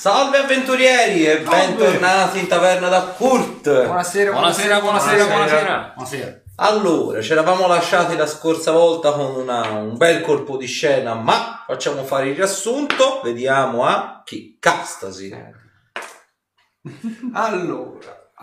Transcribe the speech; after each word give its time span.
Salve 0.00 0.38
avventurieri 0.38 1.26
e 1.26 1.40
bentornati 1.40 2.38
in 2.38 2.46
taverna 2.46 2.88
da 2.88 3.02
Kurt. 3.02 3.64
Buonasera, 3.84 4.30
Buonasera, 4.32 4.80
buonasera, 4.80 5.26
buonasera. 5.26 5.92
Buonasera. 5.94 6.42
Allora, 6.56 7.20
ci 7.20 7.32
eravamo 7.32 7.66
lasciati 7.66 8.16
la 8.16 8.24
scorsa 8.26 8.70
volta 8.72 9.12
con 9.12 9.34
una- 9.34 9.72
un 9.72 9.98
bel 9.98 10.22
colpo 10.22 10.56
di 10.56 10.64
scena, 10.64 11.12
ma 11.12 11.64
facciamo 11.66 12.04
fare 12.04 12.28
il 12.30 12.34
riassunto. 12.36 13.20
Vediamo 13.22 13.84
a 13.84 14.22
chi 14.24 14.56
castasi. 14.58 15.28
Allora, 17.34 17.98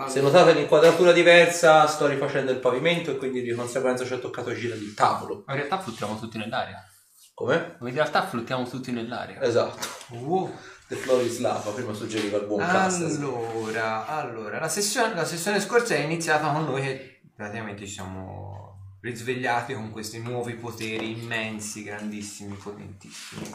Se 0.09 0.21
notate 0.21 0.53
l'inquadratura 0.53 1.11
diversa, 1.11 1.87
sto 1.87 2.05
rifacendo 2.05 2.51
il 2.51 2.59
pavimento 2.59 3.09
e 3.09 3.17
quindi 3.17 3.41
di 3.41 3.51
conseguenza 3.55 4.05
ci 4.05 4.13
ho 4.13 4.19
toccato 4.19 4.53
girare 4.53 4.79
il 4.79 4.93
tavolo. 4.93 5.41
Ma 5.47 5.53
in 5.53 5.57
realtà 5.61 5.79
fluttiamo 5.79 6.19
tutti 6.19 6.37
nell'aria. 6.37 6.85
Come? 7.33 7.77
In 7.81 7.93
realtà 7.95 8.27
fluttiamo 8.27 8.67
tutti 8.67 8.91
nell'aria. 8.91 9.41
Esatto. 9.41 9.87
wow. 10.09 10.53
The 10.87 10.95
floor 10.95 11.21
is 11.21 11.39
lava, 11.39 11.71
prima 11.71 11.93
suggeriva 11.93 12.37
il 12.37 12.45
buon 12.45 12.59
castasi. 12.59 13.17
allora, 13.17 14.07
allora 14.07 14.59
la, 14.59 14.69
sessione, 14.69 15.13
la 15.13 15.25
sessione 15.25 15.59
scorsa 15.59 15.95
è 15.95 15.99
iniziata 15.99 16.49
con 16.51 16.63
noi 16.63 16.81
che 16.81 17.19
praticamente 17.35 17.85
ci 17.85 17.93
siamo 17.93 18.95
risvegliati 19.01 19.73
con 19.73 19.91
questi 19.91 20.19
nuovi 20.21 20.53
poteri 20.55 21.19
immensi, 21.19 21.83
grandissimi, 21.83 22.55
potentissimi. 22.55 23.53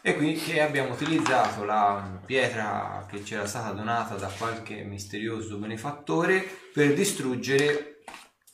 E 0.00 0.16
quindi 0.16 0.40
che 0.40 0.60
abbiamo 0.60 0.92
utilizzato 0.92 1.64
la 1.64 2.20
pietra 2.24 3.06
che 3.08 3.24
ci 3.24 3.34
era 3.34 3.46
stata 3.46 3.70
donata 3.70 4.14
da 4.16 4.28
qualche 4.28 4.82
misterioso 4.82 5.58
benefattore 5.58 6.44
per 6.72 6.94
distruggere 6.94 8.02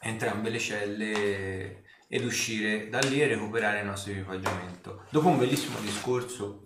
entrambe 0.00 0.50
le 0.50 0.58
celle 0.58 1.84
ed 2.08 2.24
uscire 2.24 2.88
da 2.88 2.98
lì 3.00 3.22
e 3.22 3.26
recuperare 3.26 3.80
il 3.80 3.86
nostro 3.86 4.12
equipaggiamento. 4.12 5.04
Dopo 5.10 5.28
un 5.28 5.38
bellissimo 5.38 5.78
discorso 5.80 6.61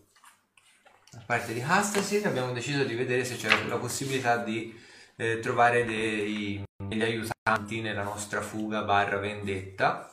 parte 1.26 1.52
di 1.52 1.60
Hastasi 1.60 2.22
abbiamo 2.24 2.52
deciso 2.52 2.84
di 2.84 2.94
vedere 2.94 3.24
se 3.24 3.36
c'era 3.36 3.62
la 3.66 3.78
possibilità 3.78 4.36
di 4.38 4.78
eh, 5.16 5.40
trovare 5.40 5.84
dei- 5.84 6.62
degli 6.76 7.02
aiutanti 7.02 7.80
nella 7.80 8.02
nostra 8.02 8.40
fuga 8.40 8.82
barra 8.82 9.18
vendetta 9.18 10.10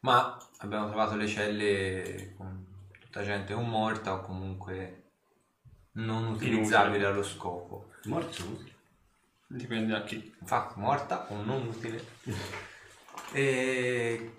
ma 0.00 0.36
abbiamo 0.58 0.88
trovato 0.88 1.14
le 1.14 1.26
celle 1.28 2.34
con 2.36 2.66
tutta 2.98 3.22
gente 3.22 3.52
o 3.52 3.60
morta 3.60 4.14
o 4.14 4.20
comunque 4.22 5.02
non 5.92 6.26
utilizzabile 6.26 7.04
allo 7.04 7.22
scopo 7.22 7.90
Morti 8.04 8.32
sono 8.32 8.50
utili. 8.52 8.74
Dipende 9.46 9.92
da 9.92 10.02
chi. 10.02 10.34
infatti 10.40 10.80
morta 10.80 11.26
o 11.28 11.42
non 11.42 11.66
utile 11.66 12.04
e 13.32 14.32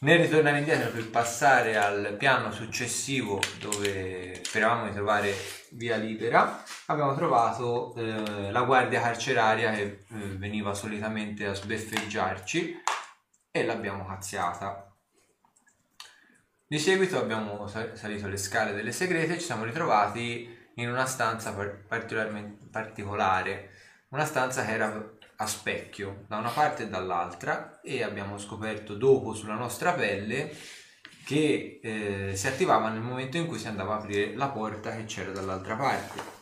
nel 0.00 0.20
ritornare 0.20 0.58
indietro 0.58 0.90
per 0.90 1.10
passare 1.10 1.76
al 1.76 2.14
piano 2.16 2.52
successivo 2.52 3.40
dove 3.58 4.40
speravamo 4.44 4.86
di 4.86 4.94
trovare 4.94 5.34
via 5.70 5.96
libera 5.96 6.62
abbiamo 6.86 7.14
trovato 7.16 7.94
eh, 7.96 8.52
la 8.52 8.62
guardia 8.62 9.00
carceraria 9.00 9.72
che 9.72 9.82
eh, 9.82 10.04
veniva 10.36 10.72
solitamente 10.72 11.46
a 11.46 11.54
sbeffeggiarci 11.54 12.82
e 13.50 13.64
l'abbiamo 13.64 14.06
cazziata 14.06 14.94
di 16.64 16.78
seguito 16.78 17.18
abbiamo 17.18 17.66
sa- 17.66 17.96
salito 17.96 18.28
le 18.28 18.36
scale 18.36 18.74
delle 18.74 18.92
segrete 18.92 19.34
e 19.34 19.38
ci 19.38 19.46
siamo 19.46 19.64
ritrovati 19.64 20.56
in 20.74 20.88
una 20.88 21.06
stanza 21.06 21.52
par- 21.52 21.84
particolarmente 21.88 22.66
particolare 22.70 23.70
una 24.10 24.24
stanza 24.24 24.64
che 24.64 24.72
era 24.72 25.16
a 25.40 25.46
specchio 25.46 26.24
da 26.26 26.36
una 26.38 26.50
parte 26.50 26.84
e 26.84 26.88
dall'altra 26.88 27.80
e 27.80 28.02
abbiamo 28.02 28.38
scoperto 28.38 28.94
dopo 28.94 29.34
sulla 29.34 29.54
nostra 29.54 29.92
pelle 29.92 30.52
che 31.24 31.78
eh, 31.82 32.32
si 32.34 32.46
attivava 32.48 32.88
nel 32.88 33.02
momento 33.02 33.36
in 33.36 33.46
cui 33.46 33.58
si 33.58 33.68
andava 33.68 33.94
a 33.94 33.98
aprire 33.98 34.34
la 34.34 34.48
porta 34.48 34.96
che 34.96 35.04
c'era 35.04 35.30
dall'altra 35.30 35.76
parte. 35.76 36.36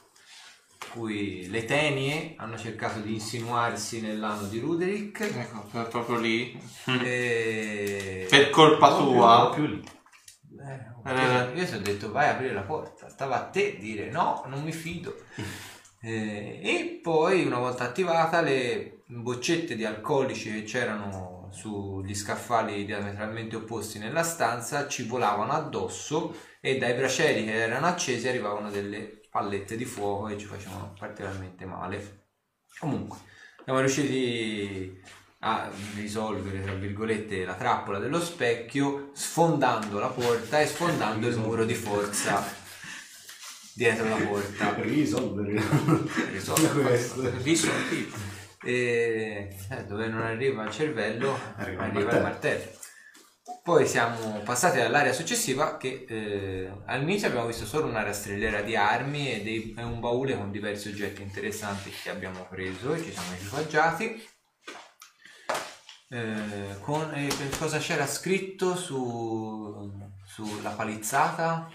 Cui 0.92 1.48
le 1.50 1.64
tenie 1.66 2.34
hanno 2.38 2.56
cercato 2.56 3.00
di 3.00 3.12
insinuarsi 3.12 4.00
nell'anno 4.00 4.46
di 4.46 4.60
Ruderick 4.60 5.20
Ecco, 5.20 5.88
proprio 5.90 6.16
lì. 6.18 6.58
e... 7.02 8.26
Per 8.30 8.50
colpa 8.50 8.94
più- 8.94 9.04
tua. 9.04 9.42
non 9.42 9.54
più 9.54 9.66
lì. 9.66 9.84
Eh, 11.06 11.52
io 11.54 11.66
ti 11.66 11.74
ho 11.74 11.80
detto 11.80 12.10
vai 12.10 12.28
a 12.28 12.32
aprire 12.32 12.54
la 12.54 12.62
porta, 12.62 13.08
stava 13.08 13.36
a 13.36 13.44
te 13.44 13.76
dire 13.78 14.10
no, 14.10 14.42
non 14.46 14.62
mi 14.62 14.72
fido. 14.72 15.14
Eh, 16.06 16.60
e 16.62 17.00
poi 17.02 17.44
una 17.44 17.58
volta 17.58 17.82
attivata 17.82 18.40
le 18.40 19.02
boccette 19.06 19.74
di 19.74 19.84
alcolici 19.84 20.52
che 20.52 20.62
c'erano 20.62 21.48
sugli 21.50 22.14
scaffali 22.14 22.84
diametralmente 22.84 23.56
opposti 23.56 23.98
nella 23.98 24.22
stanza 24.22 24.86
ci 24.86 25.04
volavano 25.04 25.50
addosso 25.50 26.32
e 26.60 26.78
dai 26.78 26.94
bracieri 26.94 27.44
che 27.44 27.54
erano 27.54 27.86
accesi 27.86 28.28
arrivavano 28.28 28.70
delle 28.70 29.22
pallette 29.28 29.76
di 29.76 29.84
fuoco 29.84 30.28
e 30.28 30.38
ci 30.38 30.46
facevano 30.46 30.94
particolarmente 30.96 31.64
male. 31.64 32.28
Comunque, 32.78 33.18
siamo 33.64 33.80
riusciti 33.80 35.02
a 35.40 35.68
risolvere, 35.96 36.62
tra 36.62 36.74
virgolette, 36.74 37.44
la 37.44 37.54
trappola 37.54 37.98
dello 37.98 38.20
specchio 38.20 39.10
sfondando 39.12 39.98
la 39.98 40.10
porta 40.10 40.60
e 40.60 40.66
sfondando 40.66 41.26
il 41.26 41.36
muro 41.36 41.64
di 41.64 41.74
forza 41.74 42.64
dietro 43.76 44.08
la 44.08 44.16
porta. 44.16 44.74
Risolvere. 44.80 45.62
Risolve 46.32 46.82
Questo. 46.82 47.30
risolvi. 47.42 48.12
E 48.64 49.54
eh, 49.70 49.84
dove 49.84 50.08
non 50.08 50.22
arriva 50.22 50.64
il 50.64 50.70
cervello 50.72 51.38
Arriva 51.56 51.82
arriva, 51.84 52.10
il 52.10 52.16
il 52.16 52.22
martello. 52.22 52.22
martello. 52.22 52.70
Poi 53.62 53.86
siamo 53.86 54.40
passati 54.44 54.80
all'area 54.80 55.12
successiva 55.12 55.76
che 55.76 56.04
eh, 56.08 56.70
all'inizio 56.86 57.28
abbiamo 57.28 57.46
visto 57.46 57.64
solo 57.66 57.86
una 57.86 58.02
rastrelliera 58.02 58.62
di 58.62 58.74
armi 58.76 59.32
e, 59.32 59.42
dei- 59.42 59.74
e 59.76 59.82
un 59.82 60.00
baule 60.00 60.36
con 60.36 60.50
diversi 60.50 60.88
oggetti 60.88 61.22
interessanti 61.22 61.90
che 61.90 62.10
abbiamo 62.10 62.46
preso 62.48 62.94
e 62.94 63.02
ci 63.02 63.12
siamo 63.12 63.34
equipaggiati. 63.34 64.24
Eh, 66.08 66.76
con, 66.80 67.12
eh, 67.14 67.28
cosa 67.58 67.78
c'era 67.78 68.06
scritto 68.06 68.76
su, 68.76 69.92
sulla 70.24 70.70
palizzata? 70.70 71.68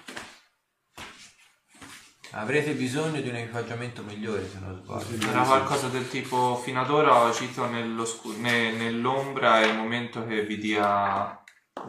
Avrete 2.34 2.74
bisogno 2.74 3.20
di 3.20 3.28
un 3.28 3.36
equipaggiamento 3.36 4.04
migliore 4.04 4.48
se 4.48 4.60
non 4.60 4.82
sbaglio. 4.82 5.30
Era 5.30 5.44
qualcosa 5.44 5.88
del 5.88 6.08
tipo 6.08 6.56
fino 6.56 6.82
ad 6.82 6.90
ora 6.90 7.14
ho 7.14 7.26
agito 7.26 7.66
nell'oscu- 7.68 8.38
ne- 8.38 8.72
nell'ombra 8.72 9.62
e 9.62 9.68
il 9.68 9.76
momento 9.76 10.26
che 10.26 10.46
vi 10.46 10.58
dia 10.58 11.42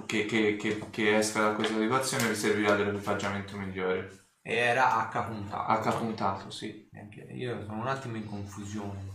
che, 0.07 0.25
che, 0.25 0.57
che, 0.57 0.81
che 0.91 1.17
esca 1.17 1.43
da 1.43 1.53
questa 1.53 1.79
situazione 1.79 2.29
vi 2.29 2.35
servirà 2.35 2.75
dell'equipaggiamento 2.75 3.57
migliore. 3.57 4.21
Era 4.43 5.09
H 5.09 5.25
puntato. 5.25 5.89
H 5.89 5.97
puntato, 5.99 6.51
sì. 6.51 6.89
Io 7.37 7.65
sono 7.65 7.81
un 7.81 7.87
attimo 7.87 8.17
in 8.17 8.27
confusione. 8.27 9.11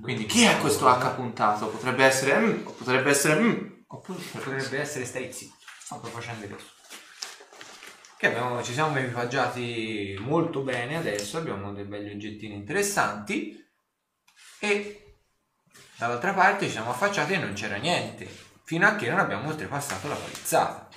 Quindi 0.00 0.26
chi 0.26 0.42
è 0.44 0.58
questo 0.58 0.86
H 0.86 1.14
puntato? 1.16 1.66
Potrebbe 1.66 2.04
essere 2.04 2.38
mm, 2.38 2.66
o 2.66 2.70
potrebbe 2.70 3.10
essere 3.10 3.40
mm. 3.40 3.66
Oppure 3.88 4.18
potrebbe 4.30 4.78
essere 4.78 5.04
stai 5.04 5.32
zitto. 5.32 5.56
Sto 5.80 5.96
facendo 6.04 6.44
adesso. 6.44 6.76
Che 8.18 8.26
abbiamo, 8.26 8.60
ci 8.64 8.72
siamo 8.72 8.98
equipaggiati 8.98 10.16
molto 10.18 10.62
bene 10.62 10.96
adesso, 10.96 11.38
abbiamo 11.38 11.72
dei 11.72 11.84
belli 11.84 12.12
oggettini 12.12 12.52
interessanti 12.54 13.64
e 14.58 15.14
dall'altra 15.96 16.34
parte 16.34 16.66
ci 16.66 16.72
siamo 16.72 16.90
affacciati 16.90 17.34
e 17.34 17.38
non 17.38 17.52
c'era 17.52 17.76
niente, 17.76 18.26
fino 18.64 18.88
a 18.88 18.96
che 18.96 19.08
non 19.08 19.20
abbiamo 19.20 19.50
oltrepassato 19.50 20.08
la 20.08 20.16
palizzata. 20.16 20.88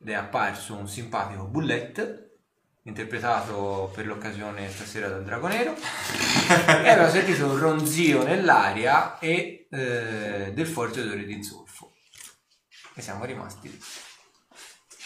Ed 0.00 0.08
è 0.08 0.14
apparso 0.14 0.74
un 0.74 0.88
simpatico 0.88 1.44
bullet, 1.44 2.30
interpretato 2.84 3.92
per 3.94 4.06
l'occasione 4.06 4.70
stasera 4.70 5.08
dal 5.08 5.24
Drago 5.24 5.48
Nero, 5.48 5.74
e 5.76 6.88
abbiamo 6.88 7.10
sentito 7.10 7.44
un 7.44 7.58
ronzio 7.58 8.22
nell'aria 8.22 9.18
e 9.18 9.66
eh, 9.70 10.52
del 10.54 10.66
forte 10.66 11.02
odore 11.02 11.26
di 11.26 11.44
zolfo. 11.44 11.92
E 12.94 13.02
siamo 13.02 13.26
rimasti 13.26 13.68
lì. 13.68 13.78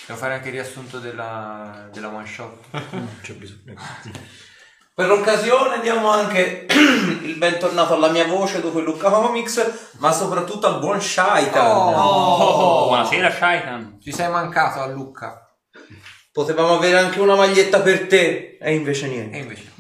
Devo 0.07 0.19
fare 0.19 0.35
anche 0.35 0.49
il 0.49 0.55
riassunto 0.55 0.99
della, 0.99 1.89
della 1.93 2.09
one 2.09 2.27
shot. 2.27 2.59
C'è 3.23 3.35
bisogno. 3.35 3.75
Per 4.95 5.07
l'occasione 5.07 5.81
diamo 5.81 6.11
anche 6.11 6.67
il 6.69 7.37
bentornato 7.37 7.95
alla 7.95 8.11
mia 8.11 8.27
voce 8.27 8.61
dopo 8.61 8.79
il 8.79 8.85
Luca 8.85 9.11
Comics, 9.11 9.93
ma 9.99 10.13
soprattutto 10.13 10.67
al 10.67 10.81
buon 10.81 11.01
Shaitan. 11.01 11.95
Oh, 11.95 12.87
buonasera 12.89 13.31
Shaitan. 13.31 13.99
Ci 14.01 14.13
sei 14.13 14.29
mancato 14.29 14.81
a 14.81 14.87
Lucca. 14.87 15.47
Potevamo 16.31 16.77
avere 16.77 16.99
anche 16.99 17.21
una 17.21 17.37
maglietta 17.37 17.81
per 17.81 18.07
te, 18.07 18.59
e 18.61 18.75
invece 18.75 19.07
niente. 19.07 19.37
E 19.37 19.41
invece. 19.41 19.73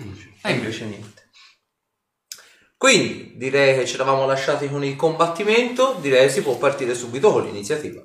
E 0.42 0.52
invece 0.52 0.84
niente. 0.84 1.22
Quindi 2.76 3.34
direi 3.36 3.78
che 3.78 3.86
ci 3.86 3.94
eravamo 3.94 4.26
lasciati 4.26 4.68
con 4.68 4.84
il 4.84 4.96
combattimento, 4.96 5.96
direi 6.00 6.30
si 6.30 6.42
può 6.42 6.56
partire 6.56 6.94
subito 6.94 7.30
con 7.32 7.44
l'iniziativa. 7.44 8.02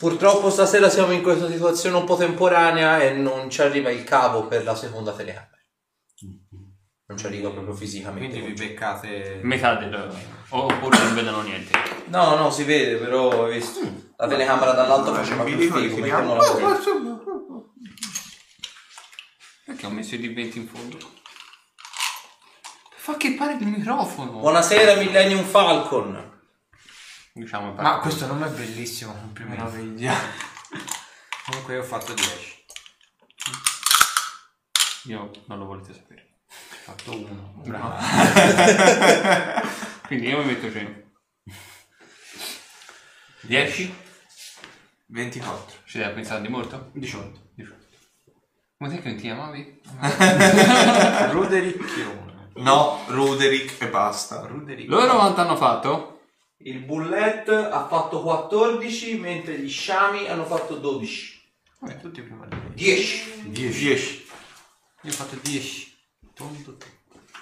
Purtroppo 0.00 0.48
stasera 0.48 0.88
siamo 0.88 1.12
in 1.12 1.20
questa 1.20 1.46
situazione 1.46 1.98
un 1.98 2.04
po' 2.04 2.16
temporanea 2.16 3.00
e 3.00 3.12
non 3.12 3.50
ci 3.50 3.60
arriva 3.60 3.90
il 3.90 4.02
cavo 4.02 4.46
per 4.46 4.64
la 4.64 4.74
seconda 4.74 5.12
telecamera. 5.12 5.58
Non 7.04 7.18
ci 7.18 7.26
arriva 7.26 7.50
proprio 7.50 7.74
fisicamente. 7.74 8.38
Quindi 8.40 8.62
vi 8.62 8.68
beccate... 8.68 9.40
Metà 9.42 9.74
del... 9.74 10.10
Oppure 10.48 10.96
non 10.96 11.14
vedono 11.14 11.42
niente. 11.42 11.78
No, 12.06 12.34
no, 12.34 12.50
si 12.50 12.64
vede, 12.64 12.96
però 12.96 13.44
hai 13.44 13.58
visto. 13.58 13.80
La 14.16 14.26
telecamera 14.26 14.72
dall'alto 14.72 15.12
faceva 15.12 15.44
più 15.44 15.58
figo, 15.58 15.96
mettiamola 15.98 16.46
così. 16.46 16.62
Perché 19.66 19.84
ho 19.84 19.90
messo 19.90 20.14
i 20.14 20.18
D20 20.18 20.56
in 20.56 20.66
fondo? 20.66 20.96
Fa 22.96 23.18
che 23.18 23.34
pare 23.34 23.58
il 23.60 23.66
microfono. 23.66 24.38
Buonasera 24.38 24.94
Millennium 24.94 25.44
Falcon. 25.44 26.29
Diciamo 27.32 27.72
Ma 27.74 27.98
questo 27.98 28.26
nome 28.26 28.46
è 28.46 28.50
bellissimo. 28.50 29.32
Meraviglia. 29.38 30.14
Comunque 31.46 31.74
io 31.74 31.80
ho 31.80 31.84
fatto 31.84 32.12
10. 32.12 32.64
Io 35.04 35.30
non 35.46 35.58
lo 35.58 35.64
volete 35.66 35.94
sapere. 35.94 36.38
Ho 36.48 36.92
fatto 36.92 37.16
1. 37.16 37.62
Bravo. 37.64 37.94
Quindi 40.06 40.28
io 40.28 40.38
mi 40.38 40.46
metto 40.46 40.70
100. 40.70 41.08
10? 43.42 43.94
24. 45.06 45.78
Ci 45.84 45.98
deve 45.98 46.12
pensare 46.12 46.40
di 46.42 46.48
molto? 46.48 46.90
18. 46.94 47.50
18. 47.54 47.78
Come 48.76 48.90
te 48.90 49.00
che 49.00 49.08
non 49.08 49.16
ti 49.16 49.22
chiamavi? 49.22 49.80
Rudericchione. 51.30 52.50
No, 52.56 53.04
Ruderick 53.06 53.80
e 53.80 53.88
basta. 53.88 54.40
Ruderick. 54.46 54.88
Loro 54.88 55.14
quanto 55.14 55.40
hanno 55.40 55.56
fatto? 55.56 56.19
Il 56.62 56.80
bullet 56.80 57.48
ha 57.48 57.86
fatto 57.88 58.20
14, 58.20 59.14
mentre 59.14 59.58
gli 59.58 59.70
sciami 59.70 60.28
hanno 60.28 60.44
fatto 60.44 60.74
12. 60.74 61.40
Vabbè, 61.78 62.00
tutti 62.00 62.20
prima 62.20 62.44
di 62.46 62.54
me. 62.54 62.70
10. 62.74 63.44
10. 63.46 64.26
Io 65.04 65.10
ho 65.10 65.14
fatto 65.14 65.38
10. 65.40 65.96
Tondo, 66.34 66.76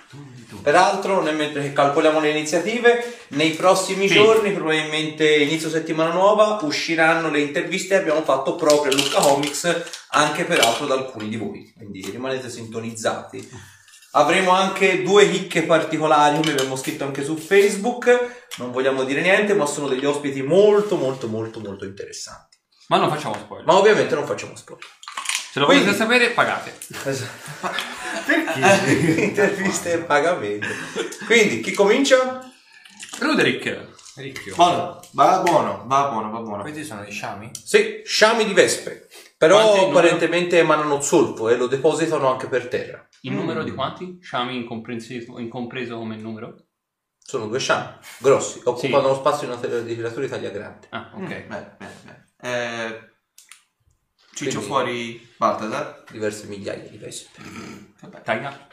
tondi, 0.09 0.47
tondi. 0.49 0.63
Peraltro, 0.63 1.21
nel 1.23 1.35
mentre 1.35 1.63
che 1.63 1.73
calcoliamo 1.73 2.21
le 2.21 2.31
iniziative, 2.31 3.25
nei 3.31 3.51
prossimi 3.51 4.07
Sì. 4.07 4.15
giorni, 4.15 4.53
probabilmente 4.53 5.29
inizio 5.39 5.69
settimana 5.69 6.13
nuova, 6.13 6.61
usciranno 6.63 7.29
le 7.29 7.41
interviste 7.41 7.97
che 7.97 8.01
abbiamo 8.03 8.23
fatto 8.23 8.55
proprio 8.55 8.93
a 8.93 8.95
Lucca 8.95 9.21
Comics, 9.21 9.85
anche 10.11 10.45
peraltro 10.45 10.87
da 10.87 10.95
alcuni 10.95 11.29
di 11.29 11.37
voi. 11.37 11.73
Quindi 11.77 12.09
rimanete 12.09 12.49
sintonizzati. 12.49 13.77
Avremo 14.13 14.53
anche 14.53 15.03
due 15.03 15.29
chicche 15.31 15.63
particolari, 15.65 16.37
come 16.37 16.53
abbiamo 16.53 16.77
scritto 16.77 17.05
anche 17.05 17.23
su 17.23 17.37
Facebook. 17.37 18.47
Non 18.57 18.73
vogliamo 18.73 19.05
dire 19.05 19.21
niente, 19.21 19.55
ma 19.55 19.67
sono 19.67 19.87
degli 19.87 20.05
ospiti 20.07 20.43
molto, 20.43 20.97
molto, 20.97 21.29
molto, 21.29 21.61
molto 21.61 21.85
interessanti. 21.85 22.57
Ma 22.89 22.97
non 22.97 23.11
facciamo 23.11 23.35
spoiler. 23.35 23.67
Ma 23.67 23.77
ovviamente 23.77 24.15
non 24.15 24.27
facciamo 24.27 24.57
spoiler. 24.57 24.85
Se 25.53 25.59
lo 25.61 25.67
Quindi- 25.67 25.85
volete 25.85 26.03
sapere, 26.03 26.31
pagate. 26.31 26.75
Perché? 28.27 28.93
Interviste 29.23 29.93
e 29.93 29.99
pagamento. 29.99 30.67
Quindi, 31.27 31.61
chi 31.61 31.73
comincia? 31.73 32.41
Ruderick. 33.21 33.97
Ricchio. 34.17 34.55
Buono, 34.57 35.01
va 35.13 35.39
buono, 35.45 35.85
va 35.87 36.09
buono, 36.09 36.31
va 36.31 36.41
buono. 36.41 36.63
Questi 36.63 36.83
sono 36.85 37.05
i 37.05 37.13
sciami? 37.13 37.51
Sì, 37.65 38.03
sciami 38.05 38.45
di 38.45 38.53
vespe. 38.53 39.07
Però 39.37 39.61
Quanti 39.71 39.85
apparentemente 39.91 40.59
emanano 40.59 41.01
zolfo 41.01 41.49
e 41.49 41.57
lo 41.57 41.69
depositano 41.69 42.29
anche 42.29 42.49
per 42.49 42.67
terra. 42.67 43.07
Il 43.23 43.33
numero 43.33 43.63
di 43.65 43.73
quanti? 43.73 44.19
Sciami 44.21 44.57
incompreso, 44.57 45.39
incompreso 45.39 45.97
come 45.99 46.17
numero? 46.17 46.67
Sono 47.19 47.47
due 47.47 47.59
sciami 47.59 47.99
grossi, 48.21 48.61
occupano 48.65 49.09
lo 49.09 49.15
spazio 49.17 49.47
di 49.47 49.53
una 49.53 50.09
di 50.09 50.29
taglia 50.29 50.51
grande. 50.51 50.87
Ah, 50.91 51.11
ok. 51.15 51.21
Ok, 51.23 51.29
bene, 51.47 51.77
bene, 51.79 51.95
bene. 52.05 52.33
Eh, 52.41 53.11
ciccio 54.35 54.51
Quindi- 54.51 54.67
fuori 54.67 55.29
Baltasar. 55.37 56.05
Diverse 56.11 56.47
migliaia 56.47 56.89
di 56.89 56.97
vespe. 56.97 57.43
Taglia? 58.23 58.67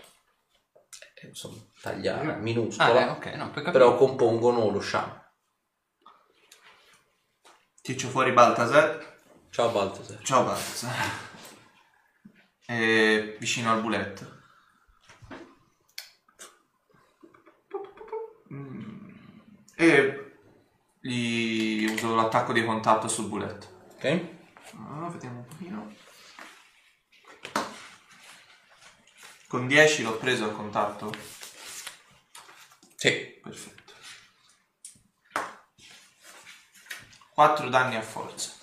Eh, 1.15 1.27
Insomma, 1.27 1.57
taglia 1.81 2.19
Ah, 2.19 2.35
minuscola, 2.35 3.07
eh, 3.07 3.09
ok, 3.09 3.25
no, 3.35 3.49
per 3.51 3.71
però 3.71 3.95
compongono 3.97 4.69
lo 4.69 4.79
sciame. 4.79 5.23
Ciccio 7.81 8.07
fuori 8.09 8.31
Baltasar. 8.31 9.17
Ciao 9.49 9.69
Baltasar. 9.71 10.21
Ciao 10.21 10.43
Baltasar. 10.43 10.93
E 12.67 13.35
vicino 13.39 13.71
al 13.71 13.81
buletto. 13.81 14.34
E 19.75 20.37
gli 21.01 21.85
uso 21.85 22.15
l'attacco 22.15 22.53
di 22.53 22.63
contatto 22.63 23.07
sul 23.07 23.27
buletto. 23.27 23.89
Ok? 23.95 24.25
Ah, 24.77 25.09
vediamo 25.09 25.39
un 25.39 25.45
pochino. 25.45 25.93
Con 29.47 29.67
10 29.67 30.03
l'ho 30.03 30.17
preso 30.17 30.45
a 30.45 30.51
contatto. 30.51 31.13
Sì. 32.95 33.39
Perfetto. 33.43 33.93
4 37.33 37.69
danni 37.69 37.95
a 37.95 38.01
forza. 38.01 38.53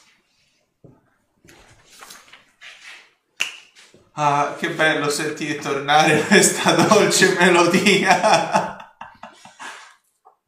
Ah, 4.14 4.56
che 4.58 4.70
bello 4.70 5.08
sentire 5.08 5.58
tornare 5.58 6.22
questa 6.26 6.72
dolce 6.74 7.34
melodia. 7.38 8.81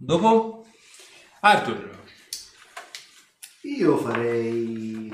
Dopo? 0.05 0.67
Arthur. 1.41 2.03
Io 3.63 3.97
farei... 3.97 5.11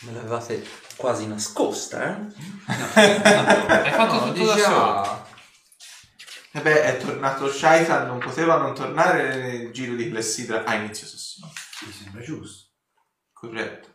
Me 0.00 0.12
l'avevate 0.12 0.66
quasi 0.96 1.28
nascosta, 1.28 2.16
eh? 2.16 2.26
Hai 2.66 3.92
fatto 3.92 4.14
No, 4.14 4.32
tutto 4.32 4.44
da 4.44 4.56
solo. 4.56 5.26
E 6.50 6.60
beh, 6.60 6.82
è 6.82 6.98
tornato 6.98 7.48
Shaitan, 7.48 8.08
non 8.08 8.18
poteva 8.18 8.56
non 8.56 8.74
tornare 8.74 9.36
nel 9.36 9.72
giro 9.72 9.94
di 9.94 10.10
Clessidra 10.10 10.64
a 10.64 10.74
inizio 10.74 11.06
sessione. 11.06 11.52
Mi 11.86 11.92
sembra 11.92 12.22
giusto. 12.22 12.72
Corretto. 13.32 13.94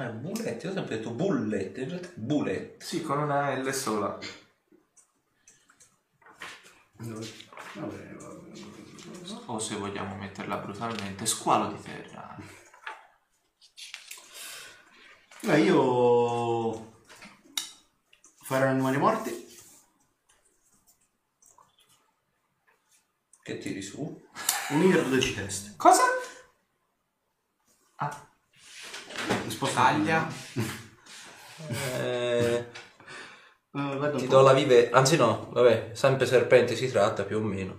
Eh, 0.00 0.10
bullet, 0.10 0.62
io 0.62 0.70
ho 0.70 0.72
sempre 0.72 0.98
detto 0.98 1.10
bullet, 1.10 1.76
in 1.76 1.88
realtà 1.88 2.08
è 2.08 2.12
bullet. 2.14 2.80
Sì, 2.80 3.02
con 3.02 3.18
una 3.18 3.56
L 3.56 3.72
sola. 3.72 4.16
Vabbè, 6.98 7.26
vabbè. 7.74 8.16
O 9.46 9.58
se 9.58 9.74
vogliamo 9.74 10.14
metterla 10.14 10.58
brutalmente, 10.58 11.26
squalo 11.26 11.72
di 11.72 11.82
terra. 11.82 12.36
Beh, 15.40 15.60
io 15.62 17.00
farò 18.42 18.68
animali 18.68 18.98
morti. 18.98 19.46
Che 23.42 23.58
tiri 23.58 23.82
su? 23.82 24.28
Un 24.70 24.82
io 24.82 25.02
12 25.02 25.34
teste. 25.34 25.74
Cosa? 25.76 26.02
Ah, 27.96 28.27
Taglia. 29.72 30.26
Eh, 31.98 32.66
Eh, 33.70 33.80
un 33.80 34.14
ti 34.16 34.26
do 34.26 34.40
la 34.40 34.52
vive... 34.52 34.90
Anzi 34.90 35.16
no, 35.16 35.50
vabbè, 35.52 35.90
sempre 35.92 36.26
serpente 36.26 36.74
si 36.74 36.90
tratta 36.90 37.24
più 37.24 37.38
o 37.38 37.40
meno. 37.40 37.78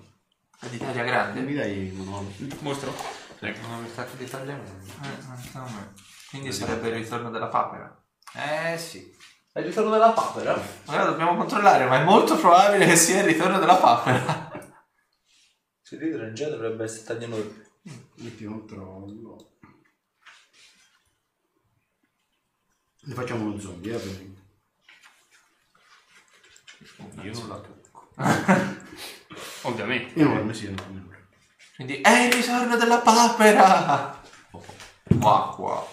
è 0.62 0.68
di 0.68 0.78
taglia 0.78 1.04
grande? 1.04 1.42
Mi 1.42 1.54
dai 1.54 1.88
il 1.88 1.94
manuale? 1.94 2.28
Mostro. 2.60 2.94
Non 3.40 3.84
ho 3.84 3.88
stato 3.88 4.16
di. 4.16 4.26
Eh, 4.26 4.28
non 4.28 5.38
so 5.52 5.60
me. 5.60 5.94
Quindi 6.30 6.52
sarebbe 6.52 6.90
il 6.90 6.96
ritorno 6.96 7.30
della 7.32 7.48
papera. 7.48 8.02
Eh 8.34 8.78
sì. 8.78 9.18
È 9.52 9.60
il 9.60 9.66
ritorno 9.66 9.90
della 9.90 10.12
papera? 10.12 10.62
Allora 10.86 11.06
dobbiamo 11.06 11.36
controllare, 11.36 11.86
ma 11.86 12.00
è 12.02 12.04
molto 12.04 12.38
probabile 12.38 12.86
che 12.86 12.96
sia 12.96 13.20
il 13.20 13.26
ritorno 13.26 13.60
della 13.60 13.78
papera. 13.78 14.52
Si 15.82 15.98
ridere 15.98 16.34
già 16.34 16.50
dovrebbe 16.50 16.84
essere 16.84 17.04
tagliano... 17.06 17.38
Metti 18.18 18.46
un 18.46 18.60
controllo. 18.60 19.58
Ne 23.02 23.14
facciamo 23.14 23.46
uno 23.46 23.60
zombie, 23.60 23.96
eh? 23.96 24.00
per- 24.00 24.28
Io 27.26 27.34
non 27.34 27.48
la 27.48 27.56
tocco. 27.60 28.10
Ovviamente. 29.64 30.20
Enorme, 30.20 30.54
sì, 30.54 30.66
enorme. 30.68 31.08
Quindi 31.76 32.02
è 32.02 32.24
il 32.26 32.34
ritorno 32.34 32.76
della 32.76 33.00
papera! 33.00 34.22
Qua, 35.20 35.54
qua. 35.56 35.88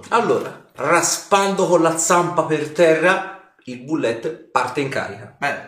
Allora, 0.09 0.67
raspando 0.75 1.67
con 1.67 1.81
la 1.83 1.97
zampa 1.97 2.43
per 2.45 2.71
terra, 2.71 3.55
il 3.65 3.79
bullet 3.85 4.29
parte 4.51 4.81
in 4.81 4.89
carica. 4.89 5.37
Bene. 5.39 5.65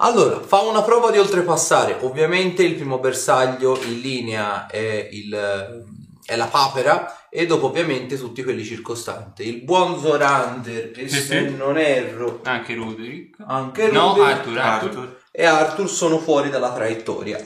Allora, 0.00 0.40
fa 0.40 0.60
una 0.60 0.82
prova 0.82 1.10
di 1.10 1.18
oltrepassare. 1.18 1.98
Ovviamente 2.02 2.62
il 2.62 2.74
primo 2.76 2.98
bersaglio 3.00 3.76
in 3.82 4.00
linea 4.00 4.66
è 4.66 5.08
il, 5.10 5.84
è 6.24 6.36
la 6.36 6.46
papera 6.46 7.28
e 7.28 7.46
dopo 7.46 7.66
ovviamente 7.66 8.16
tutti 8.16 8.42
quelli 8.44 8.64
circostanti. 8.64 9.46
Il 9.48 9.62
buon 9.64 9.98
Zorander, 10.00 10.92
e 10.94 11.08
Sì, 11.08 11.20
se 11.20 11.48
sì. 11.48 11.56
non 11.56 11.76
erro, 11.76 12.40
Anche 12.44 12.74
Ruderick. 12.74 13.42
anche 13.44 13.90
No, 13.90 14.10
Ruben 14.14 14.24
Arthur, 14.26 14.58
Arthur. 14.58 15.20
e 15.32 15.44
Arthur 15.44 15.90
sono 15.90 16.18
fuori 16.18 16.48
dalla 16.48 16.72
traiettoria. 16.72 17.42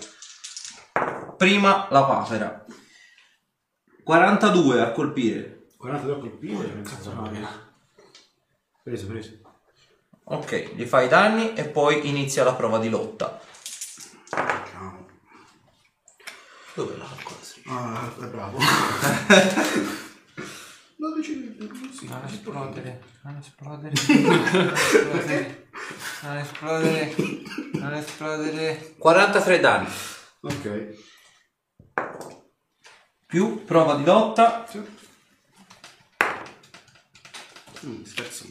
Prima 1.43 1.89
la 1.91 2.05
papera. 2.05 2.65
42 4.05 4.81
a 4.81 4.93
colpire. 4.93 5.71
42 5.77 6.13
a 6.13 6.19
colpire. 6.19 6.85
senso, 6.85 7.13
no, 7.15 7.29
Preso, 8.85 9.09
preso. 9.09 9.41
Ok, 10.23 10.75
gli 10.77 10.85
fai 10.85 11.07
i 11.07 11.09
danni 11.09 11.55
e 11.55 11.65
poi 11.65 12.09
inizia 12.09 12.45
la 12.45 12.55
prova 12.55 12.79
di 12.79 12.89
lotta. 12.89 13.41
Ciao. 14.31 15.09
Dove 16.75 16.97
la 16.97 17.07
calcola? 17.07 17.41
Ah, 17.67 18.13
è 18.21 18.27
bravo. 18.27 18.59
12 20.95 21.57
Non 22.03 22.23
esplodere, 22.25 23.03
non 23.25 23.37
esplodere, 23.37 23.95
non 23.99 24.77
esplodere, 24.77 25.67
non 26.23 26.37
esplodere, 26.37 27.15
non 27.73 27.95
esplodere. 27.95 28.95
43 28.97 29.59
danni. 29.59 29.89
Ok. 30.43 31.11
Più 33.27 33.65
prova 33.65 33.97
di 33.97 34.05
lotta. 34.05 34.67
Mm, 37.85 38.03
scherzo. 38.05 38.45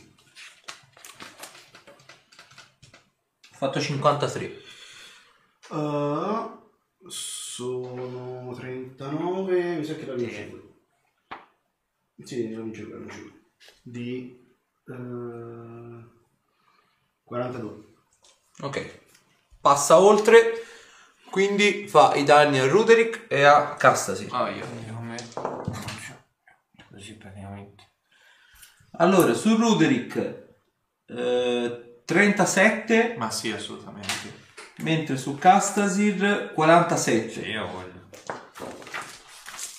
Ho 3.51 3.55
fatto 3.57 3.79
53. 3.79 4.62
Uh, 5.69 6.62
sono 7.07 8.53
39, 8.55 9.75
mi 9.75 9.86
sa 9.86 9.95
che 9.95 10.05
la 10.05 10.15
vince 10.15 10.48
lui. 10.48 10.74
Sì, 12.24 12.51
la 12.51 12.62
vince 12.62 12.81
lui, 12.81 12.91
la 12.91 12.98
vince 12.98 13.19
lui. 13.19 13.43
Di 13.83 14.55
eh, 14.88 16.05
42. 17.24 17.93
Ok. 18.62 19.00
Passa 19.62 20.00
oltre. 20.00 20.65
Quindi 21.31 21.88
fa 21.88 22.13
i 22.15 22.25
danni 22.25 22.59
a 22.59 22.67
Ruderick 22.67 23.31
e 23.31 23.45
a 23.45 23.75
Castasi. 23.75 24.27
Ah, 24.31 24.50
io. 24.50 24.65
Come... 24.93 25.15
Così 26.91 27.15
praticamente. 27.15 27.83
Allora, 28.97 29.33
su 29.33 29.55
Ruderick 29.55 30.50
eh, 31.07 32.01
37, 32.03 33.15
Ma 33.17 33.31
sì, 33.31 33.50
assolutamente. 33.50 34.39
mentre 34.79 35.15
su 35.15 35.38
Castasir 35.38 36.51
47. 36.53 37.29
Sì, 37.29 37.50
io 37.50 37.65
voglio. 37.65 38.09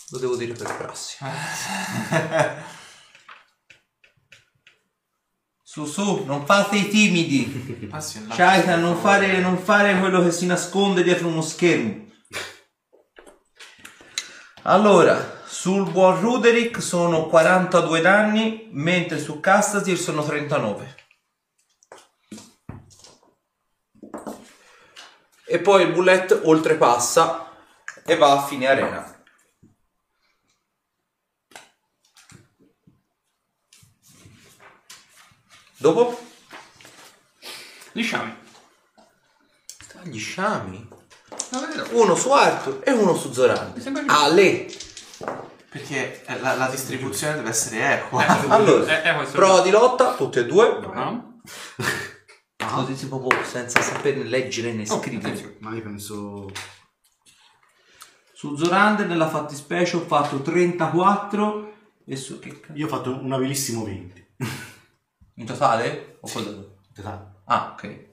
Lo 0.09 0.19
devo 0.19 0.37
dire 0.37 0.55
per 0.55 0.75
prassi. 0.75 1.19
su, 5.73 5.87
su, 5.87 6.25
non 6.27 6.45
fate 6.45 6.77
i 6.77 6.89
timidi. 6.89 7.89
Ah, 7.93 8.01
sì, 8.03 8.27
là. 8.29 8.35
Shaita, 8.35 8.77
non 8.77 8.95
fare, 8.99 9.39
non 9.39 9.57
fare 9.57 9.99
quello 9.99 10.23
che 10.23 10.31
si 10.31 10.45
nasconde 10.45 11.03
dietro 11.03 11.29
uno 11.29 11.41
schermo. 11.41 12.09
Allora, 14.65 15.41
sul 15.47 15.91
buon 15.91 16.21
Ruderick 16.21 16.83
sono 16.83 17.25
42 17.25 18.03
danni, 18.03 18.69
mentre 18.73 19.19
su 19.19 19.41
Castasir 19.41 19.97
sono 19.97 20.23
39. 20.23 20.97
E 25.47 25.59
poi 25.59 25.85
il 25.85 25.93
bullet 25.93 26.39
oltrepassa 26.45 27.51
e 28.05 28.17
va 28.17 28.33
a 28.33 28.43
fine 28.43 28.67
arena. 28.67 29.12
Dopo? 35.83 36.17
Gli 37.91 38.05
sciami. 38.05 38.33
Gli 40.05 40.19
sciami. 40.19 40.89
Davvero? 41.51 41.89
Uno 42.01 42.15
su 42.15 42.31
Arthur 42.31 42.83
e 42.85 42.93
uno 42.93 43.17
su 43.17 43.33
Zoran. 43.33 43.73
Mi 43.75 43.81
sembra 43.81 44.05
giusto. 44.05 44.17
Ale. 44.21 44.73
Perché 45.69 46.25
eh, 46.25 46.39
la, 46.39 46.55
la 46.55 46.69
distribuzione 46.69 47.35
deve 47.35 47.49
essere 47.49 47.95
equa. 47.95 48.25
Allora, 48.49 49.03
Eh, 49.03 49.09
eh, 49.11 49.15
questo- 49.17 49.37
prova 49.37 49.61
di 49.63 49.71
lotta, 49.71 50.15
tutte 50.15 50.41
e 50.41 50.47
due. 50.47 50.79
No? 50.83 51.41
Così 52.57 52.95
si 52.97 53.09
proprio 53.09 53.43
senza 53.45 53.81
saperne 53.81 54.23
leggere 54.23 54.73
né 54.73 54.87
scrivere. 54.87 55.57
Ma 55.59 55.75
io 55.75 55.83
penso... 55.83 56.49
Su 58.33 58.57
Zorander 58.57 59.07
nella 59.09 59.29
fattispecie 59.29 59.97
ho 59.97 60.01
fatto 60.07 60.43
34 60.43 61.73
e 62.07 62.15
su 62.17 62.39
che 62.39 62.61
cazzo? 62.61 62.79
Io 62.79 62.87
ho 62.87 62.89
fatto 62.89 63.11
un 63.21 63.33
abilissimo 63.33 63.83
20. 63.85 64.21
In 65.35 65.47
totale? 65.47 66.19
O 66.21 66.29
quello- 66.31 66.77
Esatto. 66.97 67.41
Ah, 67.45 67.73
ok. 67.73 68.11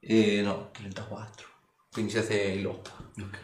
E 0.00 0.40
no, 0.42 0.70
34. 0.72 1.46
Quindi 1.92 2.10
siete 2.12 2.40
in 2.40 2.62
lotta. 2.62 2.90
Ok. 3.20 3.38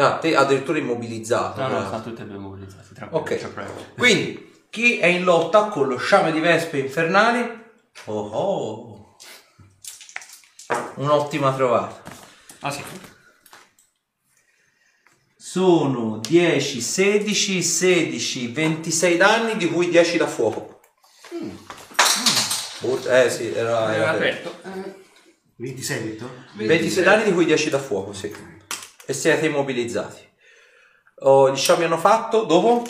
Ah, 0.00 0.18
te 0.18 0.34
addirittura 0.34 0.78
immobilizzato. 0.78 1.60
No, 1.60 1.68
no, 1.68 1.86
stanno 1.86 2.02
tutte 2.02 2.22
e 2.22 2.26
due 2.26 2.38
mobilizzati. 2.38 2.94
Tranquillo. 2.94 3.48
Ok. 3.48 3.94
Quindi, 3.96 4.66
chi 4.70 4.98
è 4.98 5.06
in 5.06 5.24
lotta 5.24 5.66
con 5.68 5.86
lo 5.88 5.98
sciame 5.98 6.32
di 6.32 6.40
vespe 6.40 6.78
infernali? 6.78 7.60
Oh 8.06 8.28
oh. 8.30 9.16
Un'ottima 10.96 11.52
trovata. 11.54 12.02
Ah, 12.60 12.70
sì. 12.70 12.82
Sono 15.36 16.18
10, 16.18 16.80
16, 16.80 17.62
16, 17.62 18.48
26 18.52 19.16
danni, 19.18 19.56
di 19.56 19.68
cui 19.68 19.90
10 19.90 20.16
da 20.16 20.26
fuoco. 20.26 20.71
Eh 22.82 23.30
sì, 23.30 23.52
era, 23.54 23.92
Era 23.92 23.94
era 23.94 24.10
aperto. 24.10 24.60
26 25.56 26.02
detto? 26.02 26.30
26 26.54 27.04
danni, 27.04 27.24
di 27.24 27.32
cui 27.32 27.44
10 27.44 27.70
da 27.70 27.78
fuoco, 27.78 28.12
sì. 28.12 28.34
E 29.06 29.12
siete 29.12 29.46
immobilizzati. 29.46 30.30
Oh, 31.24 31.50
gli 31.52 31.56
sciami 31.56 31.84
hanno 31.84 31.98
fatto, 31.98 32.44
dopo? 32.44 32.84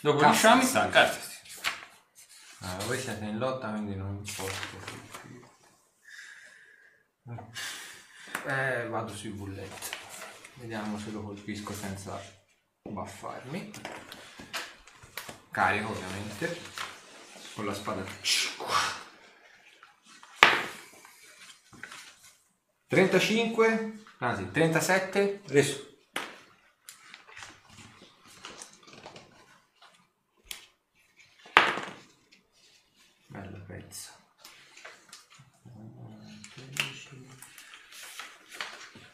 Dopo 0.00 0.24
gli 0.26 0.32
sciami 0.32 0.64
sta 0.64 0.88
Castasi. 0.88 1.36
Ah, 2.60 2.76
voi 2.86 2.98
siete 2.98 3.24
in 3.24 3.38
lotta, 3.38 3.68
quindi 3.68 3.94
non 3.94 4.20
posso. 4.22 5.06
Eh, 8.46 8.88
vado 8.88 9.14
sui 9.14 9.30
bullet. 9.30 9.96
Vediamo 10.54 10.98
se 10.98 11.10
lo 11.10 11.22
colpisco 11.22 11.72
senza 11.72 12.20
baffarmi. 12.82 13.70
Carico 15.50 15.90
ovviamente. 15.90 16.56
Con 17.58 17.66
la 17.66 17.74
spada. 17.74 18.04
35, 22.86 24.04
anzi 24.18 24.48
37, 24.52 25.42
Preso. 25.44 25.98
Bella 33.26 33.58
pezza. 33.66 34.16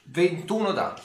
21 0.02 0.72
danni. 0.72 1.00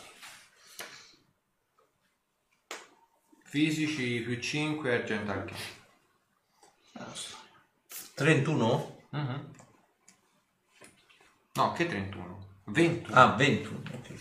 Fisici 3.46 4.20
più 4.26 4.38
5 4.42 4.94
argento. 4.94 5.78
31? 8.20 8.98
Mhm. 9.12 9.52
No, 11.54 11.72
che 11.72 11.88
31? 11.88 12.48
21. 12.66 13.16
Ah, 13.16 13.28
21. 13.36 13.78
ok. 13.94 14.14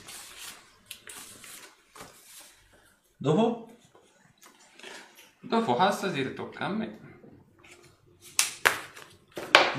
Dopo? 3.16 3.76
Dopo 5.40 5.74
Castasi 5.74 6.32
tocca 6.32 6.66
a 6.66 6.68
me. 6.68 6.98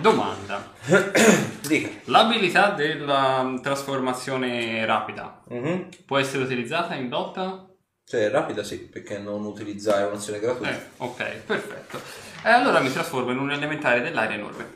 Domanda. 0.01 0.69
Dica. 1.65 1.89
L'abilità 2.05 2.71
della 2.71 3.41
mm, 3.43 3.57
trasformazione 3.61 4.85
rapida 4.85 5.41
Mhm. 5.47 5.89
può 6.05 6.17
essere 6.17 6.43
utilizzata 6.43 6.93
in 6.95 7.07
lotta? 7.07 7.69
Cioè, 8.09 8.31
rapida 8.31 8.63
sì, 8.63 8.79
perché 8.79 9.19
non 9.19 9.45
utilizzare 9.45 10.03
un'azione 10.05 10.39
gratuita. 10.39 10.71
Eh, 10.71 10.89
ok, 10.97 11.35
perfetto. 11.45 12.01
E 12.43 12.49
allora 12.49 12.79
mi 12.79 12.91
trasformo 12.91 13.29
in 13.29 13.37
un 13.37 13.51
elementare 13.51 14.01
dell'aria 14.01 14.35
enorme. 14.35 14.73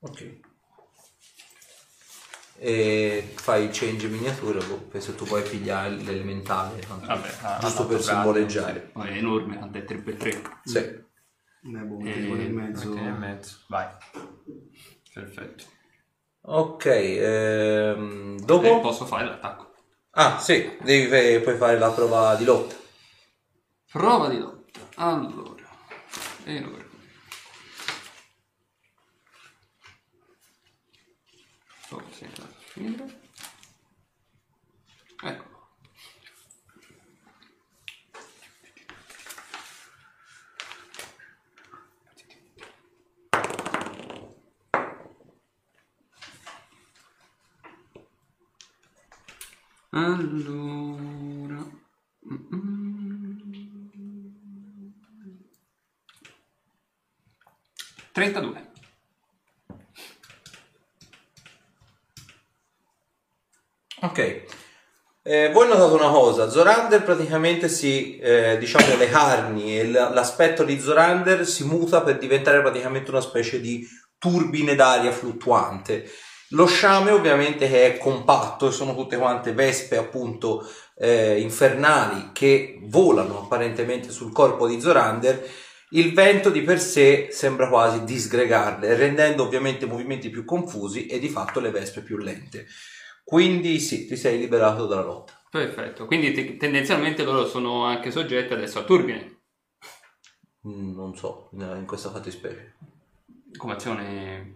Ok. 0.00 0.40
E 2.58 3.32
fai 3.36 3.64
il 3.64 3.70
change 3.72 4.06
miniatura, 4.08 4.58
boh, 4.64 4.82
penso 4.82 5.14
tu 5.14 5.24
puoi 5.24 5.42
pigliare 5.42 5.88
l'elementale. 5.90 6.78
tanto. 6.80 7.06
Vabbè, 7.06 7.28
a- 7.40 7.58
giusto 7.58 7.86
per 7.86 8.02
simboleggiare. 8.02 8.90
sì. 8.94 9.00
È 9.00 9.16
enorme, 9.16 9.58
tanto 9.58 9.78
è 9.78 9.84
3x3. 9.84 10.42
Sì. 10.64 10.78
Eh, 10.78 11.04
boh, 11.62 12.04
Eh, 12.04 12.44
e 12.44 12.48
mezzo. 12.48 12.88
Metti 12.90 13.00
nel 13.00 13.14
mezzo. 13.14 13.56
Vai. 13.68 13.86
Perfetto. 15.14 15.64
Ok, 16.42 16.84
ehm, 16.84 18.36
E 18.38 18.44
dopo? 18.44 18.80
posso 18.80 19.06
fare 19.06 19.24
l'attacco. 19.24 19.71
Ah, 20.14 20.38
sì, 20.38 20.76
devi, 20.82 21.40
puoi 21.42 21.56
fare 21.56 21.78
la 21.78 21.90
prova 21.90 22.34
di 22.36 22.44
lotta. 22.44 22.76
Prova 23.90 24.28
di 24.28 24.38
lotta. 24.38 24.80
Allora. 24.96 25.66
Enorme. 26.44 26.90
Forse 31.86 32.24
è 32.24 32.26
andato 32.26 32.42
a 32.42 32.60
finire. 32.60 33.20
Ecco. 35.24 35.52
Allora. 49.94 51.62
Mm-mm. 52.26 52.92
32. 58.12 58.70
Ok. 64.02 64.44
Eh, 65.24 65.50
voi 65.52 65.68
notate 65.68 65.92
una 65.92 66.10
cosa, 66.10 66.48
Zorander 66.48 67.02
praticamente 67.04 67.68
si, 67.68 68.18
eh, 68.18 68.58
diciamo, 68.58 68.96
le 68.96 69.08
carni 69.08 69.78
e 69.78 69.88
l'aspetto 69.88 70.64
di 70.64 70.80
Zorander 70.80 71.46
si 71.46 71.64
muta 71.64 72.02
per 72.02 72.18
diventare 72.18 72.60
praticamente 72.60 73.10
una 73.10 73.20
specie 73.20 73.60
di 73.60 73.86
turbine 74.18 74.74
d'aria 74.74 75.12
fluttuante. 75.12 76.10
Lo 76.52 76.66
sciame 76.66 77.10
ovviamente 77.10 77.68
che 77.68 77.94
è 77.94 77.98
compatto 77.98 78.68
e 78.68 78.72
sono 78.72 78.94
tutte 78.94 79.16
quante 79.16 79.52
vespe 79.52 79.96
appunto 79.96 80.66
eh, 80.96 81.40
infernali 81.40 82.30
che 82.32 82.78
volano 82.84 83.40
apparentemente 83.42 84.10
sul 84.10 84.32
corpo 84.32 84.66
di 84.66 84.80
Zorander. 84.80 85.48
Il 85.90 86.14
vento 86.14 86.50
di 86.50 86.62
per 86.62 86.80
sé 86.80 87.28
sembra 87.30 87.68
quasi 87.68 88.04
disgregarle, 88.04 88.94
rendendo 88.96 89.42
ovviamente 89.42 89.84
i 89.84 89.88
movimenti 89.88 90.30
più 90.30 90.44
confusi 90.44 91.06
e 91.06 91.18
di 91.18 91.28
fatto 91.28 91.60
le 91.60 91.70
vespe 91.70 92.00
più 92.02 92.16
lente. 92.16 92.66
Quindi 93.24 93.78
sì, 93.78 94.06
ti 94.06 94.16
sei 94.16 94.38
liberato 94.38 94.86
dalla 94.86 95.02
lotta. 95.04 95.32
Perfetto. 95.50 96.06
Quindi 96.06 96.32
te- 96.32 96.56
tendenzialmente 96.56 97.24
loro 97.24 97.46
sono 97.46 97.84
anche 97.84 98.10
soggetti 98.10 98.52
adesso 98.54 98.78
a 98.78 98.84
turbine. 98.84 99.40
Mm, 100.66 100.94
Non 100.94 101.14
so, 101.16 101.50
in 101.52 101.60
in 101.78 101.86
questa 101.86 102.10
fattispecie. 102.10 102.74
Come 103.56 103.74
azione, 103.74 104.54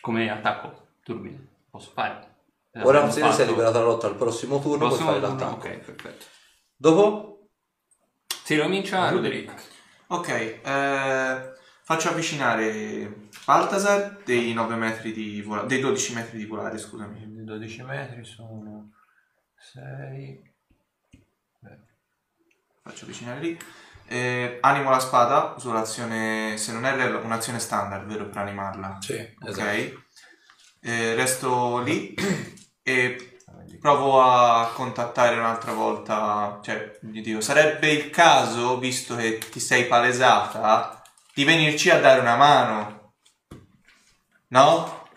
come 0.00 0.30
attacco. 0.30 0.85
Turbine. 1.06 1.46
Posso 1.70 1.90
fare. 1.92 2.34
Eh, 2.72 2.82
Ora 2.82 3.02
se 3.02 3.06
ti 3.06 3.12
sei 3.20 3.30
fatto- 3.30 3.44
liberato 3.44 3.72
dalla 3.74 3.84
lotta 3.84 4.08
al 4.08 4.16
prossimo 4.16 4.58
turno, 4.60 4.88
Prossimo 4.88 5.10
puoi 5.10 5.20
fare 5.20 5.32
turno? 5.32 5.44
l'attacco. 5.50 5.68
Ok, 5.68 5.78
perfetto. 5.84 6.24
Dopo? 6.74 7.48
Si 8.42 8.54
ricomincia 8.56 9.08
Roderick. 9.10 9.54
Ok, 10.08 10.28
eh, 10.28 11.52
faccio 11.84 12.08
avvicinare 12.08 13.28
Baltasar 13.44 14.20
dei 14.24 14.52
9 14.52 14.74
metri 14.74 15.12
di 15.12 15.40
volare, 15.42 15.68
dei 15.68 15.78
12 15.80 16.12
metri 16.14 16.38
di 16.38 16.44
volare, 16.46 16.76
scusami. 16.78 17.44
12 17.44 17.82
metri 17.82 18.24
sono 18.24 18.90
6. 19.56 20.54
Faccio 22.82 23.04
avvicinare 23.04 23.40
lì. 23.40 23.58
Eh, 24.08 24.58
animo 24.60 24.90
la 24.90 25.00
spada, 25.00 25.54
uso 25.56 25.72
l'azione, 25.72 26.56
se 26.56 26.72
non 26.72 26.84
erro, 26.84 27.24
un'azione 27.24 27.58
standard, 27.58 28.06
vero, 28.06 28.28
per 28.28 28.38
animarla. 28.42 28.98
Sì, 29.00 29.14
Ok. 29.40 30.04
Eh, 30.88 31.16
resto 31.16 31.80
lì 31.80 32.14
e 32.80 33.38
provo 33.80 34.22
a 34.22 34.70
contattare 34.72 35.36
un'altra 35.36 35.72
volta. 35.72 36.60
Cioè, 36.62 37.00
gli 37.02 37.22
dico, 37.22 37.40
sarebbe 37.40 37.90
il 37.90 38.08
caso, 38.10 38.78
visto 38.78 39.16
che 39.16 39.38
ti 39.38 39.58
sei 39.58 39.86
palesata, 39.86 41.02
di 41.34 41.42
venirci 41.42 41.90
a 41.90 41.98
dare 41.98 42.20
una 42.20 42.36
mano. 42.36 43.14
No? 44.48 45.08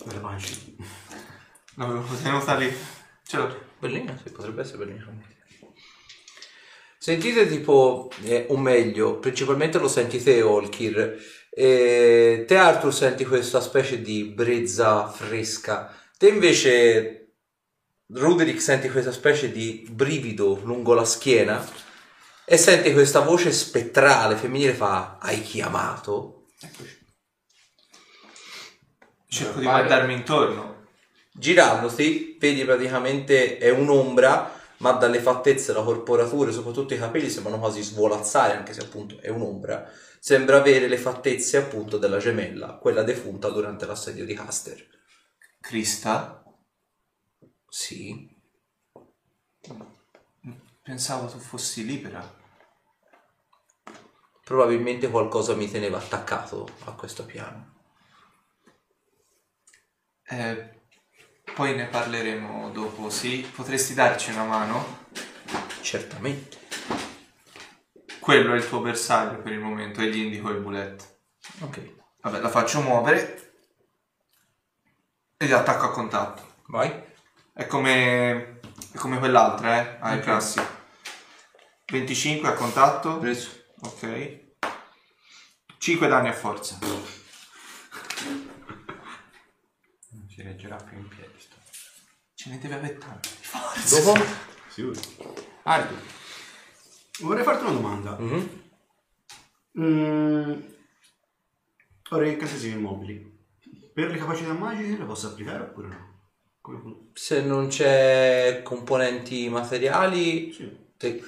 Quelle 0.00 0.18
pance. 0.18 0.74
L'avevo 1.76 2.16
tenuta 2.16 2.56
lì. 2.56 2.76
Ce 3.24 3.36
l'ho. 3.36 3.70
Bellina, 3.78 4.18
sì, 4.20 4.32
potrebbe 4.32 4.62
essere 4.62 4.84
bellina. 4.84 5.31
Sentite 7.02 7.48
tipo, 7.48 8.08
eh, 8.22 8.46
o 8.50 8.56
meglio, 8.56 9.18
principalmente 9.18 9.76
lo 9.76 9.88
senti 9.88 10.22
te 10.22 10.40
Olkir, 10.40 11.20
e 11.50 12.44
te 12.46 12.56
Arthur 12.56 12.94
senti 12.94 13.24
questa 13.24 13.60
specie 13.60 14.00
di 14.00 14.22
brezza 14.26 15.08
fresca, 15.08 15.92
te 16.16 16.28
invece 16.28 17.32
Ruderick 18.06 18.62
senti 18.62 18.88
questa 18.88 19.10
specie 19.10 19.50
di 19.50 19.84
brivido 19.90 20.60
lungo 20.62 20.94
la 20.94 21.04
schiena 21.04 21.68
e 22.44 22.56
senti 22.56 22.92
questa 22.92 23.18
voce 23.18 23.50
spettrale 23.50 24.36
femminile 24.36 24.72
fa 24.72 25.18
hai 25.20 25.42
chiamato? 25.42 26.50
Cerco 29.26 29.58
di 29.58 29.64
guardarmi 29.64 30.12
intorno. 30.12 30.86
Girandoti, 31.32 32.36
vedi 32.38 32.64
praticamente 32.64 33.58
è 33.58 33.70
un'ombra, 33.70 34.61
ma 34.82 34.92
dalle 34.92 35.20
fattezze, 35.20 35.72
la 35.72 35.84
corporatura 35.84 36.50
e 36.50 36.52
soprattutto 36.52 36.92
i 36.92 36.98
capelli 36.98 37.30
sembrano 37.30 37.60
quasi 37.60 37.82
svolazzare, 37.82 38.56
anche 38.56 38.72
se 38.72 38.80
appunto 38.80 39.20
è 39.20 39.28
un'ombra. 39.28 39.88
Sembra 40.18 40.56
avere 40.56 40.88
le 40.88 40.98
fattezze 40.98 41.56
appunto 41.56 41.98
della 41.98 42.18
gemella, 42.18 42.78
quella 42.78 43.04
defunta 43.04 43.48
durante 43.48 43.86
l'assedio 43.86 44.24
di 44.24 44.34
Caster. 44.34 44.84
Crista? 45.60 46.42
Sì. 47.68 48.28
Pensavo 50.82 51.28
tu 51.28 51.38
fossi 51.38 51.86
libera. 51.86 52.40
Probabilmente 54.44 55.08
qualcosa 55.08 55.54
mi 55.54 55.70
teneva 55.70 55.98
attaccato 55.98 56.68
a 56.86 56.92
questo 56.94 57.24
piano. 57.24 57.74
Eh, 60.24 60.81
poi 61.54 61.74
ne 61.74 61.86
parleremo 61.86 62.70
dopo, 62.70 63.10
sì? 63.10 63.48
Potresti 63.54 63.94
darci 63.94 64.30
una 64.30 64.44
mano? 64.44 65.06
Certamente. 65.80 66.60
Quello 68.20 68.54
è 68.54 68.56
il 68.56 68.68
tuo 68.68 68.80
bersaglio 68.80 69.42
per 69.42 69.52
il 69.52 69.58
momento 69.58 70.00
e 70.00 70.08
gli 70.08 70.18
indico 70.18 70.50
il 70.50 70.60
bullet. 70.60 71.18
Ok. 71.60 71.94
Vabbè, 72.22 72.38
la 72.40 72.48
faccio 72.48 72.80
muovere 72.80 73.52
e 75.36 75.46
gli 75.46 75.52
attacco 75.52 75.86
a 75.86 75.90
contatto. 75.90 76.54
Vai. 76.68 77.10
È 77.52 77.66
come, 77.66 78.60
è 78.92 78.96
come 78.96 79.18
quell'altra, 79.18 79.76
eh? 79.80 79.98
Ah, 80.00 80.12
è 80.12 80.16
Ok. 80.18 80.22
classico. 80.22 80.66
25 81.86 82.48
a 82.48 82.52
contatto. 82.54 83.18
Preso. 83.18 83.50
Ok. 83.80 84.40
5 85.78 86.06
danni 86.08 86.28
a 86.28 86.32
forza. 86.32 86.78
Si 90.32 90.42
reggerà 90.42 90.76
più 90.76 90.96
in 90.98 91.08
piedi. 91.08 91.32
sto. 91.38 91.56
Ce 92.34 92.48
ne 92.50 92.58
deve 92.58 92.74
avere 92.74 92.98
tanti. 92.98 93.28
Dopo? 93.90 94.14
Sicuro. 94.68 94.98
Arthur. 95.64 95.98
Vorrei 97.20 97.44
farti 97.44 97.64
una 97.64 97.72
domanda. 97.72 98.16
Mhm. 98.18 98.60
Mm, 99.78 100.52
ora, 102.10 102.26
incantesimi 102.26 102.74
immobili. 102.74 103.30
Per 103.92 104.10
le 104.10 104.16
capacità 104.18 104.52
magiche 104.52 104.96
le 104.98 105.04
posso 105.04 105.28
applicare 105.28 105.62
oppure 105.64 105.88
no? 105.88 106.10
Come 106.60 106.78
fun- 106.80 107.10
Se 107.12 107.42
non 107.42 107.68
c'è 107.68 108.60
componenti 108.62 109.48
materiali, 109.48 110.52
Sì. 110.52 110.70
te- 110.96 111.22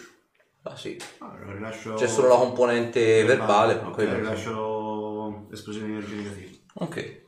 ah, 0.63 0.77
sì. 0.77 0.97
Allora, 1.19 1.53
rilascio... 1.53 1.95
C'è 1.95 2.07
solo 2.09 2.29
la 2.29 2.37
componente 2.37 3.23
verbale, 3.25 3.77
per 3.77 3.87
Ok, 3.89 3.95
quello. 3.95 4.15
rilascio 4.17 5.49
esplosioni 5.53 5.89
di 5.89 5.93
energia 5.93 6.15
negativa. 6.15 6.57
Ok. 6.75 7.23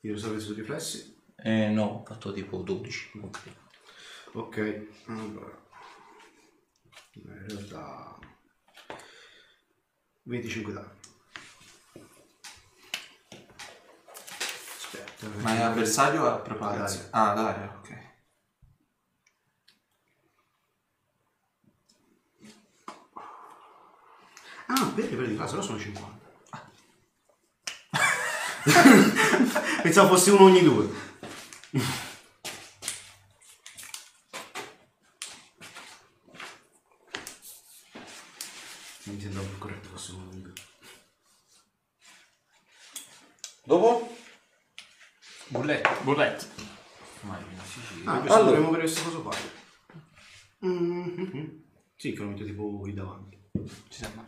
Tiro 0.00 0.16
salvezza 0.16 0.46
sui 0.46 0.54
riflessi. 0.54 1.22
Eh, 1.36 1.68
no, 1.68 1.84
ho 1.84 2.04
fatto 2.06 2.32
tipo 2.32 2.62
12. 2.62 3.20
Ok. 3.22 3.40
Ok, 4.32 4.86
allora. 5.06 5.68
In 7.12 7.46
realtà... 7.48 8.18
25 10.22 10.72
danni. 10.72 10.98
Aspetta. 14.76 15.26
Ma 15.40 15.54
è 15.54 15.60
avversario 15.60 16.22
o 16.22 16.26
a 16.28 16.38
propaganda? 16.38 17.08
Ah, 17.10 17.34
dai, 17.34 17.64
ok. 17.64 17.98
Ah, 24.66 24.92
perché 24.94 25.14
per 25.14 25.26
di 25.26 25.34
classe, 25.34 25.52
allora 25.52 25.66
sono 25.66 25.78
50. 25.78 26.19
Pensavo 29.82 30.08
fosse 30.16 30.30
uno 30.30 30.44
ogni 30.44 30.62
due. 30.62 30.88
Mi 39.04 39.20
sembrava 39.20 39.46
più 39.48 39.58
corretto 39.58 39.88
fosse 39.88 40.12
un 40.12 40.28
amico. 40.30 40.50
Dopo? 43.64 44.16
Bulletto. 45.48 45.90
Bullet. 46.02 46.48
Immagino, 47.22 47.62
sì, 47.64 47.80
sì. 47.80 48.02
Ah, 48.04 48.12
Allora. 48.20 48.42
dovremmo 48.42 48.68
avere 48.68 48.82
questo 48.82 49.02
coso 49.02 49.22
qua. 49.22 49.36
Mhm. 50.60 51.62
Sì, 51.96 52.12
che 52.12 52.18
lo 52.20 52.28
metto 52.28 52.44
tipo 52.44 52.78
qui 52.78 52.94
davanti. 52.94 53.38
Ci 53.88 54.02
sembra. 54.02 54.26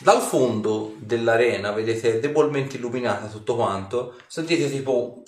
Dal 0.00 0.20
fondo 0.20 0.96
dell'arena, 0.98 1.70
vedete 1.70 2.18
debolmente 2.18 2.76
illuminata 2.76 3.28
tutto 3.28 3.54
quanto, 3.54 4.16
sentite 4.26 4.68
tipo 4.68 5.22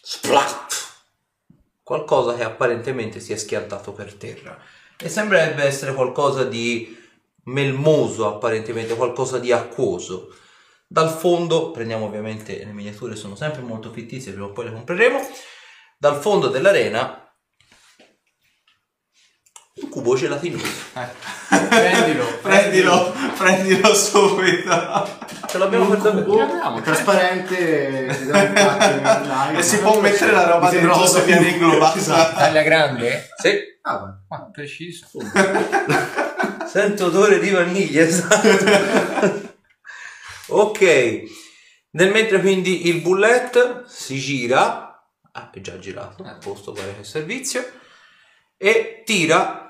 splat, 0.00 0.74
qualcosa 1.82 2.34
che 2.34 2.42
apparentemente 2.42 3.20
si 3.20 3.34
è 3.34 3.36
schiantato 3.36 3.92
per 3.92 4.14
terra 4.14 4.58
e 4.96 5.08
sembrerebbe 5.10 5.62
essere 5.62 5.92
qualcosa 5.92 6.44
di 6.44 6.96
melmoso, 7.44 8.26
apparentemente 8.26 8.96
qualcosa 8.96 9.38
di 9.38 9.52
acquoso. 9.52 10.34
Dal 10.86 11.10
fondo, 11.10 11.70
prendiamo 11.70 12.06
ovviamente 12.06 12.64
le 12.64 12.72
miniature, 12.72 13.14
sono 13.14 13.36
sempre 13.36 13.60
molto 13.60 13.90
fittizie, 13.90 14.32
prima 14.32 14.46
o 14.46 14.52
poi 14.52 14.64
le 14.64 14.72
compreremo. 14.72 15.20
Dal 15.98 16.16
fondo 16.18 16.48
dell'arena 16.48 17.23
cubo 19.94 20.16
gelatinoso. 20.16 20.66
Prendilo. 21.68 22.24
Prendilo, 22.42 23.14
prendilo 23.36 23.94
subito. 23.94 25.08
Ce 25.46 25.56
l'abbiamo 25.56 25.86
per 25.86 25.98
davvero. 25.98 26.34
Chiamiamoci. 26.34 26.82
trasparente. 26.82 28.32
E 29.56 29.62
si 29.62 29.78
può 29.78 30.00
mettere 30.00 30.32
la 30.32 30.46
roba 30.46 30.68
viene 30.70 30.88
proprio- 30.88 31.46
inglobata. 31.46 31.98
Esatto. 31.98 32.36
Taglia 32.38 32.62
grande? 32.62 33.28
Sì. 33.40 33.56
Ah. 33.82 34.18
Ma 34.28 34.50
preciso. 34.50 35.06
Sento 36.66 37.06
odore 37.06 37.38
di 37.38 37.50
vaniglia, 37.50 38.02
esatto. 38.02 39.52
ok. 40.48 41.22
Nel 41.90 42.10
mentre 42.10 42.40
quindi 42.40 42.88
il 42.88 43.00
bullet 43.00 43.84
si 43.86 44.18
gira, 44.18 45.00
ah, 45.30 45.50
è 45.52 45.60
già 45.60 45.78
girato, 45.78 46.24
a 46.24 46.36
posto 46.42 46.72
pare 46.72 46.96
che 46.96 47.04
servizio, 47.04 47.64
e 48.56 49.02
tira 49.04 49.63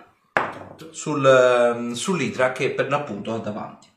sul, 0.90 1.24
ehm, 1.24 1.92
sull'itra 1.92 2.52
che 2.52 2.70
per 2.72 2.88
l'appunto 2.88 3.32
ha 3.34 3.38
davanti. 3.38 3.92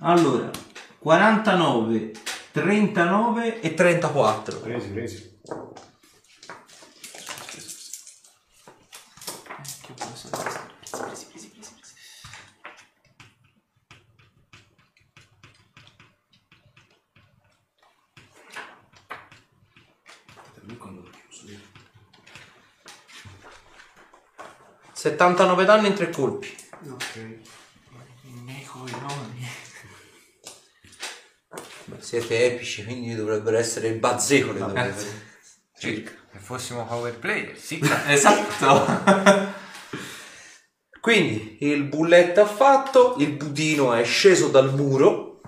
Allora, 0.00 0.50
49, 0.98 2.12
39 2.52 3.60
e 3.60 3.74
34. 3.74 4.60
Presi, 4.60 4.90
presi. 4.90 5.32
Lui 20.66 20.76
quando 20.78 21.02
l'ho 21.02 21.10
chiuso 21.10 21.52
io. 21.52 21.58
79 25.04 25.66
danni 25.66 25.88
in 25.88 25.94
tre 25.94 26.08
colpi. 26.08 26.56
Ok. 26.90 27.36
Beh, 31.84 32.00
siete 32.00 32.46
epici, 32.46 32.84
quindi 32.84 33.14
dovrebbero 33.14 33.58
essere 33.58 33.88
il 33.88 33.98
bazzecole. 33.98 34.56
Eh, 34.56 34.62
dovrebbe- 34.62 35.22
Circa. 35.78 36.10
Se 36.32 36.38
fossimo 36.38 36.86
power 36.86 37.18
player, 37.18 37.54
sì. 37.58 37.78
Esatto. 38.06 39.52
Quindi 41.02 41.58
il 41.60 41.84
bulletto 41.84 42.40
ha 42.40 42.46
fatto, 42.46 43.16
il 43.18 43.32
budino 43.32 43.92
è 43.92 44.04
sceso 44.04 44.48
dal 44.48 44.72
muro 44.74 45.42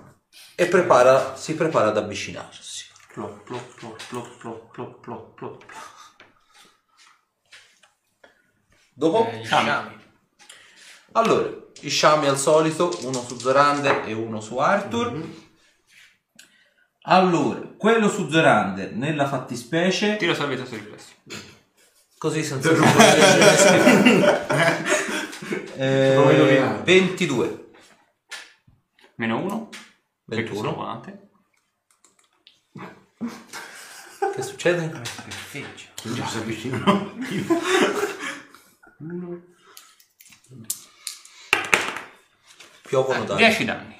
e 0.53 0.67
prepara- 0.67 1.35
si 1.35 1.55
prepara 1.55 1.87
ad 1.87 1.97
avvicinarsi. 1.97 2.85
Plop, 3.11 3.41
plop, 3.43 3.75
plop, 3.79 4.03
plop, 4.07 4.37
plop, 4.37 4.71
plop, 4.71 5.03
plop, 5.03 5.33
plop. 5.35 5.63
Dopo? 8.97 9.29
Eh, 9.29 9.43
sciami. 9.43 9.95
Allora, 11.11 11.47
gli 11.79 11.87
sciami 11.87 12.25
al 12.25 12.39
solito, 12.39 12.97
uno 13.03 13.21
su 13.21 13.37
Zorander 13.37 14.07
e 14.07 14.13
uno 14.13 14.41
su 14.41 14.57
Arthur. 14.57 15.11
Mm-hmm. 15.11 15.31
Allora, 17.03 17.59
quello 17.77 18.09
su 18.09 18.27
Zorander, 18.27 18.93
nella 18.93 19.27
fattispecie... 19.27 20.15
Tiro 20.15 20.33
salvezza 20.33 20.65
sul 20.65 20.79
riflesso. 20.79 21.11
Così 22.17 22.41
senza... 22.43 22.71
eh, 25.75 26.81
22. 26.83 27.69
Meno 29.17 29.43
1. 29.43 29.69
21. 30.25 30.73
volante. 30.73 31.29
Che 34.33 34.41
succede? 34.41 34.89
Che 34.89 35.29
figlio. 35.29 35.67
Non 36.01 36.27
si 36.27 36.37
avvicina. 36.37 36.83
1 38.99 39.41
Piovono 42.87 43.23
ah, 43.23 43.25
da 43.25 43.35
10 43.35 43.65
danni. 43.65 43.95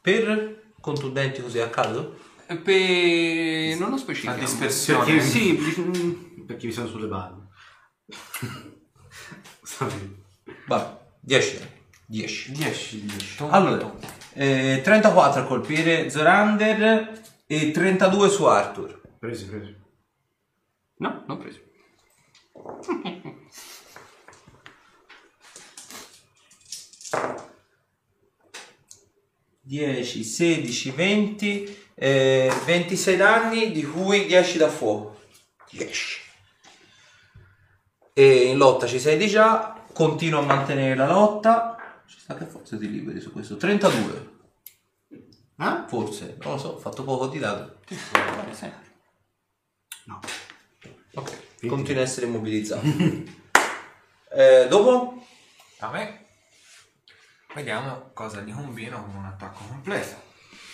Per 0.00 0.72
contundenti 0.78 1.40
così 1.40 1.58
a 1.58 1.70
caso? 1.70 2.18
Eh, 2.46 2.58
per... 2.58 3.78
non 3.78 3.90
lo 3.90 3.96
specifico. 3.96 4.32
A 4.32 4.36
dispersione. 4.36 5.04
Perché, 5.06 5.20
sì, 5.22 5.54
perché 6.46 6.66
mi 6.66 6.72
sono 6.72 6.86
sulle 6.86 7.06
balle 7.06 7.48
Vabbè, 10.66 10.98
10 11.20 11.58
danni. 11.58 11.80
10. 12.06 12.52
10, 12.52 13.04
10. 13.06 13.44
Allora, 13.48 13.94
eh, 14.34 14.80
34 14.84 15.40
a 15.40 15.44
colpire 15.46 16.10
Zorander 16.10 17.22
e 17.46 17.70
32 17.70 18.28
su 18.28 18.44
Arthur. 18.44 19.00
Presi, 19.18 19.46
presi. 19.46 19.74
No, 20.96 21.24
non 21.26 21.38
presi. 21.38 21.62
10, 29.64 30.24
16, 30.24 30.90
20, 30.90 31.86
eh, 31.94 32.52
26 32.64 33.16
danni, 33.16 33.70
di 33.72 33.84
cui 33.84 34.26
10 34.26 34.58
da 34.58 34.68
fuoco. 34.68 35.20
10. 35.70 36.20
E 38.12 38.44
in 38.44 38.56
lotta 38.58 38.86
ci 38.86 38.98
sei 38.98 39.16
di 39.16 39.28
già, 39.28 39.84
continua 39.92 40.40
a 40.40 40.44
mantenere 40.44 40.94
la 40.96 41.06
lotta. 41.06 42.02
Ci 42.06 42.18
sta 42.18 42.34
che 42.34 42.44
forse 42.44 42.76
ti 42.78 42.90
liberi 42.90 43.20
su 43.20 43.32
questo. 43.32 43.56
32, 43.56 44.30
Ah? 45.56 45.86
forse, 45.86 46.38
non 46.40 46.52
lo 46.54 46.58
so, 46.58 46.68
ho 46.70 46.78
fatto 46.78 47.04
poco 47.04 47.28
di 47.28 47.38
dato. 47.38 47.78
No. 50.06 50.18
Ok, 51.14 51.66
continua 51.66 52.02
a 52.02 52.04
essere 52.04 52.26
immobilizzato. 52.26 52.86
Eh, 54.34 54.66
dopo? 54.66 55.22
A 55.80 55.90
me. 55.90 56.21
Vediamo 57.54 58.10
cosa 58.14 58.40
gli 58.40 58.52
combino 58.52 59.04
con 59.04 59.16
un 59.16 59.26
attacco 59.26 59.64
completo. 59.64 60.30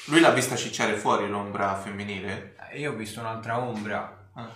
Lui 0.06 0.20
l'ha 0.20 0.30
vista 0.30 0.56
cicciare 0.56 0.96
fuori 0.96 1.28
l'ombra 1.28 1.76
femminile? 1.76 2.56
Eh, 2.70 2.80
Io 2.80 2.92
ho 2.92 2.94
visto 2.96 3.20
un'altra 3.20 3.58
ombra. 3.58 4.30
Ah. 4.34 4.54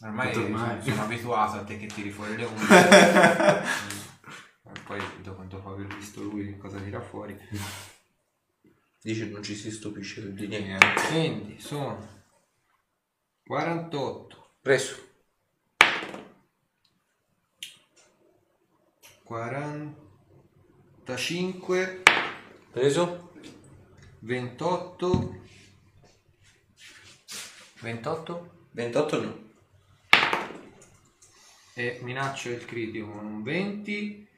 Ormai 0.00 0.32
Tutto 0.32 0.46
ormai. 0.46 0.80
sono 0.82 1.02
abituato 1.02 1.56
a 1.58 1.64
te 1.64 1.76
che 1.76 1.86
tiri 1.86 2.10
fuori 2.10 2.36
le 2.36 2.44
ombre. 2.44 2.66
Mm. 4.70 4.72
Poi 4.86 5.00
dopo, 5.22 5.42
dopo 5.42 5.70
aver 5.70 5.86
visto 5.88 6.22
lui 6.22 6.46
che 6.46 6.56
cosa 6.56 6.78
tira 6.78 7.00
fuori. 7.00 7.36
Dice 9.02 9.26
non 9.26 9.42
ci 9.42 9.54
si 9.54 9.70
stupisce 9.70 10.22
più 10.22 10.46
di 10.46 10.46
niente. 10.46 10.86
Quindi 11.08 11.60
sono 11.60 12.22
48, 13.44 14.52
Preso. 14.62 15.06
45, 21.08 22.02
Preso. 22.70 23.32
28, 24.18 25.40
28 27.80 28.66
28 28.72 29.22
no. 29.22 29.50
e 31.72 32.00
minaccio 32.02 32.50
il 32.50 32.62
critico 32.66 33.12
con 33.12 33.24
un 33.24 33.42
20 33.42 34.28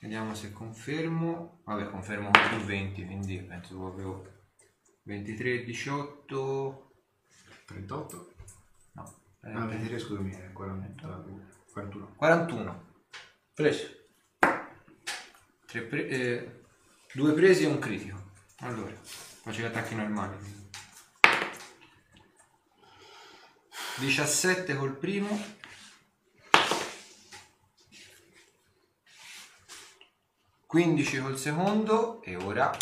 vediamo 0.00 0.34
se 0.34 0.52
confermo 0.52 1.62
vabbè 1.64 1.88
confermo 1.88 2.30
con 2.30 2.48
più 2.48 2.58
20 2.58 3.06
quindi 3.06 3.38
penso 3.38 3.78
proprio 3.78 4.42
23 5.04 5.64
18 5.64 6.92
38? 7.64 8.34
no 8.92 9.14
eh, 9.44 9.52
Ah, 9.52 9.64
23, 9.64 9.98
scusami, 9.98 10.30
è 10.32 10.52
40, 10.52 11.24
41. 11.72 12.14
41 12.16 12.88
Preso. 13.54 13.99
Pre- 15.70 16.08
eh, 16.08 16.62
due 17.12 17.32
presi 17.32 17.62
e 17.62 17.66
un 17.66 17.78
critico 17.78 18.32
allora 18.58 18.94
faccio 19.02 19.60
gli 19.60 19.64
attacchi 19.64 19.94
normali 19.94 20.60
17 24.00 24.76
col 24.76 24.96
primo. 24.96 25.58
Quindici 30.64 31.20
col 31.20 31.36
secondo 31.38 32.22
e 32.22 32.36
ora 32.36 32.70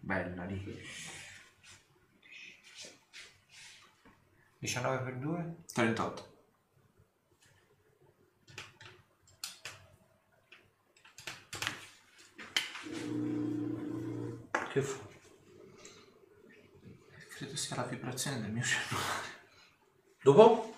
bella 0.00 0.44
lì 0.44 0.82
19 4.58 4.98
per 5.02 5.16
2 5.16 5.56
38. 5.72 6.33
Che 14.72 14.82
fu? 14.82 14.98
Credo 17.36 17.56
sia 17.56 17.76
la 17.76 17.82
vibrazione 17.84 18.40
del 18.40 18.50
mio 18.50 18.62
cellulare. 18.62 19.32
Dopo? 20.22 20.74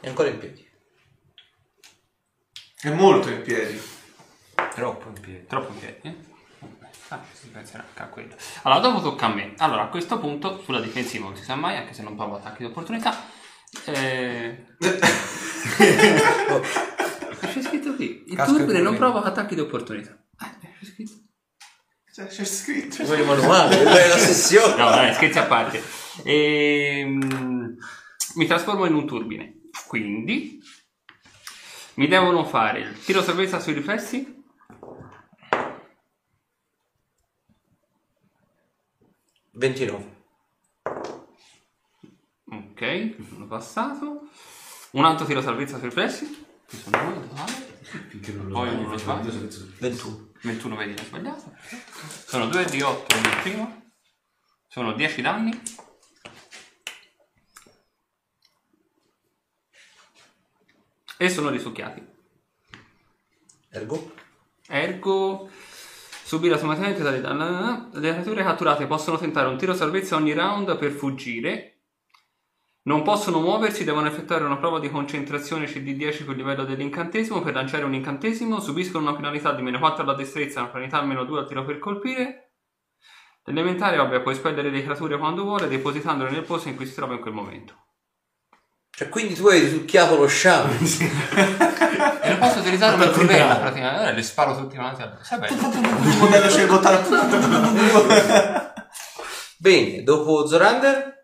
È 0.00 0.08
ancora 0.08 0.28
in 0.28 0.38
piedi. 0.38 0.68
È 2.80 2.90
molto 2.90 3.28
in 3.30 3.42
piedi. 3.42 3.80
troppo 4.74 5.08
in 5.08 5.20
piedi 5.20 5.46
Troppo 5.46 5.72
in 5.72 5.78
piedi. 5.78 5.98
eh? 6.08 6.34
Ah, 7.08 7.22
si 7.32 7.48
penserà 7.48 7.84
anche 7.86 8.02
a 8.02 8.06
quello. 8.08 8.34
Allora, 8.62 8.80
dopo 8.80 9.00
tocca 9.00 9.26
a 9.26 9.34
me. 9.34 9.54
Allora, 9.58 9.82
a 9.82 9.88
questo 9.88 10.18
punto, 10.18 10.60
sulla 10.62 10.80
difensiva 10.80 11.26
non 11.26 11.36
si 11.36 11.44
sa 11.44 11.54
mai, 11.54 11.76
anche 11.76 11.92
se 11.92 12.02
non 12.02 12.16
provo 12.16 12.36
attacchi 12.36 12.58
di 12.58 12.64
opportunità. 12.70 13.14
Eh... 13.84 14.66
C'è 17.38 17.62
scritto 17.62 17.94
qui. 17.94 18.24
Il 18.28 18.36
Casca 18.36 18.52
turbine 18.52 18.80
non 18.80 18.96
provoca 18.96 19.28
attacchi 19.28 19.54
di 19.54 19.60
opportunità. 19.60 20.16
Eh, 20.40 20.68
c'è 20.78 20.84
scritto. 20.84 21.12
Cioè, 22.16 22.28
c'è 22.28 22.44
scritto. 22.46 23.04
Come 23.04 23.16
il 23.20 23.26
manuale, 23.26 23.78
è 23.78 24.08
la 24.08 24.16
sessione. 24.16 24.74
No, 24.82 24.88
dai, 24.88 25.12
scherzi 25.12 25.38
a 25.38 25.44
parte. 25.44 25.82
Ehm, 26.24 27.76
mi 28.36 28.46
trasformo 28.46 28.86
in 28.86 28.94
un 28.94 29.06
turbine. 29.06 29.60
Quindi 29.86 30.58
mi 31.96 32.08
devono 32.08 32.46
fare 32.46 32.80
il 32.80 33.04
tiro 33.04 33.22
salvezza 33.22 33.60
sui 33.60 33.74
riflessi. 33.74 34.34
Ventinove. 39.52 40.14
Ok, 42.48 43.16
sono 43.28 43.46
passato. 43.46 44.28
Un 44.92 45.04
altro 45.04 45.26
tiro 45.26 45.40
salvezza 45.42 45.76
sui 45.78 45.88
riflessi. 45.88 46.46
Che 46.66 46.76
sono 46.76 46.98
due 46.98 47.14
in 47.14 47.28
totale. 47.28 47.52
Finché 48.08 48.32
non 48.32 48.48
lo 48.48 48.54
Poi 48.54 48.68
sbagli, 48.68 48.80
non 48.80 48.90
lo 48.90 48.98
faccio 48.98 49.04
sbaglio. 49.04 49.30
vedere 49.32 49.50
se- 49.50 49.66
21. 49.78 50.25
21 50.42 50.76
vedi 50.76 50.96
l'ho 50.96 51.04
sbagliato. 51.04 51.56
Sono 52.26 52.46
2 52.46 52.64
di 52.66 52.82
8 52.82 53.20
nel 53.20 53.40
primo. 53.42 53.92
Sono 54.66 54.92
10 54.92 55.22
danni. 55.22 55.62
E 61.18 61.28
sono 61.30 61.48
risucchiati. 61.48 62.06
Ergo? 63.70 64.14
Ergo 64.68 65.50
subire 66.24 66.54
automaticamente 66.54 67.02
tali 67.02 67.20
danni. 67.20 67.88
Le 67.92 68.12
creature 68.12 68.42
catturate 68.42 68.86
possono 68.86 69.16
tentare 69.16 69.48
un 69.48 69.56
tiro 69.56 69.74
salvezza 69.74 70.16
ogni 70.16 70.32
round 70.32 70.76
per 70.76 70.92
fuggire. 70.92 71.75
Non 72.86 73.02
possono 73.02 73.40
muoversi, 73.40 73.82
devono 73.82 74.06
effettuare 74.06 74.44
una 74.44 74.58
prova 74.58 74.78
di 74.78 74.88
concentrazione 74.88 75.66
CD10 75.66 76.24
per 76.24 76.36
livello 76.36 76.64
dell'incantesimo 76.64 77.42
per 77.42 77.52
lanciare 77.52 77.82
un 77.82 77.94
incantesimo. 77.94 78.60
Subiscono 78.60 79.08
una 79.08 79.16
penalità 79.16 79.50
di 79.52 79.62
meno 79.62 79.80
4 79.80 80.04
alla 80.04 80.14
destrezza 80.14 80.60
e 80.60 80.62
una 80.62 80.70
penalità 80.70 81.02
meno 81.02 81.24
2 81.24 81.38
al 81.40 81.48
tiro 81.48 81.64
per 81.64 81.80
colpire. 81.80 82.52
L'elementare, 83.42 83.96
vabbè, 83.96 84.20
può 84.20 84.30
espellere 84.30 84.70
le 84.70 84.84
creature 84.84 85.18
quando 85.18 85.42
vuole, 85.42 85.66
depositandole 85.66 86.30
nel 86.30 86.44
posto 86.44 86.68
in 86.68 86.76
cui 86.76 86.86
si 86.86 86.94
trova 86.94 87.14
in 87.14 87.20
quel 87.20 87.34
momento. 87.34 87.74
Cioè, 88.90 89.08
quindi 89.08 89.34
tu 89.34 89.48
hai 89.48 89.58
risucchiato 89.58 90.16
lo 90.16 90.28
sciame. 90.28 90.78
E 90.78 92.30
lo 92.30 92.38
posso 92.38 92.60
utilizzare 92.60 92.92
Come 92.92 93.08
per 93.08 93.26
prima. 93.26 93.56
praticamente. 93.56 94.10
Eh, 94.10 94.14
le 94.14 94.22
sparo 94.22 94.56
tutti 94.56 94.76
quanti 94.76 95.02
al 95.02 95.18
modello 96.20 96.66
votato. 96.66 97.10
Bene, 99.58 100.02
dopo 100.04 100.46
Zorander? 100.46 101.15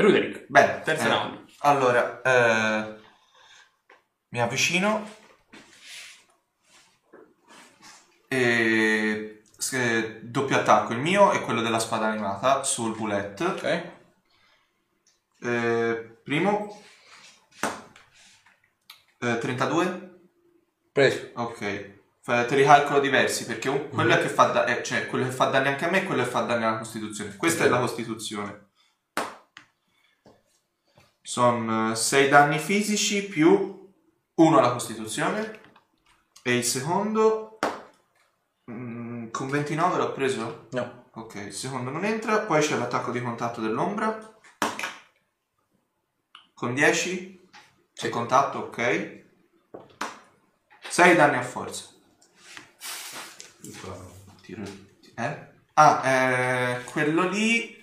Ruderick, 0.00 0.46
Bene, 0.48 0.80
terza 0.82 1.04
eh, 1.04 1.08
round. 1.08 1.44
Allora, 1.60 2.20
eh, 2.22 2.98
mi 4.30 4.40
avvicino 4.40 5.18
e 8.28 9.42
s- 9.56 10.20
doppio 10.22 10.56
attacco, 10.56 10.92
il 10.92 10.98
mio 11.00 11.32
e 11.32 11.40
quello 11.40 11.60
della 11.62 11.78
spada 11.78 12.06
animata 12.06 12.62
sul 12.62 12.94
bullet. 12.96 13.40
Ok. 13.40 13.82
Eh, 15.42 16.18
primo, 16.22 16.80
eh, 19.18 19.38
32. 19.38 20.08
Preso. 20.92 21.30
Ok, 21.34 21.58
te 22.24 22.56
li 22.56 22.64
calcolo 22.64 23.00
diversi 23.00 23.46
perché 23.46 23.88
quello, 23.88 24.16
che 24.18 24.28
fa 24.28 24.44
da- 24.46 24.64
eh, 24.66 24.82
cioè, 24.82 25.06
quello 25.06 25.24
che 25.24 25.30
fa 25.30 25.46
danni 25.46 25.68
anche 25.68 25.84
a 25.84 25.90
me 25.90 26.02
e 26.02 26.04
quello 26.04 26.22
che 26.22 26.28
fa 26.30 26.40
danni 26.42 26.64
alla 26.64 26.78
Costituzione. 26.78 27.36
Questa 27.36 27.64
è 27.64 27.68
la 27.68 27.78
Costituzione. 27.78 28.69
Sono 31.30 31.94
6 31.94 32.28
danni 32.28 32.58
fisici 32.58 33.22
più 33.22 33.88
1 34.34 34.58
alla 34.58 34.72
Costituzione. 34.72 35.60
E 36.42 36.56
il 36.56 36.64
secondo 36.64 37.60
mm, 38.68 39.28
con 39.30 39.48
29 39.48 39.96
l'ho 39.96 40.10
preso? 40.10 40.66
No. 40.72 41.04
Ok, 41.12 41.36
il 41.36 41.52
secondo 41.52 41.90
non 41.90 42.04
entra. 42.04 42.40
Poi 42.40 42.60
c'è 42.60 42.76
l'attacco 42.76 43.12
di 43.12 43.22
contatto 43.22 43.60
dell'ombra. 43.60 44.40
Con 46.52 46.74
10. 46.74 47.48
C'è 47.94 48.08
contatto, 48.08 48.58
ok. 48.58 49.22
6 50.88 51.14
danni 51.14 51.36
a 51.36 51.42
forza. 51.42 51.90
Tiro. 54.42 54.64
Eh? 55.14 55.48
Ah, 55.74 56.08
eh, 56.08 56.84
quello 56.86 57.28
lì. 57.28 57.79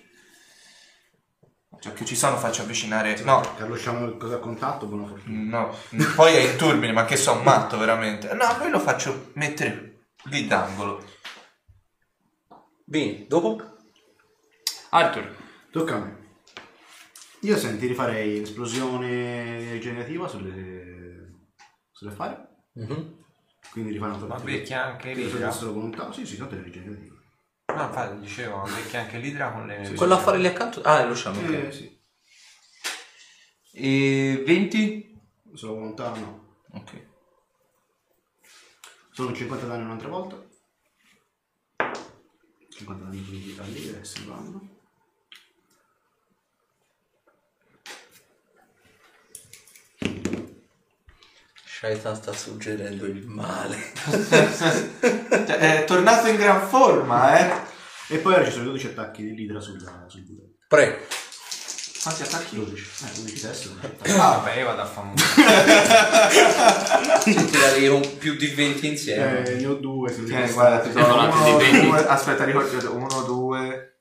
Cioè, 1.80 1.92
che 1.92 2.04
ci 2.04 2.16
sono, 2.16 2.36
faccio 2.36 2.62
avvicinare. 2.62 3.20
No, 3.22 3.40
Carlo 3.56 3.76
Sciamo 3.76 4.16
cosa 4.16 4.36
a 4.36 4.38
contatto, 4.38 4.86
buona 4.86 5.06
fortuna. 5.06 5.58
no. 5.58 5.74
Poi 6.16 6.34
è 6.34 6.50
in 6.50 6.56
turbine, 6.56 6.92
ma 6.92 7.04
che 7.04 7.16
sono 7.16 7.42
matto 7.42 7.78
veramente. 7.78 8.32
No, 8.34 8.56
lui 8.58 8.70
lo 8.70 8.80
faccio 8.80 9.30
mettere 9.34 10.06
lì 10.24 10.46
d'angolo. 10.46 11.04
Bene, 12.84 13.26
dopo? 13.28 13.76
Arthur, 14.90 15.36
Tocca 15.70 15.94
a 15.96 15.98
me. 15.98 16.16
Io 17.42 17.56
senti 17.56 17.86
rifarei 17.86 18.40
l'esplosione 18.40 19.70
rigenerativa 19.72 20.26
sulle, 20.26 21.44
sulle 21.92 22.10
fare. 22.10 22.48
Mhm. 22.74 23.16
Quindi 23.70 23.92
rifare 23.92 24.12
una 24.12 24.20
Ma 24.22 24.26
tortura. 24.34 24.50
becchia 24.52 24.84
anche 24.86 25.12
Sulla 25.14 25.26
l'idra? 25.26 25.46
nostra 25.46 25.68
volontà. 25.68 26.12
Sì, 26.12 26.26
sì, 26.26 26.36
tanto 26.38 26.56
è 26.56 26.62
rigenerativa. 26.62 27.14
No, 27.78 27.84
infatti 27.86 28.18
dicevo, 28.20 28.62
becchia 28.62 29.00
anche 29.00 29.18
l'idra 29.18 29.52
con 29.52 29.66
le... 29.66 29.92
Quell'affare 29.94 30.38
lì 30.38 30.46
accanto? 30.46 30.82
Ah, 30.82 31.00
è 31.00 31.06
lo 31.06 31.14
sciame, 31.14 31.38
ok. 31.38 31.52
Eh, 31.52 31.72
sì. 31.72 32.00
E 33.72 34.42
20? 34.44 35.20
Sulla 35.54 35.72
volontà 35.72 36.10
no. 36.16 36.56
Ok. 36.72 37.06
Sono 39.10 39.32
50 39.32 39.66
danni 39.66 39.84
un'altra 39.84 40.08
volta. 40.08 40.44
50 42.68 43.04
danni 43.04 43.24
quindi 43.24 43.54
da 43.54 43.64
lì 43.64 43.88
adesso 43.88 44.20
vanno. 44.26 44.77
Shaitan 51.78 52.16
sta 52.16 52.32
suggerendo 52.32 53.06
il 53.06 53.24
male. 53.24 53.76
Cioè, 55.46 55.58
è 55.58 55.84
tornato 55.84 56.26
in 56.26 56.34
gran 56.34 56.68
forma, 56.68 57.38
eh. 57.38 57.52
E 58.08 58.18
poi 58.18 58.34
ora 58.34 58.44
ci 58.44 58.50
sono 58.50 58.64
12 58.64 58.86
attacchi 58.88 59.24
dell'idra 59.24 59.60
sulla, 59.60 60.04
sul 60.08 60.22
bullet. 60.22 60.56
Prego. 60.66 60.96
Quanti 62.02 62.22
attacchi? 62.22 62.56
12. 62.56 62.84
Eh, 63.04 63.18
11 63.20 63.40
teste. 63.40 63.68
Ah, 64.18 64.38
vabbè, 64.38 64.58
io 64.58 64.64
vado 64.64 64.82
a 64.82 64.86
fare 64.86 65.06
un 67.88 68.18
più 68.18 68.34
di 68.34 68.46
20 68.48 68.86
insieme. 68.88 69.44
Eh, 69.44 69.54
ne 69.54 69.66
ho 69.66 69.74
due. 69.74 70.12
Se 70.12 70.24
Tieni, 70.24 70.46
li 70.46 70.52
guarda, 70.52 70.80
ti 70.80 70.90
Sono 70.90 71.28
uno, 71.28 71.44
dei 71.58 71.70
venti. 71.70 71.86
due, 71.86 72.06
aspetta, 72.06 72.42
ricordo, 72.42 72.92
uno, 72.92 73.22
due, 73.22 74.00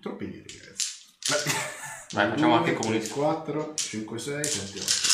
Troppi 0.00 0.24
indietro, 0.24 0.56
ragazzi. 0.60 0.86
Vai, 2.12 2.30
facciamo 2.30 2.54
anche 2.54 2.70
il 2.70 2.76
comunista. 2.76 3.14
4, 3.14 3.74
5, 3.74 4.18
6, 4.18 4.44
7, 4.44 4.78
8. 4.78 5.05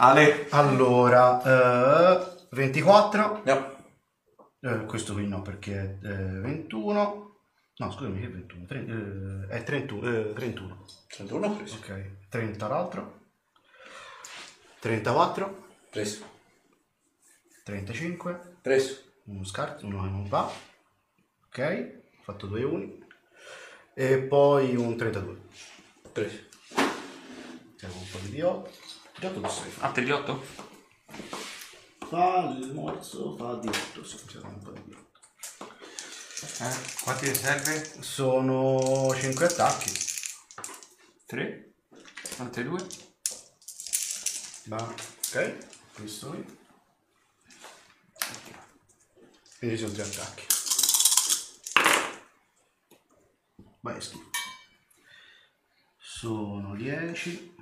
Ale, 0.00 0.46
Allora, 0.50 1.42
eh, 1.42 2.46
24. 2.50 3.42
No. 3.44 3.76
Eh, 4.60 4.84
questo 4.86 5.12
qui 5.12 5.26
no 5.26 5.42
perché 5.42 5.98
è 6.00 6.06
eh, 6.06 6.40
21. 6.40 7.36
No, 7.76 7.90
scusami, 7.90 8.20
che 8.20 8.26
è 8.26 8.30
21? 8.30 8.64
Tre- 8.66 8.86
eh, 9.50 9.56
è 9.56 9.62
31. 9.64 10.08
eh, 10.08 10.32
31. 10.34 10.84
31 11.08 11.56
preso. 11.56 11.76
Ok, 11.76 12.10
30 12.28 12.68
l'altro. 12.68 13.16
34, 14.80 15.66
Preso. 15.90 16.24
35, 17.64 18.58
Preso. 18.62 19.00
uno 19.24 19.44
scarto, 19.44 19.84
uno 19.86 20.02
che 20.02 20.08
non 20.08 20.28
va. 20.28 20.48
Ok, 21.46 21.98
ho 22.18 22.22
fatto 22.22 22.46
due 22.46 22.62
uni. 22.62 23.04
E 23.94 24.18
poi 24.18 24.76
un 24.76 24.96
32. 24.96 25.36
Preso. 26.12 26.38
Siamo 27.76 27.94
un 27.96 28.06
po' 28.12 28.18
di 28.18 28.38
D8. 28.38 28.77
D8 29.20 29.32
tu 29.34 29.48
sei. 29.48 29.72
A 29.78 29.90
te 29.90 30.02
gli 30.02 30.10
8? 30.10 30.44
Fa 32.08 32.54
il 32.56 32.72
morso, 32.72 33.36
fa 33.36 33.54
D8. 33.54 34.04
Sì, 34.04 34.18
siamo 34.28 34.48
un 34.48 34.62
po' 34.62 34.70
di 34.70 34.80
D8. 34.80 35.06
Eh, 36.60 37.02
quanti 37.02 37.26
ti 37.26 37.34
serve? 37.34 38.02
Sono 38.02 39.12
5 39.14 39.44
attacchi. 39.44 39.92
3. 41.26 41.72
Altri 42.38 42.62
2. 42.62 42.86
Ma, 44.66 44.76
ok, 44.76 45.56
questo 45.94 46.28
qui. 46.30 46.56
Quindi 49.58 49.76
sono 49.76 49.92
3 49.92 50.02
attacchi. 50.02 50.46
È 53.96 54.00
schifo. 54.00 54.30
Sono 55.96 56.76
10. 56.76 57.56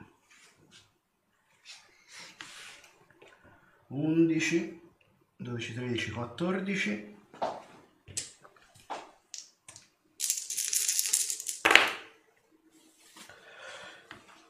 11. 3.89 4.81
12, 5.37 5.75
13, 5.75 6.11
14. 6.13 7.15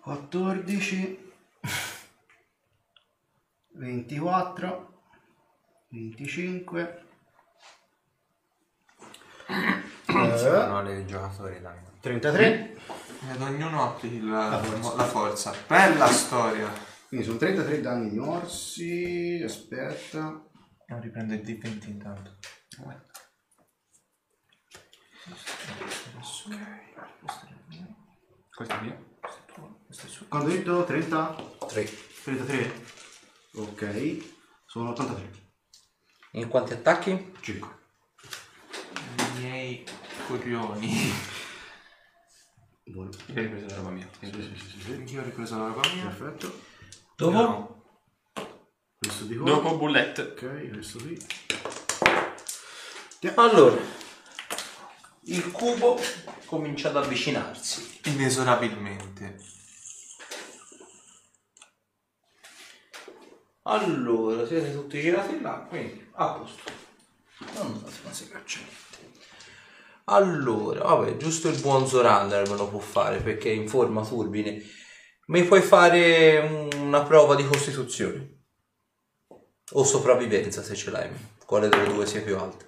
Quattordici, 0.01 1.33
ventiquattro, 3.73 5.03
venticinque, 5.89 7.05
eh, 9.49 10.39
Sono 10.39 10.83
le 10.83 11.05
giocatori, 11.07 11.61
dai. 11.61 11.77
33, 12.01 12.77
Ed 13.33 13.41
ognuno 13.41 13.83
applichi 13.83 14.21
la, 14.25 14.49
La 14.49 14.59
forza. 14.63 14.95
la 14.97 15.05
forza. 15.05 15.55
Bella 15.67 16.07
storia. 16.07 16.95
Quindi 17.17 17.25
sono 17.25 17.39
33 17.39 17.81
danni 17.81 18.11
di 18.11 18.19
morsi, 18.19 19.41
aspetta, 19.43 20.45
Non 20.89 21.01
riprendo 21.01 21.33
il 21.33 21.41
D20 21.41 21.89
intanto. 21.89 22.37
Questo 28.55 28.75
è 28.75 28.81
mio. 28.83 29.15
quando 30.29 30.49
ho 30.49 30.53
detto 30.53 30.85
30? 30.85 31.35
3. 31.69 31.91
33? 32.25 32.85
Ok, 33.55 34.35
sono 34.67 34.91
83, 34.91 35.31
In 36.33 36.49
quanti 36.49 36.75
attacchi? 36.75 37.33
5. 37.41 37.69
I 39.17 39.41
miei 39.41 39.85
coglioni. 40.27 40.93
Buono. 42.85 43.11
Io 43.29 43.41
hai 43.41 43.49
preso 43.49 43.67
la 43.69 43.77
roba 43.77 43.91
mia. 43.91 44.09
Sì, 44.21 44.27
sì, 44.31 44.57
sì, 44.57 44.81
sì. 44.81 45.15
Io 45.15 45.23
ho 45.23 45.25
ripreso 45.25 45.59
la 45.59 45.69
roba 45.69 45.81
mia. 45.95 46.05
Perfetto. 46.05 46.76
Dopo? 47.17 47.85
Questo 48.99 49.25
di 49.25 49.37
qua. 49.37 49.51
Dopo 49.51 49.79
bullet. 49.79 50.19
Ok, 50.19 50.69
questo 50.71 50.99
qui. 50.99 51.19
Allora, 53.37 53.81
il 55.23 55.51
cubo 55.51 55.99
comincia 56.45 56.91
ad 56.91 56.97
avvicinarsi. 56.99 58.01
Inesorabilmente. 58.05 59.39
Allora, 63.63 64.47
siete 64.47 64.73
tutti 64.73 65.01
girati 65.01 65.41
là, 65.41 65.67
quindi 65.69 66.09
a 66.13 66.33
posto. 66.35 66.71
Non 67.55 67.81
date 67.83 67.97
una 68.05 68.13
segaccia. 68.13 68.61
Allora, 70.05 70.85
vabbè, 70.85 71.17
giusto 71.17 71.49
il 71.49 71.61
buon 71.61 71.87
Zorander 71.87 72.49
me 72.49 72.57
lo 72.57 72.69
può 72.69 72.79
fare 72.79 73.21
perché 73.23 73.51
è 73.51 73.55
in 73.55 73.69
forma 73.69 74.05
turbine. 74.05 74.63
Mi 75.29 75.43
puoi 75.43 75.61
fare 75.61 76.71
una 76.77 77.03
prova 77.03 77.35
di 77.35 77.45
costituzione? 77.45 78.45
O 79.73 79.83
sopravvivenza 79.83 80.63
se 80.63 80.77
ce 80.77 80.91
l'hai. 80.93 81.11
Quale 81.45 81.69
delle 81.69 81.93
due 81.93 82.07
sia 82.07 82.23
più 82.23 82.39
alta? 82.39 82.65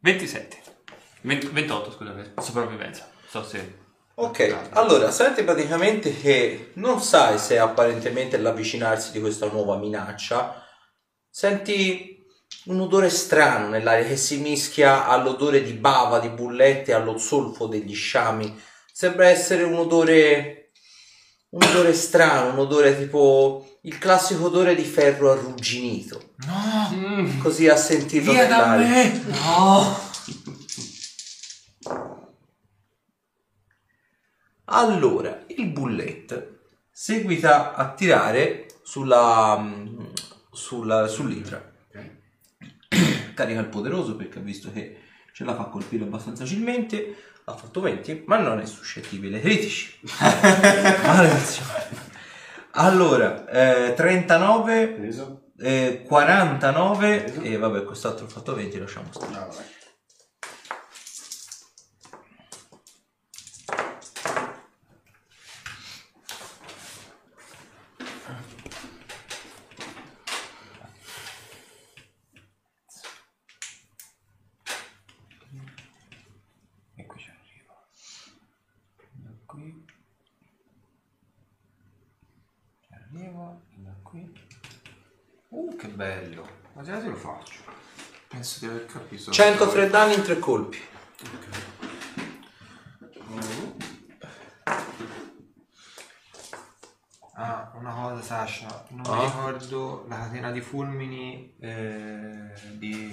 27. 0.00 0.62
20 1.20 1.46
28, 1.46 1.92
scusate. 1.92 2.32
Sopravvivenza. 2.40 3.08
So 3.28 3.44
se... 3.44 3.78
Ok, 4.14 4.70
allora 4.70 5.12
senti 5.12 5.44
praticamente 5.44 6.12
che 6.12 6.72
non 6.74 7.00
sai 7.00 7.38
se 7.38 7.56
apparentemente 7.56 8.36
l'avvicinarsi 8.36 9.12
di 9.12 9.20
questa 9.20 9.46
nuova 9.46 9.76
minaccia, 9.76 10.66
senti 11.28 12.19
un 12.66 12.80
odore 12.80 13.08
strano 13.08 13.68
nell'aria 13.68 14.06
che 14.06 14.16
si 14.16 14.38
mischia 14.38 15.06
all'odore 15.06 15.62
di 15.62 15.72
bava, 15.72 16.18
di 16.18 16.28
bullette, 16.28 16.92
allo 16.92 17.16
zolfo 17.16 17.66
degli 17.66 17.94
sciami. 17.94 18.60
Sembra 18.92 19.28
essere 19.28 19.62
un 19.62 19.76
odore, 19.76 20.72
un 21.50 21.62
odore 21.62 21.94
strano, 21.94 22.52
un 22.52 22.58
odore 22.58 22.98
tipo 22.98 23.78
il 23.82 23.96
classico 23.96 24.46
odore 24.46 24.74
di 24.74 24.84
ferro 24.84 25.32
arrugginito. 25.32 26.32
No! 26.46 26.90
Mm. 26.92 27.40
Così 27.40 27.66
ha 27.66 27.76
sentito 27.76 28.30
Via 28.30 28.46
da 28.46 28.76
me! 28.76 29.22
No! 29.26 30.08
Allora, 34.72 35.44
il 35.48 35.66
bullet 35.66 36.58
seguita 36.92 37.74
a 37.74 37.92
tirare 37.94 38.66
sulla, 38.82 39.58
mm, 39.58 40.04
sulla, 40.52 41.06
sull'idra. 41.08 41.69
Carica 43.40 43.60
il 43.60 43.68
poderoso 43.68 44.16
perché 44.16 44.38
ha 44.38 44.42
visto 44.42 44.70
che 44.70 44.98
ce 45.32 45.44
la 45.44 45.54
fa 45.54 45.64
colpire 45.64 46.04
abbastanza 46.04 46.44
facilmente. 46.44 47.14
Ha 47.44 47.56
fatto 47.56 47.80
20, 47.80 48.24
ma 48.26 48.36
non 48.38 48.60
è 48.60 48.66
suscettibile 48.66 49.36
ai 49.36 49.42
critici. 49.42 49.98
Maledizione. 51.06 52.08
Allora, 52.72 53.48
eh, 53.48 53.94
39, 53.94 54.88
Preso? 54.88 55.44
eh, 55.58 56.04
49 56.06 57.40
e 57.42 57.56
vabbè, 57.56 57.84
quest'altro 57.84 58.26
ha 58.26 58.28
fatto 58.28 58.54
20, 58.54 58.78
lasciamo 58.78 59.08
stare. 59.10 59.34
Ah, 59.34 59.46
vabbè. 59.46 59.62
E 76.96 77.06
qui 77.06 77.18
ci 77.20 77.30
arrivo. 77.30 77.74
Da 79.12 79.30
qui. 79.46 79.84
Ci 82.80 82.92
arrivo. 82.92 83.62
Da 83.76 83.94
qui. 84.02 84.32
Uh, 85.48 85.76
che 85.76 85.88
bello. 85.88 86.46
Ma 86.74 86.82
già 86.82 86.98
te 87.00 87.08
lo 87.08 87.16
faccio. 87.16 87.62
Penso 88.40 88.60
di 88.60 88.72
aver 88.72 88.86
capito. 88.86 89.30
103 89.30 89.90
danni 89.90 90.14
in 90.14 90.22
tre 90.22 90.38
colpi. 90.38 90.78
Ah, 97.34 97.72
una 97.78 97.92
cosa 97.92 98.20
Sasha, 98.22 98.84
non 98.90 99.06
Ah. 99.06 99.16
mi 99.16 99.24
ricordo 99.24 100.04
la 100.08 100.16
catena 100.18 100.50
di 100.50 100.60
fulmini 100.60 101.54
eh, 101.60 102.52
di... 102.72 103.12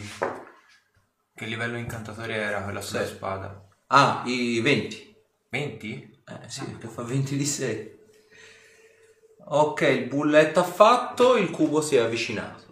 Che 1.35 1.45
livello 1.45 1.77
incantatore 1.77 2.33
era 2.35 2.63
quella 2.63 2.81
sulla 2.81 3.05
Sì. 3.05 3.13
spada? 3.13 3.63
Ah, 3.87 4.23
i 4.25 4.59
20. 4.59 5.15
20? 5.49 6.23
Eh 6.27 6.49
sì, 6.49 6.65
perché 6.65 6.87
fa 6.87 7.03
20 7.03 7.37
di 7.37 7.45
6. 7.45 7.95
Ok, 9.49 9.81
il 9.81 10.07
bullet 10.07 10.57
ha 10.57 10.63
fatto, 10.63 11.37
il 11.37 11.51
cubo 11.51 11.79
si 11.81 11.95
è 11.95 11.99
avvicinato. 11.99 12.66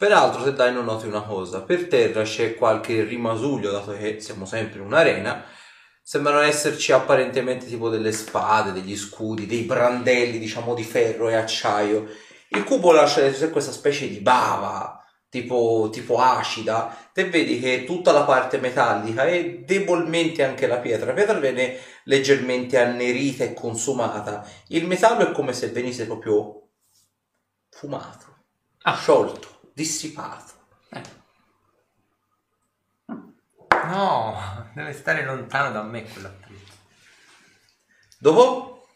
Peraltro, 0.00 0.42
se 0.42 0.54
dai 0.54 0.72
non 0.72 0.86
noti 0.86 1.06
una 1.06 1.20
cosa, 1.20 1.60
per 1.60 1.86
terra 1.86 2.22
c'è 2.22 2.54
qualche 2.54 3.04
rimasuglio, 3.04 3.70
dato 3.70 3.92
che 3.92 4.18
siamo 4.18 4.46
sempre 4.46 4.78
in 4.78 4.86
un'arena. 4.86 5.44
Sembrano 6.00 6.40
esserci 6.40 6.90
apparentemente 6.92 7.66
tipo 7.66 7.90
delle 7.90 8.10
spade, 8.12 8.72
degli 8.72 8.96
scudi, 8.96 9.44
dei 9.44 9.64
brandelli, 9.64 10.38
diciamo, 10.38 10.72
di 10.72 10.84
ferro 10.84 11.28
e 11.28 11.34
acciaio. 11.34 12.06
Il 12.48 12.64
cubo 12.64 12.92
lascia 12.92 13.20
dietro 13.20 13.50
questa 13.50 13.72
specie 13.72 14.08
di 14.08 14.20
bava, 14.20 15.04
tipo, 15.28 15.90
tipo 15.92 16.16
acida. 16.16 16.96
Te 17.12 17.28
vedi 17.28 17.60
che 17.60 17.84
tutta 17.84 18.10
la 18.10 18.22
parte 18.22 18.56
metallica 18.56 19.26
e 19.26 19.64
debolmente 19.66 20.42
anche 20.42 20.66
la 20.66 20.78
pietra. 20.78 21.08
La 21.08 21.12
pietra 21.12 21.38
viene 21.38 21.76
leggermente 22.04 22.78
annerita 22.78 23.44
e 23.44 23.52
consumata. 23.52 24.48
Il 24.68 24.86
metallo 24.86 25.28
è 25.28 25.32
come 25.32 25.52
se 25.52 25.68
venisse 25.68 26.06
proprio 26.06 26.70
fumato, 27.68 28.44
Ah. 28.84 28.96
sciolto, 28.96 29.59
dissipato. 29.80 30.52
No, 33.86 34.70
deve 34.74 34.92
stare 34.92 35.24
lontano 35.24 35.72
da 35.72 35.82
me 35.82 36.04
quell'attrezzo. 36.04 36.72
Dopo? 38.18 38.86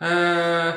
Eh, 0.00 0.74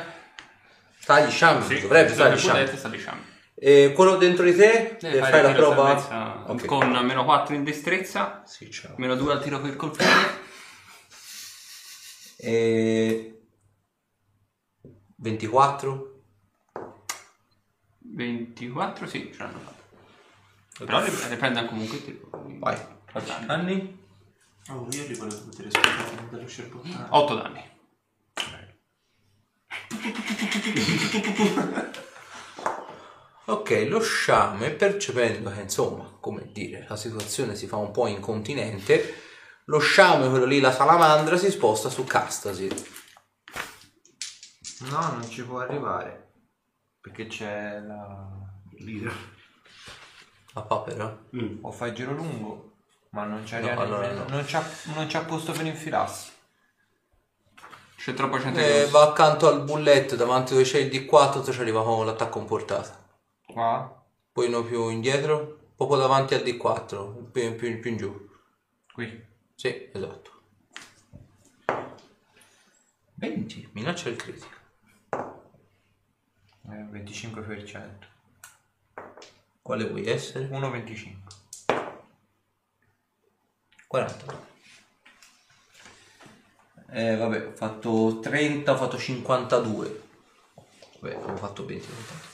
Sta 0.99 1.13
agli 1.15 1.31
sciami, 1.31 1.65
sì, 1.65 1.79
dovrebbe 1.81 2.13
stare 2.13 2.35
bulletto 2.39 2.77
sta 2.77 2.87
agli 2.87 2.99
sciami. 2.99 3.29
E 3.55 3.91
quello 3.95 4.17
dentro 4.17 4.43
di 4.45 4.55
te, 4.55 4.97
Deve 4.99 5.15
deve 5.15 5.19
fare 5.19 5.31
fare 5.31 5.47
la 5.47 5.53
prova. 5.53 5.99
salvezza 5.99 6.51
Ok. 6.51 6.65
con 6.65 6.89
meno 7.05 7.23
4 7.25 7.55
in 7.55 7.63
destrezza, 7.63 8.43
Sì, 8.45 8.69
meno 8.97 9.15
2 9.15 9.33
al 9.33 9.41
tiro 9.41 9.59
per 9.59 9.75
colpire. 9.75 10.09
E... 12.37 13.41
24. 15.17 16.10
24, 18.13 19.07
sì, 19.07 19.31
ce 19.33 19.39
l'hanno 19.39 19.59
fatto. 19.59 20.85
Però 20.85 21.03
dip- 21.03 21.27
dipende 21.27 21.65
comunque 21.65 21.97
il 21.97 22.03
tiro. 22.03 22.29
Vai. 22.59 22.77
Anni? 23.47 23.99
Oh, 24.69 24.87
io 24.91 25.07
li 25.07 25.13
volevo 25.15 25.43
poter 25.43 25.67
aspettare 25.67 26.29
dallo 26.29 26.47
scerpo. 26.47 26.81
8 27.09 27.35
danni. 27.35 27.69
Ok, 33.45 33.85
lo 33.89 33.99
sciame, 34.01 34.69
percependo 34.71 35.51
che 35.51 35.61
insomma, 35.61 36.17
come 36.19 36.51
dire, 36.51 36.85
la 36.87 36.95
situazione 36.95 37.55
si 37.55 37.67
fa 37.67 37.75
un 37.77 37.91
po' 37.91 38.07
incontinente, 38.07 39.15
lo 39.65 39.79
sciame, 39.79 40.29
quello 40.29 40.45
lì, 40.45 40.59
la 40.59 40.71
salamandra, 40.71 41.37
si 41.37 41.51
sposta 41.51 41.89
su 41.89 42.05
Castasi. 42.05 42.69
No, 44.89 45.11
non 45.11 45.29
ci 45.29 45.43
può 45.43 45.59
arrivare. 45.59 46.30
Perché 47.01 47.27
c'è 47.27 47.79
la... 47.79 48.29
L'idra. 48.79 49.11
La 50.53 50.61
papera? 50.61 51.23
Mm. 51.35 51.57
O 51.63 51.71
fa 51.71 51.87
il 51.87 51.93
giro 51.93 52.13
lungo, 52.13 52.73
ma 53.11 53.23
non 53.25 53.43
c'è 53.43 53.59
No, 53.59 53.65
neanche- 53.67 53.83
allora 53.83 54.11
no. 54.11 54.25
non 54.27 54.43
c'ha, 54.45 54.63
non 54.93 55.07
c'ha 55.07 55.23
posto 55.23 55.51
per 55.51 55.65
infilarsi. 55.65 56.31
C'è 57.95 58.13
troppa 58.13 58.39
gente 58.39 58.59
E 58.81 58.85
che 58.85 58.89
va 58.91 59.03
accanto 59.03 59.47
al 59.47 59.63
bulletto, 59.63 60.15
davanti 60.15 60.53
dove 60.53 60.63
c'è 60.65 60.79
il 60.79 60.89
D4, 60.91 61.43
tu 61.43 61.51
ci 61.53 61.59
arriva 61.61 61.83
con 61.83 62.05
l'attacco 62.05 62.39
in 62.39 62.45
portata. 62.45 63.07
Qua? 63.45 64.03
Poi 64.31 64.47
uno 64.47 64.63
più 64.63 64.89
indietro, 64.89 65.59
poco 65.75 65.95
davanti 65.97 66.33
al 66.33 66.41
D4, 66.41 67.29
più, 67.31 67.55
più- 67.55 67.79
più 67.79 67.91
in 67.91 67.97
giù. 67.97 68.29
Qui. 68.93 69.25
Sì, 69.55 69.89
esatto. 69.93 70.29
20, 73.15 73.69
minaccia 73.73 74.09
il 74.09 74.15
critico. 74.15 74.59
Eh, 76.69 76.85
25%. 76.91 78.09
Quale 79.61 79.87
vuoi 79.87 80.05
essere? 80.07 80.47
1,25. 80.47 81.39
40. 83.87 84.49
Eh, 86.93 87.15
vabbè, 87.15 87.47
ho 87.47 87.51
fatto 87.51 88.19
30, 88.21 88.71
ho 88.71 88.77
fatto 88.77 88.97
52. 88.97 90.01
Vabbè, 90.99 91.15
avevo 91.15 91.35
fatto 91.37 91.65
20. 91.65 91.89
intanto. 91.89 92.29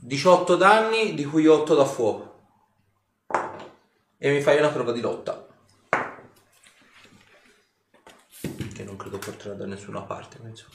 ...18 0.00 0.56
danni, 0.56 1.12
di 1.14 1.24
cui 1.24 1.46
8 1.46 1.74
da 1.74 1.84
fuoco. 1.84 2.27
E 4.20 4.32
mi 4.32 4.40
fai 4.40 4.58
una 4.58 4.70
prova 4.70 4.90
di 4.90 5.00
lotta. 5.00 5.46
Che 8.74 8.84
non 8.84 8.96
credo 8.96 9.18
porterà 9.18 9.54
da 9.54 9.64
nessuna 9.64 10.02
parte, 10.02 10.38
penso. 10.38 10.66
Ho 10.68 10.74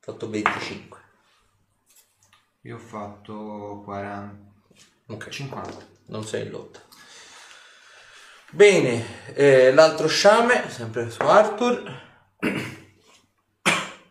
fatto 0.00 0.28
25. 0.28 1.00
Io 2.62 2.74
ho 2.74 2.80
fatto 2.80 3.82
40. 3.84 4.50
Ok. 5.06 5.28
50. 5.28 5.86
Non 6.06 6.24
sei 6.24 6.46
in 6.46 6.50
lotta. 6.50 6.80
Bene, 8.50 9.32
eh, 9.34 9.72
l'altro 9.72 10.08
sciame, 10.08 10.68
sempre 10.68 11.10
su 11.10 11.22
Arthur. 11.22 12.36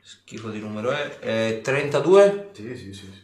Schifo 0.02 0.50
di 0.50 0.60
numero 0.60 0.92
è. 0.92 1.18
eh, 1.20 1.62
32. 1.62 2.52
Sì, 2.54 2.78
sì, 2.78 2.94
sì. 2.94 3.12
sì. 3.12 3.22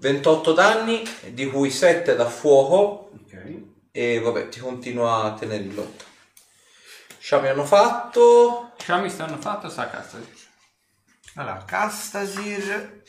...28 0.00 0.52
danni, 0.54 1.02
di 1.32 1.46
cui 1.50 1.70
7 1.70 2.14
da 2.14 2.28
fuoco 2.28 3.10
Ok. 3.14 3.62
e 3.90 4.20
vabbè, 4.20 4.48
ti 4.48 4.60
continua 4.60 5.24
a 5.24 5.34
tenere 5.34 5.64
in 5.64 5.74
lotta. 5.74 6.04
Sciami 7.18 7.48
hanno 7.48 7.64
fatto... 7.64 8.72
Sciami 8.78 9.10
stanno 9.10 9.38
fatto, 9.38 9.68
sta 9.68 9.82
a 9.82 9.88
cassa. 9.88 10.20
Allora, 11.34 11.64
Castasir. 11.64 13.02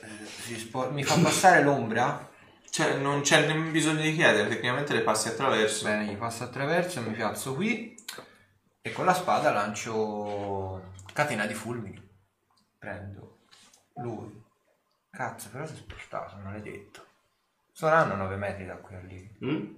Eh, 0.00 0.26
si 0.42 0.58
spo- 0.58 0.90
mi 0.90 1.02
fa 1.02 1.18
passare 1.20 1.62
l'ombra. 1.62 2.30
Cioè, 2.70 2.94
non 2.96 3.22
c'è 3.22 3.46
nemmeno 3.46 3.70
bisogno 3.70 4.02
di 4.02 4.14
chiedere, 4.14 4.48
tecnicamente 4.48 4.92
le 4.92 5.00
passi 5.00 5.28
attraverso. 5.28 5.84
Bene, 5.84 6.04
gli 6.04 6.16
passo 6.16 6.44
attraverso, 6.44 7.00
mi 7.00 7.12
piazzo 7.12 7.54
qui 7.54 7.96
e 8.80 8.92
con 8.92 9.04
la 9.04 9.14
spada 9.14 9.50
lancio 9.50 10.92
catena 11.12 11.46
di 11.46 11.54
fulmini. 11.54 12.07
Prendo 12.78 13.38
lui. 13.96 14.42
Cazzo, 15.10 15.48
però 15.50 15.66
si 15.66 15.72
è 15.74 15.76
spostato, 15.76 16.36
non 16.36 16.52
l'hai 16.52 16.62
detto. 16.62 17.04
Saranno 17.72 18.14
9 18.14 18.36
metri 18.36 18.66
da 18.66 18.76
qui 18.76 18.94
a 18.94 19.00
lì. 19.00 19.36
Mm? 19.44 19.74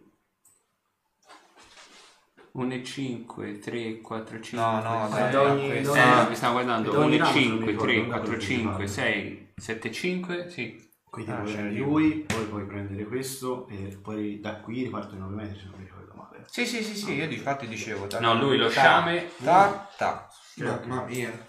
1 2.52 2.74
e 2.74 2.82
5, 2.84 3.58
3, 3.58 4.00
4, 4.00 4.40
5. 4.40 4.58
No, 4.58 4.80
no, 4.82 5.08
dai, 5.08 5.30
da 5.30 5.42
ogni- 5.42 5.68
questo- 5.68 5.94
Eh, 5.94 6.28
mi 6.28 6.34
stavo 6.34 6.52
guardando. 6.54 6.90
da 6.90 6.98
1 6.98 7.04
ogni 7.06 7.14
e 7.14 7.18
round 7.18 7.34
non 7.34 7.42
mi 7.42 7.48
5, 7.50 7.66
ricordo, 7.70 7.84
3, 7.92 7.96
non 8.00 8.06
4, 8.08 8.24
ricordo 8.24 8.44
5, 8.44 8.74
principale. 8.76 9.12
6, 9.12 9.52
7, 9.56 9.92
5, 9.92 10.50
sì. 10.50 10.88
Quindi 11.10 11.30
Ah, 11.32 11.42
c'è 11.42 11.52
prendere 11.52 11.78
lui. 11.78 12.18
poi 12.20 12.44
puoi 12.46 12.64
prendere 12.66 13.04
questo 13.06 13.66
e 13.68 13.98
poi 14.00 14.40
da 14.40 14.56
qui 14.60 14.82
ripartono 14.84 15.28
9 15.28 15.34
metri 15.42 15.58
se 15.58 15.64
non 15.66 15.78
mi 15.78 15.84
ricordo 15.84 16.12
male. 16.14 16.44
Sì, 16.48 16.66
sì, 16.66 16.82
sì, 16.82 16.94
sì, 16.96 17.12
io 17.14 17.26
di 17.28 17.34
infatti 17.36 17.66
dicevo. 17.66 18.06
da- 18.06 18.20
No, 18.20 18.34
lui 18.34 18.56
lo 18.56 18.68
sciame. 18.68 19.30
Ta, 19.42 19.88
ta. 19.96 20.28
Mamma 20.56 21.04
mia. 21.04 21.46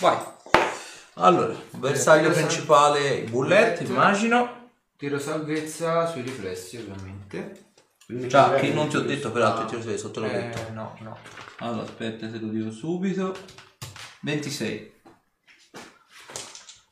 Vai. 0.00 0.16
Allora, 1.14 1.54
bersaglio 1.70 2.30
tiro 2.30 2.34
principale, 2.34 3.22
bullet, 3.22 3.28
bullet. 3.30 3.80
immagino. 3.88 4.70
Tiro 4.96 5.18
salvezza 5.18 6.06
sui 6.06 6.22
riflessi, 6.22 6.76
ovviamente. 6.76 7.66
Cos'è 8.06 8.54
che 8.60 8.72
non 8.72 8.88
ti 8.88 8.96
ho 8.96 9.00
detto 9.02 9.30
peraltro, 9.32 9.66
ti 9.66 9.74
ho 9.74 9.78
detto 9.80 9.98
sotto 9.98 10.20
l'ho 10.20 10.28
detto. 10.28 10.58
Eh, 10.68 10.70
no, 10.70 10.96
no. 11.00 11.18
Allora, 11.58 11.82
aspetta, 11.82 12.28
te 12.30 12.38
lo 12.38 12.48
dico 12.48 12.70
subito. 12.70 13.36
26. 14.20 14.92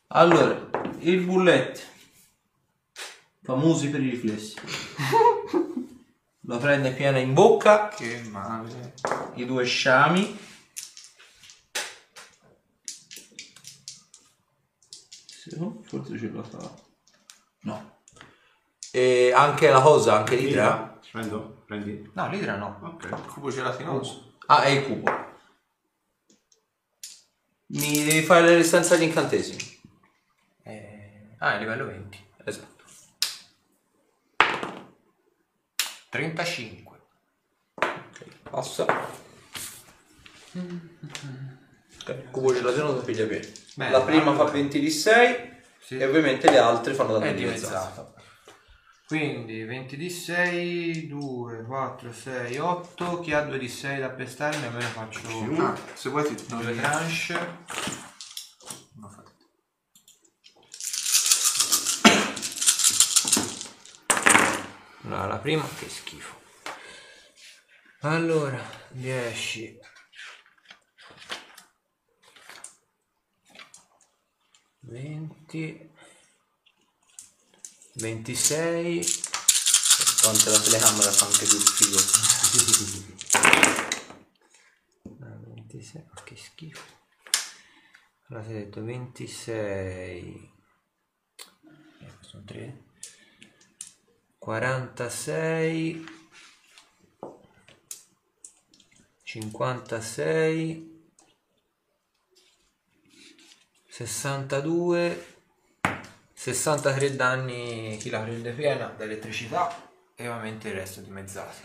Allora, 0.08 0.68
il 0.98 1.20
bullet. 1.24 1.84
Famosi 3.42 3.88
per 3.90 4.02
i 4.02 4.10
riflessi. 4.10 4.54
Lo 6.48 6.58
prende 6.58 6.92
piena 6.92 7.18
in 7.18 7.32
bocca, 7.32 7.88
Che 7.88 8.22
male. 8.30 8.94
i 9.34 9.44
due 9.46 9.64
sciami. 9.64 10.38
Sì, 15.48 15.56
Forse 15.84 16.18
ce 16.18 16.30
la 16.32 16.42
fa. 16.42 16.74
No. 17.62 17.98
E 18.90 19.32
anche 19.32 19.70
la 19.70 19.80
cosa, 19.80 20.16
anche 20.18 20.34
l'idra. 20.34 20.50
Idra? 20.64 21.00
Prendo? 21.12 21.62
Prendi? 21.66 22.10
No, 22.14 22.28
l'idra 22.28 22.56
no. 22.56 22.78
Ok. 22.82 23.26
Cubo 23.32 23.50
gelatinoso. 23.50 24.34
Ah, 24.46 24.62
è 24.62 24.70
il 24.70 24.84
cubo. 24.84 25.10
Mi 27.68 28.04
devi 28.04 28.22
fare 28.22 28.40
la 28.42 28.54
resistenza 28.54 28.94
agli 28.94 29.02
incantesimi. 29.02 29.80
Eh, 30.62 31.34
Ah, 31.38 31.54
è 31.54 31.58
livello 31.58 31.84
20. 31.86 32.26
Esatto. 32.44 32.84
35. 36.10 37.00
Ok, 37.74 38.26
passa. 38.50 38.84
Ok, 42.00 42.30
cubo 42.30 42.52
gelatinoso 42.52 43.02
piglia 43.04 43.26
bene. 43.26 43.52
Bene, 43.76 43.90
la 43.90 44.00
prima 44.02 44.30
allora. 44.30 44.46
fa 44.46 44.52
20 44.52 44.80
di 44.80 44.90
6 44.90 45.54
Sì. 45.78 45.98
e 45.98 46.04
ovviamente 46.06 46.50
le 46.50 46.58
altre 46.58 46.94
fanno 46.94 47.18
dimezzato. 47.18 47.34
dimezzato. 47.38 48.14
Quindi 49.06 49.62
20 49.64 49.96
di 49.96 50.10
6, 50.10 51.06
2, 51.06 51.62
4, 51.64 52.12
6, 52.12 52.58
8. 52.58 53.20
Chi 53.20 53.32
ha 53.32 53.42
2 53.42 53.58
di 53.58 53.68
6 53.68 54.00
da 54.00 54.08
pestarmi 54.10 54.64
almeno 54.66 54.88
faccio 54.88 55.20
Ah, 55.60 55.76
se 55.94 56.08
vuoi 56.08 56.24
ti 56.24 56.34
due 56.46 56.74
tranche. 56.74 57.34
No, 58.94 59.08
fate. 59.08 59.30
No, 65.02 65.26
la 65.28 65.38
prima 65.38 65.64
che 65.78 65.88
schifo. 65.88 66.34
Allora, 68.00 68.60
10. 68.90 69.78
20 74.86 75.90
26 77.94 79.24
Davanti 80.22 80.48
alla 80.48 80.60
telecamera 80.60 81.10
fa 81.12 81.26
anche 81.26 81.46
più 81.46 81.58
figo. 81.58 81.98
26, 85.76 86.04
ma 86.12 86.22
che 86.22 86.36
schifo. 86.36 86.84
Allora 88.28 88.44
si 88.44 88.50
è 88.50 88.54
detto 88.54 88.82
26. 88.82 90.52
Eh, 92.00 92.12
sono 92.20 92.44
3. 92.44 92.84
46. 94.38 96.04
56. 99.22 100.95
62. 103.96 105.34
63 106.34 107.16
danni 107.16 107.96
chi 107.98 108.10
la 108.10 108.20
prende 108.20 108.52
piena 108.52 108.88
d'elettricità 108.88 109.90
e 110.14 110.28
ovviamente 110.28 110.68
il 110.68 110.74
resto 110.74 111.00
dimezzato. 111.00 111.56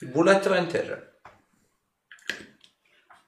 Il 0.00 0.08
bullet 0.08 0.48
va 0.48 0.56
in 0.56 0.66
terra. 0.66 0.98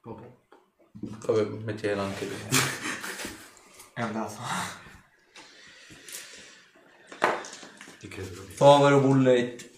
Popo. 0.01 0.47
Vabbè, 0.93 1.43
mettiela 1.65 2.03
anche 2.03 2.25
lì. 2.25 2.35
È 3.93 4.01
andato. 4.01 4.39
Ti 7.99 8.09
credo 8.09 8.31
proprio. 8.31 8.57
Povero 8.57 9.01
bullet. 9.01 9.71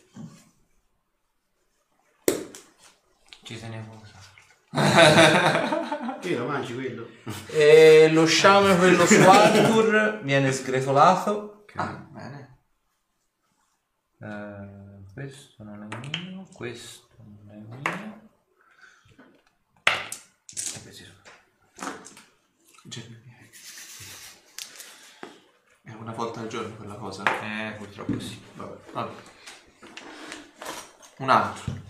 Ci 3.43 3.59
se 3.59 3.67
ne 3.67 3.85
può 3.89 4.01
Che 6.23 6.37
lo 6.37 6.47
mangi 6.47 6.73
quello? 6.73 7.09
E 7.49 8.09
lo 8.13 8.25
sciame 8.27 8.77
quello 8.77 9.05
su 9.07 9.21
Arthur 9.23 10.21
viene 10.23 10.53
sgretolato. 10.53 11.65
Ah, 11.75 12.07
bene. 12.11 12.59
Eh, 14.21 15.03
questo 15.13 15.65
non 15.65 15.83
è 15.83 15.97
mio, 16.21 16.47
questo 16.55 17.09
non 17.17 17.51
è 17.51 17.57
mio. 17.57 18.21
E 19.85 20.81
questi 20.81 21.05
sono. 21.05 21.21
Miei. 22.85 23.51
È 25.83 25.93
una 25.93 26.13
volta 26.13 26.39
al 26.39 26.47
giorno 26.47 26.77
quella 26.77 26.95
cosa. 26.95 27.25
Eh, 27.25 27.73
purtroppo 27.73 28.21
sì. 28.21 28.41
Vabbè. 28.55 28.93
Vabbè. 28.93 29.13
Un 31.17 31.31
altro. 31.31 31.82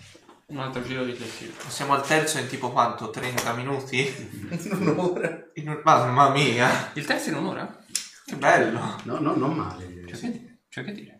Un 0.53 0.59
altro 0.59 0.83
giro 0.83 1.03
riflessivo. 1.03 1.53
Siamo 1.67 1.93
al 1.93 2.05
terzo 2.05 2.37
in 2.37 2.47
tipo 2.47 2.71
quanto? 2.71 3.09
30 3.09 3.53
minuti? 3.53 4.05
Un'ora. 4.69 5.49
In 5.55 5.69
un- 5.69 5.81
Mamma 5.83 6.29
mia, 6.29 6.91
Il 6.93 7.05
terzo 7.05 7.29
in 7.29 7.37
un'ora? 7.37 7.83
che 8.23 8.35
bello. 8.35 9.01
No, 9.03 9.17
no, 9.17 9.35
non 9.35 9.55
male. 9.55 10.03
C'è 10.05 10.13
sì. 10.15 10.21
che 10.21 10.31
dire. 10.31 10.59
C'è 10.69 10.83
che 10.83 10.91
dire. 10.91 11.17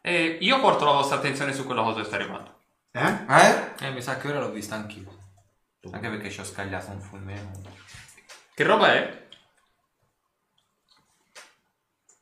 E 0.00 0.38
io 0.40 0.60
porto 0.60 0.84
la 0.84 0.90
vostra 0.90 1.18
attenzione 1.18 1.52
su 1.52 1.64
quella 1.64 1.82
cosa 1.82 2.00
che 2.00 2.06
sta 2.06 2.16
arrivando. 2.16 2.58
Eh? 2.90 3.24
Eh? 3.28 3.86
Eh, 3.86 3.90
mi 3.92 4.02
sa 4.02 4.16
che 4.16 4.28
ora 4.28 4.40
l'ho 4.40 4.50
vista 4.50 4.74
anch'io. 4.74 5.20
Anche 5.92 6.08
perché 6.10 6.28
ci 6.28 6.40
ho 6.40 6.44
scagliato 6.44 6.90
un 6.90 7.00
fulmine. 7.00 7.50
Che 8.52 8.64
roba 8.64 8.94
è? 8.94 9.28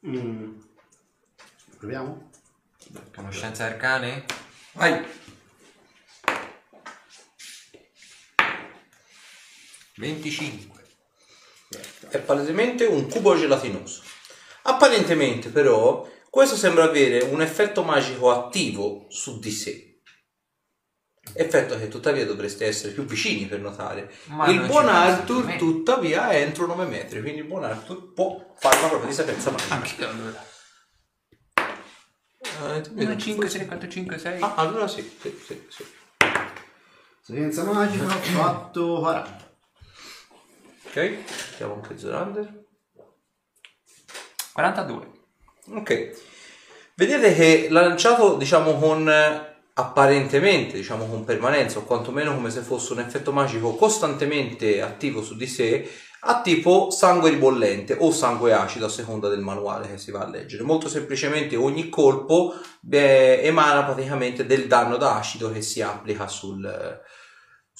Mm. 0.06 0.58
Proviamo? 1.78 2.30
Conoscenze 3.14 3.62
arcane? 3.62 4.26
Vai. 4.72 5.04
25. 10.00 10.78
È 12.08 12.18
palesemente 12.18 12.86
un 12.86 13.08
cubo 13.08 13.36
gelatinoso. 13.36 14.02
Apparentemente 14.62 15.50
però 15.50 16.08
questo 16.28 16.56
sembra 16.56 16.84
avere 16.84 17.20
un 17.20 17.42
effetto 17.42 17.82
magico 17.82 18.30
attivo 18.30 19.06
su 19.08 19.38
di 19.38 19.50
sé. 19.50 20.00
Effetto 21.32 21.78
che 21.78 21.88
tuttavia 21.88 22.24
dovreste 22.24 22.66
essere 22.66 22.92
più 22.92 23.04
vicini 23.04 23.46
per 23.46 23.60
notare. 23.60 24.10
Ma 24.26 24.48
il 24.48 24.66
buon 24.66 24.88
Arthur 24.88 25.54
tuttavia 25.56 26.30
è 26.30 26.40
entro 26.40 26.66
9 26.66 26.86
metri, 26.86 27.20
quindi 27.20 27.40
il 27.40 27.46
buon 27.46 27.64
Arthur 27.64 28.12
può 28.12 28.54
fare 28.58 28.78
una 28.78 28.88
prova 28.88 29.06
di 29.06 29.12
sapienza 29.12 29.50
magica. 29.68 29.74
Anche 29.74 30.04
allora. 30.04 30.48
Eh, 32.74 32.80
ti 32.80 32.90
vedo. 32.94 33.10
1, 33.10 33.16
5, 33.20 33.48
3, 33.48 33.66
4, 33.66 33.88
5, 33.88 34.18
6. 34.18 34.40
Ah, 34.42 34.54
allora 34.56 34.88
sì, 34.88 35.02
sì, 35.20 35.40
sì, 35.46 35.66
sì. 35.68 35.84
Sapienza 37.20 37.62
magica, 37.64 38.04
ho 38.06 38.08
fatto 38.08 38.98
40. 39.00 39.49
Ok, 40.90 40.96
mettiamo 40.96 41.74
anche 41.74 41.96
Zorander. 41.96 42.64
42. 44.52 45.10
Ok. 45.74 46.10
Vedete 46.96 47.32
che 47.32 47.68
l'ha 47.70 47.86
lanciato, 47.86 48.34
diciamo, 48.34 48.76
con 48.76 49.08
apparentemente, 49.72 50.74
diciamo, 50.74 51.06
con 51.06 51.22
permanenza, 51.22 51.78
o 51.78 51.84
quantomeno 51.84 52.34
come 52.34 52.50
se 52.50 52.62
fosse 52.62 52.92
un 52.92 52.98
effetto 52.98 53.30
magico 53.30 53.76
costantemente 53.76 54.82
attivo 54.82 55.22
su 55.22 55.36
di 55.36 55.46
sé, 55.46 55.88
a 56.22 56.42
tipo 56.42 56.90
sangue 56.90 57.30
ribollente 57.30 57.96
o 57.96 58.10
sangue 58.10 58.52
acido 58.52 58.86
a 58.86 58.90
seconda 58.90 59.28
del 59.28 59.40
manuale 59.42 59.88
che 59.88 59.96
si 59.96 60.10
va 60.10 60.22
a 60.22 60.28
leggere. 60.28 60.64
Molto 60.64 60.88
semplicemente 60.88 61.54
ogni 61.54 61.88
colpo 61.88 62.52
eh, 62.90 63.40
emana 63.44 63.84
praticamente 63.84 64.44
del 64.44 64.66
danno 64.66 64.96
da 64.96 65.14
acido 65.14 65.52
che 65.52 65.62
si 65.62 65.80
applica 65.80 66.26
sul, 66.26 67.00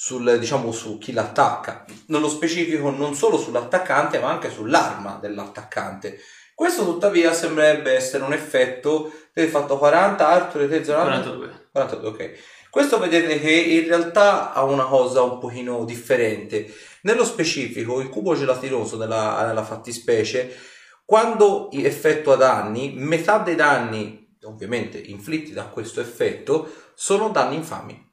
sul, 0.03 0.39
diciamo, 0.39 0.73
su 0.73 0.97
chi 0.97 1.13
l'attacca. 1.13 1.85
Nello 2.07 2.31
specifico 2.31 2.89
non 2.89 3.15
solo 3.15 3.37
sull'attaccante 3.37 4.19
ma 4.19 4.31
anche 4.31 4.51
sull'arma 4.51 5.19
dell'attaccante. 5.21 6.19
Questo 6.55 6.87
tuttavia 6.87 7.35
sembrerebbe 7.35 7.93
essere 7.93 8.25
un 8.25 8.33
effetto 8.33 9.13
del 9.35 9.49
fatto 9.49 9.77
40, 9.77 10.27
Arthur 10.27 10.63
e 10.63 10.69
te 10.69 10.85
Zorander? 10.85 11.21
42. 11.21 11.69
42, 11.71 12.09
ok. 12.09 12.33
Questo 12.71 12.99
vedete 12.99 13.39
che 13.41 13.51
in 13.51 13.89
realtà 13.89 14.55
ha 14.55 14.65
una 14.65 14.85
cosa 14.85 15.21
un 15.21 15.39
pochino 15.39 15.85
differente. 15.85 16.73
Nello 17.03 17.27
specifico, 17.27 18.01
il 18.01 18.09
cubo 18.09 18.35
gelatinoso 18.35 18.97
della, 18.97 19.45
della 19.47 19.65
fattispecie, 19.65 20.57
quando 21.05 21.71
effettua 21.73 22.37
danni, 22.37 22.95
metà 22.97 23.37
dei 23.37 23.55
danni, 23.55 24.39
ovviamente 24.45 24.97
inflitti 24.97 25.53
da 25.53 25.65
questo 25.65 26.01
effetto, 26.01 26.71
sono 26.95 27.29
danni 27.29 27.57
infami. 27.57 28.10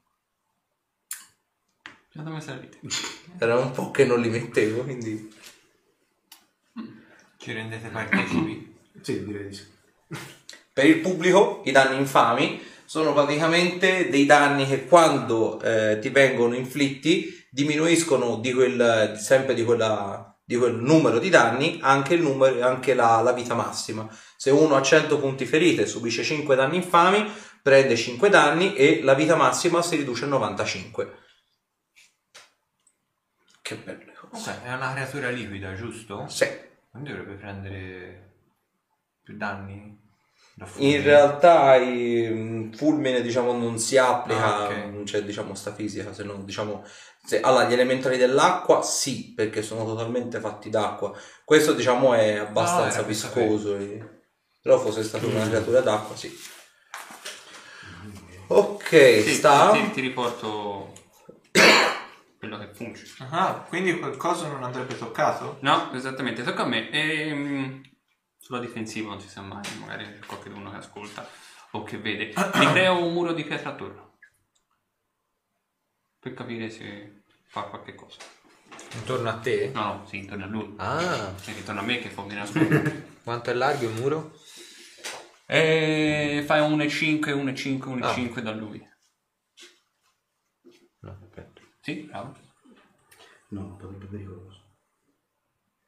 Quanto 2.17 2.33
mi 2.33 2.41
servite? 2.41 2.79
Era 3.37 3.59
un 3.59 3.69
po' 3.69 3.91
che 3.91 4.03
non 4.03 4.19
li 4.19 4.29
mettevo, 4.29 4.81
quindi... 4.81 5.31
Ci 7.37 7.53
rendete 7.53 7.89
partecipi? 7.89 8.75
Sì, 8.99 9.23
direi 9.23 9.49
di 9.49 9.53
sì. 9.53 9.63
Per 10.73 10.83
il 10.83 10.99
pubblico 11.01 11.61
i 11.65 11.71
danni 11.71 11.97
infami 11.97 12.59
sono 12.83 13.13
praticamente 13.13 14.09
dei 14.09 14.25
danni 14.25 14.65
che 14.65 14.85
quando 14.85 15.61
eh, 15.61 15.99
ti 16.01 16.09
vengono 16.09 16.55
inflitti 16.55 17.45
diminuiscono 17.51 18.37
di 18.37 18.51
quel, 18.53 19.15
sempre 19.19 19.53
di, 19.53 19.63
quella, 19.63 20.35
di 20.43 20.55
quel 20.55 20.73
numero 20.73 21.19
di 21.19 21.29
danni 21.29 21.77
anche, 21.83 22.15
il 22.15 22.23
numero, 22.23 22.65
anche 22.65 22.95
la, 22.95 23.21
la 23.21 23.33
vita 23.33 23.53
massima. 23.53 24.09
Se 24.35 24.49
uno 24.49 24.75
ha 24.75 24.81
100 24.81 25.19
punti 25.19 25.45
ferite 25.45 25.83
e 25.83 25.85
subisce 25.85 26.23
5 26.23 26.55
danni 26.55 26.77
infami, 26.77 27.31
prende 27.61 27.95
5 27.95 28.29
danni 28.29 28.73
e 28.73 29.01
la 29.03 29.13
vita 29.13 29.35
massima 29.35 29.83
si 29.83 29.95
riduce 29.95 30.25
a 30.25 30.29
95. 30.29 31.25
Che 33.67 33.75
belle 33.75 34.13
cose. 34.13 34.49
Ok, 34.51 34.63
è 34.63 34.73
una 34.73 34.93
creatura 34.93 35.29
liquida, 35.29 35.75
giusto? 35.75 36.25
Sì. 36.29 36.47
Quindi 36.89 37.09
dovrebbe 37.09 37.33
prendere 37.33 38.31
più 39.21 39.35
danni? 39.35 39.99
da 40.53 40.65
In 40.77 41.03
realtà 41.03 41.75
il 41.75 42.73
fulmine 42.73 43.21
diciamo 43.21 43.51
non 43.51 43.77
si 43.77 43.97
applica, 43.97 44.55
Ah, 44.55 44.63
ok. 44.69 44.75
non 44.89 45.03
c'è 45.03 45.21
diciamo 45.23 45.53
sta 45.53 45.73
fisica, 45.73 46.13
se 46.13 46.23
no 46.23 46.35
diciamo 46.43 46.85
se, 47.25 47.41
allora 47.41 47.65
gli 47.67 47.73
elementali 47.73 48.15
dell'acqua 48.15 48.81
sì, 48.81 49.33
perché 49.35 49.61
sono 49.61 49.83
totalmente 49.83 50.39
fatti 50.39 50.69
d'acqua. 50.69 51.11
Questo 51.43 51.73
diciamo 51.73 52.13
è 52.13 52.37
abbastanza 52.37 52.99
era 52.99 53.03
per 53.03 53.13
viscoso 53.13 53.75
e- 53.75 54.21
però 54.61 54.79
fosse 54.79 55.03
stata 55.03 55.25
una 55.27 55.45
creatura 55.45 55.81
d'acqua, 55.81 56.15
sì. 56.15 56.33
Ok, 58.47 59.23
Sì, 59.23 59.33
sta 59.33 59.71
Ti, 59.73 59.91
ti 59.91 59.99
riporto 59.99 60.93
quello 62.47 62.57
che 62.57 62.73
funge. 62.73 63.05
Ah, 63.29 63.65
quindi 63.67 63.97
qualcosa 63.99 64.47
non 64.47 64.63
andrebbe 64.63 64.97
toccato? 64.97 65.57
No, 65.61 65.91
esattamente, 65.93 66.43
tocca 66.43 66.63
a 66.63 66.67
me. 66.67 66.89
Ehm, 66.91 67.81
sulla 68.37 68.59
difensiva 68.59 69.09
non 69.09 69.19
si 69.19 69.27
sa 69.27 69.41
mai, 69.41 69.61
magari 69.79 70.05
c'è 70.05 70.25
qualcuno 70.25 70.69
che 70.71 70.77
ascolta 70.77 71.27
o 71.71 71.83
che 71.83 71.97
vede. 71.97 72.33
Mi 72.55 72.65
creo 72.71 73.03
un 73.05 73.13
muro 73.13 73.33
di 73.33 73.43
pietra 73.43 73.71
attorno. 73.71 74.15
Per 76.19 76.33
capire 76.33 76.69
se 76.69 77.23
fa 77.47 77.63
qualche 77.63 77.93
cosa. 77.95 78.17
Intorno 78.93 79.29
a 79.29 79.37
te? 79.37 79.71
No, 79.73 79.81
no, 79.83 80.05
sì, 80.07 80.17
intorno 80.17 80.45
a 80.45 80.47
lui. 80.47 80.73
Ah, 80.77 81.33
E 81.45 81.51
intorno 81.51 81.81
a 81.81 81.83
me 81.83 81.99
che 81.99 82.09
fa 82.09 82.21
un 82.21 83.03
quanto 83.23 83.49
è 83.49 83.53
largo 83.53 83.85
il 83.85 83.93
muro? 83.93 84.33
e 85.49 86.43
fai 86.45 86.59
1,5, 86.59 87.19
1,5, 87.33 87.79
1,5 87.99 88.37
Ah. 88.37 88.41
da 88.41 88.51
lui. 88.51 88.85
Sì, 91.87 92.01
bravo. 92.01 92.35
No, 93.51 93.77
potrebbe 93.77 94.07
pericoloso. 94.07 94.61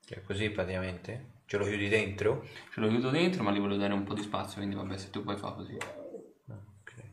Cioè 0.05 0.23
così 0.23 0.49
praticamente? 0.49 1.41
Ce 1.45 1.57
lo 1.57 1.65
chiudi 1.65 1.89
dentro? 1.89 2.47
Ce 2.71 2.79
lo 2.79 2.87
chiudo 2.87 3.09
dentro, 3.09 3.43
ma 3.43 3.51
gli 3.51 3.59
voglio 3.59 3.75
dare 3.75 3.91
un 3.91 4.05
po' 4.05 4.13
di 4.13 4.21
spazio, 4.21 4.59
quindi 4.59 4.75
vabbè, 4.75 4.95
se 4.95 5.09
tu 5.09 5.23
puoi 5.23 5.35
fare 5.35 5.55
così. 5.55 5.75
Ok. 5.75 7.03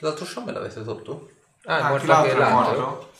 l'altro 0.00 0.26
sciame 0.26 0.52
l'avete 0.52 0.82
tolto? 0.84 1.30
Ah, 1.64 1.78
è 1.78 1.82
Ah, 1.84 1.88
morto 1.88 2.00
chi 2.02 2.06
l'altro 2.08 2.30
anche 2.32 2.32
è 2.32 2.50
l'altro? 2.50 2.80
morto? 2.80 3.12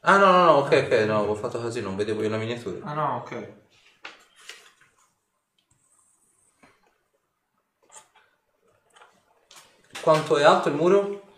Ah, 0.00 0.16
no, 0.16 0.30
no, 0.32 0.44
no, 0.46 0.50
ok, 0.54 0.72
ok, 0.86 1.04
no, 1.06 1.18
ho 1.20 1.34
fatto 1.36 1.60
così, 1.60 1.80
non 1.80 1.94
vedevo 1.94 2.22
io 2.22 2.30
la 2.30 2.36
miniatura. 2.36 2.84
Ah 2.84 2.94
no, 2.94 3.16
ok. 3.18 3.52
Quanto 10.00 10.36
è 10.36 10.42
alto 10.42 10.68
il 10.68 10.74
muro? 10.74 11.28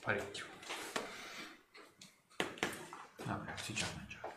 Parecchio. 0.00 0.46
Vabbè, 3.24 3.52
si 3.60 3.74
già 3.74 3.86
mangiato. 3.94 4.32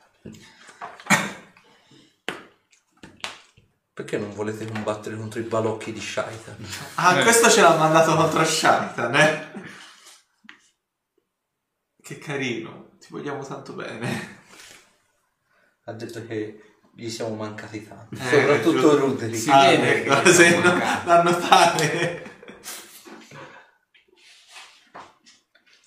Perché 4.02 4.18
non 4.18 4.34
volete 4.34 4.66
combattere 4.66 5.16
contro 5.16 5.40
i 5.40 5.44
balocchi 5.44 5.94
di 5.94 6.02
Shaitan? 6.02 6.56
Ah, 6.96 7.20
Eh. 7.20 7.22
questo 7.22 7.52
ce 7.52 7.62
l'ha 7.62 7.76
mandato 7.76 8.16
contro 8.16 8.44
Shaitan, 8.44 9.14
eh? 9.16 9.52
Che 12.02 12.18
carino, 12.18 12.94
ti 13.00 13.10
vogliamo 13.12 13.46
tanto 13.46 13.74
bene. 13.74 14.40
Ha 15.84 15.92
detto 15.94 16.26
che 16.26 16.64
gli 16.96 17.10
siamo 17.12 17.36
mancati 17.36 17.88
tanto. 17.88 18.16
Eh, 18.16 18.28
Soprattutto 18.28 18.72
giusto. 18.80 18.98
Ruderi. 18.98 19.38
Sì. 19.38 19.52
Ah, 19.52 19.68
vede 19.70 20.04
ecco, 20.04 20.22
che 20.24 20.34
se 20.34 20.58
no, 20.60 20.80
da 21.06 21.22
notare. 21.22 22.32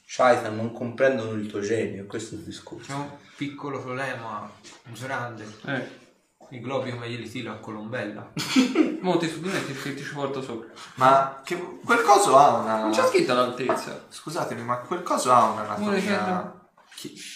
Shaitan 0.06 0.54
non 0.54 0.70
comprendono 0.72 1.32
il 1.32 1.48
tuo 1.48 1.58
genio, 1.58 2.06
questo 2.06 2.36
è 2.36 2.38
il 2.38 2.44
discorso. 2.44 2.86
C'è 2.86 2.94
un 2.94 3.10
piccolo 3.36 3.80
problema, 3.82 4.48
un 4.84 4.92
grande. 5.00 5.44
Eh. 5.66 6.02
I 6.50 6.60
globi 6.60 6.90
come 6.90 7.08
glieli 7.08 7.28
tiro 7.28 7.52
a 7.52 7.56
Colombella. 7.56 8.32
Monti 9.00 9.28
su 9.28 9.40
di 9.40 9.48
me 9.48 9.64
che 9.64 9.94
ti 9.94 10.02
ci 10.02 10.12
porto 10.12 10.40
sopra. 10.42 10.68
Ma 10.96 11.40
che, 11.44 11.56
quel 11.84 12.02
coso 12.02 12.36
ha 12.36 12.80
Non 12.80 12.90
c'è 12.92 12.98
una... 13.00 13.08
scritto 13.08 13.34
l'altezza. 13.34 14.06
Scusatemi, 14.08 14.62
ma 14.62 14.78
quel 14.78 15.02
coso 15.02 15.32
ha 15.32 15.50
una 15.50 15.76
Muro 15.78 15.94
di 15.94 16.00
pietra. 16.00 16.24
anatomia... 16.24 16.62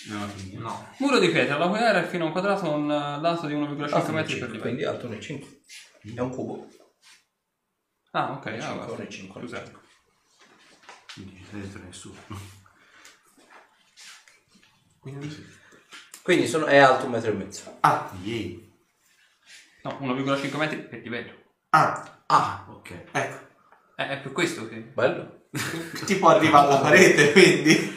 No, 0.09 0.27
No. 0.61 0.89
Muro 0.99 1.19
di 1.19 1.29
pietra, 1.31 1.59
la 1.59 1.69
cui 1.69 1.79
area 1.79 2.03
è 2.03 2.07
fino 2.07 2.25
a 2.25 2.27
un 2.27 2.33
quadrato 2.33 2.71
con 2.71 2.91
eh, 2.91 3.21
lato 3.21 3.47
di 3.47 3.55
1,5 3.55 4.11
metri 4.13 4.39
per 4.39 4.51
livello. 4.51 4.61
Quindi 4.63 4.85
alto 4.85 5.09
1,5. 5.09 6.15
È 6.15 6.21
un 6.21 6.31
cubo. 6.31 6.69
Ah, 8.13 8.33
ok, 8.33 8.47
ah, 8.47 8.61
5, 8.61 8.87
vabbè. 8.87 9.03
1,5. 9.05 9.39
Scusate. 9.41 9.77
Quindi 11.15 11.33
non 11.35 11.43
c'è 11.51 11.57
dentro 11.57 11.83
nessuno. 11.83 12.17
Quindi... 15.01 15.57
Quindi 16.23 16.47
sono- 16.47 16.67
è 16.67 16.77
alto 16.77 17.07
un 17.07 17.11
metro 17.13 17.31
e 17.31 17.35
mezzo. 17.35 17.77
Ah, 17.81 18.11
Yay. 18.23 18.67
No, 19.97 20.15
1,5 20.15 20.57
metri 20.57 20.79
per 20.83 21.01
livello. 21.01 21.33
ah, 21.71 22.23
Ah, 22.27 22.67
ok. 22.69 22.91
ecco. 23.11 23.47
Eh, 23.97 24.09
è 24.09 24.19
per 24.21 24.33
questo 24.33 24.69
che... 24.69 24.77
Bello. 24.77 25.47
Tipo 26.05 26.29
arriva 26.29 26.61
alla 26.61 26.79
parete, 26.79 27.33
quindi... 27.33 27.97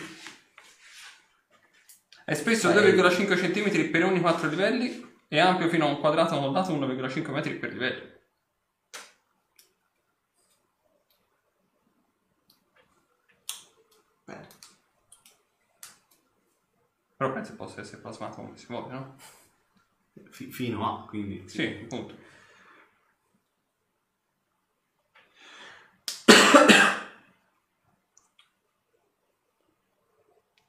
È 2.23 2.33
spesso 2.33 2.69
Eh. 2.69 2.93
2,5 2.95 3.35
cm 3.35 3.89
per 3.91 4.05
ogni 4.05 4.21
4 4.21 4.47
livelli 4.47 5.05
e 5.27 5.39
ampio 5.39 5.67
fino 5.67 5.85
a 5.85 5.89
un 5.89 5.99
quadrato 5.99 6.39
con 6.39 6.53
lato 6.53 6.71
1,5 6.73 7.31
metri 7.31 7.55
per 7.55 7.73
livello. 7.73 8.09
Bene. 14.25 14.47
Però 17.17 17.33
penso 17.33 17.55
possa 17.55 17.81
essere 17.81 18.01
plasmato 18.01 18.35
come 18.35 18.57
si 18.57 18.65
vuole, 18.67 18.93
no? 18.93 19.15
Fi- 20.32 20.51
fino 20.51 20.86
a, 20.88 21.05
quindi... 21.05 21.47
Sì, 21.47 21.80
appunto. 21.84 22.16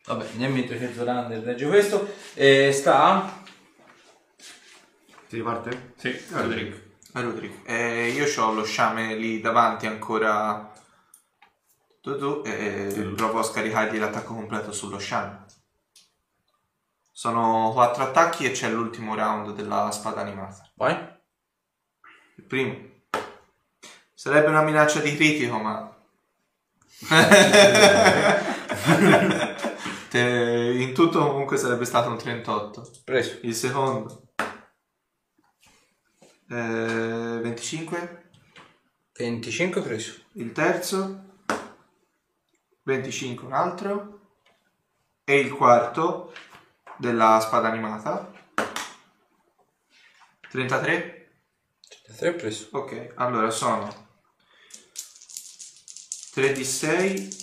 Vabbè, 0.05 0.27
andiamo 0.33 0.59
in 0.59 0.67
300 0.67 1.05
run 1.05 1.43
legge 1.45 1.67
questo. 1.67 2.15
E 2.35 2.73
sta... 2.73 3.43
Si 5.29 5.37
riparte? 5.37 5.95
Sì, 5.97 6.11
Federico. 6.13 6.91
Eh, 7.15 7.21
Rodrigo, 7.21 7.55
eh, 7.65 8.09
io 8.09 8.27
ho 8.43 8.53
lo 8.53 8.65
sciame 8.65 9.15
lì 9.17 9.41
davanti 9.41 9.87
ancora. 9.87 10.73
Tu, 12.01 12.17
tu, 12.17 12.43
e 12.45 13.13
provo 13.15 13.41
a 13.41 13.43
scaricargli 13.43 13.99
l'attacco 13.99 14.35
completo 14.35 14.73
sullo 14.73 14.99
sciame. 14.99 15.42
Sono 17.23 17.71
quattro 17.73 18.03
attacchi 18.03 18.45
e 18.45 18.51
c'è 18.51 18.69
l'ultimo 18.69 19.15
round 19.15 19.55
della 19.55 19.93
spada 19.93 20.23
animata. 20.23 20.69
Vai. 20.75 20.93
Il 22.35 22.43
primo. 22.43 22.77
Sarebbe 24.13 24.49
una 24.49 24.63
minaccia 24.63 24.99
di 24.99 25.15
critico, 25.15 25.57
ma. 25.57 25.97
Te- 30.11 30.75
in 30.81 30.93
tutto 30.93 31.29
comunque 31.29 31.59
sarebbe 31.59 31.85
stato 31.85 32.11
un 32.11 32.19
38. 32.19 32.91
Preso. 33.05 33.39
Il 33.43 33.55
secondo. 33.55 34.31
Eh, 36.51 37.39
25. 37.41 38.31
25 39.17 39.81
preso. 39.81 40.23
Il 40.33 40.51
terzo. 40.51 41.37
25 42.83 43.47
un 43.47 43.53
altro. 43.53 44.21
E 45.23 45.39
il 45.39 45.53
quarto 45.53 46.33
della 46.99 47.41
spada 47.41 47.69
animata. 47.69 48.31
33. 50.51 51.31
33 52.05 52.33
preso. 52.35 52.69
Ok, 52.73 53.13
allora 53.17 53.51
sono 53.51 54.11
3 56.33 56.53
di 56.53 56.65
6 56.65 57.41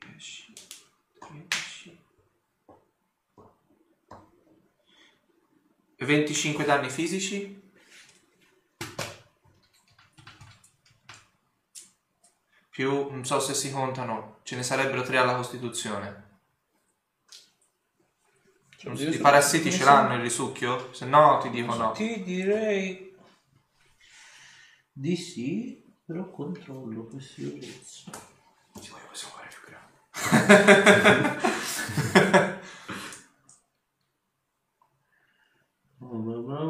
10 0.00 0.52
13 1.18 2.00
25 5.98 6.64
danni 6.64 6.90
fisici 6.90 7.65
più 12.76 13.10
non 13.10 13.24
so 13.24 13.40
se 13.40 13.54
si 13.54 13.72
contano 13.72 14.40
ce 14.42 14.54
ne 14.54 14.62
sarebbero 14.62 15.00
3 15.00 15.16
alla 15.16 15.34
costituzione 15.34 16.24
i 18.94 19.18
parassiti 19.18 19.72
ce 19.72 19.84
l'hanno 19.84 20.14
il 20.14 20.20
risucchio? 20.20 20.92
Se 20.92 21.06
no 21.06 21.38
ti 21.42 21.48
dico 21.50 21.74
no. 21.74 21.92
Ti 21.92 22.22
direi 22.22 23.16
di 24.92 25.16
sì, 25.16 25.82
però 26.04 26.30
controllo 26.30 27.04
per 27.04 27.22
sicurezza. 27.22 28.10
Poi 28.72 28.82
possiamo 29.08 29.34
fare 29.34 29.48
più 29.48 29.60
grande. 29.66 29.94
Bla 35.98 36.18
bla 36.18 36.36
bla 36.38 36.64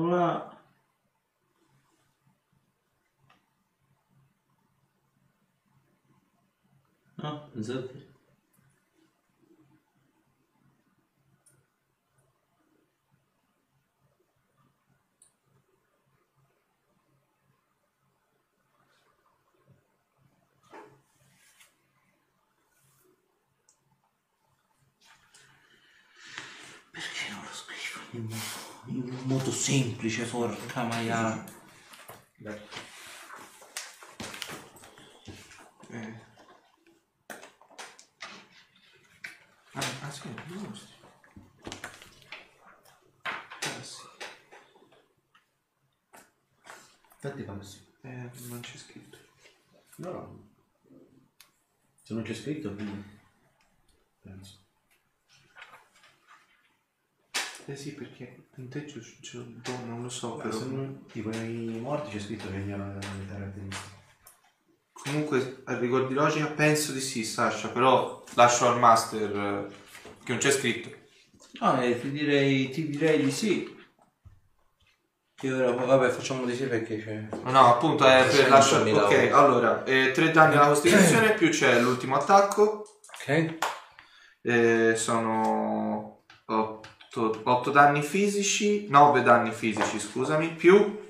bla. 7.17 7.46
Pensate. 7.57 8.05
Perché 26.91 27.31
non 27.31 27.43
lo 27.43 27.49
scrivo 27.55 28.01
in 28.11 28.23
modo, 28.25 28.39
in 28.85 29.01
un 29.01 29.23
modo 29.25 29.51
semplice, 29.51 30.27
porca 30.27 30.83
maiala. 30.83 31.43
Eh. 35.89 36.25
Ah, 39.79 39.83
ah 40.05 40.11
sì, 40.27 40.59
giusto. 40.59 40.95
Ah, 43.23 43.83
sì. 43.83 44.03
Infatti 47.15 47.43
fanno 47.45 47.63
sì. 47.63 47.85
Eh, 48.03 48.31
non 48.49 48.61
c'è 48.61 48.77
scritto. 48.77 49.19
No, 49.97 50.11
no. 50.11 50.49
Se 52.03 52.15
non 52.15 52.23
c'è 52.23 52.35
scritto, 52.35 52.75
quindi... 52.75 53.05
Penso. 54.23 54.65
Eh 57.69 57.75
sì, 57.75 57.95
perché 57.95 58.47
c'è, 58.55 58.85
c'è 59.21 59.39
un 59.39 59.61
po', 59.61 59.77
non 59.85 60.03
lo 60.03 60.09
so, 60.09 60.37
Ma 60.37 60.43
però. 60.45 60.57
se 60.57 60.67
non- 60.67 61.05
tipo 61.07 61.31
nei 61.31 61.81
morti 61.81 62.11
c'è 62.17 62.23
scritto 62.23 62.49
che 62.49 62.59
ignorano 62.59 62.95
le 62.95 63.27
caratteristiche. 63.29 63.95
Comunque, 64.93 65.63
a 65.65 65.77
rigor 65.79 66.07
di 66.07 66.15
logica, 66.15 66.47
penso 66.47 66.93
di 66.93 67.01
sì, 67.01 67.25
Sasha, 67.25 67.69
però 67.71 68.25
lascio 68.35 68.69
al 68.69 68.79
master 68.79 69.37
eh, 69.37 69.86
che 70.27 70.33
non 70.33 70.41
c'è 70.41 70.51
scritto. 70.51 70.91
No, 71.61 71.81
eh, 71.81 72.01
ti 72.01 72.11
direi, 72.11 72.69
ti 72.71 72.89
direi 72.89 73.23
di 73.23 73.31
sì. 73.31 73.75
Io 75.43 75.57
ora, 75.57 75.85
vabbè, 75.85 76.09
facciamo 76.11 76.45
di 76.45 76.57
sì 76.57 76.65
perché 76.65 76.99
c'è. 77.03 77.29
No, 77.45 77.75
appunto 77.75 78.05
è 78.05 78.27
per 78.27 78.47
100.000 78.47 78.49
lasciare... 78.49 78.93
Ok, 78.93 79.31
allora, 79.33 79.83
3 79.83 80.31
danni 80.33 80.57
alla 80.57 80.69
costituzione, 80.69 81.35
più 81.35 81.51
c'è 81.51 81.79
l'ultimo 81.81 82.17
attacco, 82.17 83.01
Ok. 83.21 83.55
eh, 84.43 84.97
sono 84.97 86.25
8, 86.47 87.71
danni 87.71 88.03
fisici, 88.03 88.89
9 88.89 89.23
danni 89.23 89.53
fisici, 89.53 90.01
scusami, 90.01 90.55
più 90.55 91.05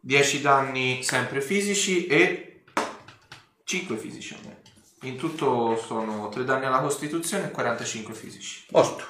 10 0.00 0.40
danni 0.40 1.04
sempre 1.04 1.40
fisici 1.40 2.06
e 2.06 2.64
5 3.62 3.96
fisici 3.96 4.34
a 4.34 4.38
me. 4.44 4.51
In 5.02 5.16
tutto 5.16 5.76
sono 5.76 6.28
3 6.28 6.44
danni 6.44 6.66
alla 6.66 6.80
costituzione 6.80 7.46
e 7.46 7.50
45 7.50 8.14
fisici. 8.14 8.66
Posto. 8.70 9.04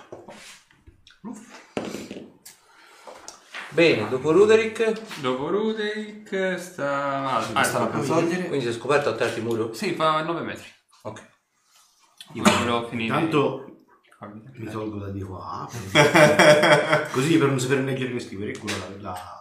Bene, 3.68 4.08
dopo 4.08 4.32
Ruderick, 4.32 5.20
Dopo 5.20 5.48
Ruderick 5.48 6.58
sta... 6.58 7.40
Ah, 7.40 7.48
ah, 7.52 7.62
Stava 7.62 7.86
per 7.86 8.06
togliere. 8.06 8.48
quindi 8.48 8.64
si 8.64 8.70
è 8.70 8.78
scoperto 8.78 9.10
a 9.10 9.28
di 9.28 9.40
muro? 9.40 9.74
Sì, 9.74 9.94
fa 9.94 10.22
9 10.22 10.40
metri. 10.40 10.66
Ok. 11.02 11.30
Io 12.34 12.42
volevo 12.42 12.88
finire... 12.88 13.14
Intanto 13.14 13.66
mi 14.52 14.70
tolgo 14.70 14.98
da 14.98 15.08
di 15.08 15.22
qua. 15.22 15.68
Così 17.12 17.36
per 17.36 17.48
non 17.48 17.60
sapere 17.60 17.82
leggere 17.82 18.12
né 18.12 18.20
scrivere, 18.20 18.56
quello 18.56 18.76
la... 18.78 19.10
la... 19.10 19.40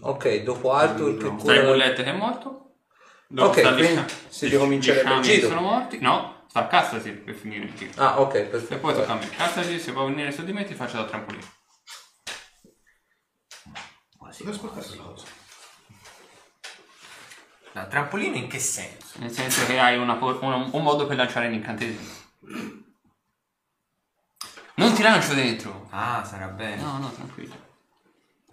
Ok, 0.00 0.42
dopo 0.42 0.72
Arthur 0.72 1.16
che 1.16 1.28
cura... 1.28 1.60
bullet 1.62 1.94
che 1.96 2.04
è 2.04 2.12
morto. 2.12 2.64
Dove 3.26 3.48
Ok, 3.48 3.74
quindi 3.74 4.04
si 4.28 4.46
ricomincerebbe 4.48 5.14
il 5.14 5.22
giro. 5.22 5.48
sono 5.48 5.60
morti. 5.60 5.98
No, 6.00 6.44
sta 6.48 6.60
a 6.60 6.66
castrati 6.66 7.10
per 7.10 7.34
finire 7.34 7.64
il 7.66 7.74
giro. 7.74 7.92
Ah, 8.02 8.20
ok, 8.20 8.42
perfetto. 8.44 8.74
E 8.74 8.78
poi 8.78 8.94
tocca 8.94 9.12
a 9.12 9.16
me. 9.16 9.28
Castrati, 9.28 9.78
se 9.78 9.92
può 9.92 10.06
venire 10.06 10.32
su 10.32 10.44
di 10.44 10.52
me 10.52 10.64
ti 10.64 10.74
faccio 10.74 10.96
da 10.96 11.04
trampolino. 11.04 11.46
Devo 14.38 14.50
ascoltare 14.50 14.86
quella 14.86 15.02
cosa. 15.02 15.26
No, 17.72 17.88
trampolino 17.88 18.36
in 18.36 18.48
che 18.48 18.58
senso? 18.58 19.18
Nel 19.18 19.30
senso 19.30 19.66
che 19.66 19.78
hai 19.78 19.98
una 19.98 20.14
por- 20.14 20.38
una- 20.42 20.68
un 20.70 20.82
modo 20.82 21.06
per 21.06 21.16
lanciare 21.16 21.48
l'incantesimo. 21.48 22.08
Non 24.76 24.94
ti 24.94 25.02
lancio 25.02 25.34
dentro. 25.34 25.86
Ah, 25.90 26.24
sarà 26.24 26.46
bene. 26.46 26.80
No, 26.80 26.98
no, 26.98 27.10
tranquillo. 27.12 27.66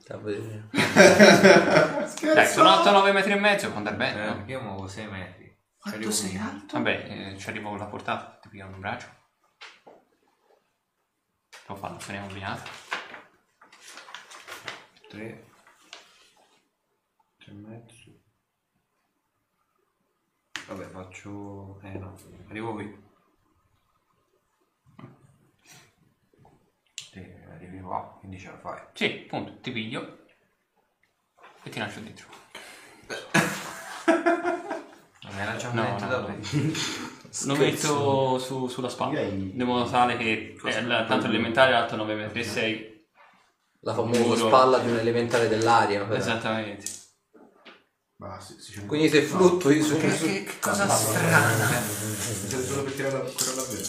Dai, 2.33 2.47
sono 2.47 2.69
8-9 2.69 3.11
metri 3.11 3.31
e 3.31 3.39
mezzo, 3.39 3.71
quando 3.71 3.89
è 3.89 3.95
bene. 3.95 4.23
Eh, 4.23 4.27
no? 4.27 4.35
perché 4.35 4.51
io 4.51 4.61
muovo 4.61 4.87
6 4.87 5.07
metri. 5.07 5.45
Ci 5.45 5.55
Quanto 5.79 5.97
arrivo 5.97 6.11
sei 6.11 6.37
alto? 6.37 6.77
Vabbè, 6.77 7.31
eh, 7.33 7.37
ci 7.39 7.49
arrivo 7.49 7.69
con 7.69 7.79
la 7.79 7.87
portata, 7.87 8.37
ti 8.39 8.49
pigliano 8.49 8.75
un 8.75 8.81
braccio. 8.81 9.07
Lo 11.67 11.75
fanno, 11.75 11.99
se 11.99 12.11
ne 12.11 12.19
è 12.19 12.21
combinato. 12.21 12.69
3. 15.09 15.45
3 17.37 17.45
e 17.47 17.53
mezzo. 17.53 18.11
Vabbè, 20.67 20.85
faccio... 20.89 21.79
Eh 21.81 21.97
no, 21.97 22.15
arrivo 22.47 22.73
qui. 22.73 23.04
Sì, 27.15 27.25
arrivi 27.49 27.79
qua, 27.79 28.17
quindi 28.19 28.37
ce 28.37 28.47
la 28.51 28.57
fai. 28.57 28.77
Sì, 28.93 29.23
appunto, 29.25 29.57
ti 29.61 29.71
piglio 29.71 30.25
e 31.63 31.69
ti 31.69 31.79
lancio 31.79 31.99
dentro. 32.01 32.25
Non 35.25 35.33
mi 35.33 35.43
lanciamo 35.45 35.73
No, 35.73 35.81
niente 35.83 36.03
no, 36.03 36.09
da 36.11 36.19
no. 36.19 36.37
Lo 37.45 37.55
metto 37.55 38.37
su- 38.37 38.67
sulla 38.67 38.89
spalla, 38.89 39.19
in 39.21 39.53
modo 39.63 39.89
tale 39.89 40.17
che 40.17 40.55
la- 40.83 41.05
tanto 41.05 41.25
elementare 41.25 41.71
è 41.71 41.75
alto 41.75 41.95
9 41.95 42.13
metri 42.15 42.41
e 42.41 42.43
6. 42.43 43.07
La 43.79 43.93
famosa 43.93 44.19
Muro. 44.19 44.47
spalla 44.47 44.77
di 44.79 44.89
un 44.91 44.97
elementare 44.97 45.47
dell'aria. 45.47 46.03
però. 46.05 46.15
Esattamente. 46.19 46.85
Ma 48.17 48.39
se, 48.39 48.55
se 48.59 48.71
c'è 48.73 48.85
Quindi 48.85 49.09
se 49.09 49.21
fluttui 49.23 49.81
su... 49.81 49.97
Che, 49.97 50.11
su- 50.11 50.25
che- 50.25 50.43
che 50.43 50.59
cosa 50.59 50.87
strana. 50.87 51.65
Serve 51.65 52.63
solo 52.65 52.83
per 52.83 52.93
tirare 52.93 53.13
la 53.17 53.23
curare 53.31 53.55
davvero. 53.55 53.83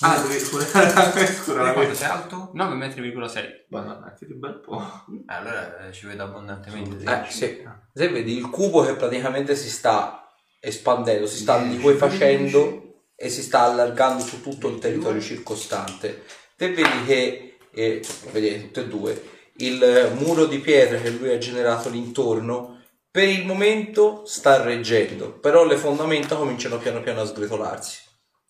Ah, 0.00 0.20
devi 0.20 0.42
curare 0.44 1.34
curare 1.44 1.72
quanto 1.72 1.94
sei 1.94 2.08
alto? 2.08 2.50
9 2.52 2.74
metri,6. 2.74 3.66
Madonna, 3.68 4.12
che 4.18 4.26
di 4.26 4.34
bel 4.34 4.60
po'. 4.60 4.80
Eh, 4.80 5.32
allora 5.34 5.86
eh, 5.86 5.92
ci 5.92 6.06
vedo 6.06 6.24
abbondantemente. 6.24 7.04
Eh, 7.04 7.30
sì. 7.30 7.62
Se 7.92 8.08
vedi 8.08 8.36
il 8.36 8.50
cubo 8.50 8.84
che 8.84 8.94
praticamente 8.94 9.54
si 9.54 9.70
sta 9.70 10.28
espandendo, 10.60 11.26
si 11.26 11.38
sta 11.38 11.58
liquefacendo 11.58 12.82
e 13.14 13.28
si 13.28 13.42
sta 13.42 13.60
allargando 13.62 14.22
su 14.22 14.42
tutto 14.42 14.68
il 14.68 14.78
territorio 14.78 15.20
circostante. 15.20 16.24
Te 16.56 16.72
vedi 16.72 17.04
che, 17.06 17.58
eh, 17.72 18.04
vedete 18.32 18.62
tutte 18.62 18.80
e 18.80 18.88
due, 18.88 19.22
il 19.58 20.12
muro 20.18 20.46
di 20.46 20.58
pietra 20.58 20.98
che 20.98 21.10
lui 21.10 21.32
ha 21.32 21.38
generato 21.38 21.88
l'intorno 21.88 22.80
per 23.10 23.28
il 23.28 23.46
momento 23.46 24.24
sta 24.26 24.60
reggendo, 24.60 25.38
però 25.38 25.64
le 25.64 25.76
fondamenta 25.76 26.34
cominciano 26.34 26.78
piano 26.78 27.00
piano 27.00 27.20
a 27.20 27.26
sgretolarsi. 27.26 28.03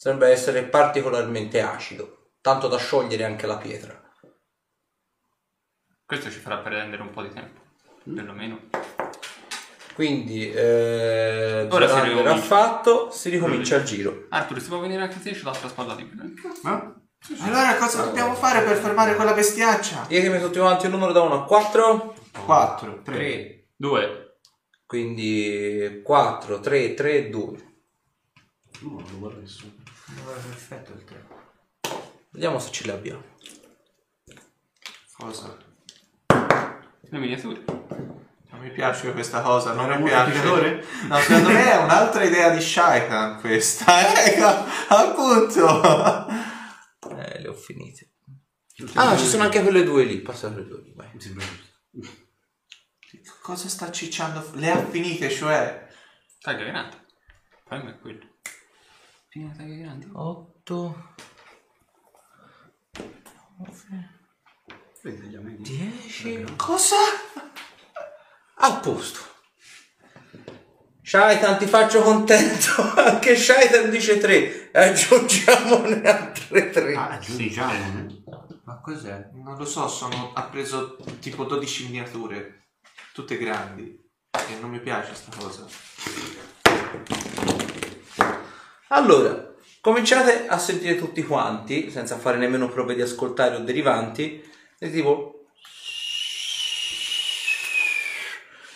Sembra 0.04 0.28
essere 0.28 0.64
particolarmente 0.64 1.62
acido, 1.62 2.32
tanto 2.42 2.68
da 2.68 2.76
sciogliere 2.76 3.24
anche 3.24 3.46
la 3.46 3.56
pietra. 3.56 3.98
Questo 6.04 6.30
ci 6.30 6.40
farà 6.40 6.58
prendere 6.58 7.00
un 7.00 7.08
po' 7.08 7.22
di 7.22 7.30
tempo, 7.30 7.62
perlomeno. 8.14 8.68
Quindi, 9.94 10.52
eh, 10.52 11.66
Ora 11.70 11.88
si 11.88 12.00
ricomincia. 12.02 12.36
fatto, 12.36 13.10
si 13.12 13.30
ricomincia 13.30 13.76
il 13.76 13.84
giro. 13.84 14.26
Arthur, 14.28 14.60
si 14.60 14.68
può 14.68 14.78
venire 14.78 15.00
anche 15.00 15.22
te, 15.22 15.32
c'è 15.32 15.42
l'altra 15.42 15.68
spalla 15.68 15.94
libera. 15.94 16.22
Ah? 16.64 16.94
Allora 17.38 17.74
cosa 17.76 18.04
dobbiamo 18.04 18.34
fare 18.34 18.62
per 18.62 18.76
fermare 18.76 19.14
quella 19.14 19.32
bestiaccia? 19.32 20.04
Ditemi 20.06 20.38
tutti 20.38 20.58
quanti 20.58 20.84
un 20.84 20.92
numero 20.92 21.12
da 21.12 21.22
1 21.22 21.34
a 21.34 21.44
4. 21.46 22.14
4. 22.44 23.00
3. 23.00 23.68
2. 23.74 24.36
Quindi 24.84 26.02
4, 26.04 26.60
3, 26.60 26.92
3, 26.92 27.30
2. 27.30 27.56
No, 28.80 28.90
non 28.90 29.04
lo 29.10 29.18
guarda 29.18 29.40
nessuno. 29.40 29.82
Perfetto 30.06 30.92
il 30.92 31.04
3. 31.04 31.26
Vediamo 32.30 32.58
se 32.58 32.70
ce 32.70 32.86
le 32.86 32.92
abbiamo. 32.92 33.22
Cosa? 35.16 35.56
Le 37.00 37.18
miniature. 37.18 37.64
Non 38.50 38.60
mi 38.60 38.70
piace 38.70 39.12
questa 39.12 39.40
cosa, 39.40 39.72
non 39.72 39.88
mi 40.02 40.08
piace. 40.08 40.42
No, 41.06 41.18
secondo 41.18 41.48
me 41.48 41.72
è 41.72 41.76
un'altra 41.82 42.24
idea 42.24 42.50
di 42.50 42.60
Shaitan 42.60 43.40
questa. 43.40 43.86
Ecco, 44.24 44.46
appunto. 44.88 46.28
Eh, 47.16 47.40
le 47.40 47.48
ho 47.48 47.54
finite. 47.54 48.10
Ah, 48.94 49.16
ci 49.16 49.26
sono 49.26 49.44
anche 49.44 49.62
quelle 49.62 49.84
due 49.84 50.04
lì. 50.04 50.18
Passa 50.20 50.50
quelle 50.50 50.66
due 50.66 50.82
lì, 50.82 50.92
vai. 50.94 51.08
Cosa 53.40 53.68
sta 53.68 53.90
cicciando? 53.90 54.50
Le 54.54 54.70
ha 54.70 54.84
finite, 54.84 55.30
cioè. 55.30 55.88
Taglia 56.40 56.64
grande. 56.64 57.06
Fammi 57.66 57.90
è 57.90 57.98
quello. 57.98 58.33
Fino 59.34 59.50
a 59.50 59.56
taglia 59.56 59.74
grandi. 59.74 60.08
8, 60.12 61.04
Vedi 65.02 65.26
gli 65.26 65.34
amici? 65.34 65.76
10. 65.76 66.54
Cosa? 66.54 66.94
A 68.58 68.74
posto. 68.74 69.18
Shaitan, 71.02 71.58
ti 71.58 71.66
faccio 71.66 72.02
contento. 72.02 72.80
Anche 72.94 73.34
Shaitan 73.34 73.90
dice 73.90 74.18
3. 74.18 74.70
Aggiungiamone 74.72 76.02
altre 76.02 76.70
3. 76.70 76.94
Ah, 76.94 77.08
aggiungiamo. 77.08 78.06
Ma 78.62 78.80
cos'è? 78.80 79.30
Non 79.32 79.56
lo 79.56 79.64
so, 79.64 79.88
sono... 79.88 80.32
ha 80.32 80.44
preso 80.44 80.96
tipo 81.18 81.42
12 81.42 81.86
miniature. 81.86 82.68
Tutte 83.12 83.36
grandi. 83.36 84.00
E 84.30 84.60
non 84.60 84.70
mi 84.70 84.78
piace 84.78 85.12
sta 85.12 85.36
cosa. 85.36 85.66
Allora, 88.88 89.54
cominciate 89.80 90.46
a 90.46 90.58
sentire 90.58 90.96
tutti 90.96 91.22
quanti, 91.24 91.90
senza 91.90 92.18
fare 92.18 92.36
nemmeno 92.36 92.68
prove 92.68 92.94
di 92.94 93.02
ascoltare 93.02 93.56
o 93.56 93.60
derivanti, 93.60 94.42
e 94.78 94.90
tipo... 94.90 95.46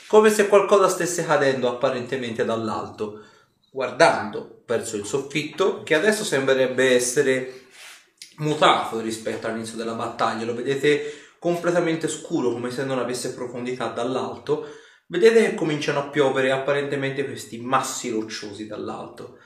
Come 0.07 0.31
se 0.31 0.49
qualcosa 0.49 0.89
stesse 0.89 1.27
cadendo 1.27 1.69
apparentemente 1.69 2.45
dall'alto, 2.45 3.23
guardando 3.71 4.63
verso 4.67 4.97
il 4.97 5.05
soffitto, 5.05 5.83
che 5.83 5.95
adesso 5.95 6.25
sembrerebbe 6.25 6.95
essere 6.95 7.67
mutato 8.39 9.01
rispetto 9.01 9.47
all'inizio 9.47 9.77
della 9.77 9.93
battaglia. 9.93 10.47
Lo 10.47 10.55
vedete 10.55 11.31
completamente 11.39 12.09
scuro, 12.09 12.53
come 12.53 12.71
se 12.71 12.85
non 12.85 12.99
avesse 12.99 13.35
profondità 13.35 13.89
dall'alto. 13.89 14.69
Vedete 15.07 15.43
che 15.43 15.55
cominciano 15.55 16.01
a 16.01 16.09
piovere 16.09 16.53
apparentemente 16.53 17.25
questi 17.27 17.61
massi 17.61 18.11
rocciosi 18.11 18.67
dall'alto. 18.67 19.39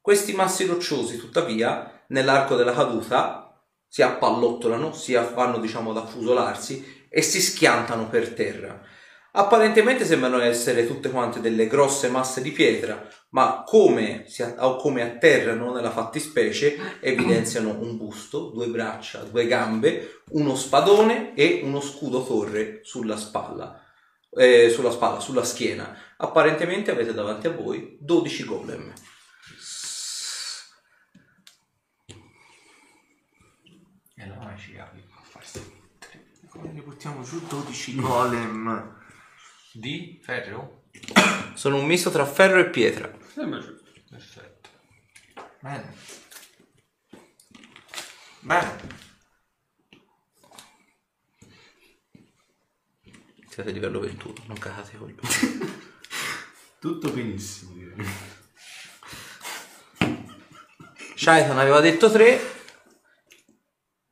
Questi 0.00 0.32
massi 0.32 0.66
rocciosi, 0.66 1.18
tuttavia, 1.18 2.04
nell'arco 2.08 2.56
della 2.56 2.72
caduta 2.72 3.62
si 3.86 4.02
appallottolano, 4.02 4.92
si 4.92 5.12
vanno 5.12 5.58
diciamo 5.58 5.90
ad 5.90 5.98
affusolarsi 5.98 7.06
e 7.08 7.22
si 7.22 7.40
schiantano 7.40 8.08
per 8.08 8.32
terra. 8.34 8.80
Apparentemente 9.32 10.04
sembrano 10.04 10.40
essere 10.40 10.86
tutte 10.86 11.10
quante 11.10 11.40
delle 11.40 11.68
grosse 11.68 12.08
masse 12.08 12.42
di 12.42 12.50
pietra, 12.50 13.06
ma 13.30 13.62
come, 13.64 14.24
si 14.26 14.44
come 14.80 15.02
atterrano 15.02 15.72
nella 15.72 15.92
fattispecie 15.92 16.98
evidenziano 17.00 17.78
un 17.78 17.96
busto, 17.96 18.50
due 18.50 18.66
braccia, 18.66 19.20
due 19.20 19.46
gambe, 19.46 20.22
uno 20.30 20.56
spadone 20.56 21.34
e 21.34 21.60
uno 21.62 21.80
scudo 21.80 22.24
torre 22.24 22.80
sulla 22.82 23.16
spalla, 23.16 23.80
eh, 24.32 24.68
sulla 24.68 24.90
spalla, 24.90 25.20
sulla 25.20 25.44
schiena. 25.44 25.96
Apparentemente 26.16 26.90
avete 26.90 27.14
davanti 27.14 27.46
a 27.46 27.52
voi 27.52 27.98
12 28.00 28.44
golem. 28.44 28.92
E 34.16 34.22
allora 34.24 34.56
ci 34.56 34.72
capi 34.72 34.98
a 34.98 35.22
farsi 35.22 35.78
Come 36.49 36.49
ne 36.68 36.80
buttiamo 36.82 37.22
giù 37.22 37.40
12 37.46 37.94
golem? 37.96 38.98
di 39.72 40.20
ferro? 40.22 40.84
Sono 41.54 41.76
un 41.76 41.86
misto 41.86 42.10
tra 42.10 42.26
ferro 42.26 42.58
e 42.58 42.70
pietra. 42.70 43.10
Sembra 43.32 43.60
giusto. 43.60 43.90
Perfetto. 44.08 44.68
Bene. 45.60 45.94
Bene. 48.40 48.98
Siete 53.48 53.68
a 53.68 53.72
livello 53.72 54.00
21, 54.00 54.34
non 54.46 54.58
cagate 54.58 54.96
con 54.96 55.14
Tutto 56.80 57.10
benissimo, 57.10 57.74
direi. 57.74 58.06
Shaitan 61.14 61.58
aveva 61.58 61.80
detto 61.80 62.10
3, 62.10 62.40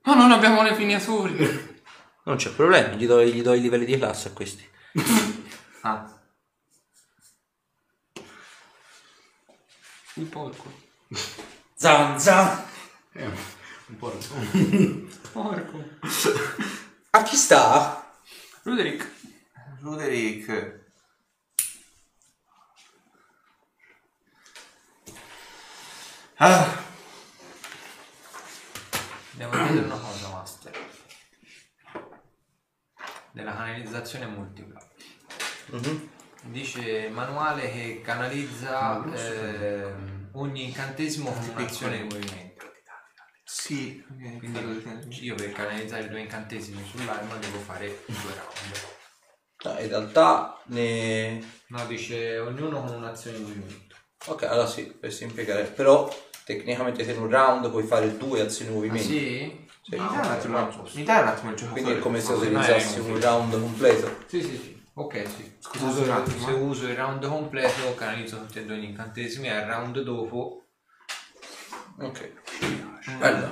Ma 0.02 0.14
non 0.14 0.30
abbiamo 0.32 0.62
le 0.62 0.76
miniature. 0.76 1.76
non 2.28 2.36
c'è 2.36 2.50
problema, 2.50 2.94
gli 2.94 3.06
do, 3.06 3.22
gli 3.24 3.40
do 3.42 3.54
i 3.54 3.60
livelli 3.60 3.86
di 3.86 3.96
classe 3.96 4.28
a 4.28 4.32
questi. 4.32 4.68
Ah, 5.82 6.12
Il 10.14 10.24
porco. 10.26 10.72
Zanza! 11.74 12.66
Eh, 13.12 13.24
un 13.24 13.96
po'. 13.96 14.10
Porco. 15.32 15.84
A 17.10 17.22
chi 17.22 17.36
sta? 17.36 18.12
Ruderick. 18.64 19.08
Roderick. 19.80 20.86
Ah, 26.38 26.82
Devo 29.32 29.50
chiedere 29.52 29.86
una 29.86 29.96
cosa, 29.98 30.28
Master. 30.30 30.87
Della 33.32 33.52
canalizzazione 33.52 34.26
multipla. 34.26 34.80
Mhm. 35.66 36.08
Dice 36.44 37.08
manuale 37.10 37.70
che 37.70 38.00
canalizza 38.02 39.02
ehm, 39.12 40.28
ogni 40.32 40.64
incantesimo 40.64 41.30
con 41.32 41.48
un'azione 41.56 41.98
di 41.98 42.02
movimento. 42.04 42.72
sì. 43.44 44.04
Quindi 44.38 45.24
io 45.24 45.34
per 45.34 45.52
canalizzare 45.52 46.08
due 46.08 46.20
incantesimi 46.20 46.82
sull'arma 46.88 47.36
devo 47.36 47.58
fare 47.58 48.02
due 48.06 48.34
round. 48.34 48.96
No, 49.64 49.80
in 49.80 49.88
realtà 49.88 50.60
ne... 50.66 51.42
No, 51.68 51.86
dice 51.86 52.38
ognuno 52.38 52.80
con 52.84 52.94
un'azione 52.96 53.38
di 53.38 53.42
movimento. 53.44 53.96
Ok, 54.26 54.44
allora 54.44 54.66
sì, 54.66 54.84
per 54.84 55.12
semplificare. 55.12 55.64
Però 55.64 56.08
tecnicamente 56.44 57.04
se 57.04 57.12
in 57.12 57.20
un 57.20 57.28
round 57.28 57.68
puoi 57.70 57.84
fare 57.84 58.16
due 58.16 58.40
azioni 58.40 58.70
di 58.70 58.76
Ah, 58.76 58.78
movimento. 58.78 59.08
sì? 59.08 59.67
Sì. 59.88 59.94
Mi 59.94 60.00
Ah, 60.00 60.06
dai 60.06 60.18
un 60.18 60.54
attimo, 60.56 60.88
mi 60.94 61.02
dai 61.02 61.22
un 61.22 61.28
attimo 61.28 61.50
il 61.50 61.56
giocatore? 61.56 61.82
Quindi 61.82 61.92
è 61.92 61.98
come 62.02 62.20
se 62.20 62.32
utilizzassi 62.32 62.96
eh, 62.98 63.00
un 63.00 63.20
round 63.20 63.60
completo. 63.60 64.18
Sì, 64.26 64.42
sì, 64.42 64.56
sì. 64.58 64.82
Ok, 64.92 65.28
sì. 65.28 65.56
Scusa, 65.60 65.84
Uso- 65.86 66.02
un 66.02 66.10
attimo, 66.10 66.44
se 66.44 66.50
eh. 66.50 66.54
uso 66.54 66.88
il 66.88 66.94
round 66.96 67.26
completo, 67.26 67.94
canalizzo 67.94 68.38
tutti 68.38 68.58
e 68.58 68.64
due 68.66 68.76
gli 68.76 68.84
incantesimi 68.84 69.46
e 69.46 69.50
al 69.50 69.66
round 69.66 70.00
dopo 70.02 70.66
Ok. 72.00 72.32
Bella. 73.18 73.50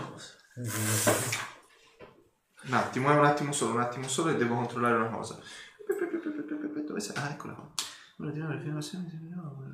Un 2.64 2.72
attimo, 2.74 3.10
è 3.10 3.14
un 3.14 3.24
attimo 3.24 3.52
solo, 3.52 3.72
un 3.72 3.80
attimo 3.80 4.06
solo 4.08 4.30
e 4.30 4.36
devo 4.36 4.56
controllare 4.56 4.94
una 4.96 5.08
cosa. 5.08 5.40
Dove 6.86 7.00
sei? 7.00 7.16
Ah, 7.16 7.30
eccola 7.30 7.54
qua. 7.54 7.70
Ora 8.18 8.30
di 8.30 8.38
nuovo 8.38 8.52
le 8.52 8.58
affermazioni 8.58 9.08
di 9.10 9.28
nuovo. 9.28 9.64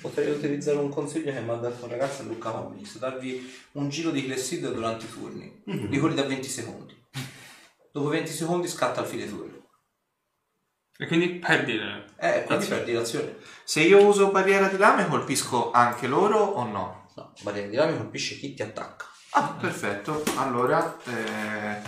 Potrei 0.00 0.30
utilizzare 0.30 0.78
un 0.78 0.88
consiglio 0.88 1.32
che 1.32 1.40
mi 1.40 1.50
ha 1.50 1.54
dato 1.54 1.84
un 1.84 1.90
ragazzo 1.90 2.22
a 2.22 2.24
Luca 2.24 2.50
Comics, 2.50 2.98
darvi 2.98 3.52
un 3.72 3.88
giro 3.88 4.10
di 4.10 4.24
Clessid 4.24 4.72
durante 4.72 5.06
i 5.06 5.10
turni, 5.10 5.62
di 5.64 5.98
quelli 5.98 6.14
da 6.14 6.24
20 6.24 6.48
secondi. 6.48 6.96
Dopo 7.92 8.08
20 8.08 8.30
secondi 8.30 8.68
scatta 8.68 9.00
il 9.00 9.06
fine 9.06 9.28
turno. 9.28 9.58
E 10.96 11.06
quindi 11.06 11.36
perdi 11.36 11.78
le... 11.78 12.04
Eh, 12.18 12.44
quindi 12.44 12.66
perdi 12.66 12.92
l'azione. 12.92 13.36
Se 13.64 13.80
io 13.80 14.04
uso 14.04 14.30
barriera 14.30 14.68
di 14.68 14.76
lame 14.76 15.08
colpisco 15.08 15.70
anche 15.70 16.06
loro 16.06 16.38
o 16.38 16.64
no? 16.64 17.08
No, 17.16 17.32
barriera 17.40 17.68
di 17.68 17.76
lame 17.76 17.96
colpisce 17.96 18.36
chi 18.36 18.54
ti 18.54 18.62
attacca. 18.62 19.06
Ah, 19.30 19.56
perfetto. 19.58 20.22
Allora, 20.36 20.96
eh, 21.04 21.80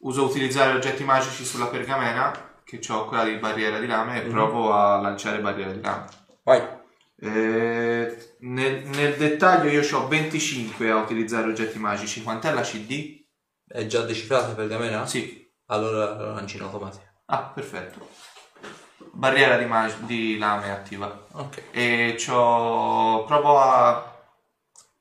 uso 0.00 0.24
utilizzare 0.24 0.74
oggetti 0.74 1.02
magici 1.02 1.44
sulla 1.44 1.68
pergamena, 1.68 2.60
che 2.62 2.80
ho 2.88 3.06
quella 3.06 3.24
di 3.24 3.36
barriera 3.36 3.78
di 3.78 3.86
lame, 3.86 4.22
e 4.22 4.26
provo 4.28 4.72
a 4.72 5.00
lanciare 5.00 5.40
barriera 5.40 5.72
di 5.72 5.80
lame. 5.80 6.08
Vai. 6.44 6.79
Eh, 7.22 8.36
nel, 8.40 8.86
nel 8.86 9.16
dettaglio 9.16 9.68
io 9.68 9.96
ho 9.96 10.08
25 10.08 10.90
a 10.90 10.96
utilizzare 10.96 11.48
oggetti 11.48 11.78
magici. 11.78 12.22
Quant'è 12.22 12.52
la 12.52 12.62
CD? 12.62 13.24
È 13.66 13.86
già 13.86 14.02
decifrata 14.02 14.54
per 14.54 14.68
Gamera? 14.68 15.06
Sì. 15.06 15.48
Allora 15.66 16.16
lo 16.16 16.34
lanci 16.34 16.56
in 16.56 16.62
automatico. 16.62 17.04
Ah, 17.26 17.44
perfetto. 17.44 18.08
Barriera 19.12 19.56
di, 19.56 19.66
mag- 19.66 20.00
di 20.00 20.38
lame 20.38 20.70
attiva. 20.70 21.26
Ok. 21.32 21.62
E 21.70 22.14
c'ho... 22.16 23.24
provo 23.26 23.60
a 23.60 24.18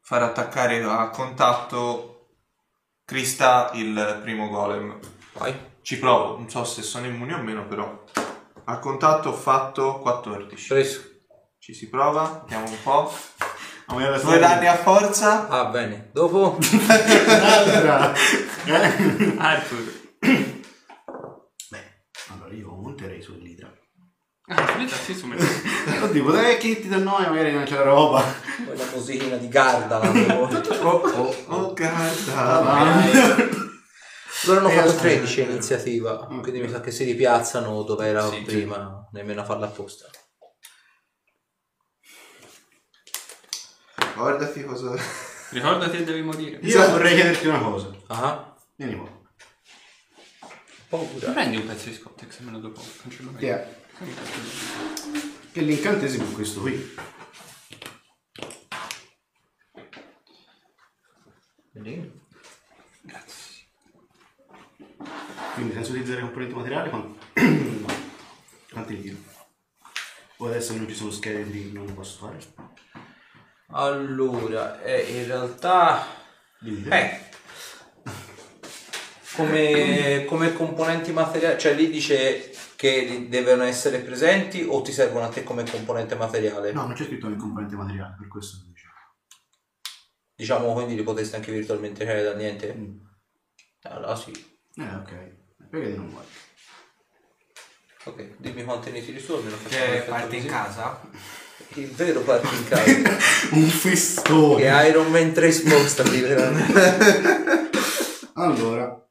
far 0.02 0.24
attaccare 0.24 0.84
a 0.84 1.10
contatto 1.10 2.10
Krista 3.06 3.72
il 3.74 4.20
primo 4.22 4.50
golem. 4.50 5.00
Vai. 5.34 5.56
Ci 5.82 5.98
provo, 5.98 6.38
non 6.38 6.50
so 6.50 6.64
se 6.64 6.84
sono 6.84 7.08
immuni 7.08 7.34
o 7.34 7.42
meno, 7.42 7.66
però. 7.66 8.04
Al 8.66 8.80
contatto 8.80 9.30
ho 9.30 9.34
fatto 9.34 9.98
14. 9.98 10.68
Preso. 10.68 11.19
Ci 11.60 11.74
si 11.74 11.90
prova, 11.90 12.40
vediamo 12.48 12.70
un 12.70 12.78
po'. 12.84 13.12
Due 13.88 14.40
danni 14.40 14.68
a 14.68 14.76
forza. 14.78 15.48
Ah, 15.50 15.66
bene. 15.66 16.10
Dopo? 16.14 16.58
Un'altra. 16.72 18.14
Eh? 18.66 19.36
Arthur. 19.38 19.92
Beh, 21.70 22.02
allora 22.30 22.54
io 22.54 22.70
monterei 22.76 23.22
sull'idra. 23.22 23.72
Ah, 24.52 24.66
finita 24.68 24.96
sì, 24.96 25.14
su 25.14 25.28
me. 25.28 25.36
Oddio, 26.02 26.24
potrei 26.24 26.58
che 26.58 26.80
ti 26.82 26.88
dà 26.88 26.98
noi 26.98 27.28
magari 27.28 27.52
non 27.52 27.64
c'è 27.66 27.76
la 27.76 27.84
roba. 27.84 28.24
Poi 28.66 28.78
la 28.78 28.86
musichina 28.94 29.36
di 29.36 29.48
Garda. 29.48 29.98
la- 30.00 30.38
Oh, 30.82 31.02
oh, 31.02 31.36
oh, 31.48 31.74
guarda. 31.74 33.36
Loro 34.46 34.60
hanno 34.60 34.70
fatto 34.70 34.88
aspetta. 34.90 35.02
13 35.26 35.42
a 35.42 35.44
iniziativa, 35.44 36.26
quindi 36.42 36.62
mi 36.62 36.70
sa 36.70 36.80
che 36.80 36.92
si 36.92 37.04
ripiazzano 37.04 37.84
dove 37.84 38.08
era 38.08 38.28
Sì, 38.30 38.42
prima, 38.44 39.08
nemmeno 39.12 39.42
a 39.42 39.44
farla 39.46 39.66
apposta. 39.66 40.06
Guardati 44.16 44.64
cosa... 44.64 44.96
Ricordati 45.52 45.98
che 45.98 46.04
devi 46.04 46.22
morire. 46.22 46.58
Io 46.62 46.90
vorrei 46.90 47.16
chiederti 47.16 47.48
una 47.48 47.60
cosa. 47.60 47.92
Ah, 48.08 48.56
Vieni 48.76 48.96
qua. 48.96 49.10
paura. 50.90 51.32
Prendi 51.32 51.58
un 51.58 51.66
pezzo 51.66 51.90
di 51.90 51.96
Scottex 51.96 52.40
almeno 52.40 52.60
dopo. 52.60 52.82
Cancello 53.02 53.34
Che 53.36 53.50
è? 53.52 53.78
Che 55.52 55.62
l'incantesimo 55.62 56.30
è 56.30 56.32
questo 56.34 56.62
qui. 56.62 56.96
Vedi? 61.72 62.12
Grazie. 63.02 63.66
Quindi 65.54 65.74
senza 65.74 65.90
utilizzare 65.92 66.22
componenti 66.22 66.54
materiali, 66.54 66.90
quanti, 66.90 67.20
quanti 68.72 68.96
li 68.96 69.02
tiro? 69.02 69.18
O 70.38 70.46
adesso 70.48 70.76
non 70.76 70.88
ci 70.88 70.96
sono 70.96 71.12
scheletri 71.12 71.72
non 71.72 71.86
lo 71.88 71.94
posso 71.94 72.18
fare? 72.26 72.38
Allora, 73.72 74.82
eh, 74.82 75.02
in 75.02 75.28
realtà... 75.28 76.06
Eh, 76.62 77.28
come, 79.36 80.26
come 80.26 80.54
componenti 80.54 81.12
materiali, 81.14 81.60
cioè 81.60 81.74
lì 81.74 81.90
dice 81.90 82.52
che 82.76 83.28
devono 83.30 83.64
essere 83.64 84.00
presenti 84.00 84.66
o 84.68 84.82
ti 84.82 84.92
servono 84.92 85.26
a 85.26 85.30
te 85.30 85.44
come 85.44 85.64
componente 85.64 86.16
materiale? 86.16 86.72
No, 86.72 86.86
non 86.86 86.94
c'è 86.94 87.06
scritto 87.06 87.28
nel 87.28 87.38
componente 87.38 87.76
materiale, 87.76 88.16
per 88.18 88.28
questo 88.28 88.58
lo 88.58 88.70
dicevo. 88.70 88.94
Diciamo 90.36 90.74
quindi 90.74 90.96
li 90.96 91.04
potresti 91.04 91.36
anche 91.36 91.52
virtualmente 91.52 92.04
creare 92.04 92.24
da 92.24 92.34
niente? 92.36 92.74
Mm. 92.74 92.98
Allora 93.84 94.16
sì. 94.16 94.32
Eh, 94.76 94.96
ok. 94.96 95.38
Perché 95.70 95.90
non 95.96 96.10
vuoi? 96.10 96.24
Ok, 98.06 98.36
dimmi 98.38 98.64
quanti 98.64 98.92
ne 98.92 99.04
tiri 99.04 99.20
su 99.20 99.34
almeno 99.34 99.56
facciamo 99.58 99.92
che 99.92 100.02
parte 100.02 100.36
in 100.38 100.46
casa. 100.46 101.02
Il 101.76 101.92
vero 101.92 102.22
parte 102.22 102.56
in 102.56 102.68
casa. 102.68 103.18
Un 103.56 103.68
festone! 103.68 104.62
che 104.62 104.88
Iron 104.88 105.12
Man 105.12 105.34
3 105.34 105.52
Smoke 105.52 105.88
sta 105.88 106.04
liberando. 106.04 106.60
Allora, 108.34 109.08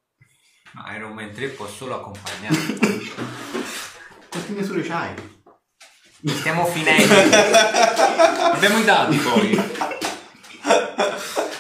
Ma 0.73 0.97
Iron 0.97 1.13
Man 1.13 1.33
3 1.33 1.49
può 1.49 1.67
solo 1.67 1.97
accompagnare. 1.97 2.57
Quante 4.29 4.53
misure 4.53 4.83
c'hai? 4.83 5.15
Stiamo 6.25 6.65
finendo. 6.67 7.15
Abbiamo 8.53 8.79
i 8.79 8.85
dati 8.85 9.17
poi. 9.17 9.61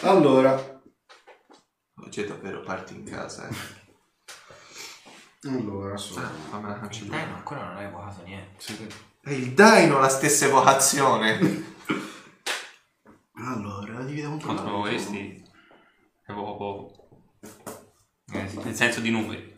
Allora, 0.02 0.76
Oggi 2.08 2.22
è 2.22 2.26
davvero 2.26 2.62
parti 2.62 2.94
in 2.94 3.04
casa. 3.04 3.46
Eh. 3.48 5.48
allora, 5.48 5.94
sono... 5.98 6.24
Ah, 6.24 6.30
fammela 6.48 6.78
cancellare. 6.78 7.26
ma 7.26 7.36
ancora 7.36 7.66
non 7.66 7.76
hai 7.76 7.84
evocato 7.84 8.22
niente. 8.24 8.72
E 8.72 8.86
il 9.34 9.52
Dino 9.52 9.98
la 9.98 10.08
stessa 10.08 10.46
evocazione. 10.46 11.76
Allora, 13.40 14.02
dividiamo 14.02 14.34
un 14.34 14.40
po'. 14.40 14.46
Contro 14.48 14.80
questi. 14.80 15.42
Avevo 16.26 16.56
poco. 16.56 17.08
Eh, 18.32 18.48
sì. 18.48 18.58
Nel 18.58 18.74
senso 18.74 18.98
di 19.00 19.10
numeri. 19.10 19.56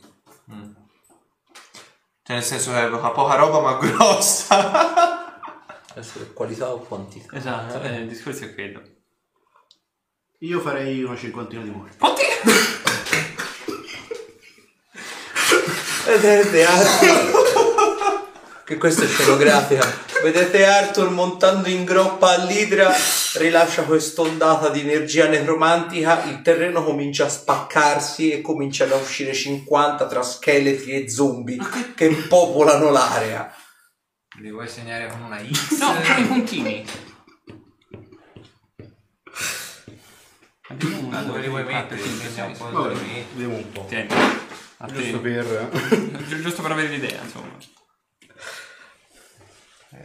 Cioè 2.23 2.37
nel 2.37 2.45
senso 2.45 2.73
che 2.73 2.83
evoca 2.83 3.09
poca 3.11 3.35
roba 3.37 3.61
ma 3.61 3.75
grossa. 3.81 5.43
Adesso 5.89 6.21
è 6.21 6.33
qualità 6.33 6.71
o 6.71 6.79
quantità? 6.79 7.37
Esatto, 7.37 7.81
eh, 7.83 7.97
il 7.97 8.09
discorso 8.09 8.45
è 8.45 8.55
quello. 8.55 8.83
Io 10.41 10.61
farei 10.61 11.03
una 11.03 11.17
cinquantina 11.17 11.63
di 11.63 11.71
morti. 11.71 11.97
Quanti? 11.97 12.23
Vedete 16.07 16.65
Arthur? 16.65 17.50
Che 18.71 18.77
questa 18.77 19.03
è 19.03 19.09
scenografica. 19.09 19.85
Vedete 20.23 20.65
Arthur 20.65 21.11
montando 21.11 21.69
in 21.69 21.83
groppa 21.83 22.29
all'idra, 22.29 22.93
rilascia 23.35 23.83
quest'ondata 23.83 24.69
di 24.69 24.79
energia 24.79 25.27
necromantica, 25.27 26.23
il 26.27 26.41
terreno 26.43 26.85
comincia 26.85 27.25
a 27.25 27.29
spaccarsi 27.29 28.31
e 28.31 28.41
cominciano 28.41 28.95
a 28.95 28.99
uscire 28.99 29.35
50 29.35 30.07
tra 30.07 30.23
scheletri 30.23 30.93
e 30.93 31.11
zombie 31.11 31.59
che 31.97 32.11
popolano 32.29 32.91
l'area. 32.91 33.53
Li 34.39 34.53
vuoi 34.53 34.69
segnare 34.69 35.09
con 35.09 35.23
una 35.23 35.43
X? 35.45 35.79
No, 35.81 35.93
c'ho 36.01 36.21
i 36.21 36.25
puntini. 36.27 36.87
Ah, 41.11 41.23
dove 41.23 41.41
li 41.41 41.49
vuoi 41.49 41.65
mettere? 41.65 42.01
Sia 42.33 42.45
un 42.45 42.57
po' 42.57 42.71
vediamo 42.71 43.57
un 43.57 43.73
po'. 43.73 43.85
Tieni. 43.89 44.07
Giusto 44.93 45.19
per... 45.19 45.71
Gi- 46.29 46.41
Giusto 46.41 46.63
per 46.63 46.71
avere 46.71 46.87
l'idea, 46.87 47.21
insomma. 47.21 47.79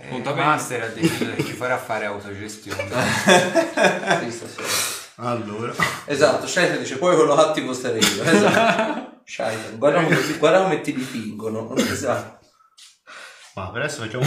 Eh, 0.05 0.09
Punto 0.09 0.29
il 0.29 0.35
bene. 0.35 0.47
master 0.47 0.81
ha 0.83 0.87
deciso 0.87 1.33
che 1.35 1.43
ci 1.45 1.53
farà 1.53 1.77
fare 1.77 2.05
autogestione. 2.05 2.89
Allora... 5.17 5.73
Esatto, 6.05 6.45
Shaitan 6.45 6.79
dice 6.79 6.97
poi 6.97 7.15
quello 7.15 7.35
cattivo 7.35 7.73
sarei 7.73 8.01
io. 8.03 8.23
Esatto. 8.23 9.21
Shaitan, 9.23 9.77
guarda 9.77 10.03
come, 10.03 10.21
ti- 10.21 10.37
guarda 10.37 10.63
come 10.63 10.81
ti 10.81 10.93
dipingono. 10.93 11.73
Esatto. 11.75 12.45
Ma 13.55 13.71
per 13.71 13.81
adesso 13.83 14.01
facciamo... 14.01 14.25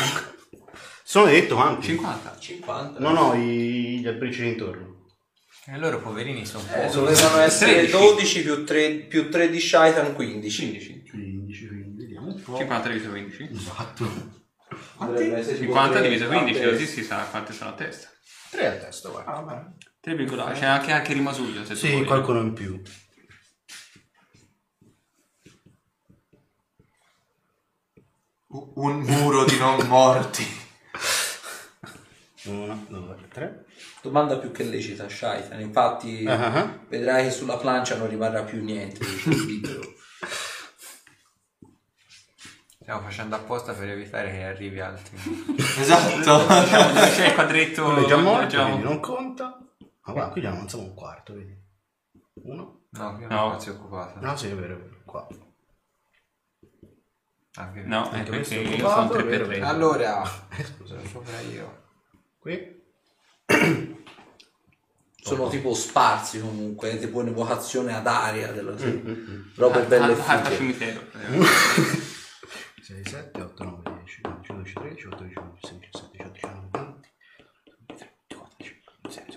Sono 1.05 1.27
detto 1.27 1.55
quanti? 1.55 1.87
50. 1.89 2.37
50. 2.39 3.01
No, 3.01 3.11
no, 3.13 3.35
i- 3.35 4.01
gli 4.01 4.07
alberici 4.07 4.47
intorno. 4.47 4.97
E 5.67 5.77
loro 5.77 6.01
poverini 6.01 6.47
sono 6.47 6.65
Eh, 6.73 6.81
pochi. 6.87 6.95
dovevano 6.95 7.39
essere 7.41 7.73
13. 7.87 7.93
12 7.93 8.43
più 8.43 8.65
3, 8.65 8.91
più 9.01 9.31
3 9.31 9.51
di 9.51 9.61
Shaitan 9.61 10.15
15. 10.15 10.71
15. 10.71 11.03
15, 11.11 11.67
quindi 11.69 12.03
vediamo 12.03 12.29
un 12.29 12.43
po'. 12.43 12.57
50 12.57 12.89
diviso 12.89 13.11
15. 13.11 13.49
Esatto. 13.53 14.37
Dovrebbe 14.99 15.37
essere 15.37 15.59
tipo 15.59 15.73
50 15.73 15.99
tre 15.99 16.09
diviso 16.09 16.27
15, 16.27 16.63
a 16.63 16.69
così 16.71 16.87
si 16.87 17.05
sa 17.05 17.25
quante 17.31 17.53
sono 17.53 17.71
a 17.71 17.75
testa. 17.75 18.09
3 18.51 18.67
a 18.67 18.73
testa, 18.73 19.09
guarda. 19.11 19.33
Ah, 19.35 19.43
beh. 19.43 19.87
3, 20.01 20.27
c'è 20.53 20.65
anche, 20.65 20.93
anche 20.93 21.13
rimasuglio 21.13 21.65
se 21.65 21.75
tu 21.75 21.81
Sì, 21.81 22.05
qualcuno 22.05 22.41
in 22.41 22.53
più. 22.55 22.81
Un 28.51 29.01
muro 29.01 29.45
di 29.45 29.59
non 29.59 29.87
morti. 29.89 30.47
1, 32.45 32.87
2, 32.89 33.17
3. 33.31 33.65
Domanda 34.01 34.39
più 34.39 34.51
che 34.53 34.63
lecita, 34.65 35.07
Shaitan. 35.09 35.61
Infatti, 35.61 36.25
Ah, 36.27 36.81
vedrai 36.89 37.25
che 37.25 37.31
sulla 37.31 37.59
plancia 37.59 37.97
non 37.97 38.09
rimarrà 38.09 38.43
più 38.45 38.63
niente. 38.63 39.01
Stiamo 42.89 43.05
facendo 43.07 43.37
apposta 43.37 43.75
per 43.75 43.91
evitare 43.91 44.31
che 44.31 44.45
arrivi 44.45 44.81
altri. 44.81 45.15
Esatto. 45.79 46.47
C'è 46.47 47.27
il 47.27 47.35
quadretto? 47.35 47.85
Quello 47.85 48.03
è 48.03 48.09
già 48.09 48.17
morto, 48.17 48.63
quindi 48.65 48.83
non 48.83 48.99
conta. 48.99 49.59
Ma 50.05 50.13
guarda, 50.15 50.33
qui 50.33 50.41
già 50.41 50.49
avanziamo 50.53 50.85
un 50.85 50.95
quarto, 50.95 51.35
vedi. 51.35 51.55
Uno. 52.45 52.85
No, 52.93 53.15
qui 53.17 53.27
No. 53.27 53.35
non 53.35 53.51
spazio 53.51 53.73
occupato. 53.75 54.21
No, 54.25 54.35
sì, 54.39 54.49
è 54.49 54.55
vero, 54.55 54.77
è 54.77 54.79
vero. 54.79 55.03
Qua. 55.05 55.27
Anche. 57.57 57.83
No, 57.83 58.11
è 58.11 58.15
Anche 58.21 58.31
perché 58.31 58.37
questo 58.37 58.55
è 58.55 58.57
io 58.59 58.73
occupato, 58.73 59.01
sono 59.01 59.09
3 59.11 59.23
vero, 59.25 59.37
per 59.37 59.47
3. 59.49 59.55
vero. 59.59 59.67
Allora, 59.67 60.23
Eh, 60.57 60.65
scusa. 60.65 60.97
sopra 61.11 61.41
io. 61.41 61.83
Qui. 62.39 62.83
Sono 65.21 65.49
tipo 65.51 65.75
sparsi 65.75 66.41
comunque, 66.41 66.97
tipo 66.99 67.19
un'evocazione 67.19 67.95
ad 67.95 68.07
aria 68.07 68.51
della 68.51 68.73
Mm, 68.73 69.11
mm, 69.11 69.41
robe 69.57 69.83
belle 69.83 70.17
e 70.17 70.21
Ah, 70.25 70.33
al 70.41 70.47
fighe. 70.47 70.57
cimitero. 70.57 72.07
6, 72.89 73.05
7, 73.05 73.43
8, 73.43 73.65
9, 73.65 73.83
10, 73.85 74.21
11, 74.25 74.55
12, 74.55 74.73
13, 74.73 75.09
14, 75.09 75.35
15, 75.61 75.61
16, 75.61 75.91
17, 75.93 76.17
18, 76.17 76.49
19, 79.03 79.29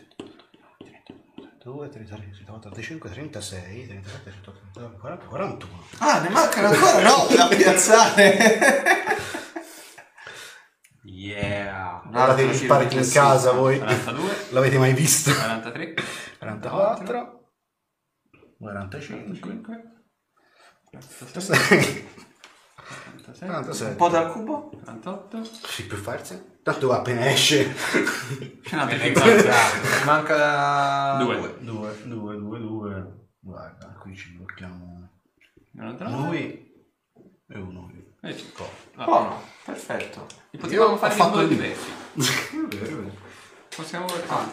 20, 0.79 1.13
2, 1.59 1.89
3, 1.89 2.05
4, 2.45 2.59
35, 2.71 3.09
36, 3.09 3.87
37, 3.87 4.23
38, 4.23 4.59
39, 4.71 4.97
40, 4.97 5.25
41. 5.25 5.83
Ah, 5.97 6.21
ne 6.21 6.29
mancano 6.29 6.67
ancora 6.67 7.01
no 7.01 7.27
da 7.35 7.47
piazzare. 7.49 8.37
Yeah. 11.03 12.03
Guardate 12.09 12.47
gli 12.47 12.53
spariti 12.53 12.95
in 12.95 13.09
casa 13.11 13.51
voi. 13.51 13.79
42, 13.79 14.47
L'avete 14.51 14.77
mai 14.77 14.93
visto? 14.93 15.33
43, 15.33 15.93
44, 16.39 17.49
45, 18.57 19.39
46, 19.39 19.81
46, 20.85 22.29
47, 23.03 23.45
47. 23.45 23.89
Un 23.91 23.95
po' 23.97 24.09
dal 24.09 24.31
cubo? 24.31 24.69
48. 24.69 25.43
Sì, 25.67 25.85
più 25.87 25.97
forze. 25.97 26.59
Tanto 26.63 26.87
va 26.87 26.97
appena 26.97 27.29
esce. 27.29 27.73
C'è 27.73 28.73
un 28.73 28.79
altro 28.79 28.97
Ne 28.97 29.03
50. 29.15 29.53
manca 30.05 31.17
Due. 31.17 31.55
2, 31.59 31.97
2, 32.03 32.37
2, 32.37 32.59
2. 32.59 33.13
Guarda, 33.39 33.87
qui 33.99 34.15
ci 34.15 34.31
blocchiamo 34.35 35.09
99. 35.71 36.15
noi 36.27 36.71
e 37.47 37.57
uno 37.57 37.85
qui. 37.87 38.29
E 38.29 38.37
5. 38.37 38.65
Buono, 39.03 39.41
perfetto. 39.65 40.27
E 40.51 40.57
potevamo 40.59 40.91
Io 40.91 40.97
fare 40.97 41.13
ho 41.13 41.17
fatto 41.17 41.31
due 41.31 41.41
il- 41.43 41.47
diversi. 41.49 41.89
Possiamo 43.75 44.05
guardare. 44.05 44.51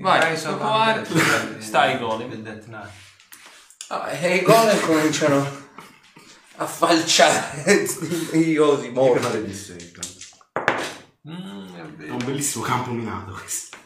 Vai, 0.00 0.30
Rise 0.30 0.48
of 0.48 0.58
dopo. 0.58 0.70
Arthur, 0.70 1.56
stai 1.62 1.98
Death 2.42 2.64
Knight. 2.66 2.90
Ah, 3.88 4.10
e 4.10 4.36
i 4.36 4.42
golem 4.42 4.78
cominciano 4.80 5.64
a 6.56 6.66
falciare 6.66 7.84
i 8.32 8.56
osi 8.56 8.86
Io 8.86 9.42
di 9.42 9.54
secca. 9.54 10.00
Mm, 11.28 11.74
è 11.74 11.80
È 11.80 11.86
vero. 11.96 12.12
un 12.14 12.24
bellissimo 12.24 12.64
campo 12.64 12.90
minato 12.90 13.32
questo. 13.32 13.76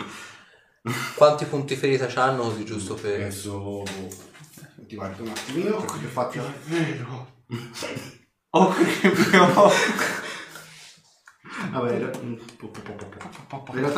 Quanti 1.15 1.45
punti 1.47 1.77
ferita 1.77 2.07
c'hanno 2.07 2.43
così 2.43 2.65
giusto 2.65 2.95
per... 2.95 3.15
Adesso 3.21 3.85
ti 4.87 4.95
guardo 4.97 5.23
un 5.23 5.29
attimino 5.29 5.77
perché 5.85 6.07
ho 6.07 6.09
fatto 6.09 6.53
Vero. 6.65 7.45
Oh, 8.51 8.73
che 8.73 9.07
abbiamo... 9.07 9.71
Vabbè, 11.73 11.93
in 11.93 11.99
realtà- 11.99 12.21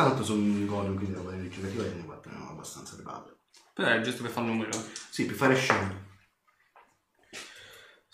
tanto 0.03 0.23
sono 0.23 0.41
un 0.41 0.65
golem 0.65 0.95
quindi 0.95 1.13
roba 1.15 1.31
ricercativa 1.31 1.83
e 1.85 1.93
ne 1.95 2.03
guardano 2.03 2.49
abbastanza 2.49 2.95
le 2.97 3.03
palle. 3.03 3.37
Però 3.73 3.87
è 3.87 4.01
giusto 4.01 4.21
per 4.23 4.31
fare 4.31 4.47
un 4.47 4.53
numero. 4.53 4.71
Sì, 5.09 5.25
per 5.25 5.35
fare 5.35 5.55
scena. 5.55 6.11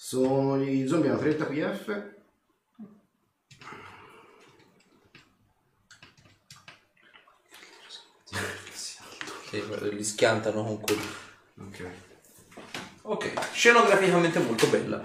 Sono 0.09 0.57
gli 0.57 0.87
zombie 0.87 1.11
hanno 1.11 1.19
30 1.19 1.45
PF. 1.45 2.03
Sì, 9.49 9.63
li 9.91 10.03
schiantano 10.03 10.63
con 10.63 10.81
quello. 10.81 11.01
Ok. 11.59 11.85
Ok, 13.03 13.33
scenograficamente 13.51 14.39
molto 14.39 14.65
bella. 14.65 14.99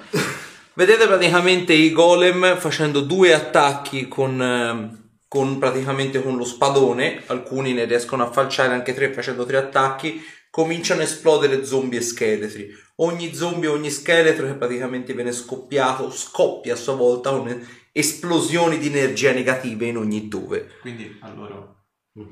Vedete 0.72 1.06
praticamente 1.06 1.74
i 1.74 1.92
golem 1.92 2.56
facendo 2.56 3.02
due 3.02 3.34
attacchi 3.34 4.08
con, 4.08 4.40
ehm, 4.40 5.08
con 5.28 5.58
praticamente 5.58 6.22
con 6.22 6.38
lo 6.38 6.44
spadone, 6.44 7.24
alcuni 7.26 7.74
ne 7.74 7.84
riescono 7.84 8.22
a 8.22 8.32
falciare 8.32 8.72
anche 8.72 8.94
tre 8.94 9.12
facendo 9.12 9.44
tre 9.44 9.58
attacchi, 9.58 10.24
cominciano 10.54 11.00
a 11.00 11.02
esplodere 11.02 11.64
zombie 11.64 11.98
e 11.98 12.02
scheletri. 12.02 12.72
Ogni 12.98 13.34
zombie, 13.34 13.68
ogni 13.68 13.90
scheletro 13.90 14.46
che 14.46 14.54
praticamente 14.54 15.12
viene 15.12 15.32
scoppiato, 15.32 16.12
scoppia 16.12 16.74
a 16.74 16.76
sua 16.76 16.94
volta 16.94 17.32
un'esplosione 17.32 18.78
di 18.78 18.86
energia 18.86 19.32
negative 19.32 19.86
in 19.86 19.96
ogni 19.96 20.28
dove. 20.28 20.78
Quindi 20.80 21.18
a 21.22 21.32
loro, 21.32 21.86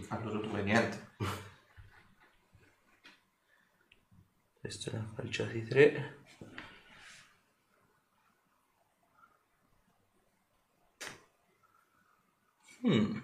a 0.07 0.20
loro 0.23 0.39
due 0.39 0.62
niente. 0.62 1.14
Questo 4.61 4.91
è 4.91 4.95
una 4.95 5.12
falcia 5.16 5.43
di 5.43 5.64
3. 5.64 6.16
Hmm. 12.83 13.18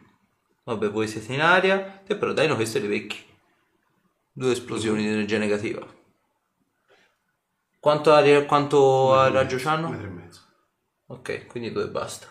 Vabbè, 0.64 0.90
voi 0.90 1.06
siete 1.06 1.32
in 1.34 1.40
aria. 1.40 2.02
Te 2.04 2.16
però 2.16 2.32
dai, 2.32 2.48
no, 2.48 2.56
questo 2.56 2.78
è 2.78 2.80
dei 2.80 2.90
vecchi. 2.90 3.27
Due 4.38 4.52
esplosioni 4.52 5.02
di 5.02 5.08
energia 5.08 5.36
negativa. 5.36 5.84
Quanto, 7.80 8.12
aria, 8.12 8.44
quanto 8.46 9.12
a 9.12 9.28
raggio 9.30 9.56
Un 9.56 9.62
c'hanno? 9.62 9.88
metro 9.88 10.06
e 10.06 10.10
mezzo. 10.10 10.40
Ok, 11.06 11.46
quindi 11.48 11.72
due 11.72 11.88
basta. 11.88 12.28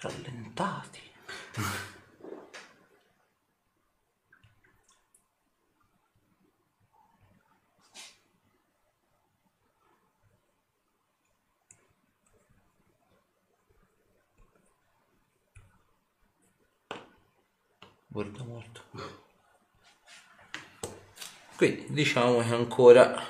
Rallentati. 0.00 1.00
Guarda 18.14 18.44
molto. 18.44 18.82
Quindi 21.56 21.86
diciamo 21.88 22.38
che 22.38 22.54
ancora 22.54 23.20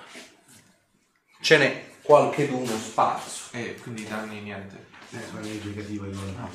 ce 1.41 1.57
n'è 1.57 1.91
qualche 2.03 2.47
d'uno 2.47 2.77
sparso. 2.77 3.57
E 3.57 3.77
quindi 3.81 4.07
danni 4.07 4.43
niente. 4.43 4.89
Eh, 5.09 5.21
sono 5.27 5.41
negativa 5.41 6.07
io. 6.07 6.13
No, 6.13 6.51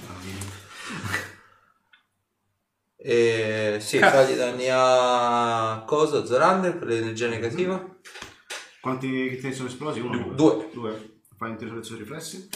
E 2.98 3.78
sì, 3.82 3.98
fagli 3.98 4.36
danni 4.36 4.68
a 4.70 5.84
cosa? 5.88 6.24
Zorander 6.24 6.78
per 6.78 6.88
l'energia 6.90 7.30
negativa? 7.30 7.84
Quanti 8.80 9.30
che 9.30 9.38
te 9.38 9.48
ne 9.48 9.54
sono 9.56 9.70
esplosi? 9.70 10.02
Uno? 10.02 10.34
Due. 10.34 10.70
Due. 10.72 11.22
Fai 11.36 11.50
un 11.50 11.58
tiro 11.58 11.80
riflessi. 11.80 12.48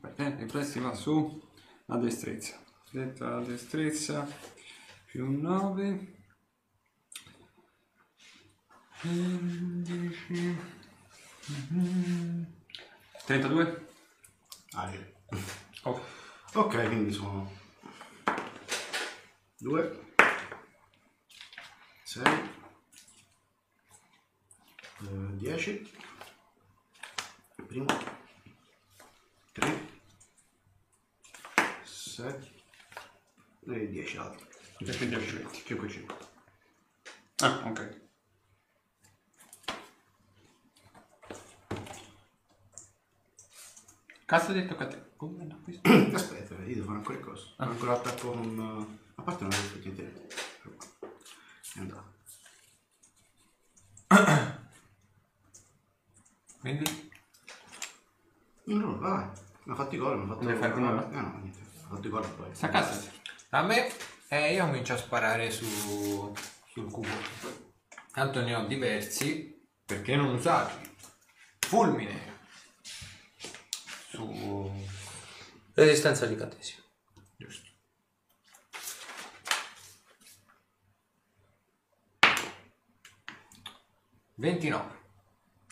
Aspetta, 0.00 0.42
riflessi 0.42 0.78
va 0.78 0.94
su 0.94 1.42
la 1.86 1.96
destrezza. 1.96 2.62
Detto 2.90 3.24
la 3.24 3.40
destrezza 3.40 4.28
più 5.06 5.30
9. 5.40 6.12
11. 9.02 10.56
32. 13.26 13.86
Aria. 14.72 15.12
Oh. 15.82 16.00
Ok, 16.54 16.86
quindi 16.86 17.12
sono 17.12 17.50
2, 19.58 20.14
6, 22.04 22.24
10, 25.32 25.90
primo, 27.74 27.86
3, 29.50 29.88
7 31.82 32.52
e 33.66 33.88
10 33.88 34.16
altri. 34.16 34.46
E 34.78 34.96
quindi 34.96 35.16
20. 35.16 35.64
5 35.64 35.88
5. 35.88 36.16
Ah, 37.38 37.62
ok. 37.66 38.02
Cazzo 44.24 44.52
detto 44.52 44.76
che 44.76 44.82
a 44.82 44.86
te? 44.86 45.10
Come 45.16 45.42
hanno 45.42 45.60
questo? 45.64 45.90
Aspetta, 46.14 46.54
io 46.54 46.74
devo 46.74 46.86
fare 46.86 46.98
ancora 46.98 47.18
cosa. 47.18 47.46
Ancora 47.56 47.92
l'attacco 47.92 48.30
con... 48.30 48.98
A 49.16 49.22
parte 49.22 49.42
non 49.42 49.52
avevo 49.52 49.68
fatto 49.68 49.88
niente. 49.88 50.28
È 51.74 51.78
andato. 51.80 52.12
Quindi? 56.60 57.03
No, 58.74 58.86
no, 58.86 58.98
vai. 58.98 59.28
Mi 59.64 59.72
ha 59.72 59.76
fatto 59.76 59.94
i 59.94 59.98
gol, 59.98 60.18
mi 60.18 60.24
ha 60.24 60.26
fatto... 60.26 60.40
Come 60.40 60.92
me? 60.92 61.10
Eh, 61.10 61.20
no, 61.20 61.38
niente. 61.40 61.60
Ha 61.60 61.88
fatto 61.88 62.06
i 62.06 62.10
gol 62.10 62.28
poi. 62.28 62.54
Sta 62.54 62.66
a 62.66 62.70
casa. 62.70 63.10
A 63.50 63.62
me? 63.62 63.90
Eh, 64.28 64.54
io 64.54 64.64
comincio 64.64 64.94
a 64.94 64.96
sparare 64.96 65.50
su, 65.50 66.34
sul 66.66 66.90
cubo. 66.90 67.08
Tanto 68.12 68.42
ne 68.42 68.54
ho 68.54 68.66
diversi. 68.66 69.62
Perché 69.84 70.16
non 70.16 70.34
usarli? 70.34 70.92
Fulmine. 71.60 72.32
Su... 74.08 74.72
Resistenza 75.74 76.26
di 76.26 76.32
incantesimo. 76.32 76.82
Giusto. 77.36 77.70
Ventinove. 84.34 85.02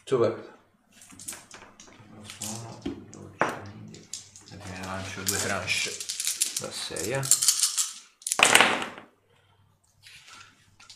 Super. 0.05 0.61
Sono 2.39 2.79
12, 2.83 3.37
quindi 3.71 4.09
ne 5.13 5.19
lancio 5.19 5.23
due 5.23 5.39
tranche. 5.39 5.97
Da 6.61 6.71
6, 6.71 7.11
eh. 7.11 7.21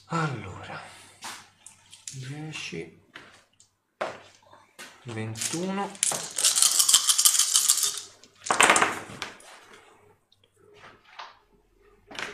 Allora, 0.07 0.81
10, 2.13 3.03
21, 5.03 5.91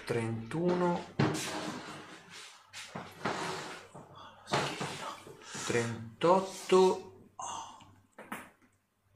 31, 0.05 1.05
38, 5.66 7.11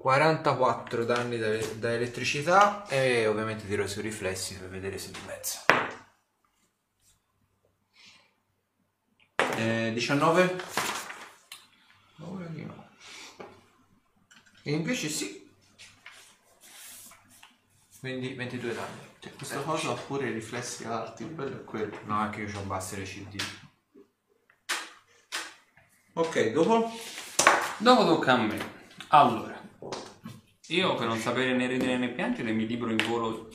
44 0.07 1.05
danni 1.05 1.37
da, 1.37 1.49
da 1.79 1.93
elettricità 1.93 2.87
e 2.87 3.27
ovviamente 3.27 3.67
tiro 3.67 3.89
sui 3.89 4.03
riflessi 4.03 4.57
per 4.57 4.69
vedere 4.69 4.99
se 4.99 5.11
dimezza. 5.11 5.65
Eh, 9.57 9.91
19. 9.93 10.63
Ora 12.21 12.45
di 12.45 12.65
no. 12.65 12.89
E 14.63 14.71
invece 14.71 15.09
sì. 15.09 15.51
Quindi 17.99 18.35
22 18.35 18.75
danni. 18.75 19.01
Cioè, 19.19 19.35
questa 19.35 19.61
cosa 19.63 19.91
ha 19.91 19.95
pure 19.95 20.29
i 20.29 20.33
riflessi 20.33 20.85
alti, 20.85 21.25
il 21.25 21.31
bello 21.31 21.63
è 21.63 21.65
quello. 21.65 21.99
No, 22.05 22.17
anche 22.17 22.43
io 22.43 22.57
ho 22.57 22.63
basse 22.63 22.97
le 22.97 23.03
CD. 23.03 23.43
Ok, 26.13 26.53
dopo? 26.53 26.93
Dopo 27.79 28.05
tocca 28.05 28.35
a 28.35 28.37
me. 28.37 28.75
Allora, 29.09 29.57
io 30.69 30.95
per 30.95 31.07
non 31.07 31.19
sapere 31.19 31.55
né 31.55 31.67
ridere 31.67 31.97
né 31.97 32.09
piangere 32.09 32.53
mi 32.53 32.67
libero 32.67 32.91
in 32.91 33.05
volo. 33.07 33.49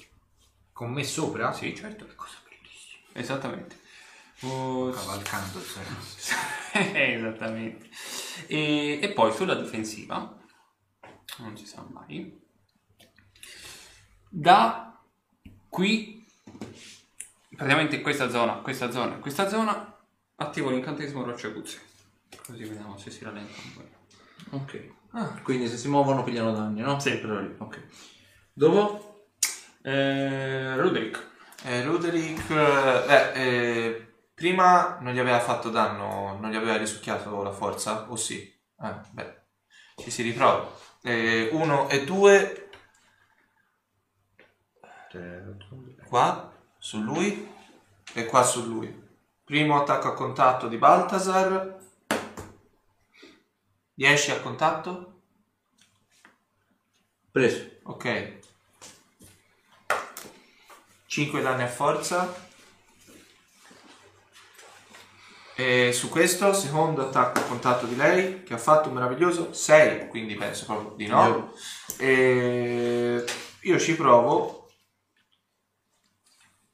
Con 0.72 0.92
me 0.92 1.04
sopra? 1.04 1.52
Sì, 1.52 1.76
certo. 1.76 2.08
Cosa 2.16 2.38
bellissima. 2.48 3.04
Esattamente. 3.14 3.80
Oh, 4.42 4.90
Cavalcando 4.90 5.60
il 5.60 5.66
Esattamente. 6.96 7.90
E, 8.48 9.00
e 9.02 9.10
poi 9.12 9.32
sulla 9.34 9.56
difensiva, 9.56 10.40
non 11.38 11.56
si 11.58 11.66
sa 11.66 11.86
mai, 11.92 12.40
da 14.28 15.00
qui, 15.70 16.26
praticamente 17.56 17.98
in 17.98 18.02
questa 18.02 18.30
zona, 18.30 18.54
questa 18.56 18.90
zona, 18.90 19.18
questa 19.18 19.48
zona, 19.48 20.00
attivo 20.38 20.72
l'incantesimo 20.72 21.24
roccia 21.24 21.48
aguzze. 21.48 21.82
Così 22.44 22.64
vediamo 22.64 22.98
se 22.98 23.12
si 23.12 23.24
rallenta 23.24 23.62
un 23.64 23.74
po'. 23.74 24.01
Ok. 24.52 25.00
Quindi 25.44 25.68
se 25.68 25.78
si 25.78 25.88
muovono 25.90 26.24
pigliano 26.24 26.54
danni, 26.54 26.82
no? 26.82 27.00
Sì. 27.00 27.18
Però 27.18 27.40
lì, 27.40 27.56
Ok. 27.58 27.82
Dopo? 28.54 29.30
Eh, 29.84 30.76
Roderick. 30.76 31.30
Eh, 31.64 31.84
Roderick, 31.84 32.50
eh, 32.50 33.04
beh, 33.06 33.32
eh, 33.34 34.14
prima 34.34 34.98
non 35.00 35.14
gli 35.14 35.20
aveva 35.20 35.40
fatto 35.40 35.70
danno, 35.70 36.38
non 36.40 36.50
gli 36.50 36.56
aveva 36.56 36.78
risucchiato 36.78 37.44
la 37.44 37.52
forza, 37.52 38.10
o 38.10 38.16
sì? 38.16 38.42
Eh, 38.82 38.96
beh, 39.12 39.42
ci 39.98 40.10
si 40.12 40.24
riprova. 40.24 40.70
Eh, 41.04 41.50
uno 41.52 41.88
e 41.90 42.04
due, 42.04 42.70
qua 46.08 46.52
su 46.78 47.02
lui 47.02 47.50
e 48.14 48.26
qua 48.26 48.44
su 48.44 48.66
lui. 48.68 49.10
Primo 49.44 49.80
attacco 49.80 50.08
a 50.08 50.14
contatto 50.14 50.68
di 50.68 50.78
Baltasar. 50.78 51.81
10 54.02 54.32
a 54.32 54.40
contatto? 54.42 55.22
Preso. 57.30 57.70
Ok. 57.84 58.40
5 61.06 61.42
danni 61.44 61.62
a 61.62 61.68
forza. 61.68 62.50
E 65.54 65.94
su 65.94 66.10
questo, 66.10 66.52
secondo 66.52 67.04
attacco 67.04 67.42
a 67.42 67.44
contatto 67.44 67.86
di 67.86 67.96
lei, 67.96 68.42
che 68.42 68.56
ha 68.56 68.58
fatto 68.58 68.88
un 68.88 68.96
meraviglioso 68.96 69.54
6, 69.54 70.08
quindi 70.08 70.34
penso 70.34 70.66
proprio 70.66 70.96
di 70.96 71.06
no. 71.06 71.54
E 71.98 73.24
io 73.60 73.80
ci 73.80 73.96
provo 73.96 74.68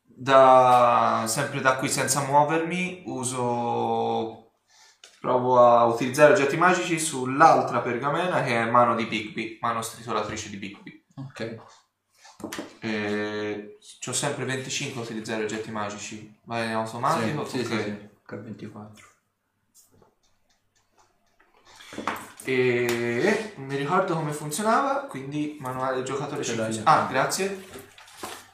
da 0.02 1.26
sempre 1.28 1.60
da 1.60 1.76
qui 1.76 1.90
senza 1.90 2.22
muovermi, 2.22 3.04
uso 3.06 4.47
provo 5.28 5.60
a 5.60 5.84
utilizzare 5.84 6.32
oggetti 6.32 6.56
magici 6.56 6.98
sull'altra 6.98 7.82
pergamena 7.82 8.42
che 8.44 8.62
è 8.62 8.70
mano 8.70 8.96
di 8.96 9.04
Bigby, 9.08 9.58
mano 9.60 9.82
stritolatrice 9.82 10.50
di 10.50 10.56
Bigby. 10.56 11.04
Ok. 11.18 11.58
E 12.80 13.78
ho 14.08 14.14
sempre 14.14 14.46
25 14.46 15.02
a 15.02 15.04
utilizzare 15.04 15.44
oggetti 15.44 15.70
magici. 15.70 16.40
Va 16.46 16.64
in 16.64 16.72
automatico? 16.72 17.46
Sì, 17.46 17.66
sì, 17.66 17.74
Ok. 17.74 17.78
sì, 17.78 17.84
sì. 17.84 18.10
H24. 18.26 18.90
E 22.46 23.54
non 23.58 23.66
mi 23.68 23.76
ricordo 23.76 24.14
come 24.16 24.32
funzionava, 24.32 25.08
quindi 25.10 25.58
manuale 25.60 26.04
giocatore 26.04 26.42
Ce 26.42 26.56
l'hai. 26.56 26.72
5. 26.72 26.90
Ah, 26.90 27.06
grazie. 27.10 27.66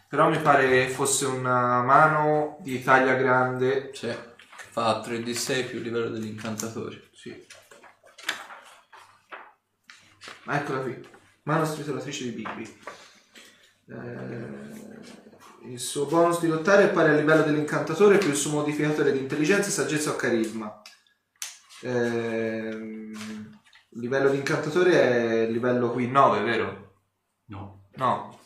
Però 0.08 0.28
mi 0.28 0.40
pare 0.40 0.88
fosse 0.88 1.28
una 1.28 1.84
mano 1.84 2.58
di 2.62 2.82
taglia 2.82 3.14
grande. 3.14 3.92
Sì. 3.94 4.32
Fa 4.74 5.04
3d6 5.06 5.68
più 5.68 5.82
livello 5.82 6.10
dell'incantatore. 6.10 7.10
Sì. 7.14 7.46
Ma 10.46 10.60
eccola 10.60 10.80
qui. 10.80 11.00
Mano 11.44 11.64
stritolatrice 11.64 12.24
di 12.24 12.32
Bigby. 12.32 12.80
Eh, 13.90 15.72
il 15.72 15.80
suo 15.80 16.08
bonus 16.08 16.40
di 16.40 16.48
lottare 16.48 16.86
è 16.86 16.92
pari 16.92 17.12
al 17.12 17.18
livello 17.18 17.44
dell'incantatore 17.44 18.18
più 18.18 18.30
il 18.30 18.36
suo 18.36 18.50
modificatore 18.50 19.12
di 19.12 19.20
intelligenza, 19.20 19.70
saggezza 19.70 20.10
o 20.10 20.16
carisma. 20.16 20.82
Ehm, 21.84 23.12
il 23.92 24.00
livello 24.00 24.30
di 24.32 24.38
incantatore 24.38 24.92
è 24.92 25.42
il 25.42 25.52
livello 25.52 25.92
qui 25.92 26.10
9, 26.10 26.42
vero? 26.42 26.96
No. 27.50 27.90
No, 27.98 28.40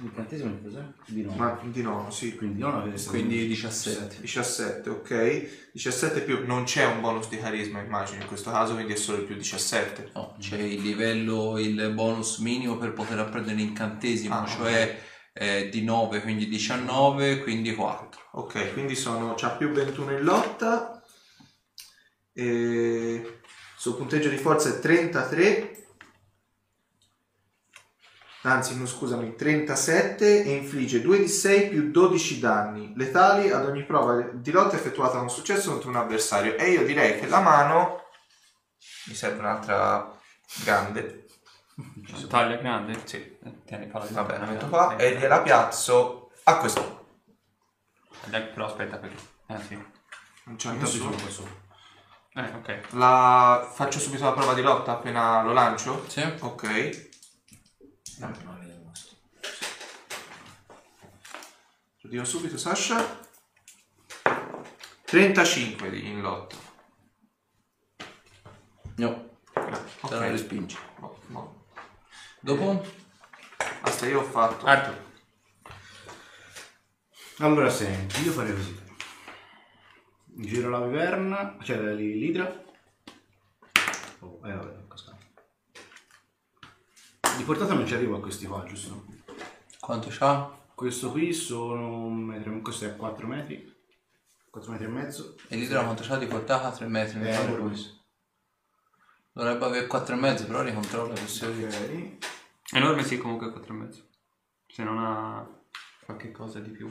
L'incantesimo 0.00 0.54
è 0.54 0.62
cos'è? 0.62 0.82
Di 1.06 1.22
no. 1.22 1.32
ma 1.34 1.60
di 1.62 1.82
no, 1.82 2.10
sì. 2.10 2.36
Quindi 2.36 2.60
non 2.60 2.76
avete 2.76 3.04
Quindi 3.06 3.46
17. 3.46 4.20
17, 4.20 4.90
ok. 4.90 5.70
17 5.72 6.20
più 6.22 6.46
non 6.46 6.64
c'è 6.64 6.84
un 6.84 7.00
bonus 7.00 7.28
di 7.28 7.38
carisma, 7.38 7.80
immagino, 7.80 8.22
in 8.22 8.28
questo 8.28 8.50
caso, 8.50 8.74
quindi 8.74 8.92
è 8.92 8.96
solo 8.96 9.18
il 9.18 9.24
più 9.24 9.34
17. 9.34 10.10
No, 10.14 10.36
c'è 10.38 10.58
il 10.58 10.80
livello, 10.80 11.58
il 11.58 11.92
bonus 11.94 12.38
minimo 12.38 12.76
per 12.76 12.92
poter 12.92 13.18
apprendere 13.18 13.56
l'incantesimo, 13.56 14.34
Ah, 14.34 14.46
cioè 14.46 15.00
eh, 15.32 15.68
di 15.68 15.82
9, 15.82 16.20
quindi 16.20 16.48
19, 16.48 17.42
quindi 17.42 17.74
4. 17.74 18.20
Ok, 18.32 18.72
quindi 18.72 18.94
sono 18.94 19.34
c'ha 19.36 19.50
più 19.50 19.70
21 19.70 20.12
in 20.18 20.22
lotta. 20.22 21.02
E 22.32 22.44
il 22.44 23.40
suo 23.76 23.94
punteggio 23.94 24.28
di 24.28 24.36
forza 24.36 24.68
è 24.68 24.78
33. 24.78 25.87
Anzi, 28.42 28.78
no, 28.78 28.86
scusami, 28.86 29.34
37 29.34 30.44
e 30.44 30.54
infligge 30.54 31.00
2 31.00 31.18
di 31.18 31.28
6 31.28 31.68
più 31.68 31.90
12 31.90 32.38
danni 32.38 32.92
letali 32.96 33.50
ad 33.50 33.66
ogni 33.66 33.84
prova 33.84 34.20
di 34.32 34.50
lotta 34.52 34.76
effettuata 34.76 35.18
con 35.18 35.28
successo 35.28 35.72
contro 35.72 35.88
un 35.88 35.96
avversario. 35.96 36.56
E 36.56 36.70
io 36.70 36.84
direi 36.84 37.18
che 37.18 37.26
la 37.26 37.40
mano 37.40 38.04
mi 39.06 39.14
serve 39.14 39.40
un'altra 39.40 40.16
grande. 40.64 41.26
Taglia 42.28 42.56
grande? 42.56 43.00
Sì. 43.04 43.38
Tieni 43.64 43.86
palla 43.86 44.06
di 44.06 44.14
Vabbè, 44.14 44.38
la 44.38 44.46
metto 44.46 44.68
qua 44.68 44.96
e 44.96 45.16
gliela 45.16 45.42
piazzo 45.42 46.30
a 46.44 46.58
questo. 46.58 47.06
Però 48.30 48.66
aspetta 48.66 48.98
perché... 48.98 49.16
Eh 49.46 49.60
sì. 49.66 49.74
Non 50.44 50.56
c'è 50.56 50.72
nessuno. 50.72 51.16
sopra. 51.28 51.66
Eh, 52.34 52.52
ok. 52.54 52.92
La... 52.92 53.68
Faccio 53.72 53.98
subito 53.98 54.24
la 54.24 54.32
prova 54.32 54.54
di 54.54 54.62
lotta 54.62 54.92
appena 54.92 55.42
lo 55.42 55.52
lancio? 55.52 56.04
Sì. 56.08 56.22
Ok. 56.40 57.07
Lo 62.00 62.08
dico 62.10 62.24
subito, 62.24 62.56
Sasha. 62.58 63.26
35 65.04 65.90
di- 65.90 66.06
in 66.06 66.20
lotta. 66.20 66.56
No, 68.96 69.30
Ok. 69.54 70.08
te 70.08 70.14
la 70.14 70.30
respingi. 70.30 70.76
Boh, 70.98 71.18
boh. 71.28 71.66
Dopo? 72.40 72.84
Basta, 73.80 74.06
io 74.06 74.20
ho 74.20 74.24
fatto. 74.24 74.66
Arthur. 74.66 75.06
Allora 77.38 77.70
senti, 77.70 78.22
io 78.24 78.32
farei 78.32 78.52
così. 78.52 78.86
Giro 80.24 80.68
la 80.70 80.80
viverna, 80.84 81.56
cioè 81.62 81.76
l'idra. 81.94 82.44
Oh, 84.20 84.40
eh 84.44 84.52
vabbè, 84.52 84.72
è 84.84 84.86
cascato. 84.88 85.17
Di 87.38 87.44
portata 87.44 87.72
non 87.72 87.86
ci 87.86 87.94
arrivo 87.94 88.16
a 88.16 88.20
questi 88.20 88.46
qua, 88.46 88.64
giusto? 88.64 89.04
Quanto 89.78 90.08
c'ha? 90.10 90.56
Questo 90.74 91.12
qui 91.12 91.32
sono 91.32 92.04
un 92.04 92.18
metro, 92.24 92.60
questo 92.60 92.84
è 92.86 92.96
4 92.96 93.26
metri. 93.28 93.76
4 94.50 94.72
metri 94.72 94.86
e 94.86 94.88
mezzo. 94.88 95.36
E 95.46 95.54
l'idra 95.56 95.84
quanto 95.84 96.02
c'ha 96.04 96.16
di 96.16 96.26
portata? 96.26 96.72
3 96.72 96.88
metri, 96.88 97.20
mi 97.20 97.28
Eh, 97.28 97.36
pare 97.36 97.56
questo. 97.58 97.96
Dovrebbe 99.30 99.64
avere 99.64 99.86
4 99.86 100.16
e 100.16 100.18
mezzo, 100.18 100.46
però 100.46 100.62
ricontrollo 100.62 101.12
questo. 101.14 101.46
Ok. 101.46 102.16
Enorme 102.72 103.04
sì, 103.04 103.18
comunque 103.18 103.52
4 103.52 103.72
e 103.72 103.76
mezzo. 103.76 104.08
Se 104.66 104.82
non 104.82 104.98
ha 104.98 105.48
qualche 106.04 106.32
cosa 106.32 106.58
di 106.58 106.70
più. 106.70 106.88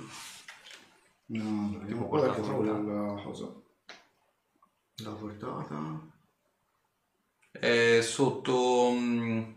No, 1.26 1.78
vediamo 1.80 1.86
Tipo 1.88 2.08
qua 2.08 2.22
perché 2.22 2.42
trovo 2.42 2.64
la 2.64 3.22
cosa. 3.22 3.54
La 5.04 5.12
portata. 5.12 6.08
È 7.52 8.00
sotto... 8.02 8.92
mm, 8.94 9.56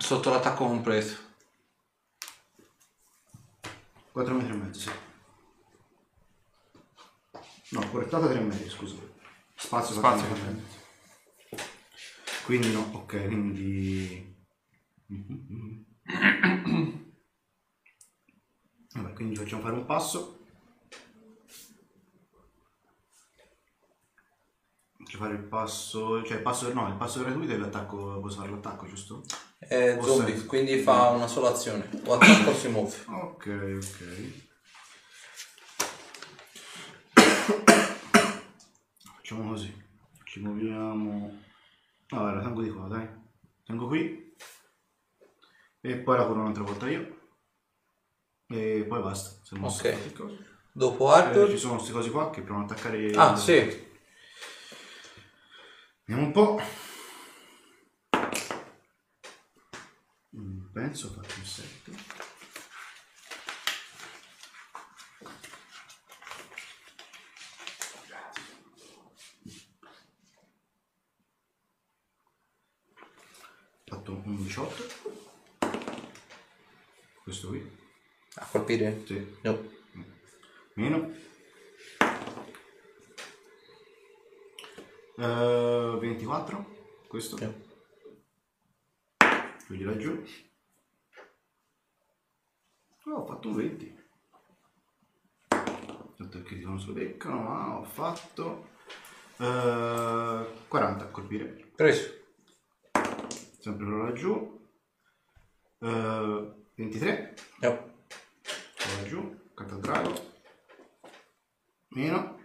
sotto 0.00 0.30
l'attacco 0.30 0.66
completo. 0.66 1.28
4 4.12 4.34
metri 4.34 4.52
e 4.52 4.56
mezzo, 4.56 4.80
sì. 4.80 4.90
No, 7.70 7.88
portata 7.90 8.26
3 8.26 8.40
metri, 8.40 8.68
scusa. 8.68 8.96
Spazio, 9.54 9.94
Spazio, 9.94 10.26
4 10.26 10.44
metri. 10.46 10.78
Quindi 12.44 12.72
no, 12.72 12.90
ok, 12.92 13.26
quindi... 13.26 14.36
Vabbè, 18.92 19.12
quindi 19.12 19.36
facciamo 19.36 19.62
fare 19.62 19.74
un 19.74 19.84
passo. 19.86 20.38
Faccio 24.96 25.18
fare 25.18 25.34
il 25.34 25.44
passo, 25.44 26.24
cioè 26.24 26.38
il 26.38 26.42
passo, 26.42 26.72
no, 26.72 26.88
il 26.88 26.96
passo 26.96 27.20
gratuito 27.20 27.52
è 27.52 27.56
l'attacco, 27.56 28.18
puoi 28.18 28.32
fare 28.32 28.50
l'attacco, 28.50 28.86
giusto? 28.86 29.22
È 29.62 29.96
O 29.98 30.02
zombie, 30.02 30.36
sei. 30.38 30.46
quindi 30.46 30.78
fa 30.80 31.10
una 31.10 31.26
sola 31.26 31.50
azione. 31.50 31.88
O 32.06 32.14
attacco 32.14 32.54
si 32.54 32.68
muove. 32.68 32.96
Ok, 33.06 33.46
ok. 33.76 34.48
Facciamo 39.14 39.48
così. 39.50 39.72
Ci 40.24 40.40
muoviamo. 40.40 41.42
Allora, 42.10 42.36
la 42.36 42.42
tengo 42.42 42.62
di 42.62 42.70
qua, 42.70 42.86
dai. 42.88 43.08
Tengo 43.64 43.86
qui. 43.86 44.34
E 45.82 45.96
poi 45.98 46.16
la 46.16 46.26
curo 46.26 46.40
un'altra 46.40 46.62
volta 46.62 46.88
io. 46.88 47.18
E 48.48 48.84
poi 48.88 49.02
basta. 49.02 49.40
Ok. 49.60 50.38
Dopo 50.72 51.12
Eh, 51.14 51.18
Arthur... 51.18 51.50
ci 51.50 51.58
sono 51.58 51.74
queste 51.74 51.92
cose 51.92 52.10
qua 52.10 52.30
che 52.30 52.42
provano 52.42 52.64
ad 52.64 52.70
attaccare. 52.72 53.10
Ah, 53.14 53.36
sì. 53.36 53.88
Vediamo 56.04 56.26
un 56.28 56.32
po'. 56.32 56.60
Mm, 60.36 60.58
Penso 60.72 61.08
ho 61.08 61.10
fatto 61.10 61.34
un 61.36 61.44
7. 61.44 61.90
Ho 73.82 73.96
fatto 73.96 74.12
un 74.12 74.36
18. 74.36 74.84
Questo 77.24 77.48
qui. 77.48 77.78
A 78.34 78.46
colpire? 78.46 79.02
Sì. 79.06 79.38
No. 79.42 79.70
Meno. 80.74 81.12
Eh, 85.16 85.98
24. 86.00 87.04
Questo. 87.08 87.38
No. 87.38 87.68
Quindi 89.66 89.84
laggiù. 89.84 90.24
Ho 93.20 93.26
fatto 93.26 93.48
un 93.48 93.54
20. 93.54 93.98
Tanto 95.48 96.38
perché 96.38 96.54
non 96.56 96.80
se 96.80 96.86
lo 96.86 96.92
beccano, 96.94 97.42
ma 97.42 97.78
ho 97.78 97.84
fatto 97.84 98.70
eh, 99.36 100.46
40 100.66 101.04
a 101.04 101.08
colpire. 101.08 101.70
Preso. 101.76 102.14
Sempre 103.58 103.84
loro 103.84 104.04
laggiù. 104.04 104.68
Eh, 105.80 106.52
23. 106.76 107.34
No. 107.60 107.92
Laggiù. 108.96 109.50
Carta 109.52 109.76
drago. 109.76 110.14
Meno. 111.88 112.38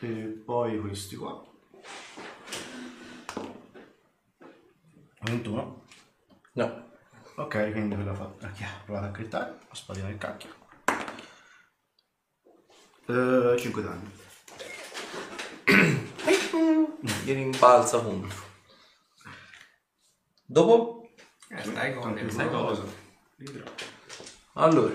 E 0.00 0.42
poi 0.42 0.80
questi 0.80 1.16
qua. 1.16 1.44
21. 5.20 5.86
No. 6.54 6.92
Ok, 7.36 7.72
quindi 7.72 7.96
quella 7.96 8.14
fatta. 8.14 8.48
Chi 8.52 8.62
ha 8.62 8.80
provato 8.84 9.06
a 9.06 9.10
crittare? 9.10 9.58
Ho 9.68 9.74
sparito 9.74 10.06
il 10.06 10.18
cacchio. 10.18 10.54
Eh, 13.06 13.56
5 13.58 13.82
danni. 13.82 14.10
Gli 17.24 17.32
rimbalza 17.32 18.00
contro. 18.00 18.52
Dopo? 20.44 21.10
Eh, 21.48 21.62
stai 21.62 21.94
con 21.94 22.16
sai 22.30 22.46
una 22.46 22.58
cosa? 22.58 22.84
Allora. 24.52 24.94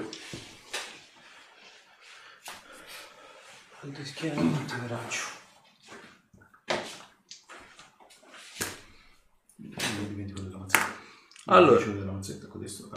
Dimentico 9.55 10.41
della 10.41 10.57
mazzetta. 10.57 10.97
Allora. 11.45 12.08
Mazzetta 12.19 12.47
con 12.47 12.59
questo. 12.59 12.91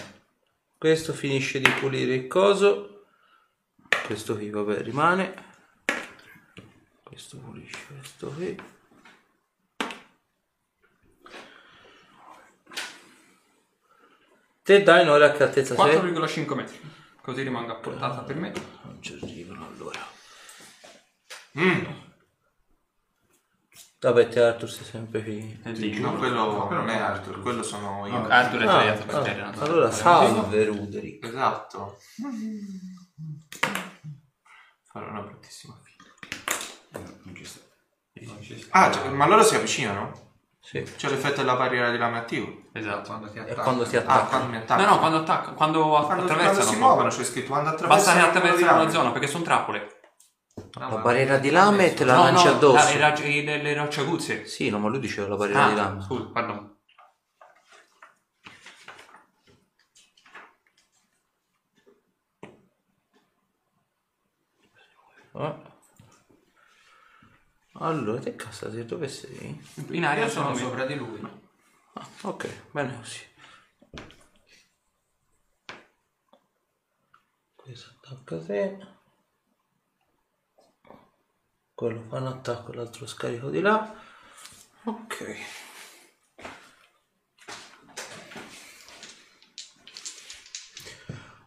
Questo 0.77 1.13
finisce 1.13 1.61
di 1.61 1.71
pulire 1.79 2.15
il 2.15 2.27
coso. 2.27 3.05
Questo 4.05 4.35
qui, 4.35 4.51
vabbè, 4.51 4.83
rimane. 4.83 5.51
Questo 7.05 7.37
pulisce 7.39 7.79
questo 7.87 8.27
qui. 8.31 8.61
Te 14.65 14.83
dai 14.83 15.05
Nora 15.05 15.27
a 15.27 15.33
che 15.33 15.45
altezza 15.45 15.77
sei? 15.77 15.97
4,5 15.99 16.55
metri. 16.55 16.81
Così 17.21 17.43
rimango 17.43 17.73
a 17.73 17.77
portata 17.77 18.23
per 18.23 18.35
me. 18.35 18.53
Non 18.83 19.01
ci 19.01 19.17
arrivano 19.23 19.69
allora. 19.69 20.01
Mm. 21.61 21.85
Vabbè, 24.03 24.29
te 24.29 24.41
Arthur 24.43 24.69
sei 24.69 24.85
sempre 24.85 25.23
qui. 25.23 25.61
E 25.65 25.71
lì, 25.71 26.01
No, 26.01 26.11
no? 26.11 26.19
quello 26.19 26.69
non 26.71 26.89
è 26.89 26.97
Arthur, 26.99 27.41
quello 27.41 27.63
sono 27.63 28.05
io. 28.09 28.27
Arthur 28.27 28.61
è 28.63 28.67
Ah, 28.67 28.71
tagliato 28.73 29.05
per 29.05 29.15
ah, 29.15 29.23
terra. 29.23 29.51
no? 29.51 29.61
allora 29.63 29.91
salve 29.93 30.65
Ruderick. 30.65 31.25
Esatto. 31.25 31.99
Farò 34.91 35.09
una 35.09 35.21
bruttissima 35.21 35.79
fine. 35.85 36.09
Eh, 37.05 37.17
Non 37.25 38.43
ci 38.43 38.59
sta. 38.59 38.71
Ah, 38.71 38.91
cioè, 38.91 39.09
ma 39.11 39.27
loro 39.27 39.45
si 39.45 39.55
avvicinano? 39.55 40.31
Sì. 40.61 40.83
C'è 40.83 41.09
l'effetto 41.09 41.37
della 41.37 41.55
barriera 41.57 41.91
di 41.91 41.99
lame 41.99 42.19
attivo? 42.19 42.63
Esatto. 42.73 43.09
quando 43.09 43.31
ti 43.31 43.39
E 43.39 43.41
attacca. 43.43 43.63
quando 43.63 43.85
ti 43.85 43.97
Ah, 43.97 44.01
attacca? 44.01 44.27
quando 44.27 44.47
mi 44.49 44.57
No, 44.57 44.63
attaccano. 44.63 44.89
no, 44.91 44.99
quando 44.99 45.17
attacca, 45.19 45.51
quando, 45.53 45.81
Quando, 45.89 46.07
quando 46.07 46.25
attraversano. 46.25 46.71
si 46.71 46.77
muovono 46.77 47.09
c'è 47.09 47.25
scritto 47.25 47.49
quando 47.53 47.69
attraversano 47.71 48.19
Basta 48.19 48.33
che 48.33 48.39
attraversano 48.39 48.81
una 48.83 48.91
zona 48.91 49.11
perché 49.13 49.27
sono 49.29 49.45
trappole. 49.45 50.01
No, 50.55 50.89
La 50.91 50.97
barriera 50.99 51.39
di 51.39 51.49
lame 51.51 51.95
te 51.95 52.05
la 52.05 52.15
no, 52.15 52.23
lanci 52.25 52.45
no, 52.45 52.51
addosso. 52.53 52.85
la- 52.85 52.91
le, 52.93 52.99
raggi- 52.99 53.43
le, 53.43 53.63
le 53.63 53.75
rocciaguzze. 53.75 54.47
Sì, 54.47 54.69
no, 54.69 54.79
ma 54.79 54.89
lui 54.91 55.01
diceva 55.01 55.27
la 55.29 55.37
barriera 55.37 55.67
di 55.69 55.73
Ah, 55.73 55.77
lame. 55.77 56.03
scusa, 56.03 56.25
pardon. 56.31 56.77
Eh. 65.35 65.55
Allora, 67.75 68.21
te 68.21 68.37
cazzo 68.37 68.71
sei? 68.71 68.85
Dove 68.85 69.09
sei? 69.09 69.61
In 69.91 70.05
aria 70.05 70.29
sono 70.29 70.55
sono 70.55 70.69
sopra 70.69 70.85
di 70.85 70.95
lui. 70.95 71.21
Ah, 71.95 72.07
ok, 72.23 72.71
bene 72.71 72.97
così. 72.97 73.21
Questo 77.55 77.91
attacca 78.01 78.39
te. 78.39 78.79
Quello 81.83 82.05
fa 82.09 82.19
un 82.19 82.29
attacco, 82.29 82.73
l'altro 82.75 83.09
scarico 83.09 83.51
di 83.51 83.61
là. 83.61 83.93
Ok. 84.85 85.37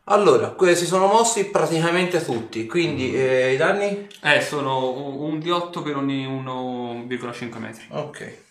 Allora, 0.08 0.50
que- 0.50 0.76
si 0.76 0.86
sono 0.86 1.08
mossi 1.08 1.50
praticamente 1.50 2.22
tutti, 2.22 2.66
quindi 2.68 3.16
eh, 3.16 3.54
i 3.54 3.56
danni? 3.56 4.10
Eh, 4.22 4.42
sono 4.42 4.92
un 4.92 5.22
un 5.36 5.40
di 5.40 5.50
8 5.50 5.82
per 5.82 5.96
ogni 5.96 6.26
1,5 6.26 7.60
metri. 7.60 7.86
Ok. 7.92 8.44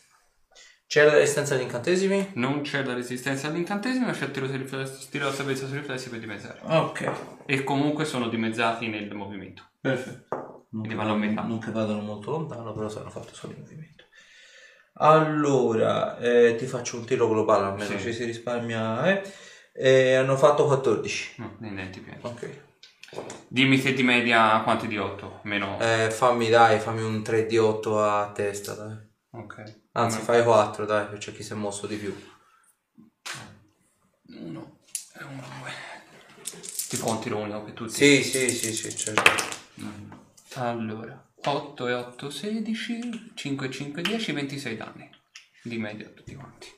C'è 0.87 1.05
la 1.05 1.13
resistenza 1.13 1.55
agli 1.55 1.61
incantesimi? 1.63 2.31
Non 2.37 2.63
c'è 2.63 2.83
la 2.83 2.95
resistenza 2.95 3.49
all'incantesimo, 3.49 4.07
ma 4.07 4.13
c'è 4.13 4.25
il 4.25 4.31
tiro, 4.31 4.47
di 4.47 4.57
riflessi- 4.57 5.11
tiro 5.11 5.27
da 5.27 5.35
salvezza 5.35 5.67
sui 5.67 5.77
riflessi 5.77 6.09
per 6.09 6.19
dimezzare. 6.19 6.61
Ok. 6.63 7.13
E 7.45 7.63
comunque 7.63 8.07
sono 8.07 8.29
dimezzati 8.29 8.89
nel 8.89 9.15
movimento. 9.15 9.65
Perfetto. 9.83 10.44
Non, 10.75 10.89
che 10.89 10.95
vanno 10.97 11.17
non 11.17 11.61
che 11.61 11.71
vadano 11.71 12.01
molto 12.01 12.33
lontano, 12.33 12.73
però 12.73 12.89
saranno 12.89 13.11
fatto 13.11 13.33
solo 13.33 13.53
in 13.53 13.61
movimento. 13.61 14.05
Allora, 14.95 16.19
eh, 16.19 16.57
ti 16.57 16.67
faccio 16.67 16.97
un 16.97 17.05
tiro 17.05 17.29
globale 17.29 17.67
almeno, 17.67 17.97
Sì. 17.97 18.05
ci 18.07 18.13
si 18.13 18.25
risparmia. 18.25 19.07
Eh. 19.09 19.33
Eh, 19.73 20.15
hanno 20.15 20.37
fatto 20.37 20.67
14. 20.67 21.35
No, 21.37 21.57
nei 21.59 21.75
denti 21.75 22.01
pieni. 22.01 22.19
Ok. 22.23 22.63
Dimmi 23.47 23.79
se 23.79 23.93
di 23.93 24.03
media 24.03 24.61
quanti 24.63 24.89
di 24.89 24.99
8? 24.99 25.41
Meno. 25.45 25.79
Eh, 25.81 26.11
fammi 26.11 26.49
dai, 26.49 26.81
fammi 26.81 27.03
un 27.03 27.23
3 27.23 27.47
di 27.47 27.57
8 27.57 28.03
a 28.03 28.33
testa, 28.33 28.75
dai. 28.75 28.97
Ok. 29.31 29.81
Anzi, 29.93 30.19
fai 30.21 30.43
4, 30.43 30.85
dai, 30.87 31.05
perché 31.07 31.31
c'è 31.31 31.37
chi 31.37 31.45
si 31.45 31.53
è 31.53 31.57
mosso 31.57 31.87
di 31.87 31.97
più. 31.97 32.15
1 34.27 34.79
e 35.21 35.25
1, 35.25 35.45
2. 35.61 35.71
Tipo 36.89 37.09
un 37.11 37.21
tiro 37.21 37.39
unico 37.39 37.63
per 37.63 37.73
tutti. 37.75 37.93
Sì, 37.93 38.23
sì, 38.25 38.49
sì, 38.49 38.73
sì, 38.73 38.97
certo. 38.97 39.63
Allora, 40.57 41.33
8 41.45 41.89
e 41.89 41.93
8, 41.93 42.31
16, 42.31 43.33
5 43.35 43.67
e 43.67 43.71
5, 43.71 44.03
10, 44.03 44.33
26 44.33 44.77
danni. 44.77 45.11
Di 45.63 45.79
media 45.79 46.09
tutti 46.09 46.35
quanti. 46.35 46.69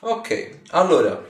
Ok, 0.00 0.60
allora, 0.70 1.20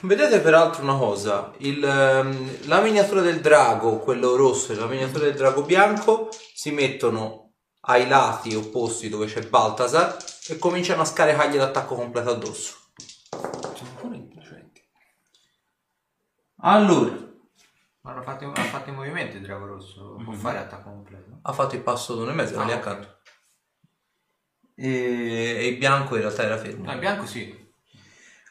vedete 0.00 0.40
peraltro 0.40 0.82
una 0.82 0.96
cosa, 0.96 1.52
il, 1.58 1.82
ehm, 1.82 2.66
la 2.66 2.80
miniatura 2.80 3.20
del 3.20 3.40
drago, 3.40 4.00
quello 4.00 4.34
rosso 4.34 4.72
e 4.72 4.74
la 4.74 4.86
miniatura 4.86 5.26
del 5.26 5.36
drago 5.36 5.62
bianco 5.62 6.28
si 6.52 6.72
mettono 6.72 7.52
ai 7.82 8.08
lati 8.08 8.54
opposti 8.54 9.08
dove 9.08 9.26
c'è 9.26 9.46
Baltasar 9.46 10.16
e 10.48 10.58
cominciano 10.58 11.02
a 11.02 11.04
scaricargli 11.04 11.56
l'attacco 11.56 11.94
completo 11.94 12.30
addosso. 12.30 12.74
Sono 13.30 13.94
pure 14.00 14.16
intelligenti. 14.16 14.82
Allora, 16.60 17.14
Ma 18.00 18.12
hanno 18.12 18.22
fatto, 18.22 18.50
ha 18.50 18.62
fatto 18.62 18.88
in 18.90 18.96
movimento 18.96 19.36
il 19.36 19.42
drago 19.42 19.66
rosso. 19.66 20.16
Può 20.22 20.32
fare 20.32 20.58
attacco 20.58 20.90
completo. 20.90 21.38
ha 21.42 21.52
fatto 21.52 21.74
il 21.74 21.82
passo 21.82 22.14
d'uno 22.14 22.30
e 22.30 22.34
mezzo, 22.34 22.58
Ah, 22.58 22.64
lì 22.64 22.72
accanto. 22.72 23.18
E, 24.74 24.88
e 24.88 25.66
il 25.68 25.76
bianco 25.78 26.14
in 26.14 26.22
realtà 26.22 26.42
era 26.42 26.56
fermo. 26.56 26.84
No, 26.84 26.92
il 26.92 26.98
bianco 26.98 27.26
sì. 27.26 27.64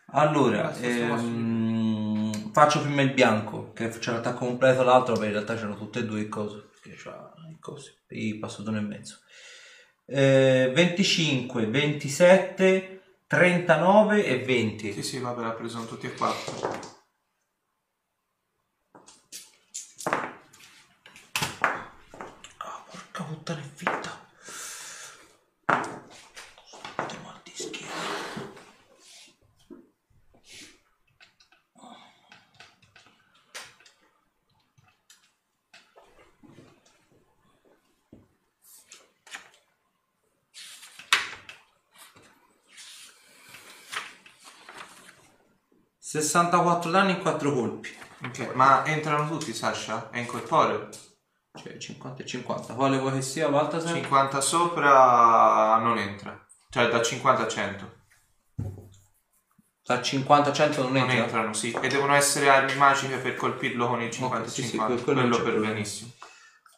Allora, 0.07 0.69
Ah, 0.71 0.77
ehm, 0.79 2.51
faccio 2.51 2.81
prima 2.81 3.01
il 3.01 3.13
bianco, 3.13 3.73
che 3.73 3.89
c'è 3.89 4.11
l'attacco 4.11 4.45
completo, 4.45 4.83
l'altro, 4.83 5.15
ma 5.15 5.25
in 5.25 5.31
realtà 5.31 5.55
c'erano 5.55 5.75
tutte 5.77 5.99
e 5.99 6.05
due 6.05 6.19
il 6.21 6.29
coso, 6.29 6.69
perché 6.69 6.95
c'ha 7.01 7.33
il 7.49 7.57
coso, 7.59 7.91
il 8.09 8.37
passo 8.37 8.61
d'uno 8.61 8.77
e 8.77 8.81
mezzo. 8.81 9.19
Eh, 10.05 10.71
25, 10.73 11.65
27, 11.65 13.01
39 13.25 14.23
e 14.25 14.37
20. 14.43 14.93
Sì, 14.93 15.01
sì, 15.01 15.19
vabbè, 15.19 15.41
l'ha 15.41 15.51
preso 15.51 15.83
tutti 15.85 16.05
e 16.05 16.13
quattro. 16.13 16.93
Ah, 22.57 22.83
porca 22.89 23.23
puttana 23.23 23.59
è 23.59 23.63
fitta. 23.63 24.27
Scusate, 26.65 27.17
mal 27.23 27.39
di 27.43 27.51
schiena. 27.55 27.93
...64 46.35 46.89
danni 46.91 47.11
in 47.11 47.21
4 47.21 47.53
colpi. 47.53 47.89
Ok, 48.25 48.51
Ma 48.55 48.85
entrano 48.85 49.27
tutti, 49.29 49.53
Sasha? 49.53 50.09
È 50.09 50.17
incorporeo? 50.19 50.89
Cioè 51.57 51.77
50 51.77 52.23
e 52.23 52.25
50. 52.25 52.73
Quale 52.73 52.97
vuoi 52.97 53.13
che 53.13 53.21
sia, 53.21 53.47
Baltasar? 53.49 53.93
50 53.93 54.41
sopra 54.41 55.77
non 55.77 55.97
entra. 55.97 56.37
Cioè 56.69 56.89
da 56.89 57.01
50 57.01 57.43
a 57.43 57.47
100. 57.47 57.93
Da 59.85 60.01
50 60.01 60.49
a 60.49 60.53
100 60.53 60.81
non 60.81 60.91
Non 60.93 61.01
entra? 61.03 61.15
entrano, 61.23 61.53
sì. 61.53 61.71
E 61.79 61.87
devono 61.87 62.13
essere 62.15 62.49
armi 62.49 62.75
magiche 62.75 63.17
per 63.17 63.35
colpirlo 63.35 63.87
con 63.87 64.01
il 64.01 64.11
50 64.11 64.45
Ok, 64.47 64.51
sì, 64.53 64.61
e 64.61 64.63
sì, 64.63 64.69
50. 64.71 64.93
quel- 64.93 65.03
quello 65.05 65.19
non 65.21 65.29
quello 65.29 65.43
per 65.43 65.53
problema. 65.53 65.73
benissimo. 65.73 66.11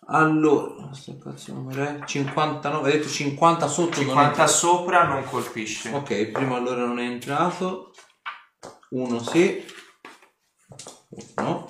Allora, 0.10 0.90
cazzo 1.24 1.54
numero 1.54 1.84
è? 1.84 2.00
59, 2.06 2.90
hai 2.92 2.98
detto 2.98 3.10
50 3.10 3.68
sotto 3.68 3.96
non 3.96 4.06
50 4.06 4.30
entra. 4.30 4.48
sopra 4.48 5.04
non 5.06 5.24
colpisce. 5.26 5.90
Ok, 5.94 6.26
primo 6.32 6.56
allora 6.56 6.86
non 6.86 7.00
è 7.00 7.04
entrato. 7.04 7.92
Uno 8.90 9.22
sì. 9.22 9.66
Uno. 11.36 11.70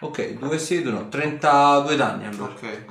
Ok, 0.00 0.32
due 0.34 0.58
sì, 0.58 0.82
due 0.82 0.92
no. 0.92 1.08
32 1.08 1.96
danni 1.96 2.26
allora. 2.26 2.52
Ok. 2.52 2.84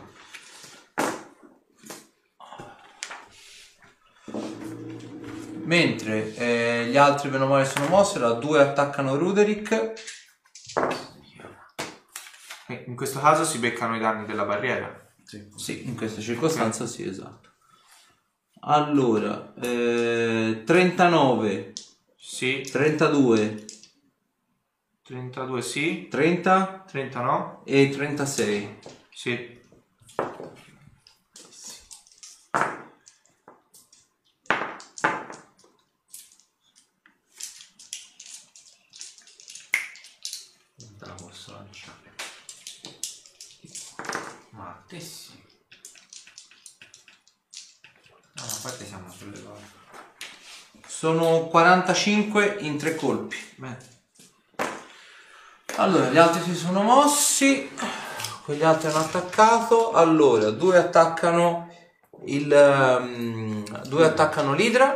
Mentre 5.64 6.36
eh, 6.36 6.86
gli 6.90 6.98
altri 6.98 7.30
meno 7.30 7.48
male 7.48 7.66
sono 7.66 7.88
mossi, 7.88 8.18
allora 8.18 8.34
due 8.34 8.60
attaccano 8.62 9.16
Ruderick. 9.16 9.94
In 12.86 12.96
questo 12.96 13.20
caso 13.20 13.44
si 13.44 13.58
beccano 13.58 13.96
i 13.96 14.00
danni 14.00 14.26
della 14.26 14.46
barriera. 14.46 15.04
Sì, 15.24 15.88
in 15.88 15.96
questa 15.96 16.22
circostanza 16.22 16.86
sì, 16.86 17.08
esatto. 17.08 17.50
Allora, 18.62 19.54
eh, 19.62 20.64
39, 20.66 21.74
Sì. 22.28 22.62
32, 22.64 23.66
32 25.04 25.62
sì. 25.62 26.08
30 26.10 26.84
30 26.88 27.22
no. 27.22 27.62
e 27.66 27.90
36. 27.90 28.80
Sì. 29.14 29.62
Non 40.78 40.98
la 40.98 41.14
posso 41.14 41.52
lanciare. 41.54 42.14
Ma 44.50 44.70
a 44.70 44.84
te 44.88 45.00
sì. 45.00 45.42
No, 48.34 48.44
a 48.44 48.60
parte 48.64 48.86
siamo 48.86 49.12
sollevati. 49.12 49.84
Sono 50.98 51.48
45 51.48 52.56
in 52.60 52.78
tre 52.78 52.96
colpi. 52.96 53.36
Beh, 53.56 53.76
Allora, 55.76 56.08
gli 56.08 56.18
altri 56.18 56.42
si 56.42 56.56
sono 56.56 56.84
mossi, 56.84 57.70
quegli 58.46 58.64
altri 58.64 58.88
hanno 58.88 59.00
attaccato. 59.00 59.92
Allora, 59.92 60.52
due 60.52 60.78
attaccano 60.78 61.70
il. 62.28 62.50
ehm, 62.50 63.84
due 63.88 64.06
attaccano 64.06 64.54
l'Idra. 64.54 64.94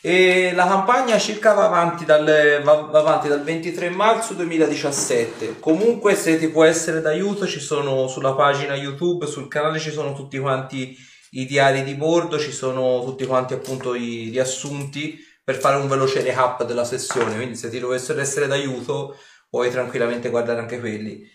E 0.00 0.52
la 0.52 0.66
campagna 0.66 1.16
circa 1.16 1.52
va 1.54 1.66
avanti, 1.66 2.04
dal, 2.04 2.60
va 2.64 2.88
avanti 2.92 3.28
dal 3.28 3.44
23 3.44 3.88
marzo 3.90 4.34
2017. 4.34 5.60
Comunque, 5.60 6.16
se 6.16 6.40
ti 6.40 6.48
può 6.48 6.64
essere 6.64 7.00
d'aiuto, 7.00 7.46
ci 7.46 7.60
sono 7.60 8.08
sulla 8.08 8.34
pagina 8.34 8.74
YouTube, 8.74 9.26
sul 9.26 9.46
canale 9.46 9.78
ci 9.78 9.92
sono 9.92 10.12
tutti 10.12 10.40
quanti 10.40 11.14
i 11.30 11.46
diari 11.46 11.82
di 11.82 11.94
bordo, 11.94 12.38
ci 12.38 12.52
sono 12.52 13.02
tutti 13.04 13.26
quanti 13.26 13.54
appunto 13.54 13.94
i 13.94 14.28
riassunti 14.30 15.18
per 15.42 15.56
fare 15.56 15.76
un 15.76 15.88
veloce 15.88 16.22
recap 16.22 16.64
della 16.64 16.84
sessione. 16.84 17.34
Quindi, 17.36 17.56
se 17.56 17.68
ti 17.70 17.78
dovessero 17.78 18.20
essere 18.20 18.46
d'aiuto, 18.46 19.16
puoi 19.48 19.70
tranquillamente 19.70 20.30
guardare 20.30 20.60
anche 20.60 20.80
quelli. 20.80 21.34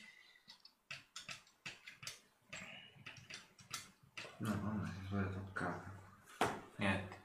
no, 4.41 4.55
no, 4.55 4.91
si 4.91 5.07
suole 5.07 5.29
toccare. 5.29 5.81
Niente. 6.77 7.19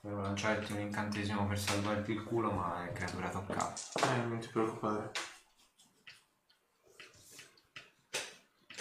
Volevo 0.00 0.22
lanciarti 0.22 0.72
un 0.72 0.80
incantesimo 0.80 1.46
per 1.46 1.58
salvarti 1.58 2.12
il 2.12 2.24
culo, 2.24 2.50
ma 2.50 2.84
è 2.84 2.92
creatura 2.92 3.28
toccata. 3.28 3.74
Eh, 4.02 4.16
non 4.26 4.38
ti 4.38 4.48
preoccupare. 4.48 5.10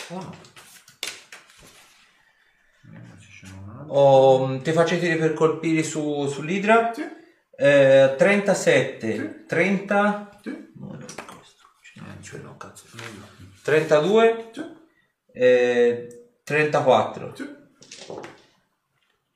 Uno. 0.10 0.36
Vediamo 2.82 3.16
Oh, 3.88 4.60
ti 4.62 4.72
faccio 4.72 4.98
tiri 4.98 5.18
per 5.18 5.34
colpire 5.34 5.84
su, 5.84 6.28
sull'Idra. 6.28 6.92
Sì. 6.94 7.04
Eh, 7.56 8.16
37, 8.18 9.46
30, 9.48 10.40
Sì. 10.42 10.50
no, 10.80 10.88
no, 10.88 10.98
questo. 10.98 11.64
Niente. 11.96 12.24
Cioè, 12.24 12.40
no, 12.40 12.58
cazzo. 12.58 12.86
32, 13.64 14.50
Sì. 14.52 14.62
eh, 15.34 16.08
34 16.44 17.34
Sì. 17.36 17.48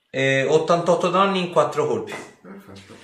e 0.10 0.44
88 0.49 1.10
danni 1.10 1.40
in 1.40 1.52
4 1.52 1.86
colpi. 1.88 2.14
Perfetto. 2.41 2.95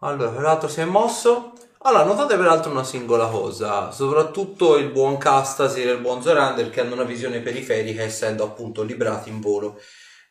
Allora, 0.00 0.30
peraltro 0.30 0.68
si 0.68 0.80
è 0.80 0.84
mosso. 0.84 1.52
Allora, 1.86 2.04
notate 2.04 2.36
peraltro 2.36 2.70
una 2.70 2.84
singola 2.84 3.26
cosa, 3.26 3.90
soprattutto 3.90 4.76
il 4.78 4.88
buon 4.90 5.18
Castasir 5.18 5.88
e 5.88 5.92
il 5.92 6.00
buon 6.00 6.22
Zorander 6.22 6.70
che 6.70 6.80
hanno 6.80 6.94
una 6.94 7.04
visione 7.04 7.40
periferica 7.40 8.02
essendo 8.02 8.42
appunto 8.44 8.82
librati 8.82 9.28
in 9.28 9.40
volo. 9.40 9.78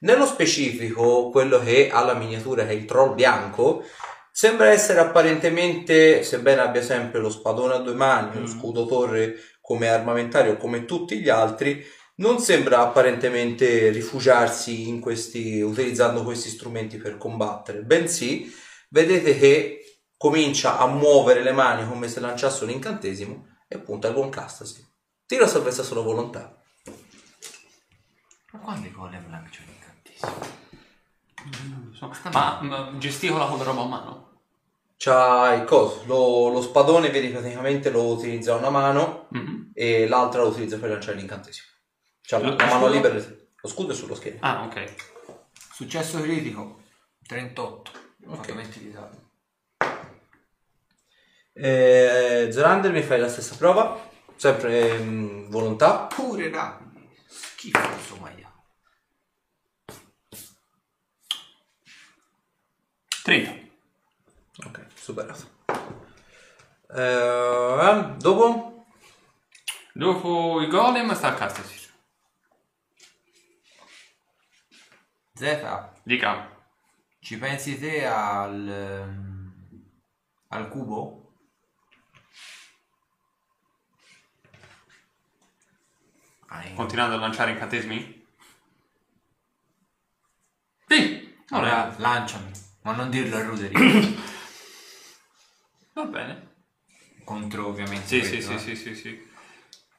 Nello 0.04 0.26
specifico, 0.26 1.30
quello 1.30 1.60
che 1.60 1.90
ha 1.90 2.04
la 2.04 2.14
miniatura, 2.14 2.66
che 2.66 2.72
è 2.72 2.74
il 2.74 2.84
troll 2.84 3.16
bianco, 3.16 3.86
sembra 4.30 4.70
essere 4.70 5.00
apparentemente, 5.00 6.24
sebbene 6.24 6.60
abbia 6.60 6.82
sempre 6.82 7.22
lo 7.22 7.30
spadone 7.30 7.76
a 7.76 7.78
due 7.78 7.94
mani, 7.94 8.38
lo 8.38 8.46
scudo 8.46 8.86
torre 8.86 9.36
come 9.62 9.88
armamentario, 9.88 10.58
come 10.58 10.84
tutti 10.84 11.22
gli 11.22 11.30
altri, 11.30 11.82
non 12.16 12.40
sembra 12.40 12.80
apparentemente 12.80 13.92
rifugiarsi 13.92 14.90
in 14.90 15.00
questi, 15.00 15.62
utilizzando 15.62 16.24
questi 16.24 16.50
strumenti 16.50 16.98
per 16.98 17.18
combattere, 17.18 17.82
bensì 17.82 18.54
vedete 18.90 19.38
che 19.38 20.02
comincia 20.18 20.80
a 20.80 20.88
muovere 20.88 21.42
le 21.42 21.54
mani 21.54 21.88
come 21.88 22.10
se 22.10 22.20
lanciasse 22.20 22.66
un 22.66 22.72
incantesimo 22.72 23.48
e 23.70 23.80
punta 23.80 24.12
buon 24.12 24.30
Castasi. 24.30 24.86
Tiro 25.26 25.46
a 25.46 25.48
salvezza 25.48 25.82
solo 25.82 26.04
volontà. 26.04 26.62
Ma 28.52 28.60
quando 28.60 28.86
i 28.86 28.92
golem 28.92 29.30
lanciano 29.32 29.73
ma, 32.32 32.60
ma 32.62 32.92
gesticola 32.98 33.46
con 33.46 33.58
la 33.58 33.64
roba 33.64 33.82
a 33.82 33.86
mano. 33.88 34.32
C'ha 34.98 35.54
il 35.54 35.64
coso, 35.66 36.04
lo, 36.06 36.50
lo 36.50 36.62
spadone 36.62 37.10
vedi 37.10 37.28
praticamente 37.30 37.90
lo 37.90 38.04
utilizza 38.14 38.56
una 38.56 38.70
mano 38.70 39.28
Mhm. 39.32 39.72
e 39.74 40.08
l'altra 40.08 40.42
lo 40.42 40.50
utilizza 40.50 40.78
per 40.78 40.90
lanciare 40.92 41.18
l'incantesimo. 41.18 41.68
C'ha 42.22 42.38
Lo- 42.38 42.50
la 42.50 42.52
lo 42.52 42.66
mano 42.66 42.86
scudo? 42.86 42.94
libera. 42.94 43.16
Lo 43.62 43.70
scudo 43.70 43.92
è 43.92 43.96
sullo 43.96 44.16
schermo. 44.16 44.40
Ah, 44.42 44.64
ok. 44.64 44.94
Successo 45.74 46.22
critico 46.22 46.82
38. 47.28 47.92
Ok. 48.28 48.38
Ok. 48.40 48.50
Metti 48.54 48.80
di 48.80 48.92
danni. 48.92 49.22
Eh, 51.56 52.50
Zorander 52.52 52.92
mi 52.92 53.04
fai 53.04 53.20
la 53.20 53.30
stessa 53.30 53.56
prova, 53.58 54.10
sempre 54.36 54.90
ehm, 54.92 55.50
volontà. 55.50 56.08
Pure. 56.14 56.50
Schifoso 57.28 58.16
maiale. 58.18 58.23
30. 63.24 63.52
Ok, 64.66 64.86
superato. 64.96 65.50
Eh, 66.96 68.16
dopo? 68.18 68.86
Dopo 69.94 70.62
i 70.62 70.68
golem 70.68 71.14
sta 71.14 71.30
a 71.30 71.34
Castasir. 71.34 71.92
Zeta, 75.36 75.94
Dica. 76.04 76.50
ci 77.20 77.38
pensi 77.38 77.80
te 77.80 78.06
al, 78.06 78.68
al 80.50 80.68
cubo? 80.70 81.22
Continuando 86.76 87.16
a 87.16 87.20
lanciare 87.20 87.52
incantesimi? 87.52 88.26
Sì. 90.88 91.36
Allora, 91.50 91.84
Allora, 91.84 92.00
lanciami, 92.00 92.52
ma 92.84 92.92
non 92.94 93.10
dirlo 93.10 93.36
a 93.38 93.44
Ruderi. 93.44 93.74
va 95.94 96.04
bene. 96.06 96.52
Contro 97.24 97.68
ovviamente 97.68 98.06
Sì, 98.06 98.24
sì, 98.24 98.42
sì, 98.42 98.54
eh. 98.54 98.58
sì, 98.60 98.76
sì, 98.76 98.96
sì. 98.96 99.32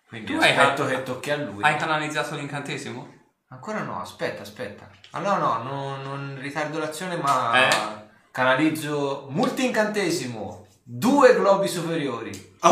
Quindi 0.06 0.32
Tu 0.32 0.38
hai 0.38 0.54
ca- 0.54 0.74
che 0.74 1.02
tocchi 1.02 1.30
a 1.30 1.36
lui. 1.36 1.62
Hai 1.64 1.76
canalizzato 1.76 2.36
l'incantesimo? 2.36 3.12
Ancora 3.48 3.82
no, 3.82 4.00
aspetta, 4.00 4.42
aspetta. 4.42 4.90
Allora 5.10 5.36
no, 5.36 5.62
non, 5.62 6.02
non 6.02 6.38
ritardo 6.40 6.78
l'azione, 6.78 7.16
ma 7.16 7.68
Eh? 7.68 8.08
canalizzo 8.30 9.26
multi-incantesimo. 9.30 10.66
Due 10.82 11.34
globi 11.34 11.66
superiori. 11.68 12.56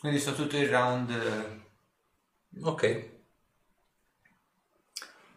Quindi 0.00 0.18
sto 0.18 0.34
tutto 0.34 0.56
il 0.56 0.68
round. 0.68 1.10
eh, 1.10 1.62
Ok. 2.62 3.12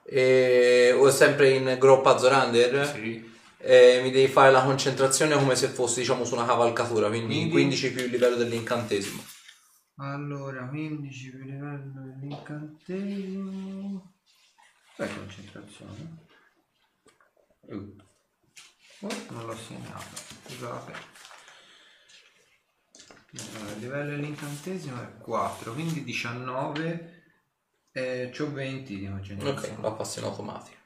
E, 0.10 0.94
o 0.98 1.12
sempre 1.12 1.50
in 1.50 1.76
groppa 1.78 2.18
Zorander? 2.18 2.88
Sì. 2.88 3.36
Eh, 3.60 4.00
mi 4.02 4.12
devi 4.12 4.32
fare 4.32 4.52
la 4.52 4.64
concentrazione 4.64 5.36
come 5.36 5.56
se 5.56 5.68
fosse 5.68 6.00
diciamo 6.00 6.24
su 6.24 6.36
una 6.36 6.46
cavalcatura, 6.46 7.08
quindi 7.08 7.34
Quindi? 7.36 7.52
15 7.52 7.92
più 7.92 8.04
il 8.06 8.12
livello 8.12 8.36
dell'incantesimo. 8.36 9.22
Allora, 9.98 10.68
15 10.68 11.30
più 11.32 11.44
livello 11.44 11.92
dell'incantesimo. 12.20 14.14
Fai 14.96 15.10
concentrazione. 15.14 16.26
Uh. 17.62 17.96
Oh, 19.02 19.10
non 19.30 19.46
l'ho 19.46 19.56
segnato. 19.56 20.16
Scusate. 20.46 20.94
Allora, 23.56 23.74
il 23.74 23.80
livello 23.80 24.10
dell'incantesimo 24.12 25.02
è 25.02 25.18
4, 25.18 25.74
quindi 25.74 26.04
19. 26.04 27.17
E 27.98 28.30
c'ho 28.32 28.52
20 28.52 28.96
di 28.96 29.08
Ok, 29.08 29.72
la 29.82 29.92
passo 29.92 30.20
in 30.20 30.26
automatico. 30.26 30.78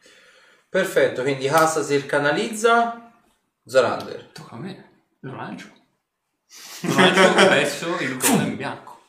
Perfetto, 0.70 1.24
quindi 1.24 1.50
Hassasir 1.50 2.06
canalizza 2.06 3.12
Zarander. 3.66 4.30
Tocca 4.32 4.56
a 4.56 4.58
me. 4.58 5.04
Lo 5.20 5.36
lancio. 5.36 5.70
Lo 6.88 6.94
lancio 6.96 7.34
verso 7.34 8.00
il 8.00 8.16
golem 8.16 8.56
bianco. 8.56 9.02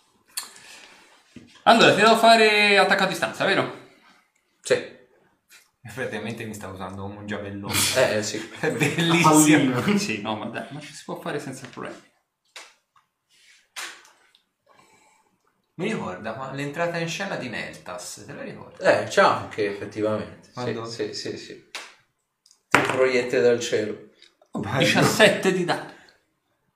Allora, 1.63 1.95
ti 1.95 2.01
devo 2.01 2.17
fare 2.17 2.77
attacco 2.77 3.05
a 3.05 3.07
distanza, 3.07 3.45
vero? 3.45 3.91
Sì. 4.63 5.01
Effettivamente 5.85 6.45
mi 6.45 6.55
sta 6.55 6.67
usando 6.67 7.05
un 7.05 7.25
giavellone. 7.25 7.73
Eh 8.15 8.23
sì. 8.25 8.51
È 8.59 8.73
bellissimo. 8.73 9.97
Sì, 9.97 10.21
no, 10.23 10.35
ma 10.35 10.47
dai, 10.47 10.67
ma 10.71 10.81
ci 10.81 10.93
si 10.93 11.05
può 11.05 11.21
fare 11.21 11.39
senza 11.39 11.69
problemi. 11.69 12.11
Mi 15.75 15.91
ricorda 15.91 16.37
ma 16.37 16.53
l'entrata 16.53 16.99
in 16.99 17.09
scena 17.09 17.37
di 17.37 17.49
Neltas, 17.49 18.25
te 18.27 18.33
la 18.35 18.43
ricordi? 18.43 18.83
Eh, 18.83 19.05
c'è 19.05 19.23
anche 19.23 19.71
effettivamente. 19.71 20.49
Sì, 20.49 20.53
Quando? 20.53 20.85
sì, 20.85 21.15
sì, 21.15 21.37
sì. 21.39 21.71
Ti 22.69 22.81
proietti 22.81 23.41
dal 23.41 23.59
cielo. 23.59 24.11
17 24.53 25.53
di 25.53 25.65
danno. 25.65 25.91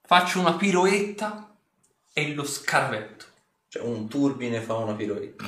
Faccio 0.02 0.40
una 0.40 0.54
piroetta 0.54 1.54
e 2.12 2.32
lo 2.32 2.44
scarvetto. 2.44 3.24
Cioè 3.68 3.82
un 3.82 4.08
turbine 4.08 4.60
fa 4.62 4.74
una 4.76 4.94
piroetta. 4.94 5.44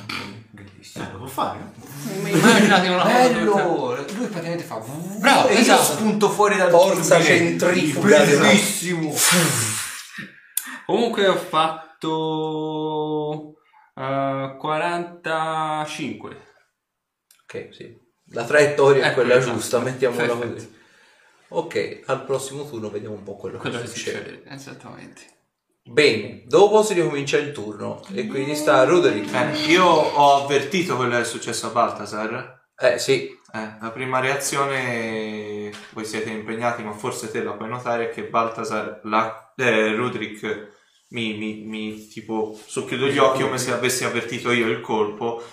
Bellissimo. 0.51 1.07
Eh, 1.07 1.11
lo 1.13 1.17
può 1.19 1.27
fare? 1.27 1.59
Immaginate 2.23 2.87
una 2.89 3.01
cosa. 3.01 3.13
Bello! 3.29 3.95
Lui 3.95 4.27
praticamente 4.27 4.63
fa 4.63 4.77
Bravo, 4.77 5.47
e 5.47 5.53
io 5.53 5.59
esatto. 5.59 5.83
spunto 5.83 6.29
fuori 6.29 6.55
dal 6.57 6.69
Forza 6.69 7.15
turbine. 7.17 7.37
centrifuga 7.57 8.23
Bellissimo! 8.23 9.13
Comunque 10.85 11.27
ho 11.27 11.35
fatto 11.37 11.88
eh, 13.95 14.55
45. 14.57 16.37
Ok, 17.43 17.67
sì. 17.71 17.97
La 18.31 18.43
traiettoria 18.45 19.03
è 19.03 19.07
Ecco, 19.07 19.15
quella 19.21 19.35
esatto. 19.35 19.55
giusta, 19.55 19.79
mettiamola 19.79 20.25
Perfetto. 20.27 20.53
così. 20.53 20.77
Ok, 21.51 22.01
al 22.05 22.23
prossimo 22.25 22.67
turno 22.69 22.89
vediamo 22.89 23.15
un 23.15 23.23
po' 23.23 23.35
quello, 23.35 23.57
Quello 23.57 23.77
che 23.77 23.83
che 23.85 23.89
succede. 23.89 24.17
succede, 24.19 24.43
esattamente. 24.49 25.21
Bene, 25.81 26.43
dopo 26.45 26.83
si 26.83 26.93
ricomincia 26.93 27.37
il 27.37 27.51
turno 27.51 28.03
e 28.13 28.27
quindi 28.27 28.55
sta 28.55 28.83
Roderick. 28.83 29.31
Bene, 29.31 29.57
io 29.65 29.83
ho 29.85 30.43
avvertito 30.43 30.95
quello 30.95 31.15
che 31.15 31.21
è 31.21 31.25
successo 31.25 31.67
a 31.67 31.71
Baltasar. 31.71 32.67
Eh 32.77 32.99
sì, 32.99 33.35
Eh, 33.51 33.77
la 33.81 33.89
prima 33.89 34.19
reazione, 34.19 35.71
voi 35.93 36.05
siete 36.05 36.29
impegnati, 36.29 36.83
ma 36.83 36.91
forse 36.91 37.31
te 37.31 37.41
la 37.41 37.53
puoi 37.53 37.67
notare, 37.67 38.09
è 38.11 38.13
che 38.13 38.25
Baltasar, 38.27 38.99
la, 39.05 39.51
eh, 39.55 39.95
Rudrick 39.95 40.78
mi, 41.09 41.37
mi, 41.37 41.63
mi 41.65 42.07
tipo 42.07 42.57
socchiudo 42.65 43.07
gli 43.07 43.17
occhi 43.17 43.41
come 43.41 43.57
se 43.57 43.71
avessi 43.71 44.03
avvertito 44.05 44.51
io 44.51 44.67
il 44.67 44.81
colpo. 44.81 45.43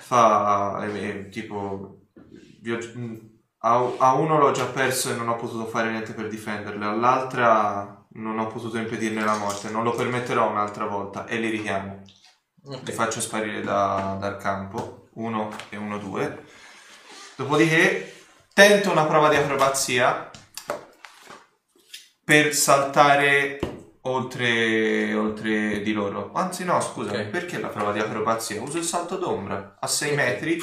Fa 0.00 0.84
eh, 0.86 1.28
tipo 1.28 1.56
ho- 1.56 2.98
mh, 2.98 3.28
a, 3.58 3.92
a 3.98 4.14
uno 4.14 4.38
l'ho 4.38 4.50
già 4.52 4.64
perso 4.66 5.10
e 5.10 5.14
non 5.14 5.28
ho 5.28 5.36
potuto 5.36 5.66
fare 5.66 5.90
niente 5.90 6.12
per 6.14 6.28
difenderle, 6.28 6.84
all'altra 6.84 8.04
non 8.12 8.38
ho 8.38 8.46
potuto 8.48 8.78
impedirne 8.78 9.24
la 9.24 9.36
morte, 9.36 9.70
non 9.70 9.84
lo 9.84 9.92
permetterò 9.92 10.48
un'altra 10.50 10.86
volta 10.86 11.26
e 11.26 11.38
li 11.38 11.50
richiamo. 11.50 12.02
Li 12.62 12.74
ok. 12.74 12.90
faccio 12.92 13.20
sparire 13.20 13.62
da- 13.62 14.16
dal 14.20 14.36
campo, 14.38 15.08
uno 15.14 15.50
e 15.68 15.76
uno, 15.76 15.98
due. 15.98 16.44
Dopodiché 17.36 18.24
tento 18.52 18.90
una 18.90 19.04
prova 19.06 19.28
di 19.28 19.36
acrobazia 19.36 20.30
per 22.24 22.54
saltare 22.54 23.58
oltre, 24.02 25.12
oltre 25.14 25.80
di 25.82 25.92
loro. 25.92 26.30
Anzi 26.34 26.64
no, 26.64 26.80
scusa, 26.80 27.12
Ok. 27.12 27.24
perché 27.26 27.58
la 27.60 27.68
prova 27.68 27.92
di 27.92 27.98
acrobazia? 27.98 28.60
Uso 28.62 28.78
il 28.78 28.84
salto 28.84 29.16
d'ombra 29.16 29.76
a 29.78 29.86
6 29.86 30.14
metri, 30.14 30.58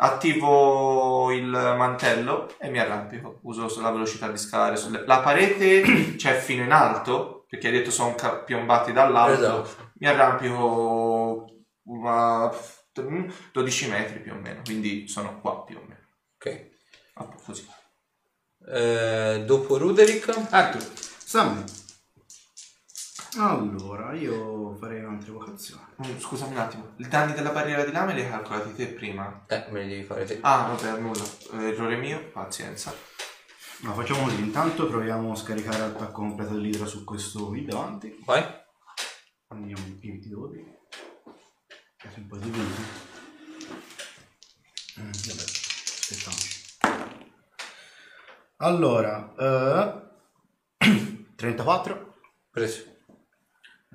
attivo 0.00 1.32
il 1.32 1.46
mantello 1.48 2.52
e 2.58 2.70
mi 2.70 2.78
arrampico. 2.78 3.40
Uso 3.42 3.68
la 3.80 3.90
velocità 3.90 4.28
di 4.30 4.38
scalare. 4.38 4.76
sulle- 4.76 5.04
La 5.06 5.20
parete 5.20 6.14
c'è 6.16 6.34
fino 6.38 6.62
in 6.62 6.72
alto, 6.72 7.44
perché 7.48 7.66
hai 7.68 7.72
detto 7.72 7.90
sono 7.90 8.14
ca- 8.14 8.36
piombati 8.38 8.92
dall'alto. 8.92 9.62
Esatto. 9.64 9.90
Mi 9.98 10.06
arrampico 10.06 11.46
a 12.06 12.54
12 13.52 13.88
metri 13.88 14.20
più 14.20 14.32
o 14.32 14.36
meno, 14.36 14.60
quindi 14.64 15.08
sono 15.08 15.40
qua 15.40 15.62
più 15.64 15.76
o 15.76 15.80
meno. 15.80 16.06
Ok. 16.36 16.70
Ah, 17.14 17.28
così. 17.44 17.66
Eh, 18.70 19.42
dopo 19.46 19.78
Ruderick, 19.78 20.28
Arthur, 20.50 20.82
Sta 21.28 21.40
a 21.42 21.44
me. 21.52 21.64
Allora, 23.40 24.12
io 24.14 24.74
farei 24.78 25.02
un'altra 25.04 25.30
evocazione. 25.30 25.82
Mm, 26.04 26.18
Scusami 26.18 26.52
un 26.52 26.58
attimo, 26.58 26.92
i 26.96 27.06
danni 27.06 27.34
della 27.34 27.50
barriera 27.50 27.84
di 27.84 27.92
lame 27.92 28.14
li 28.14 28.22
hai 28.22 28.28
calcolati 28.30 28.74
te 28.74 28.86
prima? 28.88 29.44
eh, 29.46 29.66
me 29.70 29.82
li 29.82 29.88
devi 29.90 30.02
fare 30.04 30.24
te. 30.24 30.38
Ah, 30.42 30.74
vabbè, 30.74 30.98
nulla. 30.98 31.22
Errore 31.52 31.96
mio, 31.96 32.30
pazienza. 32.32 32.92
No, 33.82 33.94
facciamo 33.94 34.24
così. 34.24 34.40
Intanto 34.40 34.88
proviamo 34.88 35.30
a 35.30 35.36
scaricare 35.36 35.78
l'attacco 35.78 36.20
completo 36.20 36.54
dell'idra 36.54 36.84
su 36.86 37.04
questo 37.04 37.46
qui 37.46 37.64
davanti. 37.64 38.20
Vai. 38.24 38.44
Andiamo 39.48 39.86
in 39.86 39.98
più 40.00 40.18
di 40.18 40.28
dove? 40.28 40.78
È 41.96 42.08
un 42.16 42.26
po' 42.26 42.36
di 42.38 42.50
venti. 42.50 42.82
Mm, 45.00 45.10
vabbè, 45.12 45.42
aspettiamoci. 45.42 46.66
Allora, 48.56 49.32
eh, 50.78 51.26
34. 51.36 52.14
Preso. 52.50 52.96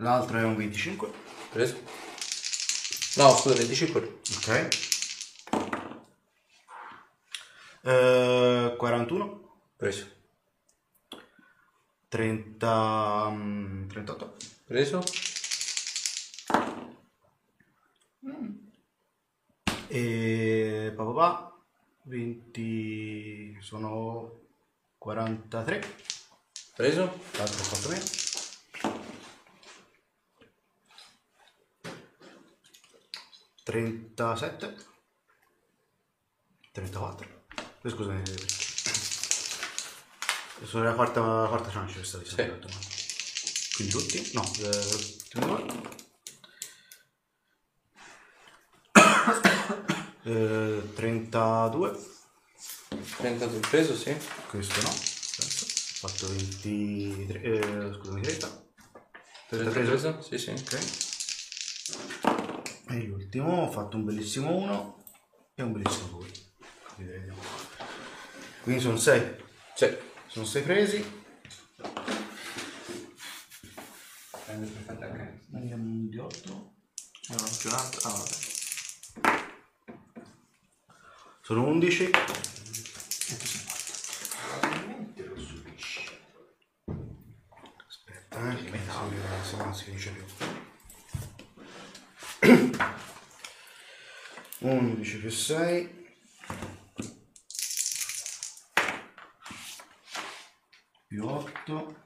L'altro 0.04 0.38
è 0.38 0.44
un 0.44 0.58
25. 0.58 1.10
Preso. 1.50 1.82
No, 3.16 3.30
scusa, 3.38 3.56
25. 3.56 4.20
Ok. 4.36 4.68
Eh, 7.84 8.76
41. 8.78 9.58
Preso. 9.78 10.06
30, 12.10 13.30
mm, 13.30 13.88
38. 13.88 14.36
Preso. 14.66 15.04
E 19.88 20.94
papà 20.96 21.58
20 22.04 23.58
sono 23.62 24.42
43. 24.98 25.82
Preso. 26.76 27.02
L'altro 27.38 27.60
ho 27.60 27.64
fatto 27.64 27.90
meno. 27.90 28.23
37. 33.64 34.76
34. 36.72 37.45
Eh, 37.81 37.90
Scusami. 37.90 38.22
Sono 40.65 40.84
la 40.84 40.94
quarta, 40.94 41.19
la 41.22 41.48
quarta 41.48 41.69
chance 41.69 41.95
questa 41.95 42.18
di 42.18 42.26
Sì. 42.26 42.35
Quindi 43.76 43.94
tutti? 43.94 44.31
No, 44.34 44.44
eh. 44.60 45.22
Eh, 50.26 50.94
32. 50.95 51.99
32. 53.18 53.60
Preso, 53.60 53.95
sì. 53.95 54.15
Questo 54.48 54.81
no. 54.81 54.90
Ho 54.90 54.94
fatto 56.07 56.27
23. 56.30 57.41
Eh, 57.41 57.94
scusami, 57.94 58.22
30. 58.22 58.48
30 59.49 59.72
33. 59.72 59.84
preso? 59.84 60.22
Sì, 60.22 60.38
sì. 60.38 60.52
Ok. 60.52 61.12
E 62.94 63.07
l'ultimo 63.07 63.64
ho 63.64 63.72
fatto 63.72 63.98
un 63.98 64.06
bellissimo 64.06 64.56
1 64.56 65.03
e 65.56 65.64
un 65.64 65.72
bellissimo 65.72 66.20
2. 66.20 66.32
Vediamo. 66.98 67.41
Quindi 68.61 68.82
sono 68.82 68.98
6. 68.98 69.36
Sì. 69.74 69.98
Sono 70.28 70.45
6 70.45 70.61
presi. 70.61 71.22
Andiamo 75.53 75.84
un 75.84 76.07
di 76.07 76.20
8. 76.20 76.74
C'è 77.20 77.34
anche 77.34 77.68
un 77.68 77.74
altro. 77.74 78.10
Ah, 78.10 78.11
vabbè. 78.11 79.41
Sono 81.41 81.65
11. 81.65 82.11
Aspetta, 87.88 88.52
eh, 88.52 88.56
che 88.56 88.80
se 89.41 89.57
non 89.57 89.74
si 89.74 89.90
dice 89.90 90.11
più. 90.11 90.62
11 94.65 95.19
più 95.19 95.30
6 95.30 96.07
più 101.06 101.27
8 101.27 102.02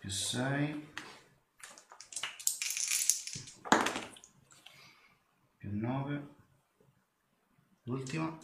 più 0.00 0.10
6 0.10 0.92
più 5.56 5.70
9 5.72 6.28
l'ultima. 7.84 8.36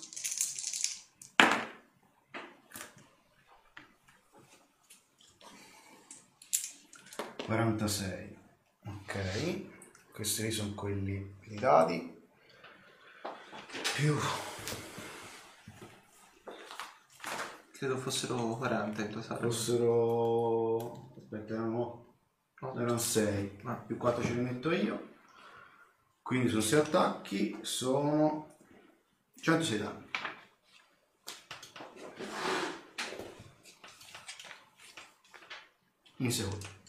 Quarantasei. 7.44 8.38
Ok 8.84 9.80
questi 10.12 10.42
lì 10.42 10.50
sono 10.50 10.74
quelli 10.74 11.36
i 11.48 11.54
dati 11.54 12.18
più 13.94 14.16
credo 17.80 17.96
fossero 17.96 18.56
40 18.56 19.02
in 19.02 19.10
totale. 19.10 19.40
Fossero... 19.40 21.14
Aspetta, 21.16 21.54
erano... 21.54 22.14
Erano 22.60 22.98
6. 22.98 23.60
Ah. 23.64 23.72
Più 23.72 23.96
4 23.96 24.22
ce 24.22 24.34
li 24.34 24.40
metto 24.40 24.70
io. 24.70 25.14
Quindi 26.20 26.50
sono 26.50 26.60
6 26.60 26.78
attacchi, 26.78 27.58
sono 27.62 28.56
106 29.40 29.78
danni. 29.78 30.08
In 36.16 36.30
secondo. 36.30 36.80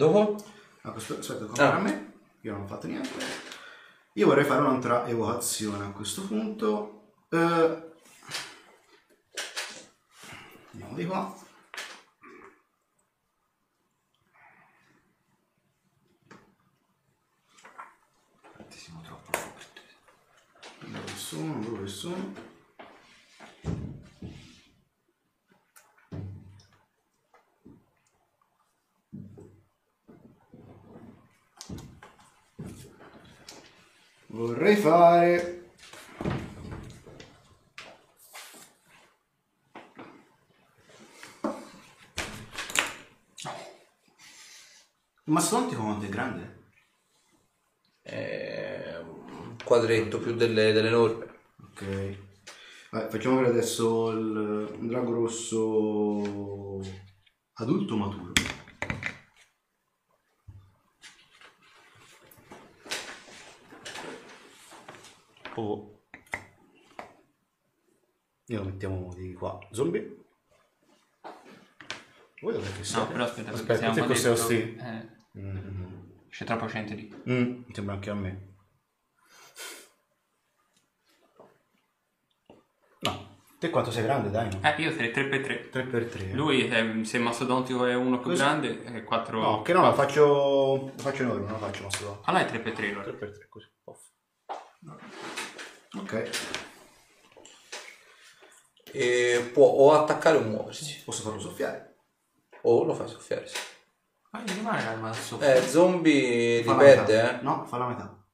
Dopo? 0.00 0.34
A 0.80 0.92
questo 0.92 1.18
aspetta, 1.18 1.44
come 1.44 1.62
Ah. 1.62 1.74
a 1.74 1.78
me, 1.78 2.12
io 2.40 2.52
non 2.52 2.62
ho 2.62 2.66
fatto 2.66 2.86
niente. 2.86 3.10
Io 4.14 4.26
vorrei 4.28 4.44
fare 4.46 4.62
un'altra 4.62 5.06
evocazione 5.06 5.84
a 5.84 5.90
questo 5.90 6.22
punto. 6.26 7.12
Eh, 7.28 7.88
Andiamo 10.72 10.94
di 10.94 11.04
qua. 11.04 11.36
Siamo 18.68 19.00
troppo 19.02 19.32
forti. 19.32 19.80
Dove 20.90 21.14
sono? 21.16 21.58
Dove 21.60 21.86
sono? 21.86 22.32
Vorrei 34.28 34.69
fare... 34.80 35.58
Il 45.24 45.36
mastodontico 45.36 45.82
quanto 45.82 46.06
è 46.06 46.08
grande? 46.08 46.58
Eh, 48.02 48.96
un 48.98 49.54
quadretto 49.64 50.18
più 50.18 50.34
delle, 50.34 50.72
delle 50.72 50.90
norme. 50.90 51.26
Ok. 51.62 52.18
Vai, 52.90 53.08
facciamo 53.08 53.36
vedere 53.36 53.56
adesso 53.56 54.10
il, 54.10 54.76
un 54.80 54.88
drago 54.88 55.12
rosso 55.12 56.80
adulto 57.52 57.96
maturo. 57.96 58.32
Oh. 65.60 66.02
Io 68.46 68.58
lo 68.58 68.64
mettiamo 68.64 69.12
di 69.14 69.32
qua. 69.34 69.58
Zombie. 69.70 70.16
Voi 72.40 72.52
dov'è 72.54 72.72
che 72.72 72.90
No, 72.96 73.06
però 73.06 73.24
aspetta, 73.24 73.50
perché 73.52 73.72
Aspetta, 73.72 73.92
siamo 73.92 74.08
cos'è 74.08 74.28
detto- 74.30 74.42
ostile? 74.42 74.62
eh, 75.34 75.38
Mm. 75.38 76.28
c'è 76.30 76.44
troppa 76.44 76.66
gente 76.66 76.94
lì. 76.94 77.22
Mm, 77.28 77.62
mi 77.66 77.74
sembra 77.74 77.94
anche 77.94 78.10
a 78.10 78.14
me. 78.14 78.48
No, 83.00 83.36
te 83.58 83.70
quanto 83.70 83.90
sei 83.90 84.02
grande, 84.04 84.30
dai? 84.30 84.48
No? 84.50 84.60
Eh, 84.62 84.82
io 84.82 84.90
sarei 84.92 85.10
3x3. 85.12 85.68
3x3. 85.70 86.32
Lui, 86.32 86.66
è- 86.66 87.04
se 87.04 87.18
il 87.18 87.22
mastodontico 87.22 87.84
è 87.86 87.94
uno 87.94 88.18
più 88.18 88.30
Così. 88.30 88.42
grande, 88.42 88.82
è 88.84 89.04
4... 89.04 89.40
No, 89.40 89.62
che 89.62 89.72
no, 89.72 89.82
lo 89.82 89.92
faccio, 89.92 90.24
lo 90.26 90.92
faccio 90.96 91.22
enorme, 91.22 91.42
non 91.44 91.52
lo 91.52 91.58
faccio 91.66 91.82
mastodonte. 91.84 92.22
Allora 92.24 92.46
è 92.46 92.50
3x3 92.50 92.88
allora. 92.90 93.04
3x3, 93.12 93.48
così. 93.48 93.66
Off. 93.84 94.00
Ok, 95.98 96.30
E 98.92 99.50
può 99.52 99.66
o 99.66 99.92
attaccare 99.92 100.36
o 100.38 100.42
muoversi. 100.42 101.02
posso 101.04 101.22
farlo 101.22 101.40
soffiare. 101.40 101.96
O 102.62 102.84
lo 102.84 102.94
fai 102.94 103.08
soffiare. 103.08 103.46
sì. 103.46 103.56
Ma 104.30 104.40
gli 104.42 104.52
rimane 104.52 104.82
l'arma 104.84 105.12
sopra. 105.12 105.54
Eh, 105.54 105.62
zombie 105.66 106.58
li 106.58 106.64
Fa 106.64 106.72
la 106.72 106.78
perde, 106.78 107.16
metà. 107.22 107.40
eh? 107.40 107.42
No, 107.42 107.64
fa 107.66 107.78
la 107.78 107.86
metà. 107.88 108.24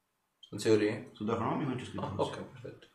Sono 0.41 0.61
sicuri? 0.61 1.11
Sul 1.13 1.27
Draconomico 1.27 1.69
non 1.71 1.79
c'è 1.79 1.85
scritto 1.85 2.05
Ah, 2.07 2.11
così. 2.11 2.31
ok, 2.31 2.43
perfetto. 2.43 2.87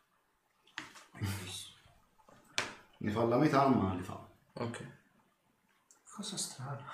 Ne 2.98 3.10
fa 3.10 3.24
la 3.24 3.36
metà, 3.36 3.66
ma 3.66 3.94
li 3.94 4.02
fa. 4.02 4.28
Ok. 4.54 4.86
Cosa 6.14 6.36
strana. 6.36 6.84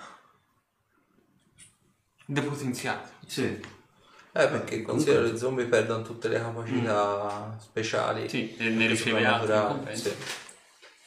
Depotenziato. 2.25 3.09
Sì. 3.27 3.59
Eh, 4.39 4.47
perché 4.47 4.81
considero 4.81 5.25
che 5.25 5.33
i 5.33 5.37
zombie 5.37 5.65
perdono 5.65 6.01
tutte 6.01 6.29
le 6.29 6.39
capacità 6.39 7.57
speciali. 7.59 8.29
Sì, 8.29 8.55
e 8.55 8.69
ne 8.69 8.87
riceve 8.87 9.25
altre 9.25 9.95
sì. 9.95 10.15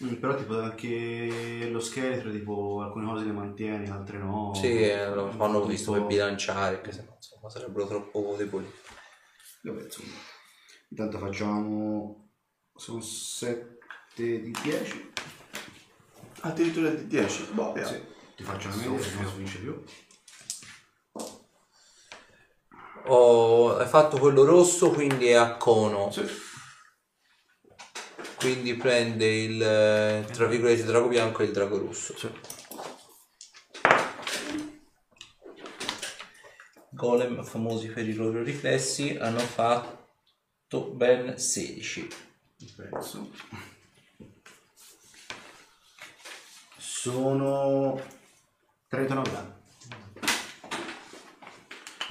Mm, 0.05 0.15
però 0.15 0.35
tipo 0.35 0.61
anche 0.61 1.69
lo 1.71 1.81
scheletro, 1.81 2.31
tipo 2.31 2.83
alcune 2.83 3.07
cose 3.07 3.25
le 3.25 3.33
mantieni, 3.33 3.89
altre 3.89 4.19
no. 4.19 4.53
Sì, 4.55 4.83
eh, 4.83 5.09
lo 5.15 5.31
fanno 5.31 5.65
visto 5.65 5.93
per 5.93 6.03
bilanciare, 6.03 6.81
che 6.81 6.93
se 6.93 7.05
no 7.07 7.15
insomma, 7.15 7.49
sarebbero 7.49 7.87
troppo 7.87 8.35
deboli. 8.37 8.71
Vabbè, 9.63 9.83
insomma. 9.83 10.13
Intanto 10.89 11.19
facciamo... 11.19 12.29
Sono 12.75 13.01
7 13.01 13.79
di 14.15 14.55
10. 14.63 15.13
Addirittura 16.41 16.91
di 16.91 17.07
10. 17.07 17.49
Boh. 17.53 17.75
Sì. 17.83 18.01
Ti 18.37 18.43
faccio 18.43 18.69
una 18.69 18.77
media, 18.77 19.01
se 19.01 19.15
non 19.15 19.31
si 19.31 19.37
vince 19.37 19.59
più. 19.59 19.83
Ho 23.15 23.77
hai 23.77 23.87
fatto 23.87 24.19
quello 24.19 24.43
rosso, 24.43 24.91
quindi 24.91 25.27
è 25.27 25.35
a 25.35 25.57
cono. 25.57 26.11
Sì. 26.11 26.25
Quindi 28.39 28.75
prende 28.75 29.27
il 29.27 30.25
tra 30.33 30.47
virgolette 30.47 30.85
drago 30.85 31.09
bianco 31.09 31.43
e 31.43 31.45
il 31.45 31.53
drago 31.53 31.77
rosso. 31.77 32.17
Sì. 32.17 32.31
Golem, 36.89 37.45
famosi 37.45 37.89
per 37.89 38.09
i 38.09 38.15
loro 38.15 38.43
riflessi, 38.43 39.19
hanno 39.21 39.41
fatto 39.41 40.81
ben 40.93 41.37
16. 41.39 42.09
Penso. 42.77 43.31
Sono 46.79 48.01
39 48.89 49.31
danni. 49.31 49.62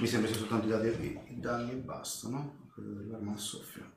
Mi 0.02 0.08
sembra 0.08 0.28
sia 0.28 0.38
soltanto 0.40 0.66
i 0.66 0.70
dati 0.70 1.20
i 1.28 1.38
danni 1.38 1.70
e 1.70 1.76
basta, 1.76 2.28
no? 2.28 2.66
Quello 2.74 2.94
dell'arma 2.94 3.34
a 3.34 3.36
soffio. 3.36 3.84
Mm. 3.84 3.90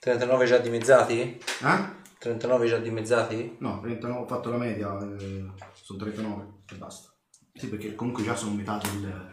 39 0.00 0.46
già 0.46 0.58
dimezzati? 0.58 1.20
Eh? 1.20 1.90
39 2.18 2.66
già 2.66 2.78
dimezzati? 2.78 3.56
No, 3.60 3.78
39, 3.78 4.18
ho 4.18 4.26
fatto 4.26 4.50
la 4.50 4.56
media, 4.56 4.98
eh, 4.98 5.46
sono 5.74 5.98
39 6.00 6.62
e 6.72 6.74
basta. 6.74 7.14
Sì, 7.54 7.68
perché 7.68 7.94
comunque 7.94 8.24
già 8.24 8.34
sono 8.34 8.56
metà 8.56 8.78
del, 8.78 9.30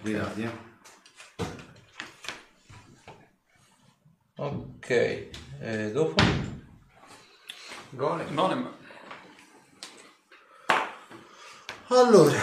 dei 0.00 0.12
dati, 0.12 0.42
eh. 0.42 0.70
Ok, 4.36 4.90
e 5.58 5.90
dopo? 5.90 6.22
Golem. 7.90 8.32
Golem. 8.32 8.80
Allora, 11.94 12.38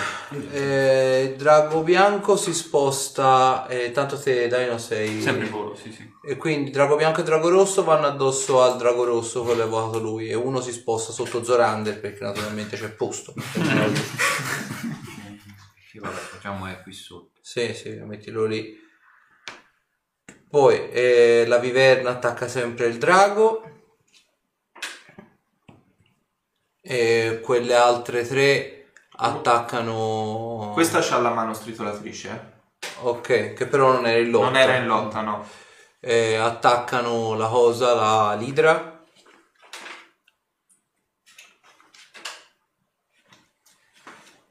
eh, 0.52 1.30
il 1.32 1.36
drago 1.36 1.82
bianco 1.82 2.38
si 2.38 2.54
sposta, 2.54 3.66
eh, 3.68 3.92
tanto 3.92 4.20
te 4.20 4.48
Dino 4.48 4.78
sei... 4.78 5.22
Sempre 5.22 5.48
volo, 5.48 5.76
sì, 5.76 5.92
sì. 5.92 6.08
E 6.24 6.38
quindi 6.38 6.70
drago 6.70 6.96
bianco 6.96 7.22
e 7.22 7.24
drago 7.24 7.50
rosso 7.50 7.84
vanno 7.84 8.06
addosso 8.06 8.62
al 8.62 8.78
drago 8.78 9.06
rosso, 9.06 9.44
quello 9.44 9.64
evocato 9.64 10.00
lui, 10.00 10.30
e 10.30 10.36
uno 10.36 10.62
si 10.62 10.72
sposta 10.72 11.12
sotto 11.12 11.44
Zorander 11.44 12.00
perché 12.00 12.24
naturalmente 12.24 12.78
c'è 12.78 12.90
posto. 12.90 13.34
Sì, 15.90 15.98
vabbè, 15.98 16.14
facciamo 16.14 16.68
è 16.68 16.82
qui 16.84 16.94
sotto. 16.94 17.40
sì, 17.42 17.74
sì, 17.74 17.90
mettilo 17.90 18.46
lì. 18.46 18.78
Poi 20.48 20.92
eh, 20.92 21.46
la 21.48 21.58
viverna 21.58 22.12
attacca 22.12 22.48
sempre 22.48 22.86
il 22.86 23.00
drago. 23.00 23.64
E 26.80 27.40
quelle 27.44 27.74
altre 27.74 28.28
tre 28.28 28.79
attaccano... 29.22 30.72
Questa 30.74 31.00
c'ha 31.02 31.20
la 31.20 31.32
mano 31.32 31.54
stritolatrice. 31.54 32.30
eh. 32.30 32.58
Ok, 33.02 33.54
che 33.54 33.68
però 33.68 33.92
non 33.92 34.08
era 34.08 34.20
in 34.20 34.30
lotta. 34.30 34.46
Non 34.46 34.56
era 34.56 34.76
in 34.76 34.88
lotta, 34.88 35.22
no. 35.22 35.46
Eh, 36.00 36.36
attaccano 36.36 37.36
la 37.36 37.48
cosa, 37.48 37.94
la 37.94 38.34
l'idra. 38.36 39.04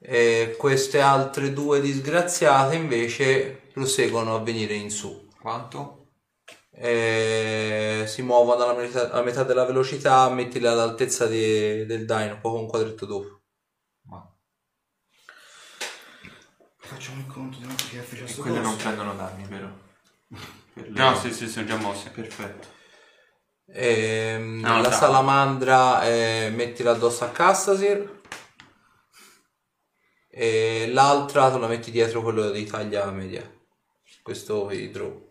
E 0.01 0.55
queste 0.59 1.01
altre 1.01 1.53
due 1.53 1.81
disgraziate 1.81 2.77
invece 2.77 3.69
proseguono 3.73 4.37
a 4.37 4.41
venire 4.41 4.75
in 4.75 4.91
su. 4.91 5.29
Quanto? 5.41 5.95
Eh, 6.71 8.05
si 8.07 8.23
muovono 8.23 8.63
alla 8.65 8.75
metà, 8.75 9.11
alla 9.11 9.23
metà 9.23 9.43
della 9.43 9.65
velocità, 9.65 10.29
mettili 10.31 10.67
all'altezza 10.67 11.27
di- 11.27 11.85
del 11.87 12.05
dino, 12.07 12.39
poi 12.41 12.61
un 12.61 12.67
quadretto 12.69 13.05
dopo. 13.07 13.41
Ma 14.09 14.25
Facciamo 16.89 17.21
il 17.21 17.27
conto 17.27 17.59
di 17.59 17.65
quanto 17.65 17.85
che 17.91 17.99
F 18.01 18.15
c'è 18.17 18.23
E 18.23 18.27
sto 18.29 18.43
quelle 18.43 18.61
non 18.61 18.73
coso. 18.73 18.85
prendono 18.85 19.15
danni, 19.15 19.45
vero? 19.45 19.79
Per 20.73 20.89
le- 20.91 20.99
No, 21.01 21.15
sì, 21.17 21.33
sì, 21.33 21.49
sono 21.49 21.67
già 21.67 21.77
mosse. 21.77 22.11
Perfetto. 22.11 22.69
Ehm, 23.71 24.61
No, 24.61 24.81
la 24.81 24.89
no. 24.89 24.95
salamandra 24.95 26.03
eh, 26.07 26.51
mettila 26.55 26.93
addosso 26.93 27.25
a 27.25 27.29
Cassasir. 27.31 28.17
E 30.31 30.89
l'altra 30.93 31.51
te 31.51 31.59
la 31.59 31.67
metti 31.67 31.91
dietro 31.91 32.23
quello 32.23 32.51
di 32.51 32.65
taglia 32.65 33.11
media. 33.11 33.51
Questo 34.23 34.71
idro. 34.71 35.27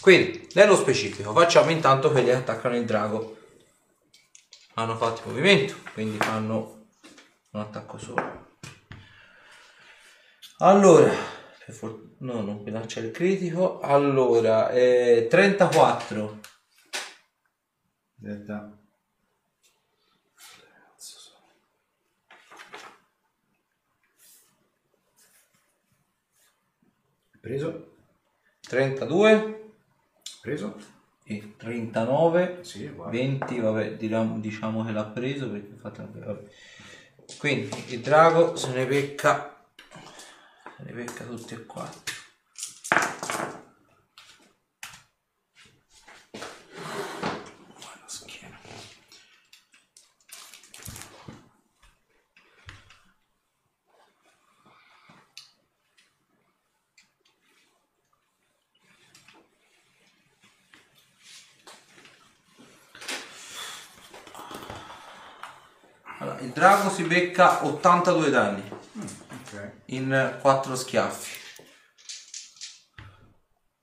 Quindi, 0.00 0.48
nello 0.54 0.76
specifico, 0.76 1.32
facciamo 1.32 1.70
intanto 1.70 2.10
quelli 2.10 2.26
che 2.28 2.34
attaccano 2.34 2.76
il 2.76 2.84
drago. 2.84 3.36
Hanno 4.74 4.96
fatto 4.96 5.20
il 5.22 5.28
movimento, 5.34 5.76
quindi 5.92 6.16
fanno 6.16 6.86
un 7.50 7.60
attacco 7.60 7.98
solo. 7.98 8.48
Allora, 10.62 11.10
per 11.64 11.74
for- 11.74 12.14
no, 12.18 12.40
non 12.42 12.62
mi 12.62 12.70
lancia 12.70 13.00
il 13.00 13.10
critico. 13.10 13.80
Allora, 13.80 14.70
eh, 14.70 15.26
34. 15.28 16.40
Aspetta. 18.22 18.78
Preso. 27.40 27.94
32 28.60 29.72
Preso. 30.42 30.76
e 31.24 31.54
39 31.56 32.58
Sì, 32.62 32.84
uguale. 32.84 33.10
20 33.16 33.58
vabbè 33.58 33.96
diciamo, 33.96 34.38
diciamo 34.38 34.84
che 34.84 34.92
l'ha 34.92 35.06
preso 35.06 35.50
perché 35.50 35.68
infatti 35.68 36.00
vabbè. 36.02 36.42
quindi 37.38 37.70
il 37.94 38.00
drago 38.00 38.56
se 38.56 38.72
ne 38.72 38.86
becca 38.86 39.49
ne 40.84 40.92
becca 40.92 41.24
tutti 41.24 41.54
e 41.54 41.66
quattro 41.66 42.14
la 48.00 48.06
schiena. 48.06 48.58
Allora, 66.18 66.40
il 66.40 66.50
drago 66.50 66.90
si 66.90 67.04
becca 67.04 67.64
82 67.64 68.30
danni. 68.30 68.79
In 69.90 70.38
4 70.40 70.76
schiaffi. 70.76 71.38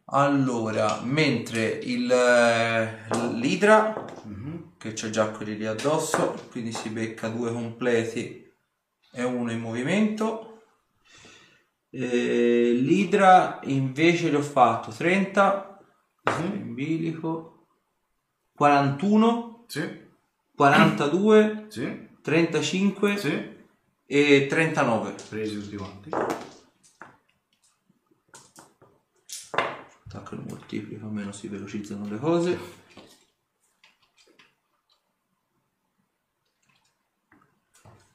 Allora, 0.10 1.02
mentre 1.04 1.66
il, 1.66 2.10
eh, 2.10 3.08
l'idra, 3.34 4.06
che 4.78 4.94
c'è 4.94 5.10
già 5.10 5.30
quelli 5.30 5.58
lì 5.58 5.66
addosso, 5.66 6.48
quindi 6.50 6.72
si 6.72 6.90
becca 6.90 7.28
due 7.28 7.52
completi 7.52 8.50
e 9.12 9.24
uno 9.24 9.52
in 9.52 9.60
movimento. 9.60 10.62
E 11.90 12.72
l'idra 12.72 13.60
invece 13.64 14.30
gli 14.30 14.36
ho 14.36 14.42
fatto 14.42 14.92
30 14.92 15.80
in 16.54 16.74
bilico, 16.74 17.68
41, 18.56 19.66
Sì. 19.68 20.06
42, 20.56 21.66
Sì. 21.68 22.08
35 22.22 23.18
Sì. 23.18 23.56
E 24.08 24.48
39. 24.48 25.16
Presi 25.30 25.60
tutti 25.60 25.76
quanti. 25.76 26.10
Attacco 30.06 30.36
il 30.36 30.46
moltiplico, 30.48 31.06
almeno 31.06 31.34
si 31.34 31.50
velocizzano 31.50 32.08
le 32.08 32.18
cose. 32.18 32.86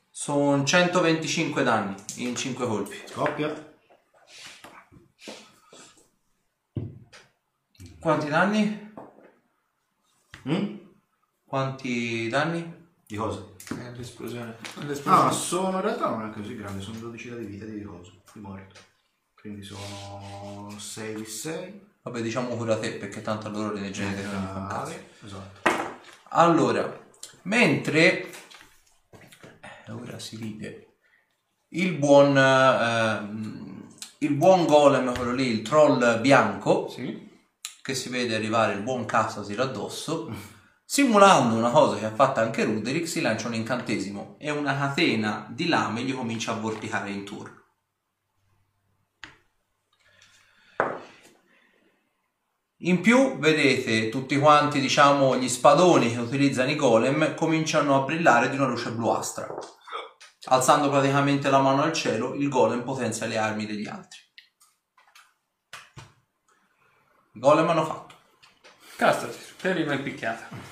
Sono 0.09 0.65
125 0.65 1.63
danni 1.63 1.95
in 2.17 2.35
5 2.35 2.67
colpi. 2.67 2.97
Scoppia. 3.07 3.71
Quanti 7.99 8.29
danni? 8.29 8.95
Mm? 10.49 10.77
Quanti 11.45 12.29
danni? 12.29 12.82
Di 13.13 13.19
cosa? 13.19 13.45
Eh, 13.79 13.91
l'esplosione. 13.95 14.57
Ah, 15.05 15.31
sono 15.31 15.77
in 15.77 15.83
realtà 15.83 16.09
non 16.09 16.31
è 16.31 16.33
così 16.33 16.57
grande, 16.57 16.81
sono 16.81 16.97
12 16.97 17.37
di 17.41 17.45
vita 17.45 17.67
di 17.67 17.83
coso, 17.83 18.23
di 18.33 18.41
morto. 18.41 18.81
Quindi 19.35 19.63
sono 19.63 20.75
6 20.79 21.17
di 21.17 21.27
6. 21.27 21.89
Vabbè, 22.05 22.23
diciamo 22.23 22.57
pure 22.57 22.73
a 22.73 22.79
te 22.79 22.93
perché 22.93 23.21
tanto 23.21 23.49
a 23.49 23.51
loro 23.51 23.75
le 23.75 23.83
leggende 23.83 24.23
non 24.23 24.47
fanno 24.47 24.67
caso. 24.67 24.95
Esatto. 25.27 25.71
Allora, 26.31 27.07
mentre 27.43 28.31
eh, 29.11 29.91
ora 29.91 30.19
si 30.19 30.37
ride 30.37 30.95
il 31.75 31.93
buon 31.93 32.35
ehm, 32.35 33.89
il 34.21 34.33
buon 34.33 34.65
golem, 34.65 35.15
quello 35.15 35.35
lì, 35.35 35.49
il 35.49 35.61
troll 35.61 36.19
bianco, 36.23 36.89
Sì. 36.89 37.29
che 37.83 37.95
si 37.95 38.09
vede 38.09 38.35
arrivare 38.35 38.73
il 38.73 38.81
buon 38.81 39.05
Cassasir 39.05 39.61
addosso, 39.61 40.35
simulando 40.93 41.57
una 41.57 41.71
cosa 41.71 41.97
che 41.97 42.05
ha 42.05 42.15
fatto 42.15 42.41
anche 42.41 42.65
Ruderick, 42.65 43.09
si 43.09 43.23
lancia 43.23 43.47
un 43.47 43.55
incantesimo 43.55 44.37
e 44.39 44.51
una 44.51 44.77
catena 44.77 45.47
di 45.49 45.67
lame 45.67 46.03
gli 46.03 46.15
comincia 46.15 46.53
a 46.53 46.57
vorticare 46.57 47.09
intorno. 47.09 47.63
In 52.81 53.01
più 53.01 53.39
vedete 53.39 54.11
tutti 54.11 54.39
quanti, 54.39 54.81
diciamo, 54.81 55.39
gli 55.39 55.49
spadoni 55.49 56.13
che 56.13 56.19
utilizzano 56.19 56.71
i 56.71 56.77
golem 56.77 57.35
cominciano 57.37 57.97
a 57.97 58.05
brillare 58.05 58.51
di 58.51 58.57
una 58.57 58.67
luce 58.67 58.93
bluastra. 58.93 59.49
Alzando 60.49 60.91
praticamente 60.91 61.49
la 61.49 61.61
mano 61.61 61.85
al 61.85 61.95
cielo, 61.95 62.35
il 62.35 62.51
golem 62.51 62.83
potenzia 62.83 63.25
le 63.25 63.39
armi 63.39 63.65
degli 63.65 63.89
altri. 63.89 64.19
I 67.33 67.41
golem 67.41 67.71
hanno 67.71 67.85
fatto. 67.87 68.15
Castasir, 68.97 69.55
prima 69.57 69.95
impicchiata. 69.95 70.72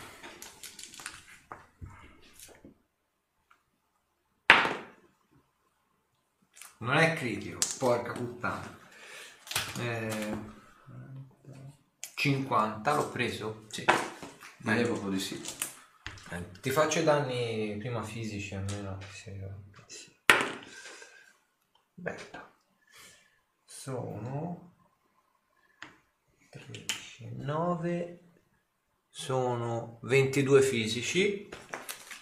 Non 6.82 6.96
è 6.96 7.12
critico, 7.14 7.58
porca 7.78 8.12
puttana. 8.12 8.78
Eh, 9.78 10.36
50 12.14 12.94
l'ho 12.94 13.10
preso? 13.10 13.66
Sì, 13.68 13.84
direi 14.56 14.84
proprio 14.84 15.10
di 15.10 15.18
sì. 15.18 15.38
Eh, 16.30 16.50
ti 16.60 16.70
faccio 16.70 17.00
i 17.00 17.04
danni 17.04 17.76
prima 17.78 18.02
fisici 18.02 18.54
almeno. 18.54 18.98
sì. 19.12 20.10
Bella. 21.92 22.50
Sono 23.62 24.74
13, 26.48 27.36
9, 27.36 28.20
sono 29.06 29.98
22 30.02 30.62
fisici 30.62 31.48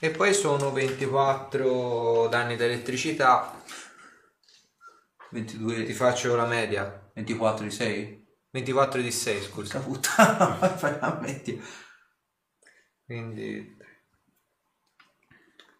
e 0.00 0.10
poi 0.10 0.34
sono 0.34 0.72
24 0.72 2.26
danni 2.26 2.56
da 2.56 2.64
elettricità. 2.64 3.57
22, 5.30 5.84
Ti 5.84 5.92
faccio 5.92 6.34
la 6.36 6.46
media. 6.46 7.10
24 7.14 7.64
di 7.64 7.70
6? 7.70 8.26
24 8.50 9.00
di 9.00 9.10
6, 9.10 9.42
scusa. 9.42 9.80
Puttana, 9.80 10.56
ma 10.60 10.68
fai 10.76 10.98
la 10.98 11.18
media. 11.20 11.60
Quindi 13.04 13.76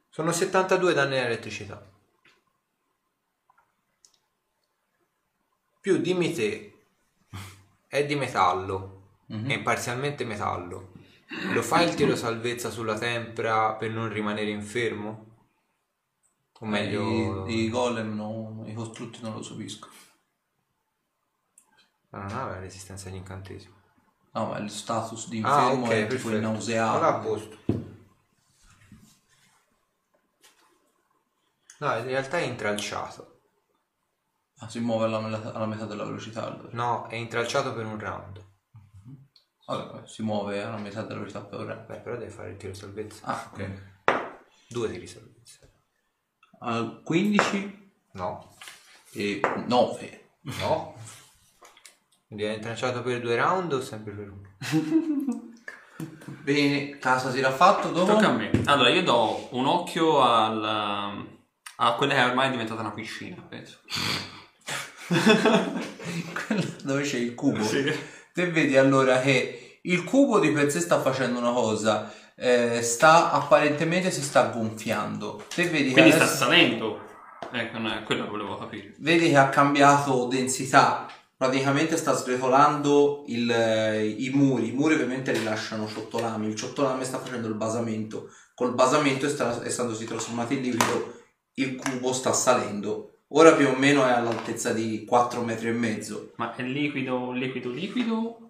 sono 0.09 0.33
72 0.33 0.95
danni 0.95 1.15
da 1.15 1.27
elettricità. 1.27 1.91
Più 5.81 5.99
dimmi 5.99 6.33
te, 6.35 6.73
è 7.87 8.05
di 8.05 8.16
metallo, 8.16 9.20
è 9.27 9.61
parzialmente 9.61 10.25
metallo. 10.25 10.93
Lo 11.53 11.62
fai 11.62 11.87
il 11.87 11.95
tiro 11.95 12.16
salvezza 12.16 12.70
sulla 12.70 12.99
tempra 12.99 13.75
per 13.75 13.91
non 13.91 14.09
rimanere 14.09 14.51
infermo? 14.51 15.27
O 16.61 16.66
meglio, 16.66 17.47
I, 17.47 17.65
i 17.65 17.69
golem, 17.69 18.15
no, 18.16 18.38
i 18.69 18.74
costrutti 18.74 19.20
non 19.23 19.35
lo 19.35 19.43
subisco. 19.43 19.89
Ma 22.11 22.23
non 22.24 22.36
ha 22.36 22.45
la 22.47 22.59
resistenza 22.59 23.09
agli 23.09 23.16
incantesimi. 23.16 23.74
No, 24.32 24.47
ma 24.47 24.59
il 24.59 24.70
status 24.70 25.28
di 25.28 25.43
Ah, 25.45 25.62
infermo 25.70 25.85
ok, 25.86 25.90
è 25.93 26.07
tipo 26.07 26.28
perfetto. 26.28 26.40
nauseato. 26.40 26.97
Allora 26.97 27.15
a 27.16 27.19
posto. 27.20 27.59
No, 31.81 31.97
in 31.97 32.05
realtà 32.05 32.39
è 32.39 32.43
intralciato. 32.43 33.40
Ah, 34.61 34.69
si 34.69 34.81
muove 34.81 35.05
alla, 35.05 35.19
alla 35.55 35.66
metà 35.66 35.85
della 35.86 36.05
velocità 36.05 36.47
allora. 36.47 36.69
No, 36.73 37.07
è 37.07 37.15
intralciato 37.15 37.73
per 37.73 37.86
un 37.86 37.99
round. 37.99 38.47
Vabbè, 39.66 40.07
si 40.07 40.23
muove 40.23 40.62
alla 40.62 40.78
metà 40.78 41.03
della 41.03 41.19
velocità 41.20 41.45
per 41.45 41.61
ora. 41.61 41.74
Beh, 41.74 42.01
però 42.01 42.16
deve 42.16 42.31
fare 42.31 42.51
il 42.51 42.57
tiro 42.57 42.74
salvezza. 42.74 43.27
Ah, 43.27 43.51
ok. 43.53 43.82
Due 44.69 44.90
tiri 44.90 45.07
salvezza. 45.07 45.69
Al 46.61 47.03
15 47.05 47.88
No. 48.13 48.55
E 49.13 49.41
9. 49.67 50.25
No. 50.61 50.95
Quindi 52.27 52.45
hai 52.45 52.55
intralciato 52.57 53.03
per 53.03 53.21
due 53.21 53.37
round 53.37 53.73
o 53.73 53.83
sempre 53.83 54.13
per 54.13 54.31
uno? 54.31 54.49
Bene, 56.43 56.99
casa 56.99 57.31
si 57.31 57.39
era 57.39 57.51
fatto 57.53 57.91
dopo. 57.91 58.13
Tocca 58.15 58.29
a 58.29 58.33
me. 58.33 58.51
Allora, 58.67 58.91
io 58.91 59.03
do 59.03 59.49
un 59.53 59.67
occhio 59.67 60.21
al, 60.23 60.65
a 61.77 61.93
quella 61.95 62.15
che 62.15 62.23
ormai 62.23 62.49
è 62.49 62.51
diventata 62.51 62.81
una 62.81 62.93
piscina, 62.93 63.43
penso. 63.49 63.79
Quello 65.09 66.63
dove 66.83 67.03
c'è 67.03 67.17
il 67.17 67.35
cubo. 67.35 67.65
Te 68.33 68.51
vedi 68.51 68.77
allora 68.77 69.21
che 69.21 69.81
il 69.83 70.05
cubo 70.05 70.39
di 70.39 70.51
per 70.53 70.71
sé 70.71 70.81
sta 70.81 71.01
facendo 71.01 71.39
una 71.39 71.53
cosa. 71.53 72.13
eh, 72.37 72.83
sta 72.83 73.33
apparentemente 73.33 74.11
si 74.13 74.23
sta 74.23 74.45
gonfiando. 74.49 75.45
Te 75.53 75.65
vedi 75.69 75.91
Quindi 75.93 76.11
che 76.11 76.17
sta 76.17 76.25
adesso- 76.25 76.45
salendo. 76.45 77.07
Ecco, 77.51 77.78
no, 77.78 77.93
è 77.94 78.02
quello 78.02 78.27
volevo 78.28 78.56
capire. 78.56 78.94
vedi 78.98 79.28
che 79.28 79.36
ha 79.36 79.48
cambiato 79.48 80.27
densità. 80.27 81.06
Praticamente 81.36 81.97
sta 81.97 82.16
sgretolando 82.16 83.24
il, 83.28 83.51
eh, 83.51 84.06
i 84.06 84.31
muri. 84.31 84.69
I 84.69 84.73
muri 84.73 84.94
ovviamente 84.94 85.32
rilasciano 85.32 85.86
ciottolami. 85.86 86.48
Il 86.48 86.56
ciottolame 86.56 87.05
sta 87.05 87.19
facendo 87.19 87.47
il 87.47 87.55
basamento. 87.55 88.31
Col 88.55 88.74
basamento, 88.74 89.27
essendosi 89.62 90.05
trasformato 90.05 90.55
in 90.55 90.62
liquido, 90.62 91.15
il 91.55 91.77
cubo 91.77 92.12
sta 92.12 92.32
salendo. 92.32 93.20
Ora 93.28 93.52
più 93.52 93.69
o 93.69 93.77
meno 93.77 94.05
è 94.05 94.10
all'altezza 94.10 94.73
di 94.73 95.05
4 95.05 95.43
metri 95.43 95.69
e 95.69 95.73
mezzo. 95.73 96.32
Ma 96.36 96.56
è 96.56 96.62
liquido, 96.62 97.31
liquido, 97.31 97.70
liquido? 97.70 98.48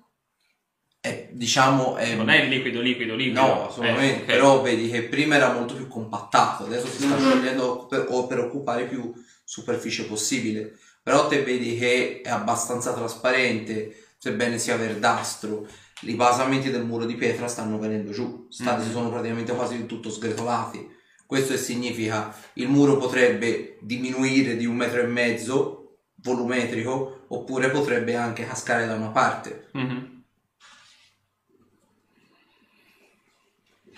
È, 1.01 1.29
diciamo, 1.33 1.97
è, 1.97 2.15
Non 2.17 2.29
è 2.29 2.47
liquido, 2.47 2.81
liquido, 2.81 3.15
liquido. 3.15 3.41
No, 3.41 3.69
assolutamente. 3.69 4.19
Eh, 4.19 4.23
ok. 4.23 4.25
Però 4.25 4.61
vedi 4.63 4.91
che 4.91 5.03
prima 5.05 5.37
era 5.37 5.53
molto 5.53 5.75
più 5.75 5.87
compattato, 5.87 6.65
adesso 6.65 6.87
si 6.89 7.03
sta 7.03 7.17
sciogliendo 7.19 7.87
per, 7.87 8.07
o 8.09 8.27
per 8.27 8.41
occupare 8.41 8.85
più 8.87 9.13
superficie 9.45 10.07
possibile. 10.07 10.77
Però 11.03 11.29
te 11.29 11.43
vedi 11.43 11.79
che 11.79 12.21
è 12.23 12.29
abbastanza 12.29 12.93
trasparente, 12.93 14.07
sebbene 14.19 14.59
sia 14.59 14.77
verdastro. 14.77 15.67
I 16.03 16.15
basamenti 16.15 16.71
del 16.71 16.85
muro 16.85 17.07
di 17.07 17.15
pietra 17.15 17.47
stanno 17.49 17.79
venendo 17.79 18.11
giù, 18.13 18.47
sta- 18.51 18.77
Mhm. 18.77 18.85
si 18.85 18.91
sono 18.91 19.09
praticamente 19.11 19.55
quasi 19.55 19.77
del 19.79 19.87
tutto 19.87 20.11
sgretolati. 20.11 20.97
Questo 21.27 21.57
significa 21.57 22.35
il 22.55 22.69
muro 22.69 22.97
potrebbe 22.97 23.79
diminuire 23.81 24.57
di 24.57 24.67
un 24.67 24.75
metro 24.77 25.01
e 25.01 25.07
mezzo 25.07 25.99
volumetrico 26.17 27.25
oppure 27.29 27.71
potrebbe 27.71 28.17
anche 28.17 28.47
cascare 28.47 28.87
da 28.87 28.95
una 28.95 29.09
parte. 29.11 29.69
Mhm. 29.73 30.18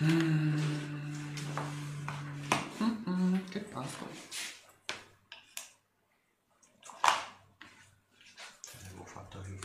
Mm, 0.03 0.57
Che 3.49 3.59
fatto? 3.59 4.07
L'avevo 8.81 9.05
fatto 9.05 9.37
io. 9.47 9.59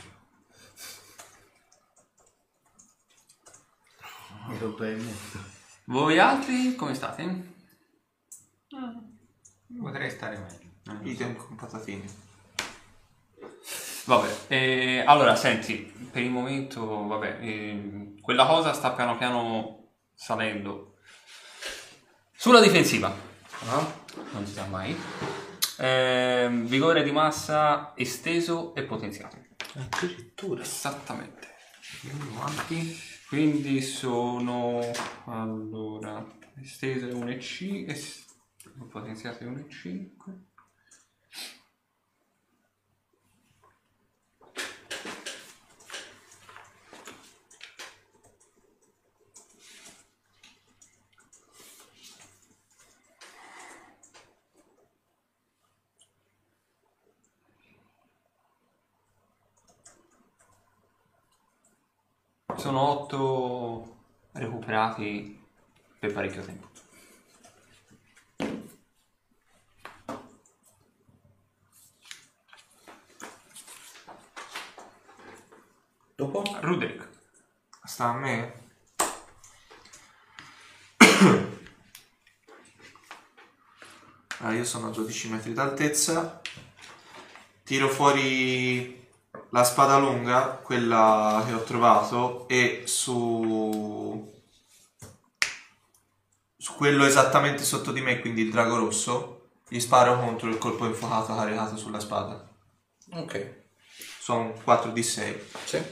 Mi 4.49 4.59
rotto 4.59 4.85
il 4.85 4.97
muro. 4.99 5.17
Voi 5.85 6.19
altri 6.19 6.75
come 6.75 6.95
state? 6.95 7.55
Potrei 9.81 10.11
stare 10.11 10.37
meglio. 10.39 11.09
Idem 11.09 11.35
con 11.37 11.57
patatine. 11.57 12.05
Vabbè, 14.05 14.45
eh, 14.49 15.03
allora 15.07 15.35
senti, 15.35 15.77
per 16.13 16.23
il 16.23 16.31
momento, 16.31 17.07
vabbè, 17.07 17.39
eh, 17.41 18.15
quella 18.21 18.47
cosa 18.47 18.75
sta 18.75 18.93
piano 18.93 19.17
piano 19.17 19.86
salendo. 20.17 20.97
Sulla 22.35 22.61
difensiva, 22.61 23.15
Ah? 23.69 23.95
non 24.33 24.47
si 24.47 24.55
sa 24.55 24.67
mai. 24.67 24.97
Ehm, 25.79 26.67
vigore 26.67 27.03
di 27.03 27.13
massa 27.13 27.93
esteso 27.97 28.75
e 28.75 28.83
potenziato. 28.83 29.37
Addirittura. 29.75 30.63
Esattamente. 30.63 31.55
Quindi 33.29 33.83
sono 33.83 34.81
allora 35.27 36.25
esteso 36.61 37.09
è 37.09 37.13
1,5 37.13 37.87
e 37.89 38.87
potenziato 38.89 39.45
è 39.45 39.47
1,5. 39.47 40.46
Sono 62.57 62.89
8 62.89 63.97
recuperati 64.33 65.41
per 65.99 66.13
parecchio 66.13 66.43
tempo. 66.43 66.69
Dopo? 76.15 76.43
Ruderick. 76.61 77.09
Sta 77.85 78.07
a 78.07 78.13
me? 78.15 78.65
Allora, 84.39 84.57
io 84.57 84.65
sono 84.65 84.89
a 84.89 84.91
12 84.91 85.29
metri 85.31 85.53
d'altezza. 85.53 86.41
Tiro 87.63 87.89
fuori 87.89 89.06
la 89.57 89.65
spada 89.65 89.97
lunga, 89.97 90.61
quella 90.63 91.43
che 91.47 91.55
ho 91.55 91.63
trovato, 91.63 92.47
e 92.47 92.83
su... 92.85 94.31
su 96.59 96.75
quello 96.75 97.07
esattamente 97.07 97.65
sotto 97.65 97.91
di 97.91 98.03
me, 98.03 98.21
quindi 98.21 98.43
il 98.43 98.51
drago 98.51 98.77
rosso, 98.77 99.49
gli 99.67 99.81
sparo 99.81 100.21
contro 100.21 100.51
il 100.51 100.59
colpo 100.59 100.85
infuocato 100.85 101.35
caricato 101.35 101.79
sulla 101.79 102.01
spada. 102.01 102.47
Ok. 103.13 103.65
Sono 104.21 104.53
4 104.63 104.91
di 104.91 105.03
6. 105.03 105.49
Sì. 105.65 105.83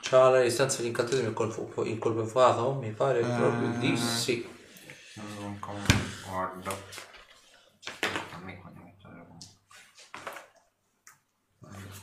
C'ha 0.00 0.30
la 0.30 0.40
distanza 0.40 0.80
di 0.80 0.86
incantesimo 0.86 1.28
il 1.28 1.34
colpo, 1.34 1.84
il 1.84 1.98
colpo 1.98 2.22
infuocato? 2.22 2.72
Mi 2.72 2.92
pare 2.92 3.20
proprio 3.20 3.68
di 3.78 3.94
sì. 3.94 4.56
Non 5.40 5.58
concordo. 5.58 6.82
A 8.32 8.38
me 8.38 8.58
quando 8.60 8.82
metto 8.82 9.08
le 9.08 9.26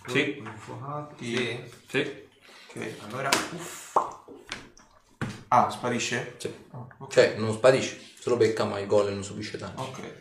Sì. 0.08 0.38
Infuocati. 0.38 1.26
Sì. 1.26 1.72
Sì. 1.88 2.30
Ok, 2.68 2.96
allora... 3.04 3.30
uff. 3.30 3.98
Ah, 5.48 5.70
sparisce? 5.70 6.36
Sì. 6.38 6.54
Oh, 6.72 6.88
ok. 6.98 7.14
Cioè, 7.14 7.36
non 7.38 7.54
sparisce, 7.54 8.00
se 8.20 8.30
lo 8.30 8.36
becca 8.36 8.66
ma 8.66 8.80
il 8.80 8.88
gol 8.88 9.14
non 9.14 9.24
subisce 9.24 9.58
danno. 9.58 9.82
Ok. 9.82 10.20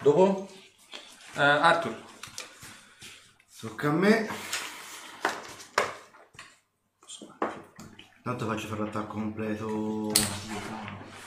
Dopo? 0.00 0.48
Eh, 1.34 1.42
Arthur. 1.42 2.04
Tocca 3.60 3.88
a 3.88 3.92
me. 3.92 4.28
Tanto 8.22 8.46
faccio 8.46 8.66
fare 8.66 8.82
l'attacco 8.82 9.12
completo 9.12 10.12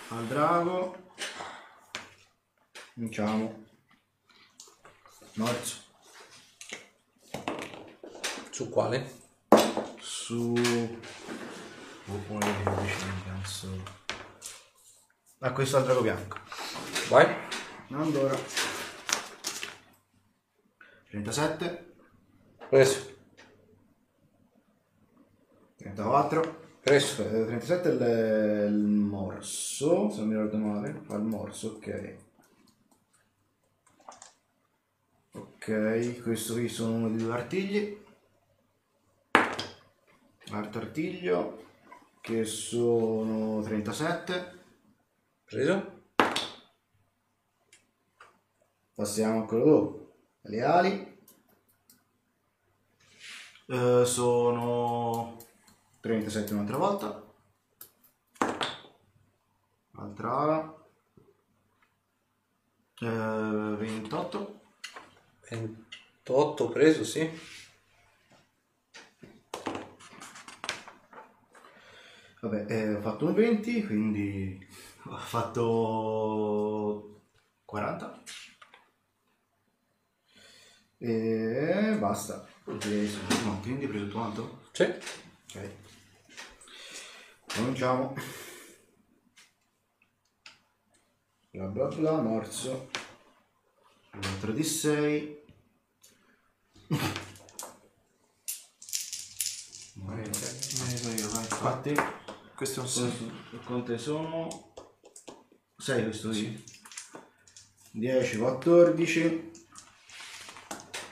al 0.10 0.28
drago. 0.28 0.96
Cominciamo. 2.94 3.66
Morso. 5.36 5.84
Su 8.50 8.70
quale? 8.70 9.18
Su... 10.00 10.54
Oh, 12.12 12.38
più 12.38 12.72
vicini, 12.82 13.22
penso. 13.24 13.84
A 15.40 15.54
questo 15.54 15.78
al 15.78 15.84
drago 15.84 16.02
bianco. 16.02 16.40
Vai. 17.10 17.28
Allora. 17.92 18.38
37. 21.10 21.96
Preso. 22.70 23.18
34. 25.78 26.69
Aspetta, 26.82 27.46
37 27.46 27.90
è 27.90 28.64
il, 28.66 28.74
il 28.74 28.86
morso, 28.86 30.10
se 30.10 30.20
non 30.20 30.30
mi 30.30 30.34
ricordo 30.36 30.58
male. 30.58 31.02
Fa 31.04 31.16
il 31.16 31.24
morso, 31.24 31.68
ok. 31.76 32.16
Ok, 35.34 36.22
questo 36.24 36.54
qui 36.54 36.70
sono 36.70 36.96
uno 36.96 37.10
di 37.10 37.18
due 37.18 37.34
artigli. 37.34 38.02
Altro 40.52 40.82
artiglio, 40.82 41.66
che 42.22 42.46
sono 42.46 43.62
37. 43.62 44.60
Preso. 45.44 46.04
Passiamo 48.96 49.44
a 49.44 49.46
quello 49.46 49.66
dopo. 49.66 50.14
Le 50.42 50.64
ali. 50.64 51.18
Eh, 53.68 54.04
sono 54.06 55.39
37 56.02 56.54
un'altra 56.54 56.78
volta. 56.78 57.24
Altra 59.96 60.38
ala. 60.38 60.88
Eh, 63.02 63.76
28. 63.78 64.62
28 65.50 66.70
preso, 66.70 67.04
sì. 67.04 67.30
Vabbè, 72.42 72.66
eh, 72.70 72.96
ho 72.96 73.02
fatto 73.02 73.26
un 73.26 73.34
20, 73.34 73.86
quindi 73.86 74.66
ho 75.04 75.18
fatto 75.18 77.22
40. 77.66 78.24
E 80.98 81.98
basta. 82.00 82.48
Quindi 82.64 83.84
hai 83.84 83.88
preso 83.88 84.06
tutto 84.06 84.18
quanto? 84.18 84.60
Sì. 84.72 84.84
Ok. 84.84 85.89
Cominciamo. 87.56 88.14
Bla 91.52 91.66
bla 91.66 91.88
bla, 91.88 92.22
morso. 92.22 92.90
4 94.12 94.52
di 94.52 94.64
6. 94.64 95.38
Merito 99.96 101.10
io, 101.10 101.30
vai. 101.30 101.44
Infatti, 101.44 101.94
Questo 102.56 102.80
è 102.80 102.84
un 102.84 102.90
6. 102.90 103.32
quante 103.66 103.98
sono? 103.98 104.74
6 105.78 106.04
questo 106.04 106.34
sì. 106.34 106.64
10, 107.92 108.38
14. 108.38 109.52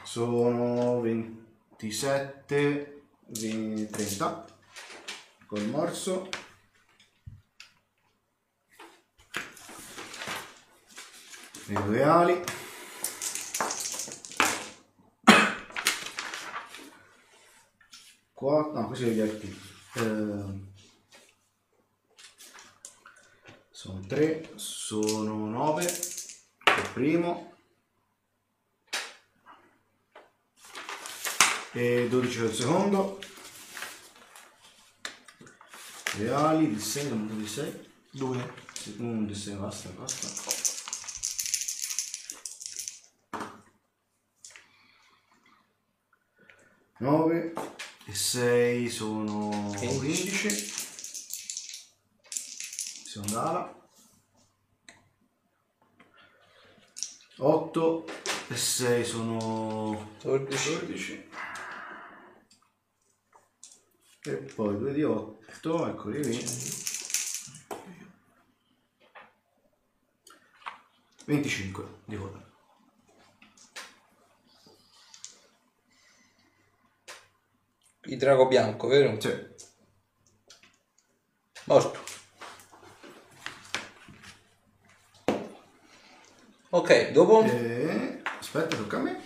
Sono 0.03 1.01
27, 1.01 3.01
20, 3.27 3.89
30. 3.89 4.45
Col 5.47 5.63
morso. 5.69 6.27
Le 11.67 11.83
due 11.83 12.03
ali. 12.03 12.43
Qua, 18.33 18.71
no, 18.73 18.87
questi 18.87 19.05
sono 19.05 19.15
gli 19.15 19.21
artigli. 19.21 19.59
Ehm, 19.93 20.73
sono 23.71 24.05
3, 24.05 24.51
sono 24.55 25.45
9 25.45 25.83
il 25.83 26.89
primo 26.93 27.55
e 31.71 32.07
12 32.09 32.43
il 32.43 32.53
secondo. 32.53 33.19
Le 36.17 36.33
ali 36.33 36.73
di 36.73 36.79
6, 36.79 37.09
non 37.09 37.37
di 37.37 37.47
6. 37.47 37.89
2. 38.09 38.53
Un 38.97 39.27
di 39.27 39.35
6 39.35 39.55
basta, 39.55 39.89
basta. 39.89 40.27
Nove 46.97 47.53
e 48.05 48.15
6 48.15 48.89
sono 48.89 49.71
15. 49.77 50.49
Seconda 53.05 53.43
ala. 53.43 53.89
8 57.37 58.05
e 58.47 58.57
6 58.57 59.05
sono 59.05 60.15
14. 60.23 60.79
14. 60.79 61.29
E 64.27 64.33
poi 64.33 64.77
2 64.77 64.91
di 64.91 65.03
8, 65.03 65.87
eccoli 65.87 66.21
lì. 66.21 66.45
25 71.23 71.85
di 72.03 72.17
coda. 72.17 72.45
Il 78.01 78.17
drago 78.17 78.47
bianco, 78.47 78.87
vero? 78.87 79.17
Sì. 79.21 79.33
Morto. 81.63 82.03
Ok, 86.71 87.11
dopo? 87.11 87.43
E... 87.43 88.21
Aspetta, 88.39 88.75
tocca 88.75 88.97
a 88.97 89.01
me, 89.01 89.21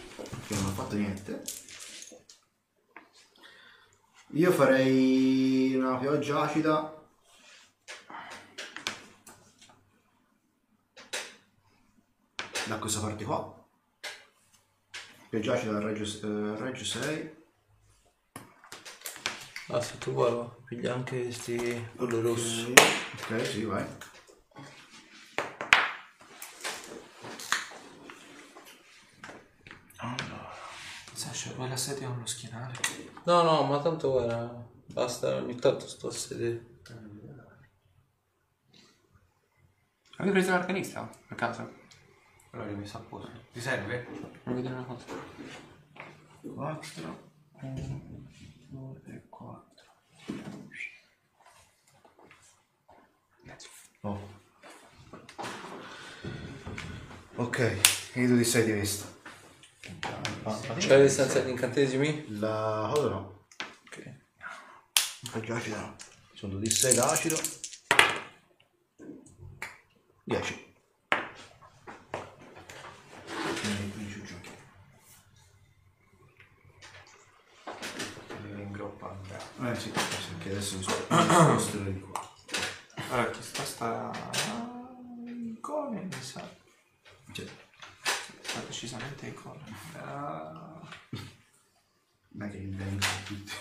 che 0.45 0.53
non 0.53 0.65
ho 0.65 0.69
fatto 0.69 0.95
niente. 0.95 1.41
Io 4.34 4.49
farei 4.53 5.76
una 5.76 5.98
pioggia 5.98 6.41
acida. 6.44 6.98
Da 12.66 12.78
questa 12.78 13.02
parte 13.02 13.26
qua. 13.26 13.68
Pioggia 15.30 15.53
acida 15.53 15.76
al 15.76 15.84
Reggio, 15.84 16.03
eh, 16.06 16.56
Reggio 16.58 16.86
6. 16.86 17.40
Ah, 19.68 19.82
se 19.82 19.98
tu 19.98 20.14
guarda, 20.14 20.49
piglia 20.66 20.94
anche 20.94 21.24
questi 21.24 21.90
quello 21.98 22.22
rosso. 22.22 22.72
Ok, 22.72 23.45
sì, 23.45 23.66
vai. 23.66 23.86
Sasha, 31.14 31.51
poi 31.62 31.70
la 31.70 31.78
sedia 31.78 32.08
con 32.08 32.18
lo 32.18 32.26
schienale. 32.26 32.74
No, 33.26 33.44
no, 33.44 33.62
ma 33.62 33.80
tanto 33.80 34.10
guarda, 34.10 34.68
basta, 34.88 35.36
ogni 35.36 35.54
tanto 35.58 35.88
sto 35.88 36.08
a 36.08 36.12
sedere. 36.12 36.80
Avevi 40.18 40.32
preso 40.32 40.50
l'arcanista 40.50 41.08
per 41.28 41.38
caso? 41.38 41.72
Allora 42.50 42.72
l'ho 42.72 42.78
messo 42.78 42.98
a 42.98 43.02
posto. 43.02 43.32
Ti 43.54 43.62
serve? 43.62 44.08
Voglio 44.44 44.56
vedere 44.56 44.74
una 44.74 44.86
cosa. 44.86 45.06
4. 46.42 47.30
1, 47.62 48.98
2 49.04 49.14
e 49.14 49.30
4. 49.30 49.86
Oh. 54.02 54.20
Ok, 57.36 57.78
io 58.16 58.28
do 58.28 58.36
di 58.36 58.44
6 58.44 58.66
di 58.66 58.72
vista. 58.72 59.20
C'è 60.43 60.97
le 60.97 61.07
stanze 61.07 61.45
di 61.45 61.51
incantesimi? 61.51 62.26
La 62.39 62.89
cosa 62.91 63.09
no. 63.09 63.45
Ok. 63.85 64.15
Pioggia 65.30 65.55
acida 65.55 65.80
no. 65.80 65.95
Sono 66.34 66.53
2 66.53 66.61
di 66.61 66.69
6 66.72 66.95
d'acido. 66.95 67.39
10. 70.23 70.73
In 78.55 78.72
groppa 78.72 79.09
andrà. 79.09 79.72
Eh 79.72 79.80
sì, 79.80 79.89
perché 79.89 80.49
adesso 80.49 80.77
mi 80.77 80.84
sono 80.84 81.84
di 81.91 81.99
qua. 81.99 82.34
Allora, 83.09 83.30
chi 83.30 83.43
sta 83.43 83.63
sta... 83.63 84.11
in 85.27 85.59
cone, 85.61 86.01
mi 86.01 86.22
sa. 86.22 86.49
Cioè, 87.31 87.45
Sta 88.51 88.59
decisamente 88.68 89.27
in 89.27 89.34
cone. 89.34 89.63
Ah, 90.41 90.80
non 92.34 92.47
è 92.47 92.51
che 92.51 92.57
mi 92.57 92.76
vengono 92.76 92.99
tutti. 93.26 93.51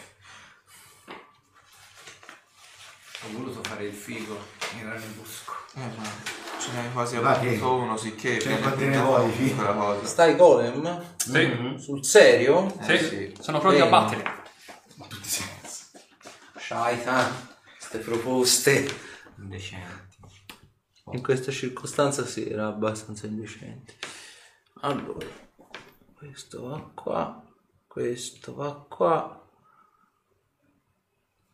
Ho 3.23 3.33
voluto 3.33 3.63
fare 3.63 3.85
il 3.85 3.93
figo 3.93 4.39
in 4.79 4.89
Ranibusco. 4.89 5.53
eh, 5.75 5.81
ma 5.97 6.05
ce 6.59 6.73
n'hai 6.73 6.91
quasi 6.93 7.17
avuto 7.17 7.75
uno, 7.75 7.97
sicché... 7.99 8.39
Cioè, 8.41 8.59
quanti 8.61 8.87
ne 8.87 8.99
vuoi, 8.99 9.55
quella 9.55 9.75
cosa. 9.75 10.07
Stai 10.07 10.37
golem? 10.37 11.17
Sì, 11.17 11.77
Sul 11.79 12.05
serio? 12.05 12.75
sì, 12.83 12.93
Eh, 12.93 12.99
sì. 12.99 13.37
sono 13.41 13.59
pronti 13.59 13.81
a 13.81 13.85
Bene. 13.85 13.91
battere. 13.91 14.39
Tutti 15.09 15.29
senza. 15.29 15.85
Shaitan. 16.57 17.49
Queste 17.77 17.99
proposte. 17.99 18.99
Indecenti. 19.39 20.09
In 21.13 21.23
questa 21.23 21.51
circostanza 21.51 22.25
sì, 22.25 22.49
era 22.49 22.69
abbastanza 22.69 23.27
indecente. 23.27 23.97
Allora, 24.83 25.27
questo 26.21 26.69
va 26.69 26.91
qua, 26.93 27.43
questo 27.87 28.55
va 28.55 28.75
qua. 28.87 29.43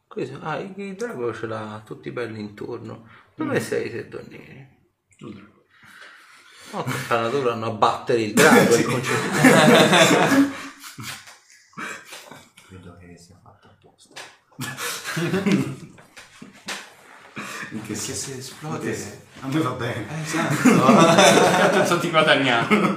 Questo, 0.08 0.40
ah, 0.42 0.58
il, 0.58 0.72
il 0.76 0.96
drago 0.96 1.32
ce 1.32 1.46
l'ha 1.46 1.80
tutti 1.84 2.10
belli 2.10 2.40
intorno. 2.40 3.08
Dove 3.36 3.60
sei 3.60 3.88
te, 3.88 4.08
Donnini? 4.08 4.88
No, 5.20 6.82
tocca 6.82 7.28
dovranno 7.28 7.66
abbattere 7.66 8.22
il 8.22 8.34
drago. 8.34 8.74
il 8.74 8.84
concetto. 8.84 9.38
Credo 12.66 12.96
che 12.96 13.16
sia 13.16 13.40
fatto 13.40 13.68
apposta. 13.68 14.20
In 17.70 17.82
che 17.82 17.94
senso? 17.94 18.14
se 18.14 18.38
esplode... 18.38 19.24
A 19.42 19.46
me 19.46 19.60
va 19.60 19.70
bene. 19.70 20.22
Esatto. 20.24 21.70
Non 21.76 21.86
so 21.86 22.00
ti 22.00 22.10
guadagniamo. 22.10 22.96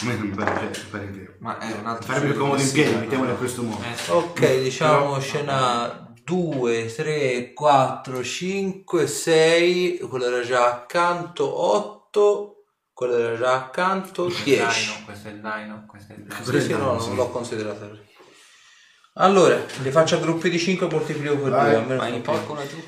A 0.00 0.04
me 0.04 0.14
non 0.14 0.28
mi 0.28 0.34
pare, 0.34 0.72
cioè, 0.72 0.84
mi 0.84 0.90
pare 0.90 1.06
vero. 1.06 1.34
Ma 1.40 1.58
è 1.58 1.72
un 1.72 1.86
altro... 1.86 2.06
Farebbe 2.06 2.32
più 2.32 2.40
comodo 2.40 2.62
in 2.62 2.70
piedi, 2.70 2.94
mettiamolo 2.94 3.30
in 3.30 3.36
questo 3.36 3.62
modo. 3.62 3.82
Eh, 3.82 3.96
sì. 3.96 4.10
ok, 4.10 4.62
diciamo 4.62 5.18
scena 5.18 6.12
2, 6.24 6.94
3, 6.94 7.52
4, 7.52 8.22
5, 8.22 9.06
6, 9.06 9.98
quello 10.08 10.26
era 10.26 10.42
già 10.42 10.66
accanto, 10.66 11.52
8, 11.52 12.64
quello 12.92 13.16
era 13.16 13.36
già 13.36 13.54
accanto, 13.54 14.26
10. 14.26 14.44
Dino, 14.44 15.04
questo 15.04 15.28
è 15.28 15.30
il 15.32 15.40
Dino, 15.40 15.84
questo 15.86 16.12
è 16.12 16.16
il 16.16 16.22
Dino. 16.22 16.44
Sì, 16.44 16.60
sì, 16.60 16.72
no, 16.72 16.98
non 16.98 17.14
l'ho 17.16 17.28
considerato. 17.30 17.98
Allora, 19.14 19.60
li 19.82 19.90
faccio 19.90 20.14
a 20.14 20.20
gruppi 20.20 20.48
di 20.48 20.58
5 20.58 20.88
moltiplico 20.88 21.34
per 21.34 21.42
2, 21.42 21.50
Vai, 21.50 21.74
almeno 21.74 21.98
Vai 21.98 22.14
in 22.14 22.22
porco 22.22 22.54
laggiù. 22.54 22.80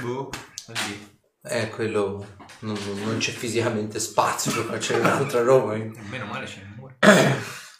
Boh, 0.00 0.30
così. 0.64 1.07
Eh, 1.44 1.68
quello 1.70 2.26
non, 2.60 2.76
non 3.04 3.16
c'è 3.18 3.30
fisicamente 3.30 3.98
spazio 4.00 4.52
per 4.52 4.64
facere 4.64 5.00
un'altra 5.00 5.42
roba. 5.42 5.74
Meno 5.74 6.26
male 6.26 6.46
c'è 6.46 6.60
il 6.60 6.68
muro. 6.76 6.94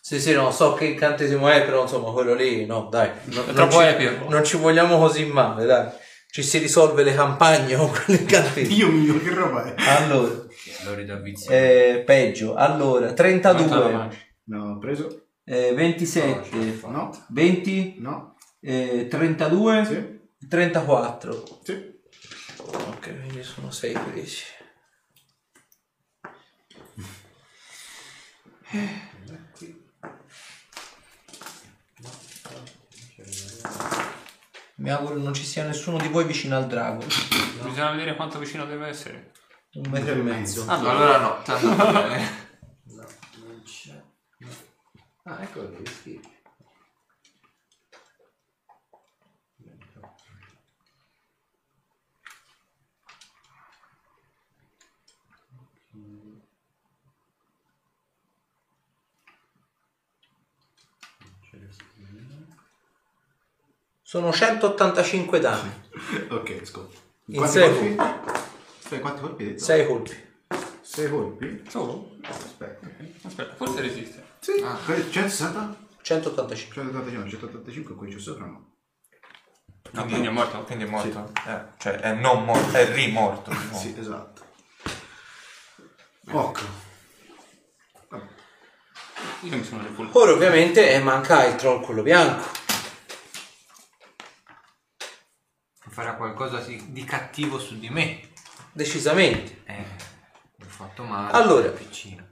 Sì, 0.01 0.19
sì, 0.21 0.33
no, 0.33 0.51
so 0.51 0.73
che 0.75 0.87
incantesimo 0.87 1.49
è, 1.51 1.65
però 1.65 1.83
insomma 1.83 2.11
quello 2.13 2.33
lì, 2.35 2.65
no, 2.65 2.89
dai. 2.91 3.11
no- 3.25 3.43
È 3.43 3.47
non 3.47 3.55
troppo 3.55 3.81
ci- 3.81 3.87
epico. 3.89 4.29
Non 4.31 4.45
ci 4.45 4.57
vogliamo 4.57 4.99
così 4.99 5.27
male, 5.27 5.67
dai. 5.67 5.89
Ci 6.31 6.43
si 6.43 6.59
risolve 6.59 7.03
le 7.03 7.15
campagne 7.15 7.77
con 7.77 7.91
quell'incantesimo. 7.91 8.69
Dio 8.75 8.89
mio, 8.91 9.23
che 9.23 9.35
roba 9.35 9.65
è? 9.75 9.75
Allora, 10.03 10.47
eh, 11.49 12.03
peggio. 12.07 12.55
Allora, 12.55 13.13
32, 13.13 14.09
No, 14.45 14.71
ho 14.73 14.79
preso. 14.79 15.27
eh, 15.45 15.73
27, 15.75 16.87
No, 16.87 17.11
20, 17.29 17.97
no, 17.99 18.37
eh, 18.61 19.07
32, 19.11 19.85
sì, 19.85 20.47
34. 20.49 21.45
sì. 21.65 21.97
Ok, 22.71 23.21
quindi 23.21 23.43
sono 23.43 23.71
6 23.71 23.93
presi. 24.11 24.45
Mi 34.77 34.91
auguro 34.91 35.17
non 35.17 35.35
ci 35.35 35.45
sia 35.45 35.67
nessuno 35.67 35.99
di 35.99 36.09
voi 36.09 36.25
vicino 36.25 36.57
al 36.57 36.67
drago. 36.67 37.05
Bisogna 37.05 37.91
vedere 37.91 38.15
quanto 38.15 38.39
vicino 38.39 38.65
deve 38.67 38.89
essere. 38.89 39.33
Un 39.73 39.91
metro 39.91 40.13
e 40.13 40.17
mezzo. 40.17 40.65
Allora, 40.69 40.93
Allora 40.93 41.19
no, 41.19 41.43
tanto 41.43 41.75
va 41.75 41.93
bene. 41.93 42.61
No, 42.85 43.07
non 43.45 43.63
c'è. 43.65 44.03
Ah, 45.25 45.43
eccolo 45.43 45.71
lì, 45.71 45.87
sì. 45.87 46.21
Sono 64.09 64.33
185 64.33 65.39
danni, 65.39 65.71
Ok, 66.33 66.61
ascolta. 66.63 66.97
In 67.27 67.37
Quanti 67.37 67.59
sei 67.59 67.69
colpi? 67.69 67.95
Fai 68.79 69.01
quanti 69.01 69.21
colpi 69.21 69.43
hai 69.43 69.49
detto? 69.51 69.65
6 69.65 69.87
colpi. 69.87 70.17
Sei 70.81 71.11
colpi? 71.11 71.63
solo? 71.69 72.17
Aspetta. 72.23 72.89
Aspetta, 73.25 73.55
forse 73.55 73.83
resiste. 73.83 74.25
Sì. 74.41 74.63
Ah. 74.65 74.79
160? 74.87 75.77
185. 76.01 76.75
185, 76.75 77.29
185, 77.29 77.95
qui 77.97 78.15
c'è 78.15 78.19
sopra 78.19 78.47
no. 78.47 78.71
No, 79.91 80.05
quindi 80.07 80.29
è 80.29 80.31
morto. 80.31 80.63
Quindi 80.63 80.85
è 80.85 80.89
morto. 80.89 81.31
Eh, 81.47 81.61
cioè, 81.77 81.93
è 81.97 82.15
non 82.15 82.45
morto, 82.47 82.79
è 82.79 82.91
rimorto. 82.91 83.51
diciamo. 83.51 83.79
Sì, 83.79 83.95
esatto. 83.99 84.43
Ok. 86.31 86.65
Io 89.43 89.55
mi 89.55 89.65
sono 89.65 89.83
repulso. 89.83 90.19
Ora 90.19 90.33
ovviamente 90.33 90.95
eh, 90.95 90.99
manca 91.01 91.45
il 91.45 91.57
troll 91.57 91.83
quello 91.83 92.01
bianco. 92.01 92.58
Farà 95.99 96.15
qualcosa 96.15 96.61
di 96.61 96.93
di 96.93 97.03
cattivo 97.03 97.59
su 97.59 97.77
di 97.77 97.91
me. 97.91 98.21
Decisamente. 98.71 99.63
Eh, 99.65 99.85
ho 100.61 100.65
fatto 100.69 101.03
male. 101.03 101.33
Allora. 101.33 101.71
piccino. 101.71 102.25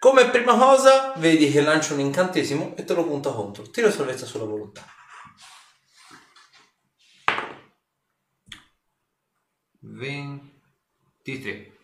Come 0.00 0.28
prima 0.30 0.56
cosa, 0.56 1.12
vedi 1.18 1.48
che 1.48 1.60
lancia 1.60 1.94
un 1.94 2.00
incantesimo 2.00 2.74
e 2.74 2.82
te 2.82 2.94
lo 2.94 3.04
punta 3.04 3.30
contro. 3.30 3.62
Tiro 3.70 3.92
salvezza 3.92 4.26
sulla 4.26 4.42
volontà. 4.42 4.84
23. 9.78 11.76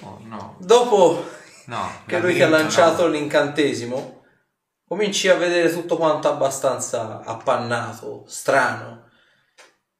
Oh, 0.00 0.18
no. 0.24 0.56
Dopo 0.58 1.24
No, 1.66 2.02
che 2.06 2.18
lui 2.18 2.34
ti 2.34 2.42
ha 2.42 2.48
lanciato 2.48 3.06
no. 3.06 3.12
l'incantesimo, 3.12 4.23
cominci 4.86 5.28
a 5.28 5.36
vedere 5.36 5.72
tutto 5.72 5.96
quanto 5.96 6.28
abbastanza 6.28 7.22
appannato, 7.24 8.24
strano. 8.26 9.02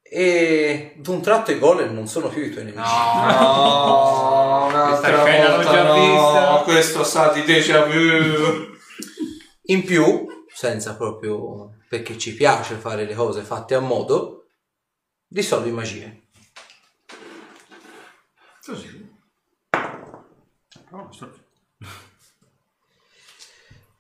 E 0.03 0.95
d'un 0.97 1.21
tratto 1.21 1.51
i 1.51 1.59
golem 1.59 1.93
non 1.93 2.07
sono 2.07 2.29
più 2.29 2.43
i 2.43 2.51
tuoi 2.51 2.65
nemici. 2.65 2.83
No, 2.83 4.67
un'altra 4.71 5.25
scena 5.25 5.49
l'ho 5.49 5.57
volta 5.57 5.73
già 5.73 5.83
no. 5.83 5.95
vista. 5.95 6.63
Questo 6.65 7.05
sa 7.05 7.33
di 7.33 7.43
déjà 7.43 7.85
vu. 7.85 8.73
In 9.69 9.83
più, 9.85 10.45
senza 10.53 10.95
proprio 10.95 11.77
perché 11.89 12.19
ci 12.19 12.35
piace 12.35 12.77
fare 12.77 13.07
le 13.07 13.15
cose 13.15 13.43
fatte 13.43 13.75
a 13.75 13.81
modo, 13.81 14.47
dissolvi 15.27 15.71
magie. 15.71 16.23
Così. 18.65 19.13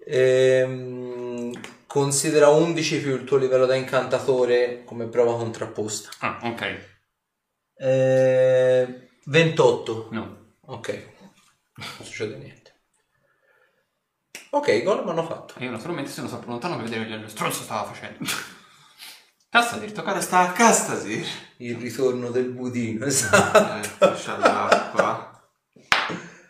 Ehm, 0.07 1.53
considera 1.87 2.49
11 2.49 3.01
più 3.01 3.15
il 3.15 3.25
tuo 3.25 3.37
livello 3.37 3.67
da 3.67 3.75
incantatore 3.75 4.85
come 4.85 5.07
prova 5.07 5.37
contrapposta. 5.37 6.11
Ah, 6.19 6.39
ok. 6.43 6.93
Eh, 7.77 9.09
28. 9.25 10.09
No. 10.11 10.55
Ok. 10.67 11.13
Non 11.77 11.89
succede 12.03 12.37
niente. 12.37 12.73
Ok, 14.51 14.69
i 14.69 14.83
golem 14.83 15.09
hanno 15.09 15.25
fatto. 15.25 15.55
E 15.59 15.65
io 15.65 15.71
naturalmente 15.71 16.11
sono 16.11 16.29
stato 16.29 16.49
lontano 16.49 16.77
per 16.77 16.85
vedere 16.85 17.07
che 17.07 17.17
lo 17.17 17.29
stronzo 17.29 17.63
stava 17.63 17.85
facendo. 17.93 18.25
Cazzo, 19.51 19.79
ti 19.79 19.85
Ora 19.85 19.93
tocca 19.93 20.21
sta 20.21 20.41
a 20.41 20.53
Castasir. 20.53 21.25
Il 21.59 21.77
ritorno 21.77 22.31
del 22.31 22.51
budino, 22.51 23.07
esatto. 23.07 23.77
Eh, 23.79 23.83
fascia 23.83 24.37
l'acqua. 24.37 25.49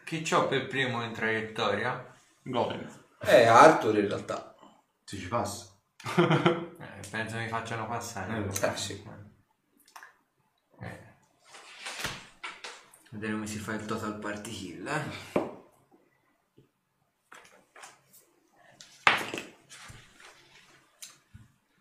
Chi 0.05 0.23
c'ho 0.23 0.49
per 0.49 0.67
primo 0.69 1.03
in 1.03 1.13
traiettoria? 1.13 2.15
Golem. 2.43 3.04
È 3.25 3.47
Arthur 3.47 3.99
in 3.99 4.09
realtà. 4.09 4.55
Si 5.05 5.19
ci 5.19 5.29
passa. 5.29 5.73
Eh, 7.05 7.09
penso 7.11 7.37
mi 7.37 7.49
facciano 7.49 7.87
passare. 7.87 8.37
Eh, 8.37 8.67
eh, 8.67 8.77
sì. 8.77 9.03
Eh. 10.81 10.99
Vedere 13.11 13.33
come 13.33 13.47
si 13.47 13.59
fa 13.59 13.75
il 13.75 13.85
total 13.87 14.19
party 14.19 14.51
kill. 14.51 14.87
eh. 14.87 15.43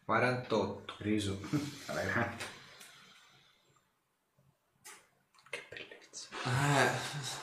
Quarantotto. 0.06 0.96
Riso. 1.00 1.40
Vabbè. 1.88 2.30
Che 5.50 5.64
bellezza. 5.70 6.28
Eh, 6.46 7.43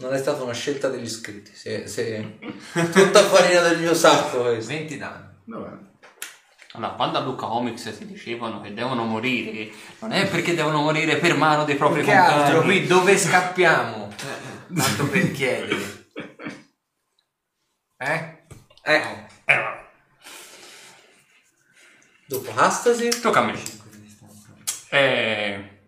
Non 0.00 0.14
è 0.14 0.18
stata 0.18 0.42
una 0.42 0.52
scelta 0.54 0.88
degli 0.88 1.04
iscritti. 1.04 1.54
Se, 1.54 1.86
se... 1.86 2.38
Tutta 2.72 3.22
farina 3.24 3.60
del 3.60 3.78
mio 3.80 3.94
sacco 3.94 4.42
questo. 4.42 4.72
20 4.72 4.96
danni. 4.96 5.26
Vabbè. 5.44 5.88
Allora, 6.72 6.92
quando 6.92 7.18
a 7.18 7.20
Luca 7.22 7.46
Comics 7.46 7.92
si 7.92 8.06
dicevano 8.06 8.60
che 8.60 8.72
devono 8.72 9.04
morire, 9.04 9.70
non 9.98 10.12
è 10.12 10.26
perché 10.28 10.54
devono 10.54 10.80
morire 10.82 11.16
per 11.18 11.36
mano 11.36 11.64
dei 11.64 11.74
propri 11.76 12.02
Che 12.04 12.12
altro 12.12 12.58
compagni. 12.60 12.78
qui 12.78 12.86
dove 12.86 13.18
scappiamo? 13.18 14.14
Tanto 14.74 15.06
per 15.08 15.32
chiedere. 15.32 16.04
Eh? 17.98 18.38
Eh, 18.84 19.26
Eh, 19.44 19.88
dopo 22.26 22.52
Astasi 22.54 23.20
tocca 23.20 23.40
a 23.40 23.44
me. 23.44 23.60
Eh, 24.90 25.80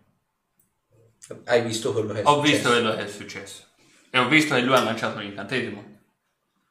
hai 1.44 1.62
visto 1.62 1.93
quello 1.93 2.12
che 2.12 2.20
è 2.20 2.24
ho 2.26 2.34
successo. 2.34 2.52
visto 2.52 2.68
quello 2.70 2.94
che 2.97 3.05
è 3.05 3.09
successo. 3.09 3.66
E 4.14 4.18
ho 4.18 4.28
visto 4.28 4.55
che 4.55 4.60
lui 4.60 4.74
ha 4.74 4.82
lanciato 4.82 5.20
l'incantesimo. 5.20 5.82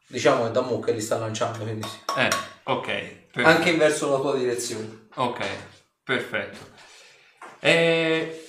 Diciamo 0.05 0.43
che 0.43 0.51
da 0.51 0.61
Mu 0.61 0.80
che 0.80 0.91
li 0.91 1.01
sta 1.01 1.18
lanciando, 1.18 1.63
quindi 1.63 1.88
sì. 1.88 1.97
Eh, 2.18 2.30
ok. 2.65 2.85
perfetto. 2.85 3.47
Anche 3.47 3.76
verso 3.77 4.11
la 4.11 4.19
tua 4.19 4.35
direzione. 4.35 5.07
Ok, 5.15 5.43
perfetto. 6.03 6.59
E 7.59 8.45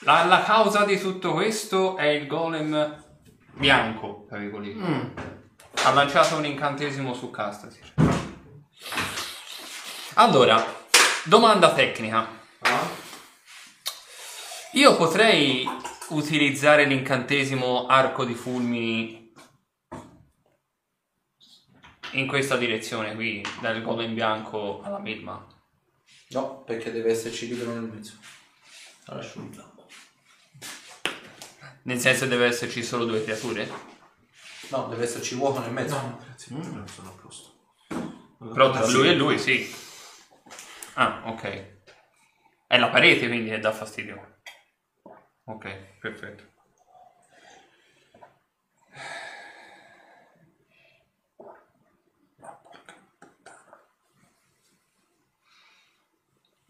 la, 0.00 0.24
la 0.24 0.42
causa 0.42 0.84
di 0.84 1.00
tutto 1.00 1.32
questo 1.32 1.96
è 1.96 2.08
il 2.08 2.26
golem 2.26 3.02
bianco, 3.54 4.26
tra 4.28 4.36
virgolette. 4.36 5.12
Ha 5.84 5.92
lanciato 5.94 6.36
un 6.36 6.44
incantesimo 6.44 7.14
su 7.14 7.30
Castasir. 7.30 7.94
Allora, 10.14 10.62
domanda 11.24 11.72
tecnica. 11.72 12.28
Io 14.72 14.96
potrei 14.96 15.66
utilizzare 16.10 16.84
l'incantesimo 16.84 17.86
arco 17.86 18.24
di 18.24 18.34
fulmini 18.34 19.32
in 22.12 22.26
questa 22.26 22.56
direzione 22.56 23.14
qui, 23.14 23.42
dal 23.60 23.82
golem 23.82 24.14
bianco 24.14 24.82
alla 24.82 24.98
melma. 24.98 25.46
No, 26.28 26.62
perché 26.64 26.92
deve 26.92 27.10
esserci 27.12 27.48
libero 27.48 27.72
nel 27.72 27.90
mezzo. 27.90 28.12
Asciughiamo. 29.06 29.86
Nel 31.82 31.98
senso 31.98 32.26
deve 32.26 32.46
esserci 32.46 32.82
solo 32.82 33.06
due 33.06 33.24
creature? 33.24 33.66
No, 34.68 34.88
deve 34.88 35.04
esserci 35.04 35.34
vuoto 35.34 35.60
nel 35.60 35.72
mezzo. 35.72 35.94
No, 35.94 36.18
grazie. 36.22 36.56
Non 36.56 36.86
sono 36.88 37.08
a 37.08 37.20
posto. 37.20 37.56
Però 38.52 38.70
tra 38.70 38.86
lui 38.86 39.08
e 39.08 39.14
lui 39.14 39.38
sì. 39.38 39.74
Ah, 40.94 41.22
ok. 41.24 41.76
È 42.66 42.76
la 42.76 42.88
parete 42.90 43.28
quindi 43.28 43.48
che 43.48 43.58
dà 43.58 43.72
fastidio. 43.72 44.27
Ok, 45.50 45.64
perfetto. 45.98 46.44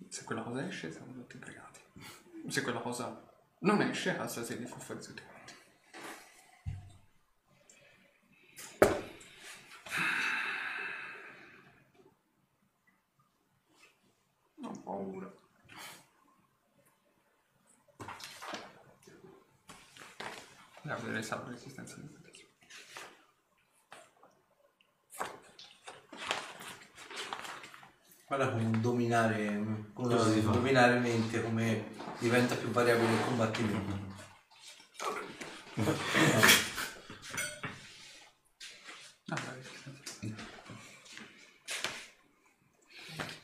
Se 0.08 0.24
quella 0.24 0.42
cosa 0.42 0.64
esce 0.64 0.92
siamo 0.92 1.12
tutti 1.12 1.38
pregati. 1.38 1.80
Se 2.46 2.62
quella 2.62 2.78
cosa 2.78 3.20
non 3.60 3.80
esce, 3.82 4.16
se 4.28 4.54
li 4.54 4.66
fa 4.66 4.78
fare 4.78 5.00
tutti 5.00 5.22
quanti. 5.22 5.54
Ho 14.62 14.80
paura. 14.84 15.36
Se 21.00 21.34
ha 21.34 21.36
la 21.38 21.48
resistenza 21.50 21.96
di 21.96 22.08
questo. 22.08 22.46
Guarda 28.26 28.50
come 28.50 28.78
dominare, 28.80 29.46
come 29.94 30.08
Cosa 30.08 30.30
si 30.30 30.40
fa? 30.40 30.50
dominare 30.52 30.98
mente, 30.98 31.42
come 31.42 31.90
diventa 32.18 32.54
più 32.56 32.68
variabile 32.70 33.12
il 33.12 33.24
combattimento. 33.24 34.06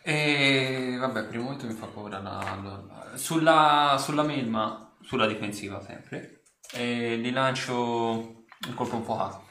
E 0.02 0.96
vabbè, 0.98 1.24
per 1.24 1.34
il 1.34 1.40
momento 1.40 1.66
mi 1.66 1.72
fa 1.72 1.86
paura 1.86 2.18
la, 2.20 2.60
la- 2.62 3.16
sulla, 3.16 3.96
sulla 3.98 4.22
melma, 4.22 4.94
sulla 5.00 5.26
difensiva 5.26 5.80
sempre. 5.80 6.42
E 6.76 7.18
gli 7.18 7.30
lancio 7.32 7.74
un 7.76 8.74
colpo 8.74 8.96
infuocato. 8.96 9.46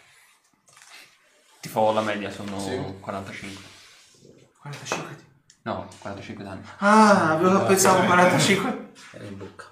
Tipo 1.61 1.91
la 1.93 2.01
media 2.01 2.29
sono 2.29 2.59
Sì. 2.59 2.77
45. 2.99 3.63
45 4.59 5.15
di- 5.15 5.23
No, 5.63 5.87
45 5.99 6.43
danni. 6.43 6.61
Ah, 6.79 7.31
avevo 7.31 7.63
pensato 7.65 8.03
45. 8.05 8.91
Era 9.13 9.23
in 9.25 9.37
bocca. 9.37 9.71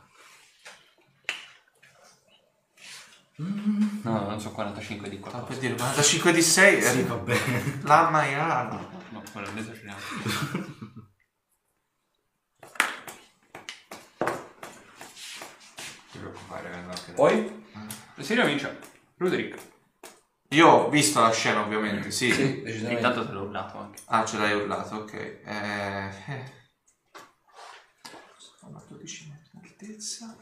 No, 3.36 4.28
non 4.30 4.40
so 4.40 4.52
45 4.52 5.10
di 5.10 5.16
Ah, 5.18 5.20
qualcosa. 5.20 5.46
per 5.46 5.58
dire 5.58 5.74
45 5.76 6.32
di 6.32 6.42
6 6.42 6.82
Sì, 6.82 7.02
va 7.04 7.16
bene. 7.16 7.80
la 7.84 8.10
maiala. 8.10 8.64
No, 9.10 9.24
quello 9.32 9.48
è 9.54 9.58
esageriamo. 9.60 10.00
ti 16.12 16.18
preoccupare, 16.20 16.70
vengo 16.70 16.81
anche 16.92 17.12
Poi? 17.14 17.66
Si 18.20 18.34
ricomincia. 18.34 18.78
Roderick. 19.18 19.60
Io 20.50 20.68
ho 20.68 20.90
visto 20.90 21.22
la 21.22 21.32
scena 21.32 21.62
ovviamente, 21.62 22.12
sì. 22.12 22.32
Sì, 22.32 22.62
decisamente. 22.62 23.02
Intanto 23.02 23.26
te 23.26 23.32
l'ho 23.32 23.44
urlato 23.44 23.78
anche. 23.78 24.02
Ah, 24.06 24.26
ce 24.26 24.38
l'hai 24.38 24.54
urlato, 24.54 24.96
ok. 24.96 25.14
Eh, 25.14 26.10
eh. 26.28 26.52
Sono 28.38 28.78
a 28.78 28.84
12 28.88 29.30
metri 29.30 29.50
di 29.54 29.68
altezza. 29.68 30.36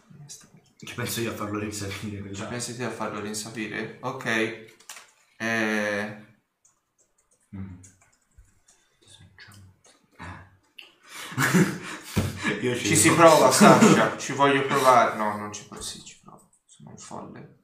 Ci 0.81 0.95
penso 0.95 1.21
io 1.21 1.31
a 1.31 1.35
farlo 1.35 1.59
risalire 1.59 2.21
quella. 2.21 2.45
Pensi 2.45 2.75
te 2.75 2.85
a 2.85 2.89
farlo 2.89 3.19
rinsapire? 3.19 3.97
Ok. 4.01 4.25
Eh, 5.37 6.27
Io 12.61 12.75
ci 12.75 12.95
si 12.95 13.13
prova, 13.13 13.51
Sasha. 13.51 14.17
Ci 14.19 14.33
voglio 14.33 14.65
provare. 14.65 15.17
No, 15.17 15.37
non 15.37 15.53
ci 15.53 15.65
provo. 15.65 15.81
Sì, 15.81 16.03
ci 16.03 16.19
provo. 16.21 16.49
Sono 16.65 16.88
un 16.88 16.88
folle. 16.99 17.57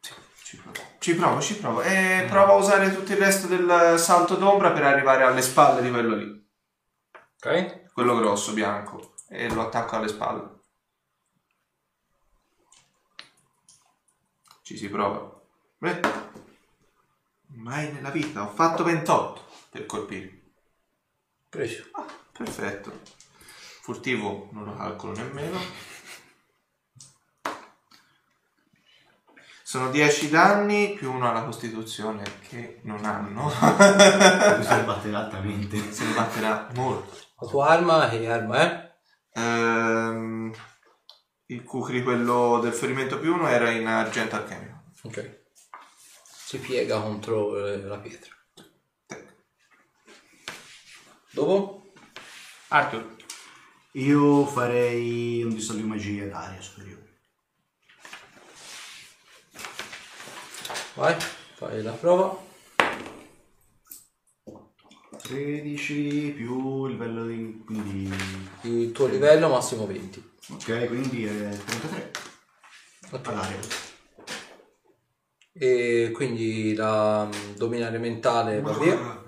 Sì, 0.00 0.14
ci 0.44 0.56
provo. 0.56 0.78
Ci 0.98 1.14
provo, 1.14 1.40
ci 1.40 1.56
provo. 1.56 1.82
E 1.82 2.26
provo 2.28 2.52
a 2.52 2.56
usare 2.56 2.94
tutto 2.94 3.12
il 3.12 3.18
resto 3.18 3.46
del 3.46 3.98
salto 3.98 4.36
d'ombra 4.36 4.72
per 4.72 4.84
arrivare 4.84 5.24
alle 5.24 5.42
spalle 5.42 5.82
di 5.82 5.90
quello 5.90 6.16
lì. 6.16 6.48
Ok? 7.36 7.92
Quello 7.92 8.16
grosso, 8.16 8.52
bianco. 8.52 9.14
E 9.28 9.48
lo 9.52 9.62
attacco 9.62 9.96
alle 9.96 10.08
spalle. 10.08 10.58
Ci 14.62 14.76
si 14.76 14.88
prova. 14.88 15.40
Beh, 15.78 16.00
mai 17.54 17.92
nella 17.92 18.10
vita. 18.10 18.42
Ho 18.42 18.48
fatto 18.48 18.84
28 18.84 19.44
per 19.70 19.86
colpire. 19.86 20.52
Preso. 21.48 21.88
Ah, 21.92 22.06
perfetto. 22.32 23.00
Furtivo 23.80 24.48
non 24.52 24.64
lo 24.64 24.74
calcolo 24.74 25.12
nemmeno. 25.12 25.58
Sono 29.62 29.90
10 29.90 30.30
danni 30.30 30.94
più 30.94 31.12
uno 31.12 31.30
alla 31.30 31.44
costituzione 31.44 32.24
che 32.48 32.80
non 32.82 33.04
hanno. 33.04 33.44
Lo 33.44 34.84
batterà 34.84 35.18
altamente. 35.18 35.76
Ne 36.00 36.12
batterà 36.12 36.68
molto. 36.74 37.16
La 37.38 37.46
tua 37.46 37.68
arma 37.68 38.08
che 38.08 38.28
arma 38.28 38.56
è? 38.58 38.92
Ehm, 39.34 40.52
il 41.46 41.62
Kukri, 41.62 42.02
quello 42.02 42.58
del 42.60 42.72
ferimento 42.72 43.20
più 43.20 43.32
uno, 43.32 43.46
era 43.46 43.70
in 43.70 43.86
argento 43.86 44.34
alchemico. 44.34 44.82
Ok. 45.04 45.44
Si 46.24 46.58
piega 46.58 47.00
contro 47.00 47.64
eh, 47.64 47.80
la 47.80 47.98
pietra. 47.98 48.34
Dopo? 51.30 51.92
Arthur. 52.68 53.18
Io 53.94 54.46
farei 54.46 55.42
un 55.42 55.52
distollo 55.52 55.80
di 55.80 55.86
magia 55.86 56.26
d'aria 56.26 56.60
superiore. 56.60 57.08
Vai, 60.94 61.16
fai 61.54 61.82
la 61.82 61.92
prova. 61.92 62.48
13 65.22 66.32
più 66.36 66.86
il 66.86 66.92
livello 66.92 67.26
di... 67.26 67.62
quindi... 67.64 68.12
Il 68.62 68.92
tuo 68.92 69.06
livello 69.06 69.48
massimo 69.48 69.86
20. 69.86 70.36
Ok, 70.50 70.86
quindi 70.86 71.24
è 71.24 71.48
33 71.48 72.10
Ok. 73.10 73.26
all'aria. 73.26 73.58
E 75.52 76.10
quindi 76.14 76.74
la 76.74 77.26
mm, 77.26 77.54
dominare 77.56 77.98
mentale 77.98 78.60
va 78.60 78.72
via. 78.72 79.22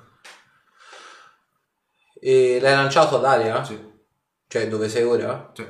E 2.20 2.58
l'hai 2.60 2.74
lanciato 2.74 3.16
ad 3.16 3.24
aria? 3.24 3.64
Sì. 3.64 3.91
Cioè 4.52 4.68
dove 4.68 4.90
sei 4.90 5.02
ora? 5.02 5.50
Sì. 5.54 5.62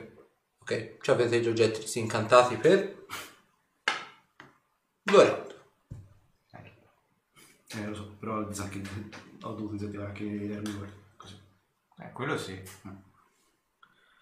Ok, 0.59 0.97
ci 1.01 1.11
avete 1.13 1.39
gli 1.41 1.47
oggetti 1.47 2.01
incantati 2.01 2.57
per 2.57 3.07
due 5.01 5.25
round. 5.25 5.55
Eh, 7.77 7.87
lo 7.87 7.95
so, 7.95 8.17
però 8.19 8.53
sa 8.53 8.69
che 8.69 8.83
ho 9.43 9.53
dovuto 9.53 9.75
disattivare 9.75 10.09
anche 10.09 10.25
gli. 10.25 10.53
Così. 11.17 11.41
Eh, 11.99 12.11
quello 12.11 12.37
sì. 12.37 12.61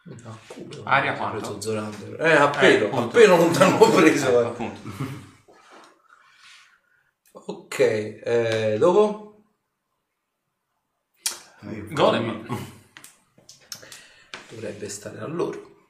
No, 0.02 0.38
culo. 0.48 0.82
Aria 0.84 1.14
Ho 1.14 1.16
quanto? 1.16 1.38
preso 1.38 1.60
Zorander. 1.62 2.20
Eh, 2.20 2.32
appena, 2.32 2.84
appunto. 2.84 3.16
appena 3.16 3.36
non 3.36 3.52
te 3.52 3.64
l'ho 3.64 3.90
preso. 3.90 4.28
Eh, 4.28 4.42
eh. 4.42 4.46
appunto. 4.46 4.80
Ok, 7.32 7.78
eh, 7.78 8.76
dopo? 8.78 9.42
Eh, 11.62 11.86
Golem. 11.94 12.78
Dovrebbe 14.50 14.88
stare 14.88 15.20
a 15.20 15.26
loro. 15.26 15.88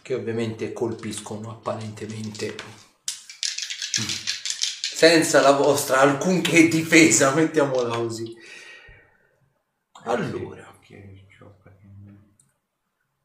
Che 0.00 0.14
ovviamente 0.14 0.72
colpiscono 0.72 1.50
apparentemente 1.50 2.54
senza 5.02 5.40
la 5.40 5.50
vostra 5.50 5.98
alcunché 5.98 6.68
difesa, 6.68 7.34
mettiamola 7.34 7.96
così. 7.96 8.32
Allora, 10.04 10.72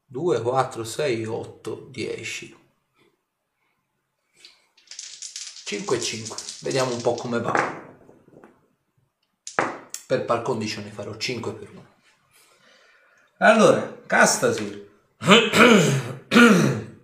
2, 0.10 0.42
4, 0.42 0.84
6, 0.84 1.26
8, 1.26 1.88
10. 1.92 2.58
5 5.66 5.98
e 5.98 6.02
5. 6.02 6.38
Vediamo 6.62 6.94
un 6.94 7.02
po' 7.02 7.14
come 7.14 7.40
va. 7.40 7.96
Per 10.08 10.26
par 10.26 10.42
condicio 10.42 10.82
ne 10.82 10.90
farò 10.90 11.16
5 11.16 11.54
per 11.54 11.70
1. 11.70 11.97
Allora, 13.40 14.02
Castasir. 14.08 14.86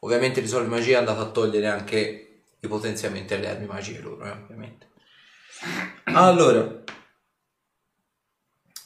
Ovviamente 0.00 0.40
risolve 0.40 0.68
magia 0.68 0.96
è 0.96 0.98
andato 0.98 1.20
a 1.20 1.30
togliere 1.30 1.68
anche 1.68 2.42
i 2.60 2.68
potenziamenti 2.68 3.34
alle 3.34 3.48
armi 3.48 3.66
magiche 3.66 4.00
loro, 4.00 4.24
eh, 4.24 4.30
ovviamente. 4.30 4.88
Allora, 6.04 6.82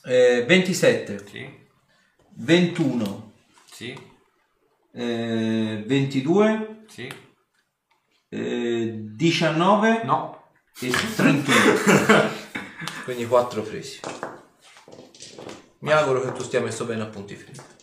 eh, 0.05 0.44
27, 0.47 1.27
Sì, 1.27 1.69
21, 2.36 3.32
sì, 3.70 3.93
eh, 4.93 5.82
22, 5.85 6.85
sì. 6.86 7.12
eh, 8.28 8.93
19 8.94 10.02
No. 10.05 10.51
e 10.81 10.90
31. 11.16 12.31
Quindi 13.05 13.27
4 13.27 13.62
presi. 13.62 14.01
Mi 15.81 15.93
auguro 15.93 16.20
che 16.20 16.32
tu 16.32 16.43
stia 16.43 16.61
messo 16.61 16.85
bene 16.85 17.02
a 17.02 17.07
punti 17.07 17.35
fermi. 17.36 17.78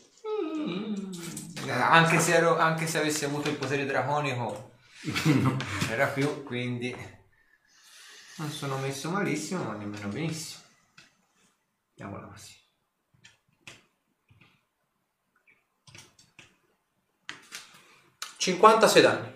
Eh, 1.65 1.71
Anche 1.71 2.19
se, 2.19 2.33
ero, 2.35 2.57
anche 2.57 2.87
se 2.87 2.99
avessi 2.99 3.25
avuto 3.25 3.49
il 3.49 3.55
potere 3.57 3.85
draconico, 3.85 4.71
era 5.89 6.07
più, 6.07 6.43
quindi 6.43 6.95
non 8.37 8.49
sono 8.49 8.77
messo 8.77 9.09
malissimo, 9.09 9.63
ma 9.63 9.73
nemmeno 9.73 10.07
benissimo. 10.09 10.61
Andiamola 11.97 12.27
così.- 12.27 12.55
56 18.37 19.01
danni. 19.01 19.33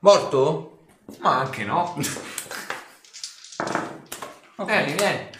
Morto? 0.00 0.86
Ma 1.20 1.38
anche 1.40 1.64
no. 1.64 1.94
Vieni, 4.64 4.92
vieni. 4.94 5.30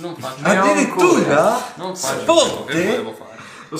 Non 0.00 0.16
faccio. 0.16 0.42
Addirittura? 0.44 1.72
Non 1.76 1.96
faccio 1.96 2.64
che 2.64 2.84
volevo 2.84 3.12
fare. 3.12 3.28
Lo 3.68 3.76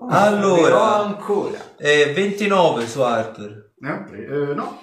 ho 0.00 0.06
Allora, 0.08 0.96
ancora. 0.96 1.76
eh, 1.78 2.12
29 2.12 2.86
su 2.86 3.00
Arthur. 3.00 3.72
Ne 3.78 3.90
ho 3.92 4.04
pre- 4.04 4.24
eh, 4.50 4.54
no. 4.54 4.82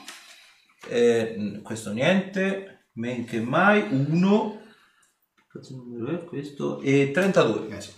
Eh, 0.88 1.60
questo 1.64 1.92
niente, 1.92 2.88
men 2.94 3.26
che 3.26 3.40
mai, 3.40 3.86
1. 3.92 4.60
Cazzo 5.48 5.76
numero 5.76 6.20
è 6.20 6.24
questo? 6.24 6.80
E 6.82 7.12
32. 7.14 7.76
Eh, 7.76 7.82
sì. 7.82 7.94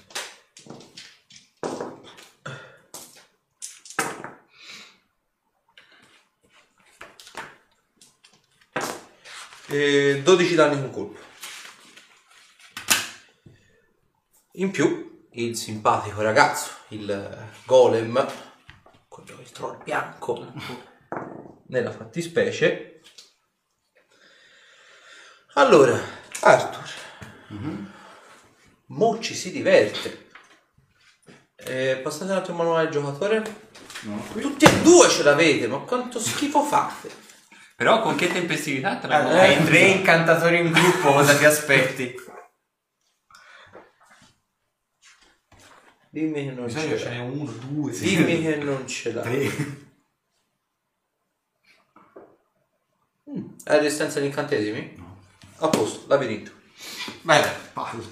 E 9.70 10.22
12 10.24 10.56
danni 10.56 10.80
con 10.82 10.92
colpo. 10.92 11.20
In 14.58 14.70
più, 14.70 15.28
il 15.32 15.58
simpatico 15.58 16.22
ragazzo, 16.22 16.70
il 16.90 17.48
golem, 17.66 18.24
quello 19.08 19.40
il 19.40 19.52
troll 19.52 19.82
bianco, 19.84 20.54
nella 21.70 21.90
fattispecie. 21.90 23.02
Allora, 25.56 26.00
Arthur, 26.42 26.84
mo 28.90 29.20
ci 29.20 29.34
si 29.34 29.52
diverte. 29.52 30.30
Eh, 31.56 32.00
passate 32.04 32.32
un 32.32 32.38
attimo 32.38 32.58
il 32.58 32.64
manuale 32.64 32.90
del 32.90 33.02
giocatore. 33.02 33.44
No. 34.02 34.24
Tutti 34.40 34.66
e 34.66 34.82
due 34.82 35.10
ce 35.10 35.24
l'avete, 35.24 35.66
ma 35.66 35.80
quanto 35.80 36.20
schifo 36.20 36.62
fate? 36.62 37.10
Però 37.76 38.04
con 38.04 38.14
che 38.14 38.32
tempestività 38.32 38.98
te 38.98 39.08
la 39.08 39.18
Hai 39.30 39.64
tre 39.66 39.80
incantatori 39.80 40.60
in 40.60 40.72
gruppo, 40.72 41.12
cosa 41.12 41.36
ti 41.36 41.46
aspetti? 41.46 42.14
Dimmi 46.14 46.46
che 46.46 46.52
non 46.52 46.70
ce 46.70 46.78
solito 46.78 46.98
ce 47.00 47.06
l'hai. 47.06 47.18
n'è 47.18 47.24
uno, 47.24 47.52
due, 47.52 47.92
Dimmi 47.92 48.40
che 48.40 48.56
non 48.58 48.88
ce 48.88 49.14
l'hai. 49.14 49.50
Tre. 49.50 49.82
Hai 53.64 53.80
resistenza 53.80 54.20
agli 54.20 54.26
incantesimi? 54.26 54.94
No. 54.96 55.22
A 55.58 55.70
posto, 55.70 56.06
labirinto. 56.08 56.52
Bene. 57.24 57.48
Palle. 57.74 58.04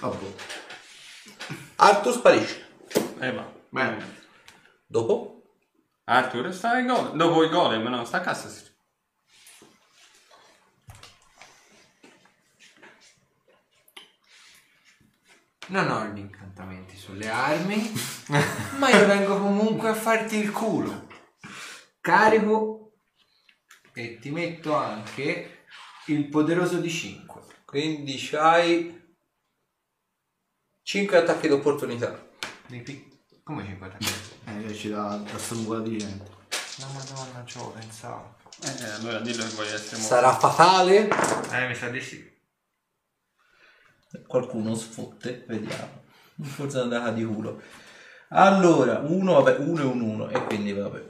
Vabbè. 0.00 0.26
Arthur 1.76 2.12
sparisce. 2.14 2.66
Eh 3.20 3.32
va. 3.32 3.52
Bene. 3.68 4.22
Dopo? 4.86 5.42
Arthur 6.04 6.54
sta 6.54 6.78
in 6.78 6.86
golem. 6.86 7.14
Dopo 7.14 7.42
il 7.42 7.50
golem, 7.50 7.86
no, 7.88 8.06
sta 8.06 8.16
a 8.16 8.20
casa. 8.22 8.48
Non 15.68 15.90
ho 15.90 16.04
gli 16.06 16.18
incantamenti 16.18 16.96
sulle 16.96 17.28
armi, 17.28 17.92
ma 18.78 18.88
io 18.88 19.06
vengo 19.06 19.38
comunque 19.38 19.90
a 19.90 19.94
farti 19.94 20.36
il 20.36 20.50
culo. 20.50 21.06
Carico 22.00 22.92
e 23.92 24.18
ti 24.18 24.30
metto 24.30 24.74
anche 24.74 25.64
il 26.06 26.28
poderoso 26.28 26.78
di 26.78 26.88
5. 26.88 27.42
Quindi 27.66 28.16
c'hai 28.18 29.14
5 30.82 31.16
attacchi 31.18 31.48
d'opportunità. 31.48 32.28
Come 33.42 33.64
5 33.66 33.86
attacchi? 33.86 34.12
Eh, 34.46 34.70
esci 34.70 34.88
da, 34.88 35.16
da 35.16 35.38
sta 35.38 35.54
nuvola 35.54 35.80
di 35.80 35.98
gente. 35.98 36.30
No, 36.78 36.86
madonna, 36.94 37.44
ci 37.44 37.58
ho 37.58 37.70
pensato. 37.72 38.36
Eh, 38.64 38.84
allora 38.84 39.20
dillo 39.20 39.44
che 39.44 39.54
voglio 39.54 39.74
essere 39.74 40.00
morto. 40.00 40.14
Sarà 40.14 40.34
fatale? 40.34 41.08
Eh, 41.52 41.68
mi 41.68 41.74
sa 41.74 41.88
di 41.88 42.00
sì. 42.00 42.27
Qualcuno 44.26 44.74
sfotte, 44.74 45.44
vediamo. 45.46 46.02
Forse 46.42 46.78
è 46.78 46.82
andata 46.82 47.10
di 47.10 47.24
culo. 47.24 47.60
Allora, 48.30 48.98
1, 48.98 49.32
vabbè, 49.42 49.58
1 49.58 49.80
e 49.80 49.84
un 49.84 50.00
1 50.00 50.28
e 50.28 50.44
quindi 50.44 50.72
vabbè. 50.72 51.04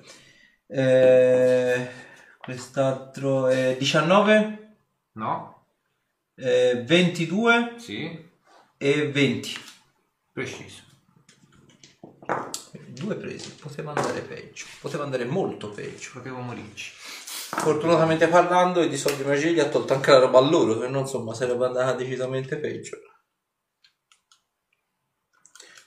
Eh, 0.67 1.91
quest'altro 2.39 3.49
è 3.49 3.77
19, 3.79 4.77
No? 5.13 5.67
eh, 6.35 6.83
22 6.87 7.75
Sì? 7.79 8.31
e 8.77 9.11
20. 9.11 9.55
Preciso. 10.33 10.83
Due 12.89 13.15
presi, 13.17 13.55
poteva 13.55 13.93
andare 13.95 14.21
peggio, 14.21 14.67
poteva 14.81 15.05
andare 15.05 15.25
molto 15.25 15.71
peggio. 15.71 16.11
Potevo 16.15 16.39
morirci. 16.41 16.93
Fortunatamente 17.51 18.29
parlando, 18.29 18.83
i 18.83 18.89
di 18.89 18.97
soldi 18.97 19.25
magia 19.25 19.49
gli 19.51 19.59
ha 19.59 19.69
tolto 19.69 19.95
anche 19.95 20.11
la 20.11 20.19
roba 20.19 20.39
a 20.39 20.43
loro, 20.43 20.79
che 20.79 20.89
non 20.89 21.03
insomma 21.03 21.35
sarebbe 21.35 21.65
andata 21.67 21.93
decisamente 21.95 22.59
peggio. 22.59 22.99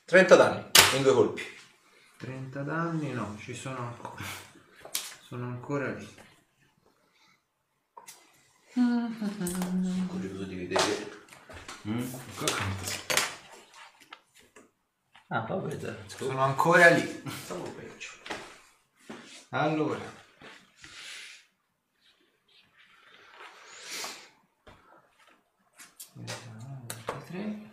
30 0.05 0.35
danni 0.35 0.69
in 0.97 1.03
due 1.03 1.13
colpi. 1.13 1.43
30 2.17 2.61
danni? 2.63 3.13
No, 3.13 3.37
ci 3.39 3.53
sono 3.53 3.77
ancora. 3.77 4.23
Sono 5.21 5.45
ancora 5.45 5.93
lì. 5.93 6.19
Curioso 10.07 10.43
di 10.43 10.55
vedere. 10.55 11.19
Ah, 15.27 15.45
vabbè, 15.47 15.75
dai, 15.75 15.95
Sono 16.07 16.41
ancora 16.41 16.89
lì. 16.89 17.23
stavo 17.43 17.63
peggio. 17.71 18.09
Allora. 19.51 20.20
Tre. 27.25 27.69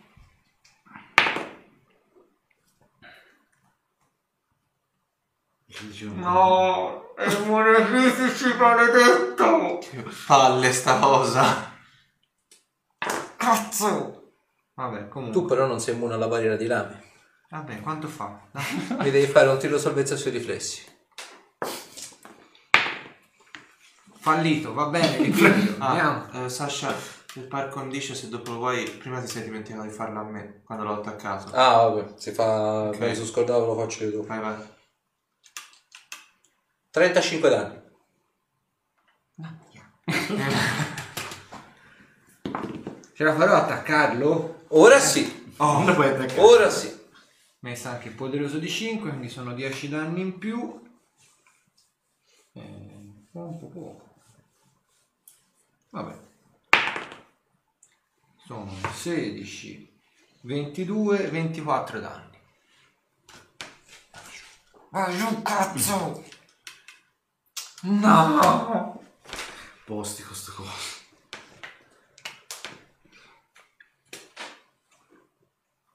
No, 6.15 7.13
è 7.15 7.25
un 7.33 7.85
fisici 7.85 8.53
maledetto! 8.57 9.79
Palle 10.27 10.71
sta 10.73 10.99
cosa. 10.99 11.77
Cazzo! 13.37 14.33
Vabbè, 14.73 15.07
comunque. 15.07 15.41
Tu 15.41 15.47
però 15.47 15.65
non 15.65 15.79
sei 15.79 15.95
immune 15.95 16.13
alla 16.15 16.27
barriera 16.27 16.55
di 16.55 16.65
lame. 16.65 17.03
Vabbè, 17.49 17.81
quanto 17.81 18.07
fa? 18.07 18.41
Mi 18.99 19.09
devi 19.11 19.25
fare 19.25 19.47
un 19.47 19.57
tiro 19.57 19.77
salvezza 19.77 20.15
sui 20.15 20.31
riflessi. 20.31 20.83
Fallito, 24.19 24.73
va 24.73 24.85
bene, 24.87 25.17
ripiglio. 25.17 25.75
Andiamo. 25.83 26.27
Ah, 26.31 26.43
eh, 26.43 26.49
Sasha, 26.49 26.93
il 27.35 27.47
par 27.47 27.69
condicio 27.69 28.13
se 28.15 28.27
dopo 28.29 28.51
lo 28.51 28.57
vuoi, 28.57 28.89
prima 28.89 29.21
ti 29.21 29.27
sei 29.27 29.43
dimenticato 29.43 29.83
di 29.83 29.93
farlo 29.93 30.19
a 30.19 30.23
me 30.23 30.61
quando 30.63 30.83
l'ho 30.83 30.93
attaccato. 30.95 31.51
Ah, 31.53 31.87
vabbè, 31.89 32.13
si 32.17 32.31
fa... 32.31 32.87
Ok. 32.89 32.97
Me 32.97 33.07
lo 33.09 33.13
sono 33.13 33.25
scordato, 33.27 33.65
lo 33.65 33.75
faccio 33.75 34.03
io 34.03 34.11
dopo. 34.11 34.27
Vai, 34.27 34.39
vai. 34.39 34.67
35 36.91 37.49
danni. 37.49 37.77
Ce 43.13 43.23
la 43.23 43.35
farò 43.35 43.53
a 43.53 43.63
attaccarlo? 43.63 44.63
Ora 44.69 44.99
sì, 44.99 45.53
Oh, 45.57 45.83
non 45.83 45.93
puoi 45.93 46.07
attaccare. 46.07 46.39
ora 46.39 46.69
sì. 46.69 46.97
Messa 47.59 47.89
anche 47.91 48.07
il 48.07 48.15
poderoso 48.15 48.57
di 48.59 48.69
5, 48.69 49.09
quindi 49.09 49.27
sono 49.27 49.53
10 49.53 49.89
danni 49.89 50.21
in 50.21 50.37
più. 50.37 50.81
Eh, 52.53 52.61
un 53.31 53.59
po' 53.59 53.67
poco. 53.67 54.15
Vabbè. 55.89 56.27
Sono 58.49 58.67
16, 58.95 60.01
22, 60.41 61.27
24 61.27 61.99
danni. 61.99 62.39
Vai 64.89 65.15
giù, 65.15 65.43
cazzo! 65.43 66.25
No! 67.81 69.03
Posti 69.85 70.23
con 70.23 70.33
sta 70.33 70.51
cosa. 70.53 70.71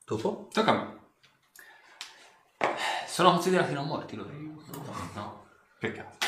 Dopo? 0.04 0.48
Tocca 0.52 0.70
a 0.70 0.74
me. 0.74 1.00
Sono 3.08 3.32
considerati 3.32 3.72
non 3.72 3.88
morti 3.88 4.14
loro? 4.14 4.30
No. 5.14 5.48
Peccato. 5.80 6.18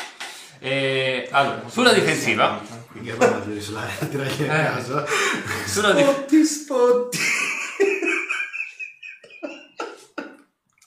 E, 0.59 1.29
allora, 1.31 1.69
sulla 1.69 1.93
difensiva. 1.93 2.76
Quindi 2.97 3.11
poi 3.11 3.29
la 3.29 3.39
devi 3.39 3.61
sulla 3.61 3.85
tirare 3.85 4.31
a 4.49 4.73
casa. 4.73 5.05
Sulla 5.65 5.93
difensiva. 5.93 6.13
Spotti, 6.17 6.45
spotti. 6.45 7.17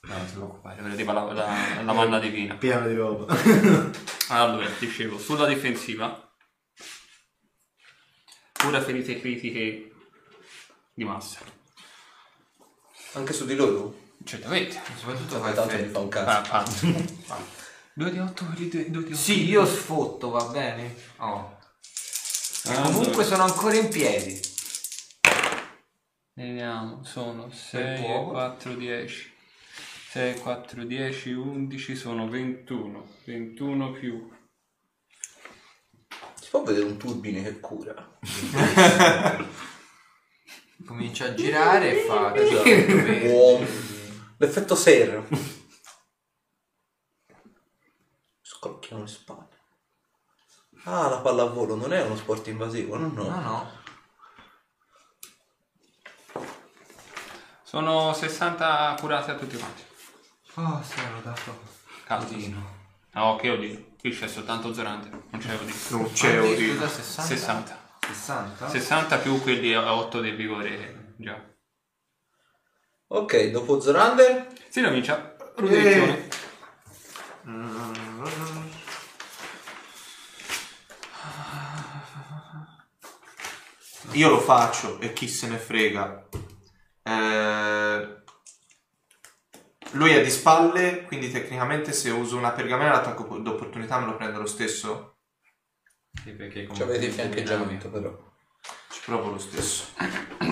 No, 0.03 0.17
non 0.17 0.27
ti 0.27 0.33
preoccupare, 0.33 0.83
vedeva 0.83 1.13
la, 1.13 1.33
la, 1.33 1.83
la 1.83 1.93
manna 1.93 2.19
divina. 2.19 2.55
Pieno 2.57 2.87
di 2.89 2.95
roba. 2.95 3.33
Allora, 4.29 4.69
dicevo, 4.79 5.19
sulla 5.19 5.47
difensiva, 5.47 6.33
pure 8.53 8.81
ferite 8.81 9.21
critiche 9.21 9.93
di 10.95 11.05
massa. 11.05 11.39
Anche 13.13 13.33
su 13.33 13.45
di 13.47 13.55
loro? 13.55 13.99
Certamente. 14.25 14.81
Soprattutto 14.97 15.41
Fai 15.41 15.55
tanto 15.55 15.75
effetto. 15.75 15.93
fa 16.11 16.21
un 16.21 16.27
Ah, 16.29 16.43
cazzo. 16.43 16.87
ah. 17.29 17.39
Due 17.93 18.11
di 18.13 18.19
otto 18.19 18.45
per 18.45 18.61
i 18.61 18.69
due, 18.69 18.91
due 18.91 19.03
di 19.05 19.13
otto. 19.13 19.21
Sì, 19.21 19.49
io 19.49 19.65
sfotto, 19.67 20.31
va 20.31 20.45
bene? 20.45 20.95
Oh. 21.19 21.59
E 22.65 22.73
Ah, 22.73 22.83
comunque 22.83 23.25
sono 23.25 23.45
ancora 23.45 23.75
in 23.75 23.89
piedi. 23.89 24.41
Vediamo, 26.35 27.03
sono 27.05 27.51
6 27.51 28.03
poco. 28.03 28.31
4, 28.31 28.75
10. 28.75 29.33
6, 30.11 30.39
4, 30.41 30.85
10, 30.85 31.33
11, 31.33 31.97
sono 31.97 32.29
21. 32.29 33.07
21 33.25 33.93
più. 33.93 34.31
Si 36.35 36.49
può 36.51 36.63
vedere 36.63 36.87
un 36.87 36.97
turbine 36.97 37.43
che 37.43 37.61
cura? 37.61 38.19
Comincia 40.85 41.27
a 41.27 41.35
girare 41.35 41.93
e 41.93 42.05
fa... 42.05 42.33
Uomo. 43.29 43.67
L'effetto 44.39 44.75
serra. 44.75 45.25
Scrocchiano 48.41 49.03
le 49.03 49.09
spalle. 49.09 49.60
Ah, 50.85 51.09
la 51.09 51.19
pallavolo 51.19 51.75
non 51.75 51.93
è 51.93 52.03
uno 52.03 52.17
sport 52.17 52.47
invasivo, 52.49 52.97
no, 52.97 53.11
no. 53.15 53.23
No, 53.23 53.41
no. 53.41 53.79
Sono 57.63 58.13
60 58.13 58.97
curate 58.99 59.31
a 59.31 59.35
tutti 59.35 59.57
quanti. 59.57 59.83
Oh, 60.55 60.83
sono 60.83 61.21
dato. 61.23 61.61
Casino. 62.05 62.79
No, 63.13 63.37
che 63.37 63.51
oddio. 63.51 63.89
Qui 64.01 64.11
c'è 64.11 64.27
soltanto 64.27 64.73
Zorante. 64.73 65.09
Non 65.09 65.41
c'è 65.41 65.55
oddio. 65.55 65.75
Non 65.91 66.13
c'è 66.13 66.41
oddio. 66.41 66.75
scusa, 66.75 66.89
60? 66.89 67.23
60. 67.23 67.79
60? 68.09 68.69
60 68.69 69.19
più 69.19 69.41
quelli 69.41 69.75
a 69.75 69.95
8 69.95 70.21
del 70.21 70.35
vigore. 70.35 71.15
Già. 71.17 71.41
Ok, 73.09 73.51
dopo 73.51 73.81
Zorander? 73.81 74.47
Si 74.69 74.83
comincia. 74.83 75.37
Rudizione. 75.57 76.29
Io 84.13 84.29
lo 84.29 84.41
faccio 84.41 84.99
e 85.01 85.13
chi 85.13 85.29
se 85.29 85.49
ne 85.49 85.57
frega. 85.59 86.29
Eh, 87.03 88.19
lui 89.93 90.11
è 90.13 90.23
di 90.23 90.31
spalle, 90.31 91.05
quindi 91.05 91.31
tecnicamente 91.31 91.93
se 91.93 92.11
uso 92.11 92.37
una 92.37 92.51
pergamena 92.51 92.93
l'attacco 92.93 93.39
d'opportunità 93.39 93.99
me 93.99 94.07
lo 94.07 94.17
prendo 94.17 94.41
lo 94.41 94.47
stesso. 94.47 95.17
Sì, 96.23 96.33
perché 96.33 96.69
Ci 96.73 96.83
avete 96.83 97.07
il 97.07 97.13
fiancheggiamento 97.13 97.89
però. 97.89 98.17
Ci 98.91 99.01
provo 99.05 99.31
lo 99.31 99.39
stesso. 99.39 99.85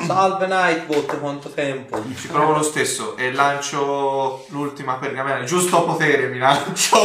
Salve 0.06 0.46
Nightbot, 0.46 1.18
quanto 1.18 1.50
tempo? 1.50 2.02
Ci 2.14 2.28
provo 2.28 2.52
lo 2.52 2.62
stesso 2.62 3.16
e 3.16 3.32
lancio 3.32 4.46
l'ultima 4.48 4.96
pergamena. 4.96 5.44
Giusto 5.44 5.78
a 5.78 5.82
potere 5.82 6.28
mi 6.28 6.38
lancio. 6.38 6.96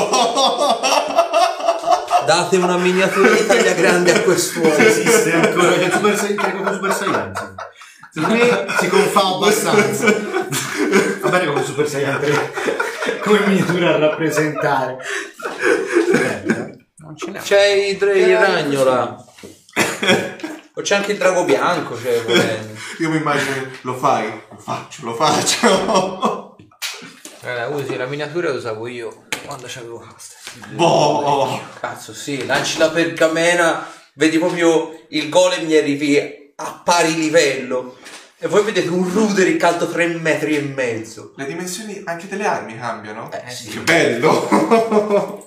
Date 2.26 2.58
una 2.58 2.78
miniatura 2.78 3.30
di 3.30 3.46
taglia 3.46 3.74
grande 3.74 4.14
a 4.14 4.22
quest'uomo. 4.22 4.74
Esiste 4.76 5.34
ancora 5.34 5.74
che 5.74 5.92
Super 5.92 6.18
Saiyan, 6.18 6.74
Super 6.74 6.94
Saiyan. 6.94 7.32
Secondo 8.12 8.36
me 8.36 8.66
si 8.80 8.88
confà 8.88 9.22
abbastanza. 9.22 10.06
Va 11.22 11.30
bene 11.30 11.46
come 11.48 11.64
Super 11.64 11.88
Saiyan 11.90 12.20
3. 12.20 12.52
Come 13.24 13.40
miniatura 13.48 13.96
a 13.96 13.98
rappresentare. 14.00 14.98
Non 16.98 17.18
ce 17.18 17.32
n'è. 17.32 17.40
C'è 17.40 17.66
il, 17.68 17.98
dra- 17.98 18.14
il 18.14 18.38
ragno 18.38 18.84
là. 18.84 19.26
O 20.76 20.82
c'è 20.82 20.96
anche 20.96 21.12
il 21.12 21.18
drago 21.18 21.44
bianco, 21.44 22.00
cioè, 22.02 22.22
volendo. 22.26 22.74
Io 23.00 23.10
mi 23.10 23.18
immagino, 23.18 23.68
lo 23.82 23.96
fai? 23.96 24.26
Lo 24.50 24.58
faccio, 24.58 25.06
lo 25.06 25.14
faccio. 25.14 26.43
Guarda, 27.44 27.68
usi 27.68 27.98
la 27.98 28.06
miniatura 28.06 28.52
che 28.52 28.56
usavo 28.56 28.88
io 28.88 29.26
quando 29.46 29.66
c'avevo 29.68 30.00
casta. 30.00 30.36
boh. 30.70 31.60
Cazzo, 31.78 32.14
sì, 32.14 32.46
lanci 32.46 32.78
la 32.78 32.90
pergamena, 32.90 33.86
vedi 34.14 34.38
proprio 34.38 35.06
il 35.10 35.28
golem 35.28 35.66
gli 35.66 35.76
arrivi 35.76 36.18
a 36.56 36.82
pari 36.86 37.16
livello. 37.16 37.98
E 38.38 38.48
voi 38.48 38.64
vedete 38.64 38.88
un 38.88 39.10
Ruderick 39.12 39.62
alto 39.62 39.90
3 39.90 40.08
metri 40.20 40.56
e 40.56 40.62
mezzo. 40.62 41.34
Le 41.36 41.46
dimensioni 41.46 42.02
anche 42.06 42.30
delle 42.30 42.46
armi 42.46 42.78
cambiano? 42.78 43.30
Eh, 43.30 43.50
sì. 43.50 43.70
Che 43.70 43.80
bello. 43.80 45.44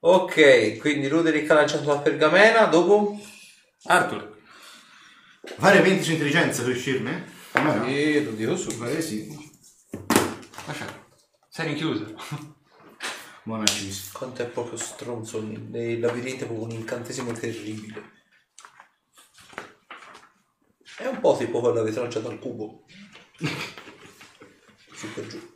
Ok, 0.00 0.76
quindi 0.80 1.08
Ruderick 1.08 1.50
ha 1.50 1.54
lanciato 1.54 1.88
la 1.88 1.98
pergamena, 1.98 2.66
dopo? 2.66 3.18
Arthur. 3.84 4.36
Fare 5.58 5.80
20 5.80 6.02
su 6.02 6.10
intelligenza 6.12 6.62
per 6.62 6.74
uscirne? 6.74 7.24
Me 7.52 7.62
no. 7.62 7.86
Sì, 7.86 8.22
lo 8.22 8.32
dico 8.32 8.54
su. 8.56 8.70
Fare 8.70 9.00
sì. 9.00 9.43
Lascia. 10.66 10.86
Sei 11.48 11.66
rinchiuso. 11.66 12.14
Buona 13.44 13.64
cheese. 13.64 14.10
Quanto 14.12 14.42
è 14.42 14.46
proprio 14.46 14.78
stronzo 14.78 15.42
nei 15.42 15.98
labirinti, 15.98 16.44
è 16.44 16.46
proprio 16.46 16.64
un 16.64 16.70
incantesimo 16.70 17.32
terribile. 17.32 18.12
È 20.96 21.06
un 21.06 21.20
po' 21.20 21.36
tipo 21.36 21.60
quello 21.60 21.74
che 21.74 21.80
avete 21.80 22.00
lanciato 22.00 22.28
al 22.28 22.38
cubo. 22.38 22.86
Su 24.92 25.12
per 25.12 25.26
giù. 25.26 25.52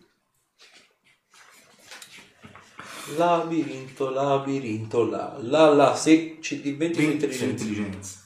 Labirinto, 3.16 4.10
labirinto, 4.10 5.08
là, 5.08 5.38
là, 5.40 5.72
là, 5.72 5.96
sì, 5.96 6.38
ci 6.42 6.60
di 6.60 6.74
20 6.74 7.00
su 7.00 7.06
20 7.06 7.32
su 7.32 7.44
intelligenza. 7.44 7.64
intelligenza. 7.64 8.18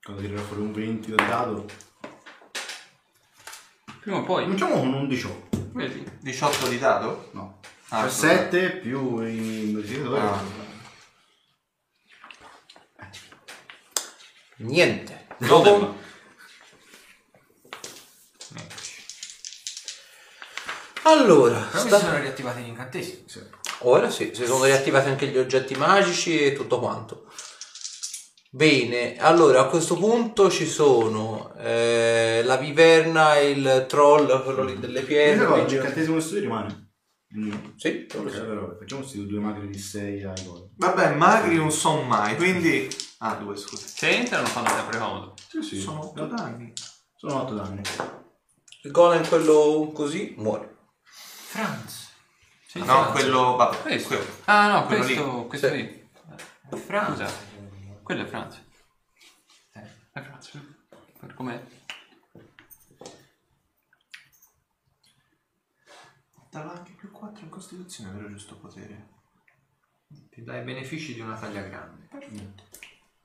Quando 0.00 0.22
tirerò 0.22 0.40
fuori 0.42 0.62
un 0.62 0.72
20 0.72 1.14
dal 1.14 1.28
dado. 1.28 1.85
Prima 4.06 4.20
o 4.20 4.22
poi. 4.22 4.44
Cominciamo 4.44 4.78
con 4.78 4.94
un 4.94 5.08
18. 5.08 5.68
Vedi. 5.72 6.08
18 6.20 6.68
di 6.68 6.78
dado? 6.78 7.28
No. 7.32 7.58
Ah, 7.88 8.02
Cioè 8.02 8.10
7 8.10 8.70
più 8.76 9.18
il 9.22 9.72
modificatore. 9.74 10.20
Ah. 10.20 10.42
Niente. 14.58 15.26
Dopo. 15.38 15.96
Allora, 21.02 21.60
Però 21.70 21.84
sta- 21.86 21.98
sono 21.98 22.18
riattivati 22.18 22.62
gli 22.62 22.68
incantesimi. 22.68 23.24
ora 23.80 24.10
sì, 24.10 24.32
si 24.34 24.44
sono 24.44 24.64
riattivati 24.64 25.08
anche 25.08 25.26
gli 25.26 25.38
oggetti 25.38 25.74
magici 25.74 26.40
e 26.40 26.52
tutto 26.52 26.80
quanto. 26.80 27.25
Bene, 28.56 29.18
allora 29.18 29.60
a 29.60 29.66
questo 29.66 29.96
punto 29.98 30.48
ci 30.48 30.64
sono 30.64 31.52
eh, 31.58 32.40
la 32.42 32.56
viverna, 32.56 33.36
il 33.36 33.84
troll, 33.86 34.42
quello 34.44 34.64
lì 34.64 34.78
delle 34.78 35.02
pietre. 35.02 35.44
Però 35.44 35.58
il 35.62 35.70
incantesimo 35.70 36.18
studio 36.20 36.40
rimane. 36.40 36.92
Mm. 37.36 37.52
Sì, 37.76 38.06
Ok, 38.14 38.34
allora 38.36 38.74
facciamo 38.78 39.02
questi 39.02 39.26
due 39.26 39.40
magri 39.40 39.68
di 39.68 39.78
6 39.78 40.22
ai 40.24 40.44
gol. 40.46 40.70
Vabbè, 40.74 41.16
magri 41.16 41.56
non 41.56 41.70
sono 41.70 42.00
mai, 42.00 42.34
quindi... 42.36 42.88
Ah, 43.18 43.34
due, 43.34 43.56
scusa. 43.56 43.86
Se 43.86 44.08
entrano 44.08 44.46
fanno 44.46 44.68
sempre 44.68 44.98
comodo. 45.00 45.34
Sì, 45.50 45.60
sì. 45.60 45.78
Sono 45.78 46.06
8 46.08 46.24
danni. 46.24 46.72
Sono 47.14 47.42
8 47.42 47.52
danni. 47.54 47.82
il 48.84 48.90
golem 48.90 49.28
quello 49.28 49.90
così 49.92 50.32
muore. 50.38 50.76
Franz. 51.02 52.08
Sì, 52.66 52.78
No, 52.78 52.84
Franz. 52.86 53.10
quello... 53.10 53.56
Vabbè, 53.56 53.82
Questo. 53.82 54.08
quello. 54.08 54.24
Ah 54.46 54.68
no, 54.68 54.86
Quello 54.86 55.04
questo, 55.04 55.44
questo 55.46 55.68
Sì. 55.68 55.74
lì. 55.74 56.08
Franz. 56.86 57.10
Scusa. 57.10 57.54
Quello 58.06 58.22
è 58.22 58.26
Franz. 58.26 58.62
È 59.72 59.82
Franz. 60.12 60.56
Per 61.18 61.34
com'è? 61.34 61.60
Dava 66.52 66.74
anche 66.74 66.92
più 66.92 67.10
4 67.10 67.42
in 67.42 67.50
costituzione, 67.50 68.12
vero 68.12 68.28
giusto 68.28 68.58
potere? 68.58 69.08
Ti 70.30 70.44
dai 70.44 70.60
i 70.60 70.64
benefici 70.64 71.14
di 71.14 71.20
una 71.20 71.36
taglia 71.36 71.62
grande. 71.62 72.08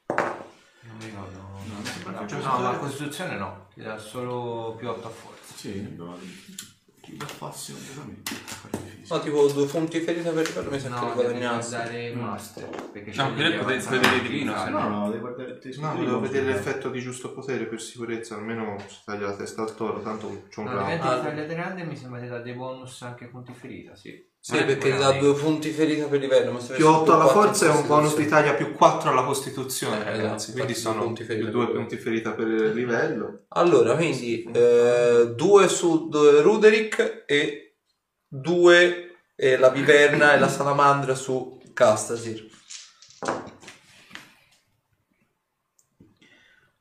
Non 0.07 0.97
mi 0.97 1.05
ricordo. 1.05 1.37
No, 1.37 2.27
Cioè, 2.27 2.41
no, 2.41 2.61
la 2.61 2.77
costituzione 2.79 3.37
no, 3.37 3.67
ti 3.75 3.83
dà 3.83 3.99
solo 3.99 4.73
più 4.79 4.89
8 4.89 5.07
a 5.07 5.11
forza. 5.11 5.53
Sì, 5.57 5.95
abbiamo 7.02 7.07
ti 7.07 7.11
baffassi 7.14 7.73
completamente. 7.73 9.10
No, 9.10 9.19
tipo 9.19 9.48
due 9.48 9.65
punti 9.65 9.99
ferita 9.99 10.32
per 10.32 10.48
livello 10.48 10.69
mi 10.69 10.80
che 10.80 10.88
No, 10.88 11.14
guadagnassi. 11.14 11.69
guardare 11.72 12.14
master. 12.14 12.69
Perché 12.91 13.11
c'è 13.11 13.28
che 13.28 13.34
degli 13.34 13.48
lei 13.49 13.60
potete 13.60 13.90
vedere 13.90 14.22
divino, 14.22 14.53
fare. 14.53 14.65
se 14.65 14.69
No, 14.72 14.88
no, 14.90 15.07
devi 15.10 15.19
guardare 15.19 15.57
te 15.60 15.76
No, 15.78 15.95
volevo 15.95 16.19
vedere 16.22 16.45
l'effetto 16.45 16.90
di 16.90 16.99
giusto 17.02 17.34
potere 17.34 17.65
per 17.65 17.82
sicurezza, 17.82 18.36
almeno 18.36 18.78
si 18.88 18.99
taglia 19.03 19.28
la 19.28 19.36
testa 19.36 19.64
al 19.64 19.76
toro, 19.76 20.02
tanto 20.02 20.28
c'ho 20.53 20.61
un 20.61 20.68
No, 20.68 20.72
round. 20.73 20.84
diventi 20.86 21.07
Ah. 21.07 21.19
taglia 21.19 21.44
grande 21.45 21.84
mi 21.84 21.95
sembra 21.98 22.19
che 22.22 22.28
dà 22.28 22.40
dei 22.40 22.53
bonus 22.53 23.02
anche 23.02 23.26
punti 23.28 23.53
ferita, 23.53 23.95
sì. 23.95 24.30
Sì, 24.43 24.57
è 24.57 24.65
perché 24.65 24.97
dà 24.97 25.11
due 25.19 25.35
punti 25.35 25.69
ferita 25.69 26.07
per 26.07 26.19
livello. 26.19 26.51
Ma 26.53 26.59
se 26.59 26.73
Più 26.73 26.88
avessi 26.88 27.01
8 27.01 27.13
alla 27.13 27.27
forza 27.27 27.65
e 27.68 27.69
un 27.69 27.85
bonus 27.85 28.15
di 28.15 28.27
taglia 28.27 28.55
più 28.55 28.72
4 28.73 29.11
alla 29.11 29.22
costituzione, 29.23 29.99
Eh, 30.03 30.03
ragazzi. 30.18 30.49
esatto, 30.49 30.51
Quindi 30.53 30.73
sono 30.73 30.95
due 30.95 31.03
punti 31.05 31.23
ferita 31.23 31.43
più 31.45 31.53
2 31.53 31.65
per 31.68 31.76
punti 31.76 31.97
ferita 31.97 32.31
per 32.31 32.47
livello. 32.47 33.41
Allora, 33.49 33.95
quindi 33.95 34.43
eh, 34.51 35.34
due 35.35 35.68
su 35.68 36.09
due 36.09 36.41
Ruderick 36.41 37.23
e 37.27 37.76
due 38.27 39.15
eh, 39.35 39.57
la 39.57 39.69
viverna 39.69 40.34
e 40.34 40.39
la 40.39 40.49
salamandra 40.49 41.13
su 41.13 41.61
Castasir. 41.72 42.49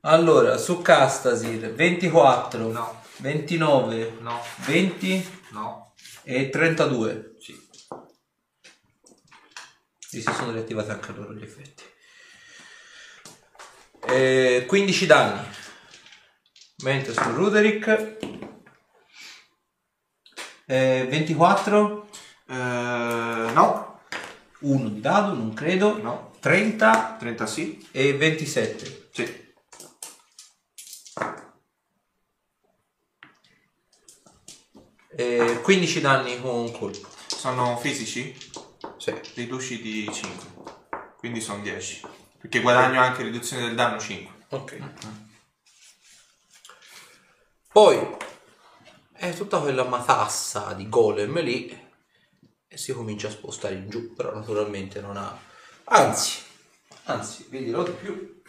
Allora, 0.03 0.57
su 0.57 0.81
Castasir 0.81 1.75
24, 1.75 2.69
No, 2.73 3.03
29, 3.19 4.17
no, 4.21 4.41
20 4.65 5.29
no. 5.51 5.93
e 6.23 6.49
32. 6.49 7.30
Si 10.11 10.23
sono 10.23 10.51
riattivati 10.51 10.91
anche 10.91 11.13
loro 11.13 11.33
gli 11.35 11.43
effetti. 11.43 11.85
Eh, 14.09 14.65
15 14.67 15.07
danni. 15.07 15.47
Mentre 16.83 17.13
su 17.13 17.23
Ruderick 17.33 18.17
eh, 20.67 21.07
24, 21.09 22.09
Eh, 22.49 22.55
no, 23.55 24.01
1 24.61 24.89
di 24.89 25.01
dado, 25.01 25.35
non 25.35 25.55
credo. 25.55 25.97
no, 26.03 26.35
30 26.41 27.17
30 27.21 27.47
sì, 27.47 27.89
e 27.93 28.15
27. 28.17 29.09
sì. 29.13 29.49
Eh, 35.17 35.61
15 35.63 36.01
danni 36.01 36.41
con 36.41 36.55
un 36.55 36.73
colpo. 36.73 37.09
Sono 37.27 37.77
fisici? 37.79 38.35
Sì. 39.23 39.41
Riduci 39.41 39.83
di 39.83 40.09
5, 40.13 40.63
quindi 41.17 41.41
sono 41.41 41.63
10. 41.63 42.03
Perché 42.39 42.61
guadagno 42.61 43.01
anche 43.01 43.23
riduzione 43.23 43.67
del 43.67 43.75
danno 43.75 43.99
5. 43.99 44.47
Ok. 44.51 44.79
Poi 47.73 48.17
è 49.13 49.35
tutta 49.35 49.61
quella 49.61 49.85
matassa 49.85 50.73
di 50.73 50.89
golem 50.89 51.41
lì 51.41 51.89
e 52.67 52.77
si 52.77 52.93
comincia 52.93 53.29
a 53.29 53.33
spostare 53.33 53.75
in 53.75 53.89
giù, 53.89 54.15
però 54.15 54.33
naturalmente 54.35 55.01
non 55.01 55.17
ha... 55.17 55.39
Anzi, 55.85 56.43
anzi, 57.05 57.47
vi 57.51 57.65
dirò 57.65 57.83
di 57.83 57.93
più. 57.93 58.43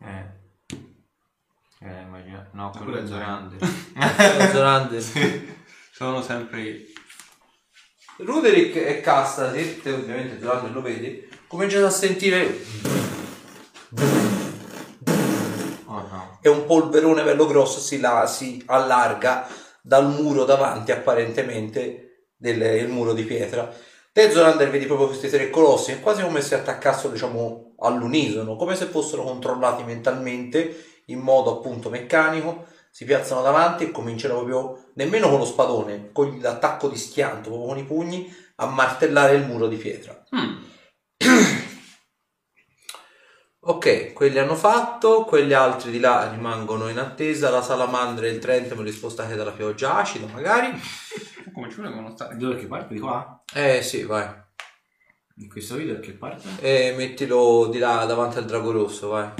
Eh. 0.00 0.42
Eh, 1.80 2.00
immagina. 2.00 2.48
No, 2.52 2.70
quello 2.70 2.92
quello 2.92 2.98
è 2.98 3.02
è 3.02 3.06
Zorande. 3.06 3.58
Zorander. 4.52 5.02
Sono 5.92 6.22
sempre 6.22 6.62
io. 6.62 6.93
Ruderick 8.16 8.76
e 8.76 9.00
Castasir, 9.00 9.80
te 9.82 9.92
ovviamente 9.92 10.38
Zorander 10.40 10.72
lo 10.72 10.80
vedi, 10.82 11.28
cominciano 11.48 11.86
a 11.86 11.90
sentire 11.90 12.60
Oh 15.86 16.06
no. 16.10 16.38
e 16.40 16.48
un 16.48 16.64
polverone 16.64 17.22
bello 17.24 17.46
grosso 17.46 17.78
si, 17.80 17.98
la- 18.00 18.26
si 18.26 18.62
allarga 18.66 19.46
dal 19.82 20.08
muro 20.08 20.44
davanti 20.44 20.92
apparentemente 20.92 22.28
del 22.36 22.60
il 22.60 22.88
muro 22.88 23.12
di 23.12 23.22
pietra 23.22 23.72
te 24.12 24.30
Zorander 24.30 24.70
vedi 24.70 24.86
proprio 24.86 25.08
questi 25.08 25.28
tre 25.28 25.50
colossi 25.50 25.92
è 25.92 26.00
quasi 26.00 26.22
come 26.22 26.40
se 26.40 26.54
attaccassero 26.54 27.12
diciamo 27.12 27.74
all'unisono 27.80 28.56
come 28.56 28.74
se 28.76 28.86
fossero 28.86 29.22
controllati 29.22 29.84
mentalmente 29.84 31.02
in 31.06 31.18
modo 31.20 31.58
appunto 31.58 31.90
meccanico 31.90 32.66
si 32.94 33.04
piazzano 33.04 33.42
davanti 33.42 33.82
e 33.82 33.90
cominciano 33.90 34.34
proprio 34.34 34.90
nemmeno 34.94 35.28
con 35.28 35.40
lo 35.40 35.44
spadone 35.44 36.10
con 36.12 36.38
l'attacco 36.40 36.86
di 36.86 36.96
schianto 36.96 37.48
proprio 37.48 37.66
con 37.66 37.78
i 37.78 37.84
pugni 37.84 38.32
a 38.56 38.66
martellare 38.66 39.34
il 39.34 39.44
muro 39.44 39.66
di 39.66 39.76
pietra 39.76 40.22
Mm. 40.32 40.62
Ok, 43.66 44.12
quelli 44.12 44.38
hanno 44.38 44.56
fatto, 44.56 45.24
quelli 45.24 45.54
altri 45.54 45.90
di 45.90 45.98
là 45.98 46.28
rimangono 46.30 46.90
in 46.90 46.98
attesa, 46.98 47.48
la 47.48 47.62
salamandra 47.62 48.26
e 48.26 48.28
il 48.28 48.38
trento 48.38 48.76
me 48.76 48.82
li 48.82 48.92
spostate 48.92 49.36
dalla 49.36 49.52
pioggia 49.52 49.96
acida 49.96 50.26
magari. 50.26 50.68
Come 51.50 51.70
ci 51.70 51.76
volevano 51.76 52.10
stare? 52.10 52.36
Dove 52.36 52.56
che 52.56 52.66
parte? 52.66 52.92
Di 52.92 53.00
qua? 53.00 53.42
Eh 53.54 53.80
sì, 53.80 54.02
vai. 54.02 54.28
In 55.36 55.48
questo 55.48 55.76
video 55.76 55.98
che 55.98 56.12
parte? 56.12 56.46
E 56.60 56.92
mettilo 56.94 57.68
di 57.70 57.78
là 57.78 58.04
davanti 58.04 58.36
al 58.36 58.44
drago 58.44 58.70
rosso, 58.70 59.08
vai. 59.08 59.30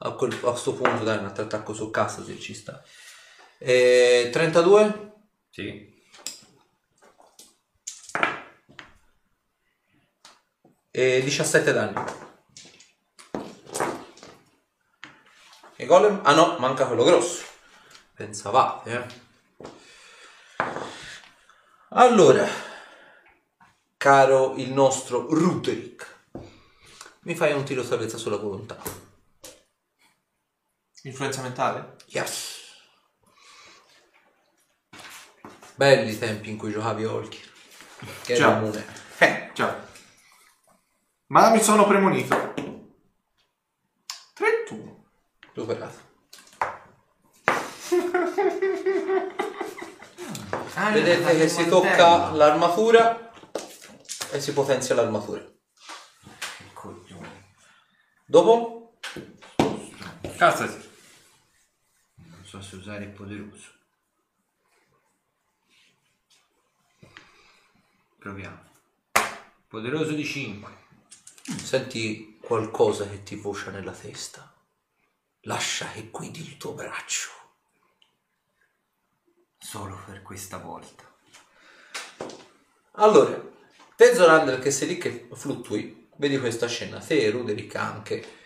A, 0.00 0.12
quel, 0.12 0.38
a 0.44 0.54
sto 0.54 0.74
punto 0.74 1.04
dai 1.04 1.18
un 1.18 1.24
altro 1.24 1.44
attacco 1.44 1.74
su 1.74 1.90
cassa 1.90 2.24
se 2.24 2.38
ci 2.38 2.54
sta. 2.54 2.82
E 3.58 4.30
32? 4.32 5.12
Sì. 5.50 5.96
E 10.90 11.22
17 11.22 11.72
danni. 11.72 12.04
E 15.76 15.86
golem? 15.86 16.20
Ah 16.24 16.34
no, 16.34 16.56
manca 16.58 16.86
quello 16.86 17.04
grosso. 17.04 17.44
Pensavate, 18.14 18.90
eh. 18.92 19.26
Allora, 21.90 22.46
caro 23.96 24.54
il 24.56 24.72
nostro 24.72 25.26
Ruderick, 25.28 26.16
mi 27.22 27.34
fai 27.34 27.52
un 27.52 27.64
tiro 27.64 27.82
salvezza 27.82 28.16
sulla 28.16 28.36
volontà. 28.36 28.76
Influenza 31.08 31.40
mentale? 31.40 31.96
Yes. 32.08 32.66
Belli 35.74 36.12
i 36.12 36.18
tempi 36.18 36.50
in 36.50 36.58
cui 36.58 36.70
giocavi 36.70 37.04
a 37.04 37.12
Olki. 37.12 37.40
Che 38.24 38.34
Già. 38.34 38.48
era 38.48 38.58
comune. 38.58 38.86
Eh, 39.18 39.50
Già. 39.54 39.86
Ma 41.28 41.48
mi 41.50 41.62
sono 41.62 41.86
premunito. 41.86 42.54
31. 44.34 45.04
superato. 45.54 46.06
Ah, 50.74 50.90
Vedete 50.90 51.36
che 51.38 51.48
si 51.48 51.66
tocca 51.68 52.30
l'armatura 52.32 53.32
e 54.30 54.40
si 54.40 54.52
potenzia 54.52 54.94
l'armatura. 54.94 55.42
Dopo? 58.26 58.98
Cazzati. 60.36 60.87
So 62.48 62.62
se 62.62 62.76
usare 62.76 63.04
il 63.04 63.10
poderoso. 63.10 63.70
Proviamo. 68.18 68.70
Poderoso 69.68 70.12
di 70.12 70.24
5. 70.24 70.72
Senti 71.62 72.38
qualcosa 72.40 73.06
che 73.06 73.22
ti 73.22 73.36
vocia 73.36 73.70
nella 73.70 73.92
testa. 73.92 74.50
Lascia 75.40 75.90
che 75.90 76.08
guidi 76.08 76.40
il 76.40 76.56
tuo 76.56 76.72
braccio. 76.72 77.28
Solo 79.58 80.00
per 80.06 80.22
questa 80.22 80.56
volta. 80.56 81.04
Allora, 82.92 83.46
te 83.94 84.14
Zorander 84.14 84.58
che 84.58 84.70
sei 84.70 84.88
lì 84.88 84.96
che 84.96 85.28
fluttui, 85.34 86.08
vedi 86.16 86.38
questa 86.38 86.66
scena, 86.66 86.98
te 86.98 87.28
Ruderick 87.28 87.74
anche. 87.74 88.37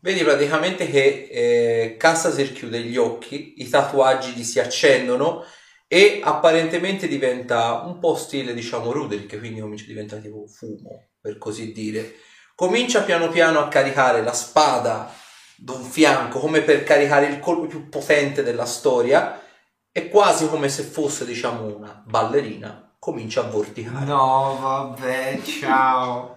Vedi 0.00 0.22
praticamente 0.22 0.88
che 0.88 1.28
eh, 1.30 1.96
Cassasir 1.98 2.52
chiude 2.52 2.80
gli 2.82 2.96
occhi, 2.96 3.54
i 3.58 3.68
tatuaggi 3.68 4.32
gli 4.32 4.44
si 4.44 4.60
accendono 4.60 5.44
e 5.88 6.20
apparentemente 6.22 7.08
diventa 7.08 7.82
un 7.84 7.98
po' 7.98 8.14
stile, 8.14 8.54
diciamo, 8.54 8.92
Ruderick, 8.92 9.38
quindi 9.38 9.60
comincia 9.60 9.84
a 9.84 9.88
diventare 9.88 10.22
tipo 10.22 10.46
fumo, 10.46 11.08
per 11.20 11.38
così 11.38 11.72
dire. 11.72 12.14
Comincia 12.54 13.02
piano 13.02 13.28
piano 13.28 13.58
a 13.58 13.68
caricare 13.68 14.22
la 14.22 14.32
spada 14.32 15.12
d'un 15.56 15.82
fianco 15.82 16.38
come 16.38 16.60
per 16.60 16.84
caricare 16.84 17.26
il 17.26 17.40
colpo 17.40 17.66
più 17.66 17.88
potente 17.88 18.44
della 18.44 18.66
storia 18.66 19.42
e 19.90 20.08
quasi 20.08 20.48
come 20.48 20.68
se 20.68 20.84
fosse, 20.84 21.24
diciamo, 21.24 21.74
una 21.74 22.04
ballerina, 22.06 22.94
comincia 23.00 23.40
a 23.40 23.48
vorticare. 23.48 24.04
No, 24.04 24.58
vabbè, 24.60 25.40
ciao. 25.42 26.36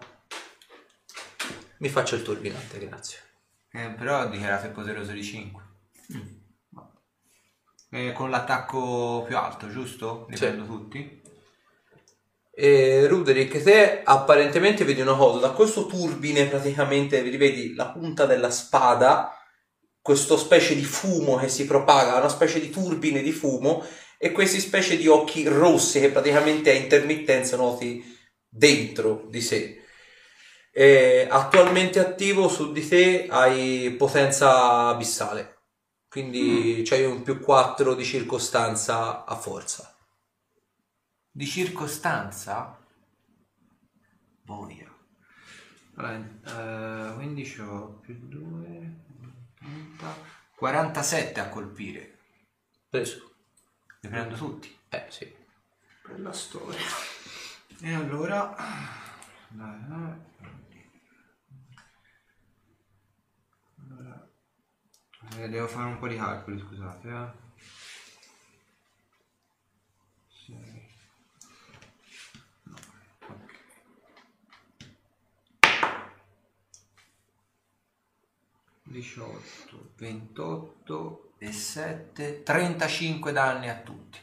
Mi 1.78 1.90
faccio 1.90 2.16
il 2.16 2.24
turbinante, 2.24 2.80
grazie. 2.80 3.20
Eh, 3.73 3.89
però 3.91 4.22
ho 4.22 4.26
dichiarato 4.26 4.65
il 4.65 4.73
poderoso 4.73 5.11
di 5.11 5.23
5. 5.23 5.64
Eh, 7.93 8.14
con 8.14 8.30
l'attacco 8.30 9.23
più 9.26 9.38
alto, 9.38 9.69
giusto? 9.69 10.26
Li 10.30 10.38
Sì. 10.38 10.43
prendo 10.45 10.65
tutti? 10.65 11.22
E 12.53 13.07
Ruderick, 13.07 13.61
te 13.64 14.02
apparentemente 14.03 14.84
vedi 14.84 15.02
una 15.02 15.15
cosa, 15.15 15.39
da 15.39 15.52
questo 15.52 15.88
turbine 15.88 16.48
praticamente 16.48 17.22
rivedi 17.22 17.73
la 17.73 17.89
punta 17.89 18.26
della 18.26 18.52
spada, 18.52 19.34
questo 20.02 20.38
specie 20.38 20.76
di 20.76 20.84
fumo 20.84 21.38
che 21.38 21.48
si 21.48 21.65
propaga, 21.65 22.18
una 22.18 22.30
specie 22.30 22.60
di 22.60 22.69
turbine 22.69 23.22
di 23.22 23.31
fumo, 23.31 23.85
e 24.18 24.31
questi 24.31 24.60
specie 24.60 24.98
di 24.98 25.07
occhi 25.07 25.48
rossi 25.48 25.99
che 25.99 26.11
praticamente 26.11 26.72
a 26.72 26.76
intermittenza 26.76 27.56
noti 27.56 28.03
dentro 28.48 29.26
di 29.30 29.41
sé. 29.41 29.81
E 30.73 31.27
attualmente 31.30 31.99
attivo 31.99 32.48
su 32.48 32.72
di 32.72 32.88
te 32.88 33.27
hai 33.30 33.91
potenza 33.98 34.88
abissale, 34.88 35.57
quindi 36.07 36.81
c'hai 36.85 37.03
un 37.03 37.23
più 37.23 37.41
4 37.41 37.93
di 37.93 38.06
circostanza 38.06 39.26
a 39.26 39.35
forza. 39.35 39.93
Di 41.30 41.45
circostanza? 41.45 42.80
Boia. 44.43 44.89
Allora, 45.95 46.15
eh, 46.15 47.15
quindi 47.15 47.60
ho 47.60 47.99
più 48.02 48.18
2, 48.18 48.95
47 50.56 51.39
a 51.41 51.49
colpire. 51.49 52.19
Preso? 52.89 53.31
Li 53.99 54.10
prendo 54.10 54.35
tutti. 54.35 54.73
Eh 54.89 55.06
sì. 55.10 55.35
Bella 56.07 56.31
storia. 56.31 56.80
E 57.81 57.93
allora... 57.93 58.56
dai, 59.49 59.88
dai. 59.88 60.31
Eh, 65.38 65.49
devo 65.49 65.68
fare 65.68 65.88
un 65.88 65.99
po' 65.99 66.08
di 66.08 66.16
calcoli, 66.16 66.60
scusate. 66.60 67.08
Eh. 67.10 67.41
18, 78.91 79.94
28 79.95 81.34
e 81.38 81.52
7, 81.52 82.44
35 82.44 83.32
danni 83.32 83.70
a 83.70 83.76
tutti. 83.78 84.20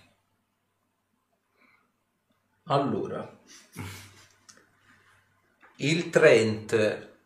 Allora, 2.65 3.41
il 5.77 6.11
Trent, 6.11 7.17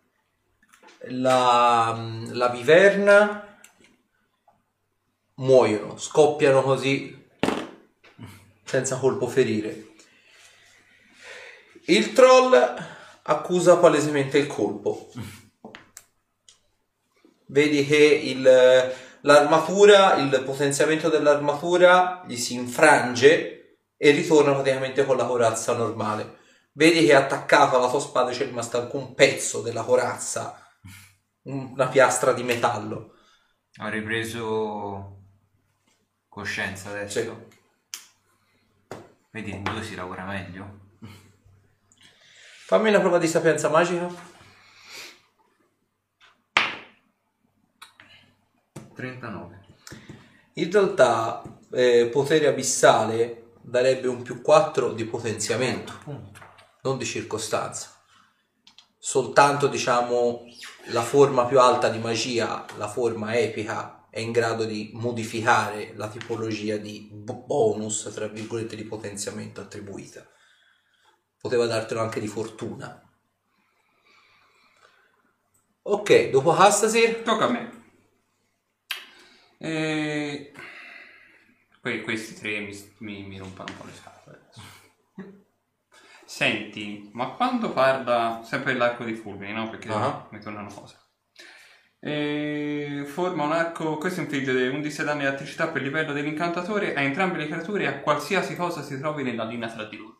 la, 1.09 2.25
la 2.29 2.49
viverna 2.49 3.52
muoiono, 5.37 5.97
scoppiano 5.97 6.63
così 6.63 7.29
senza 8.65 8.99
colpo 8.99 9.27
ferire. 9.27 9.89
Il 11.87 12.13
troll 12.13 12.55
accusa 13.23 13.77
palesemente 13.77 14.39
il 14.39 14.47
colpo. 14.47 15.11
Vedi 17.47 17.85
che 17.85 17.97
il- 17.97 18.93
l'armatura, 19.23 20.15
il 20.15 20.43
potenziamento 20.45 21.09
dell'armatura 21.09 22.25
gli 22.27 22.37
si 22.37 22.55
infrange 22.55 23.79
e 23.97 24.11
ritorna 24.11 24.53
praticamente 24.53 25.05
con 25.05 25.17
la 25.17 25.27
corazza 25.27 25.77
normale. 25.77 26.39
Vedi 26.73 27.05
che 27.05 27.15
attaccato 27.15 27.77
alla 27.77 27.91
tua 27.91 28.01
spada 28.01 28.31
c'è 28.31 28.47
rimasto 28.47 28.81
anche 28.81 28.97
un 28.97 29.15
pezzo 29.15 29.61
della 29.61 29.83
corazza, 29.83 30.57
un- 31.43 31.73
una 31.73 31.89
piastra 31.89 32.33
di 32.33 32.43
metallo. 32.43 33.17
Ho 33.81 33.89
ripreso 33.89 35.22
coscienza 36.33 36.89
adesso. 36.89 37.21
Sì. 37.21 38.97
Vedi, 39.31 39.51
in 39.51 39.63
due 39.63 39.83
si 39.83 39.95
lavora 39.95 40.25
meglio. 40.25 40.81
Fammi 42.67 42.89
una 42.89 43.01
prova 43.01 43.19
di 43.19 43.27
sapienza 43.29 43.69
magica. 43.69 44.09
39. 48.95 49.61
In 50.55 50.71
realtà, 50.71 51.43
eh, 51.71 52.09
potere 52.11 52.47
abissale 52.47 53.53
darebbe 53.61 54.09
un 54.09 54.23
più 54.23 54.41
4 54.41 54.93
di 54.93 55.05
potenziamento, 55.05 55.99
Punto. 56.03 56.41
non 56.83 56.97
di 56.97 57.05
circostanza. 57.05 57.91
Soltanto, 58.97 59.67
diciamo, 59.67 60.45
la 60.93 61.03
forma 61.03 61.45
più 61.45 61.61
alta 61.61 61.91
di 61.91 61.99
magia, 61.99 62.65
la 62.77 62.89
forma 62.89 63.37
epica, 63.37 64.02
è 64.13 64.21
in 64.21 64.31
grado 64.31 64.67
di 64.67 64.91
modificare 64.93 65.95
la 65.97 66.07
tipologia 66.07 66.77
di 66.77 67.09
bo- 67.11 67.45
bonus, 67.47 68.11
tra 68.13 68.27
virgolette, 68.29 68.77
di 68.77 68.85
potenziamento 68.85 69.63
attribuita. 69.63 70.23
Poteva 71.39 71.65
dartelo 71.65 72.03
anche 72.03 72.21
di 72.21 72.27
fortuna. 72.27 73.03
Ok, 75.85 76.29
dopo 76.29 76.53
Hastasir, 76.53 77.23
Tocca 77.23 77.47
a 77.47 77.51
me. 77.51 77.85
E... 79.57 80.53
Poi 81.81 82.03
questi 82.03 82.35
tre 82.35 82.61
mi, 82.61 82.93
mi, 82.99 83.23
mi 83.23 83.39
rompono 83.39 83.71
un 83.73 83.79
po' 83.79 83.87
le 83.87 83.93
scatole 83.95 84.37
adesso. 84.43 84.61
Senti, 86.27 87.09
ma 87.15 87.31
quando 87.31 87.73
parla 87.73 88.43
sempre 88.45 88.75
l'arco 88.75 89.05
di 89.05 89.15
fulmini, 89.15 89.55
no? 89.55 89.71
Perché 89.71 89.89
Ah. 89.89 90.29
mi 90.31 90.39
tornano 90.39 90.69
cose. 90.71 91.01
E 92.05 93.05
forma 93.07 93.45
un 93.45 93.53
arco, 93.53 93.97
questo 93.97 94.21
infligge 94.23 94.51
11 94.67 95.05
danni 95.05 95.21
di 95.21 95.27
elettricità 95.27 95.69
per 95.69 95.83
livello 95.83 96.13
dell'incantatore 96.13 96.95
a 96.95 97.01
entrambe 97.01 97.39
le 97.39 97.47
creature 97.47 97.85
e 97.85 97.87
a 97.87 98.01
qualsiasi 98.01 98.57
cosa 98.57 98.83
si 98.83 98.99
trovi 98.99 99.23
nella 99.23 99.45
linea 99.45 99.69
tra 99.71 99.85
di 99.85 99.97
loro. 99.99 100.17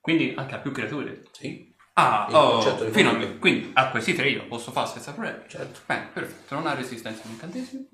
Quindi 0.00 0.34
anche 0.36 0.54
a 0.56 0.58
più 0.58 0.72
creature. 0.72 1.22
sì, 1.30 1.72
Ah, 1.96 2.26
Il 2.28 2.34
oh, 2.34 2.50
concetto 2.54 2.84
di 2.86 2.90
finalmente. 2.90 3.38
Quindi 3.38 3.70
a 3.74 3.88
questi 3.90 4.14
tre 4.14 4.28
io 4.30 4.48
posso 4.48 4.72
fare 4.72 4.88
senza 4.88 5.12
problemi. 5.12 5.44
certo. 5.46 5.78
Bene, 5.86 6.08
perfetto, 6.12 6.56
non 6.56 6.66
ha 6.66 6.74
resistenza 6.74 7.22
all'incantesimo. 7.24 7.86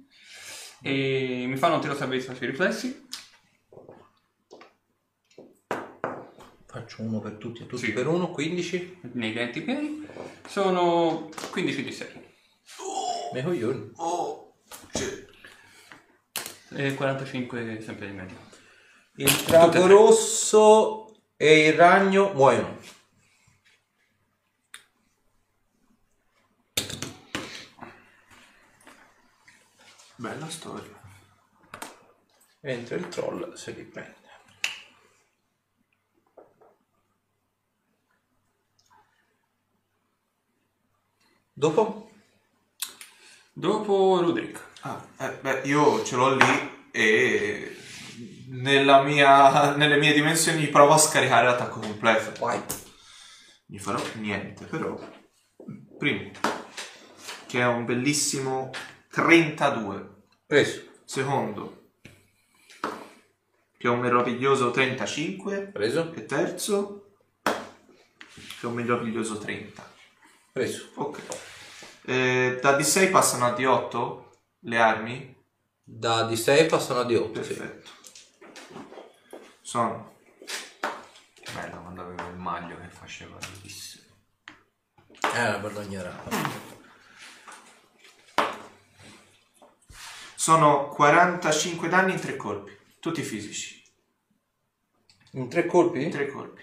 E 0.81 1.45
mi 1.47 1.57
fanno 1.59 1.75
un 1.75 1.81
tiro 1.83 1.95
salvezza 1.95 2.35
sui 2.35 2.47
riflessi. 2.47 3.07
Faccio 6.67 7.03
uno 7.03 7.21
per 7.21 7.33
tutti 7.33 7.63
e 7.63 7.67
tutti 7.67 7.85
Sì. 7.87 7.93
per 7.93 8.07
uno, 8.07 8.31
15. 8.31 9.01
nei 9.13 9.35
denti 9.35 9.61
pieni. 9.61 10.07
Sono 10.47 11.29
15 11.51 11.83
di 11.83 11.93
6 11.93 12.29
Me 13.33 13.43
coglioni. 13.43 13.93
Oh, 13.97 14.57
sì. 14.93 15.27
e 16.71 16.95
45 16.95 17.81
sempre 17.81 18.07
di 18.07 18.13
media. 18.13 18.37
Il 19.17 19.33
drago 19.45 19.87
rosso 19.87 21.23
e 21.37 21.67
il 21.67 21.73
ragno 21.75 22.33
muoiono. 22.33 22.79
Bella 30.17 30.49
storia. 30.49 31.01
Mentre 32.61 32.97
il 32.97 33.09
troll 33.09 33.55
se 33.55 33.71
li 33.73 33.85
prende. 33.85 34.19
Dopo? 41.53 42.10
Dopo 43.61 44.19
Rudrick. 44.23 44.59
Ah, 44.81 45.07
eh, 45.19 45.33
beh, 45.39 45.61
io 45.65 46.03
ce 46.03 46.17
l'ho 46.17 46.35
lì 46.35 46.89
e 46.91 47.77
nella 48.49 49.03
mia, 49.03 49.77
nelle 49.77 49.99
mie 49.99 50.15
dimensioni 50.15 50.67
provo 50.69 50.95
a 50.95 50.99
scaricare 50.99 51.45
l'attacco 51.45 51.79
completo. 51.79 52.33
Vai. 52.43 52.59
Gli 53.67 53.79
farò 53.79 54.03
niente, 54.15 54.65
però. 54.65 54.99
Primo, 55.99 56.31
che 57.47 57.61
è 57.61 57.67
un 57.67 57.85
bellissimo 57.85 58.71
32. 59.11 60.23
Preso. 60.47 60.83
Secondo, 61.05 61.91
che 62.81 63.87
è 63.87 63.91
un 63.91 64.01
meraviglioso 64.01 64.71
35. 64.71 65.67
Preso. 65.71 66.15
E 66.15 66.25
terzo, 66.25 67.17
che 67.43 67.53
è 68.63 68.65
un 68.65 68.73
meraviglioso 68.73 69.37
30. 69.37 69.93
Preso. 70.51 70.89
Ok. 70.95 71.50
Eh, 72.05 72.59
da 72.61 72.77
D6 72.77 73.11
passano 73.11 73.47
a 73.47 73.51
D8 73.51 74.25
le 74.61 74.79
armi. 74.79 75.37
Da 75.83 76.29
D6 76.29 76.69
passano 76.69 77.01
a 77.01 77.05
D8. 77.05 77.41
Sì. 77.43 77.55
Perfetto. 77.55 77.91
Sono 79.61 80.17
Che 81.35 81.53
bello 81.53 81.83
quando 81.83 82.03
avevo 82.03 82.29
il 82.29 82.37
maglio 82.37 82.77
che 82.81 82.89
faceva 82.89 83.37
bellissimo. 83.37 84.05
Eh, 85.35 85.49
una 85.49 85.59
bella 85.59 85.83
ignorante. 85.83 86.69
Sono 90.35 90.89
45 90.89 91.89
danni 91.89 92.13
in 92.13 92.19
tre 92.21 92.35
colpi, 92.35 92.77
tutti 92.99 93.23
fisici. 93.23 93.85
In 95.33 95.49
tre 95.49 95.67
colpi? 95.67 96.03
In 96.03 96.11
tre 96.11 96.29
colpi. 96.29 96.63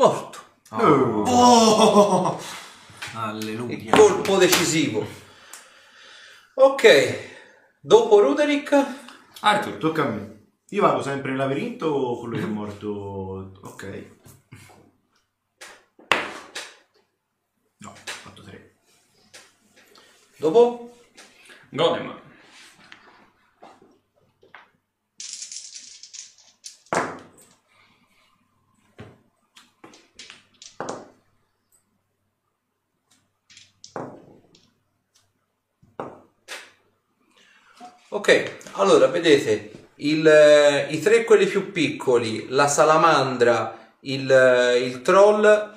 Morto. 0.00 0.38
Oh! 0.70 2.38
Il 3.12 3.18
Alleluia. 3.18 3.90
colpo 3.94 4.38
decisivo. 4.38 5.06
Ok. 6.54 7.28
Dopo 7.82 8.18
Ruderick. 8.20 8.72
Arthur. 9.40 9.76
Tocca 9.76 10.04
a 10.04 10.08
me. 10.08 10.52
Io 10.70 10.80
vado 10.80 11.02
sempre 11.02 11.32
in 11.32 11.36
labirinto 11.36 11.88
o 11.88 12.18
quello 12.18 12.38
che 12.38 12.44
è 12.44 12.46
morto? 12.46 13.52
Ok. 13.62 14.06
No, 17.80 17.90
ho 17.90 17.94
fatto 17.94 18.42
tre. 18.42 18.76
Dopo? 20.38 20.96
Golem. 21.68 22.18
Ok, 38.12 38.56
allora 38.72 39.06
vedete 39.06 39.70
il, 39.98 40.26
eh, 40.26 40.88
i 40.90 40.98
tre 40.98 41.22
quelli 41.22 41.46
più 41.46 41.70
piccoli, 41.70 42.48
la 42.48 42.66
salamandra, 42.66 43.94
il, 44.00 44.28
eh, 44.28 44.78
il 44.78 45.00
troll 45.02 45.76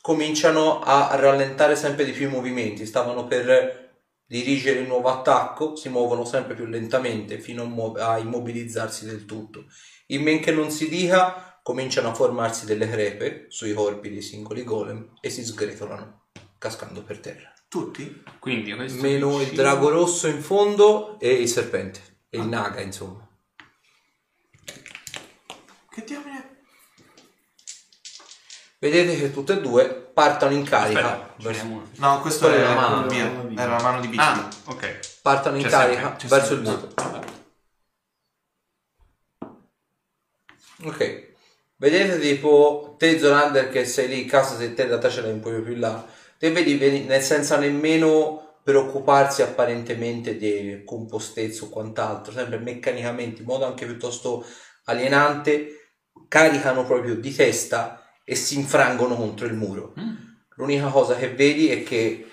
cominciano 0.00 0.78
a 0.78 1.16
rallentare 1.16 1.74
sempre 1.74 2.04
di 2.04 2.12
più 2.12 2.28
i 2.28 2.30
movimenti, 2.30 2.86
stavano 2.86 3.26
per 3.26 4.04
dirigere 4.24 4.78
il 4.78 4.86
nuovo 4.86 5.08
attacco, 5.08 5.74
si 5.74 5.88
muovono 5.88 6.24
sempre 6.24 6.54
più 6.54 6.66
lentamente 6.66 7.40
fino 7.40 7.64
a, 7.98 8.12
a 8.12 8.18
immobilizzarsi 8.18 9.04
del 9.04 9.24
tutto. 9.24 9.64
In 10.08 10.22
men 10.22 10.38
che 10.38 10.52
non 10.52 10.70
si 10.70 10.88
dica, 10.88 11.58
cominciano 11.60 12.10
a 12.10 12.14
formarsi 12.14 12.66
delle 12.66 12.88
crepe 12.88 13.46
sui 13.48 13.74
corpi 13.74 14.10
dei 14.10 14.22
singoli 14.22 14.62
golem 14.62 15.14
e 15.20 15.28
si 15.28 15.44
sgretolano, 15.44 16.26
cascando 16.56 17.02
per 17.02 17.18
terra. 17.18 17.53
Tutti? 17.74 18.22
Quindi 18.38 18.72
questo 18.72 19.02
Meno 19.02 19.40
il 19.40 19.50
drago 19.50 19.88
rosso 19.88 20.28
in 20.28 20.40
fondo 20.40 21.18
e 21.18 21.32
il 21.32 21.48
serpente. 21.48 22.20
E 22.28 22.38
il 22.38 22.46
naga, 22.46 22.80
insomma. 22.80 23.26
Che 25.90 26.04
diamine? 26.04 26.58
Vedete 28.78 29.16
che 29.16 29.32
tutte 29.32 29.54
e 29.54 29.60
due 29.60 29.88
partono 29.88 30.52
in 30.54 30.62
carica. 30.62 31.00
Aspetta, 31.00 31.34
ce 31.36 31.46
verso- 31.48 31.64
uno. 31.64 31.90
No, 31.96 32.20
questo 32.20 32.46
Quella 32.46 32.60
era 32.62 32.70
è 32.70 32.74
la 32.76 32.80
la 32.80 32.88
mano. 32.90 33.60
Era 33.60 33.76
la 33.76 33.82
mano 33.82 34.00
di 34.00 34.06
Bici. 34.06 34.20
Ah, 34.22 34.48
ok. 34.66 35.18
Partono 35.22 35.56
in 35.56 35.62
C'è 35.64 35.68
carica 35.68 36.00
sempre, 36.00 36.16
c'è 36.18 36.26
verso 36.28 36.54
il 36.54 36.64
sempre. 36.66 36.88
muro. 40.78 40.90
Ok. 40.90 41.32
Vedete 41.74 42.20
tipo 42.20 42.94
te 42.98 43.18
Zolander 43.18 43.68
che 43.68 43.84
sei 43.84 44.06
lì, 44.06 44.26
casa 44.26 44.56
se 44.56 44.74
te 44.74 44.82
in 44.82 44.88
realtà 44.88 45.10
ce 45.10 45.22
l'hai 45.22 45.32
un 45.32 45.40
po' 45.40 45.50
più 45.50 45.72
in 45.72 45.80
là. 45.80 46.22
Te 46.44 46.50
vedi, 46.50 46.76
nel 47.04 47.22
senza 47.22 47.56
nemmeno 47.56 48.58
preoccuparsi 48.62 49.40
apparentemente 49.40 50.36
di 50.36 50.82
compostezza 50.84 51.64
o 51.64 51.70
quant'altro, 51.70 52.34
sempre 52.34 52.58
meccanicamente, 52.58 53.40
in 53.40 53.46
modo 53.46 53.64
anche 53.64 53.86
piuttosto 53.86 54.44
alienante, 54.84 55.94
caricano 56.28 56.84
proprio 56.84 57.14
di 57.14 57.34
testa 57.34 58.18
e 58.22 58.34
si 58.34 58.58
infrangono 58.58 59.16
contro 59.16 59.46
il 59.46 59.54
muro. 59.54 59.94
L'unica 60.56 60.88
cosa 60.88 61.14
che 61.14 61.30
vedi 61.30 61.70
è 61.70 61.82
che 61.82 62.26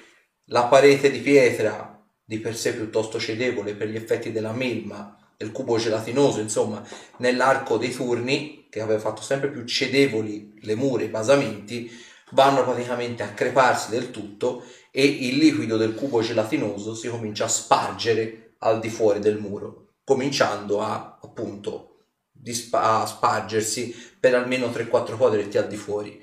la 0.48 0.66
parete 0.66 1.10
di 1.10 1.20
pietra, 1.20 2.06
di 2.22 2.40
per 2.40 2.58
sé 2.58 2.74
piuttosto 2.74 3.18
cedevole 3.18 3.76
per 3.76 3.88
gli 3.88 3.96
effetti 3.96 4.34
della 4.34 4.52
melma, 4.52 5.18
del 5.38 5.54
cubo 5.54 5.78
gelatinoso, 5.78 6.42
insomma, 6.42 6.86
nell'arco 7.20 7.78
dei 7.78 7.92
turni, 7.92 8.68
che 8.70 8.82
aveva 8.82 9.00
fatto 9.00 9.22
sempre 9.22 9.50
più 9.50 9.64
cedevoli 9.64 10.60
le 10.64 10.76
mura 10.76 11.04
e 11.04 11.06
i 11.06 11.10
basamenti, 11.10 12.10
vanno 12.32 12.64
praticamente 12.64 13.24
a 13.24 13.30
creparsi 13.34 13.90
del 13.90 14.12
tutto 14.12 14.64
e 14.92 15.06
il 15.06 15.38
liquido 15.38 15.78
del 15.78 15.96
cubo 15.96 16.22
gelatinoso 16.22 16.94
si 16.96 17.08
comincia 17.08 17.46
a 17.46 17.50
spargere 17.50 18.56
al 18.60 18.80
di 18.80 18.90
fuori 18.90 19.20
del 19.20 19.40
muro, 19.40 19.94
cominciando 20.04 20.82
a 20.82 21.18
appunto 21.22 21.88
a 22.72 23.06
spargersi 23.06 23.96
per 24.20 24.34
almeno 24.36 24.70
3-4 24.72 25.16
quadretti 25.18 25.58
al 25.58 25.68
di 25.68 25.78
fuori. 25.78 26.22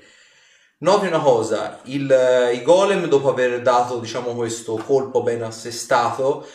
Noti 0.79 1.07
una 1.07 1.19
cosa, 1.19 1.79
il- 1.85 2.51
i 2.53 2.61
golem 2.61 3.05
dopo 3.07 3.29
aver 3.29 3.61
dato 3.61 3.99
diciamo 3.99 4.33
questo 4.33 4.75
colpo 4.75 5.23
ben 5.23 5.43
assestato 5.43 6.45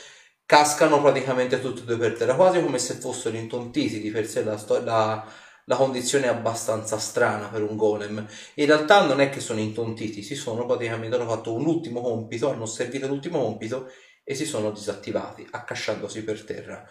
cascano 0.47 1.01
praticamente 1.01 1.61
tutti 1.61 1.83
e 1.83 1.85
due 1.85 1.97
per 1.99 2.17
terra, 2.17 2.35
quasi 2.35 2.63
come 2.63 2.79
se 2.79 2.95
fossero 2.95 3.37
intontiti 3.37 4.01
di 4.01 4.11
per 4.11 4.27
sé 4.27 4.43
la, 4.45 4.59
la- 4.83 5.25
la 5.67 5.77
condizione 5.77 6.27
è 6.27 6.29
abbastanza 6.29 6.99
strana 6.99 7.49
per 7.49 7.63
un 7.63 7.77
golem. 7.77 8.27
In 8.55 8.67
realtà 8.67 9.07
non 9.07 9.21
è 9.21 9.31
che 9.31 9.41
sono 9.41 9.61
intontiti, 9.61 10.23
si 10.23 10.35
sono 10.35 10.67
praticamente 10.67 11.17
hanno 11.17 11.29
fatto 11.29 11.55
un 11.55 11.67
ultimo 11.67 12.01
compito, 12.01 12.51
hanno 12.51 12.67
servito 12.67 13.07
l'ultimo 13.07 13.41
compito 13.41 13.91
e 14.23 14.35
si 14.35 14.45
sono 14.45 14.71
disattivati, 14.71 15.47
accasciandosi 15.51 16.23
per 16.25 16.45
terra. 16.45 16.87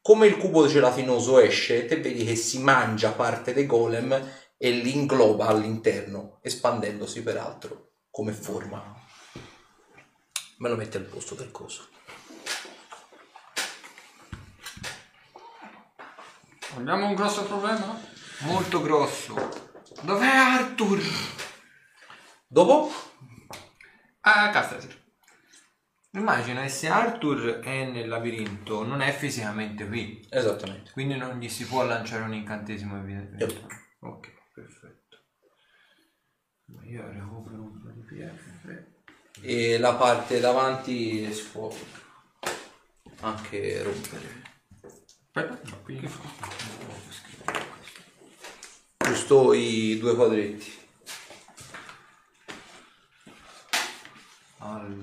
Come 0.00 0.26
il 0.26 0.36
cubo 0.36 0.66
gelatinoso 0.66 1.38
esce, 1.38 1.86
te 1.86 1.96
vedi 1.96 2.24
che 2.24 2.36
si 2.36 2.60
mangia 2.60 3.10
parte 3.12 3.52
dei 3.52 3.66
golem 3.66 4.12
e 4.56 4.70
li 4.70 4.94
ingloba 4.94 5.46
all'interno, 5.46 6.38
espandendosi 6.42 7.22
peraltro 7.22 7.90
come 8.10 8.32
forma. 8.32 8.94
Me 10.58 10.68
lo 10.68 10.76
metti 10.76 10.96
al 10.96 11.02
posto 11.02 11.34
del 11.34 11.50
coso. 11.50 11.88
Abbiamo 16.76 17.06
un 17.06 17.14
grosso 17.14 17.44
problema? 17.44 18.14
Molto 18.40 18.82
grosso. 18.82 19.34
Dov'è 20.02 20.26
Arthur? 20.26 21.00
Dopo? 22.46 22.90
Ah, 24.20 24.50
Castasir. 24.50 25.04
Immagina 26.12 26.62
che 26.62 26.68
se 26.68 26.88
Arthur 26.88 27.60
è 27.60 27.84
nel 27.84 28.08
labirinto, 28.08 28.84
non 28.84 29.00
è 29.00 29.12
fisicamente 29.12 29.86
qui. 29.86 30.26
Esattamente. 30.30 30.90
Quindi 30.92 31.16
non 31.16 31.38
gli 31.38 31.48
si 31.48 31.66
può 31.66 31.84
lanciare 31.84 32.22
un 32.22 32.34
incantesimo 32.34 32.98
evidentemente. 32.98 33.66
Ok, 34.00 34.32
perfetto. 34.52 35.18
Ma 36.66 36.84
Io 36.84 37.06
recupero 37.10 37.62
un 37.62 37.80
po' 37.80 37.90
di 37.90 38.00
PF. 38.02 38.84
E 39.42 39.78
la 39.78 39.94
parte 39.94 40.40
davanti 40.40 41.32
si 41.32 41.44
può 41.50 41.74
anche 43.20 43.82
rompere. 43.82 44.42
Aspetta, 45.32 45.70
no, 45.70 45.82
qui. 45.82 46.00
Giusto 49.06 49.52
i 49.52 49.98
due 50.00 50.16
quadretti. 50.16 50.72
Allora. 54.58 54.96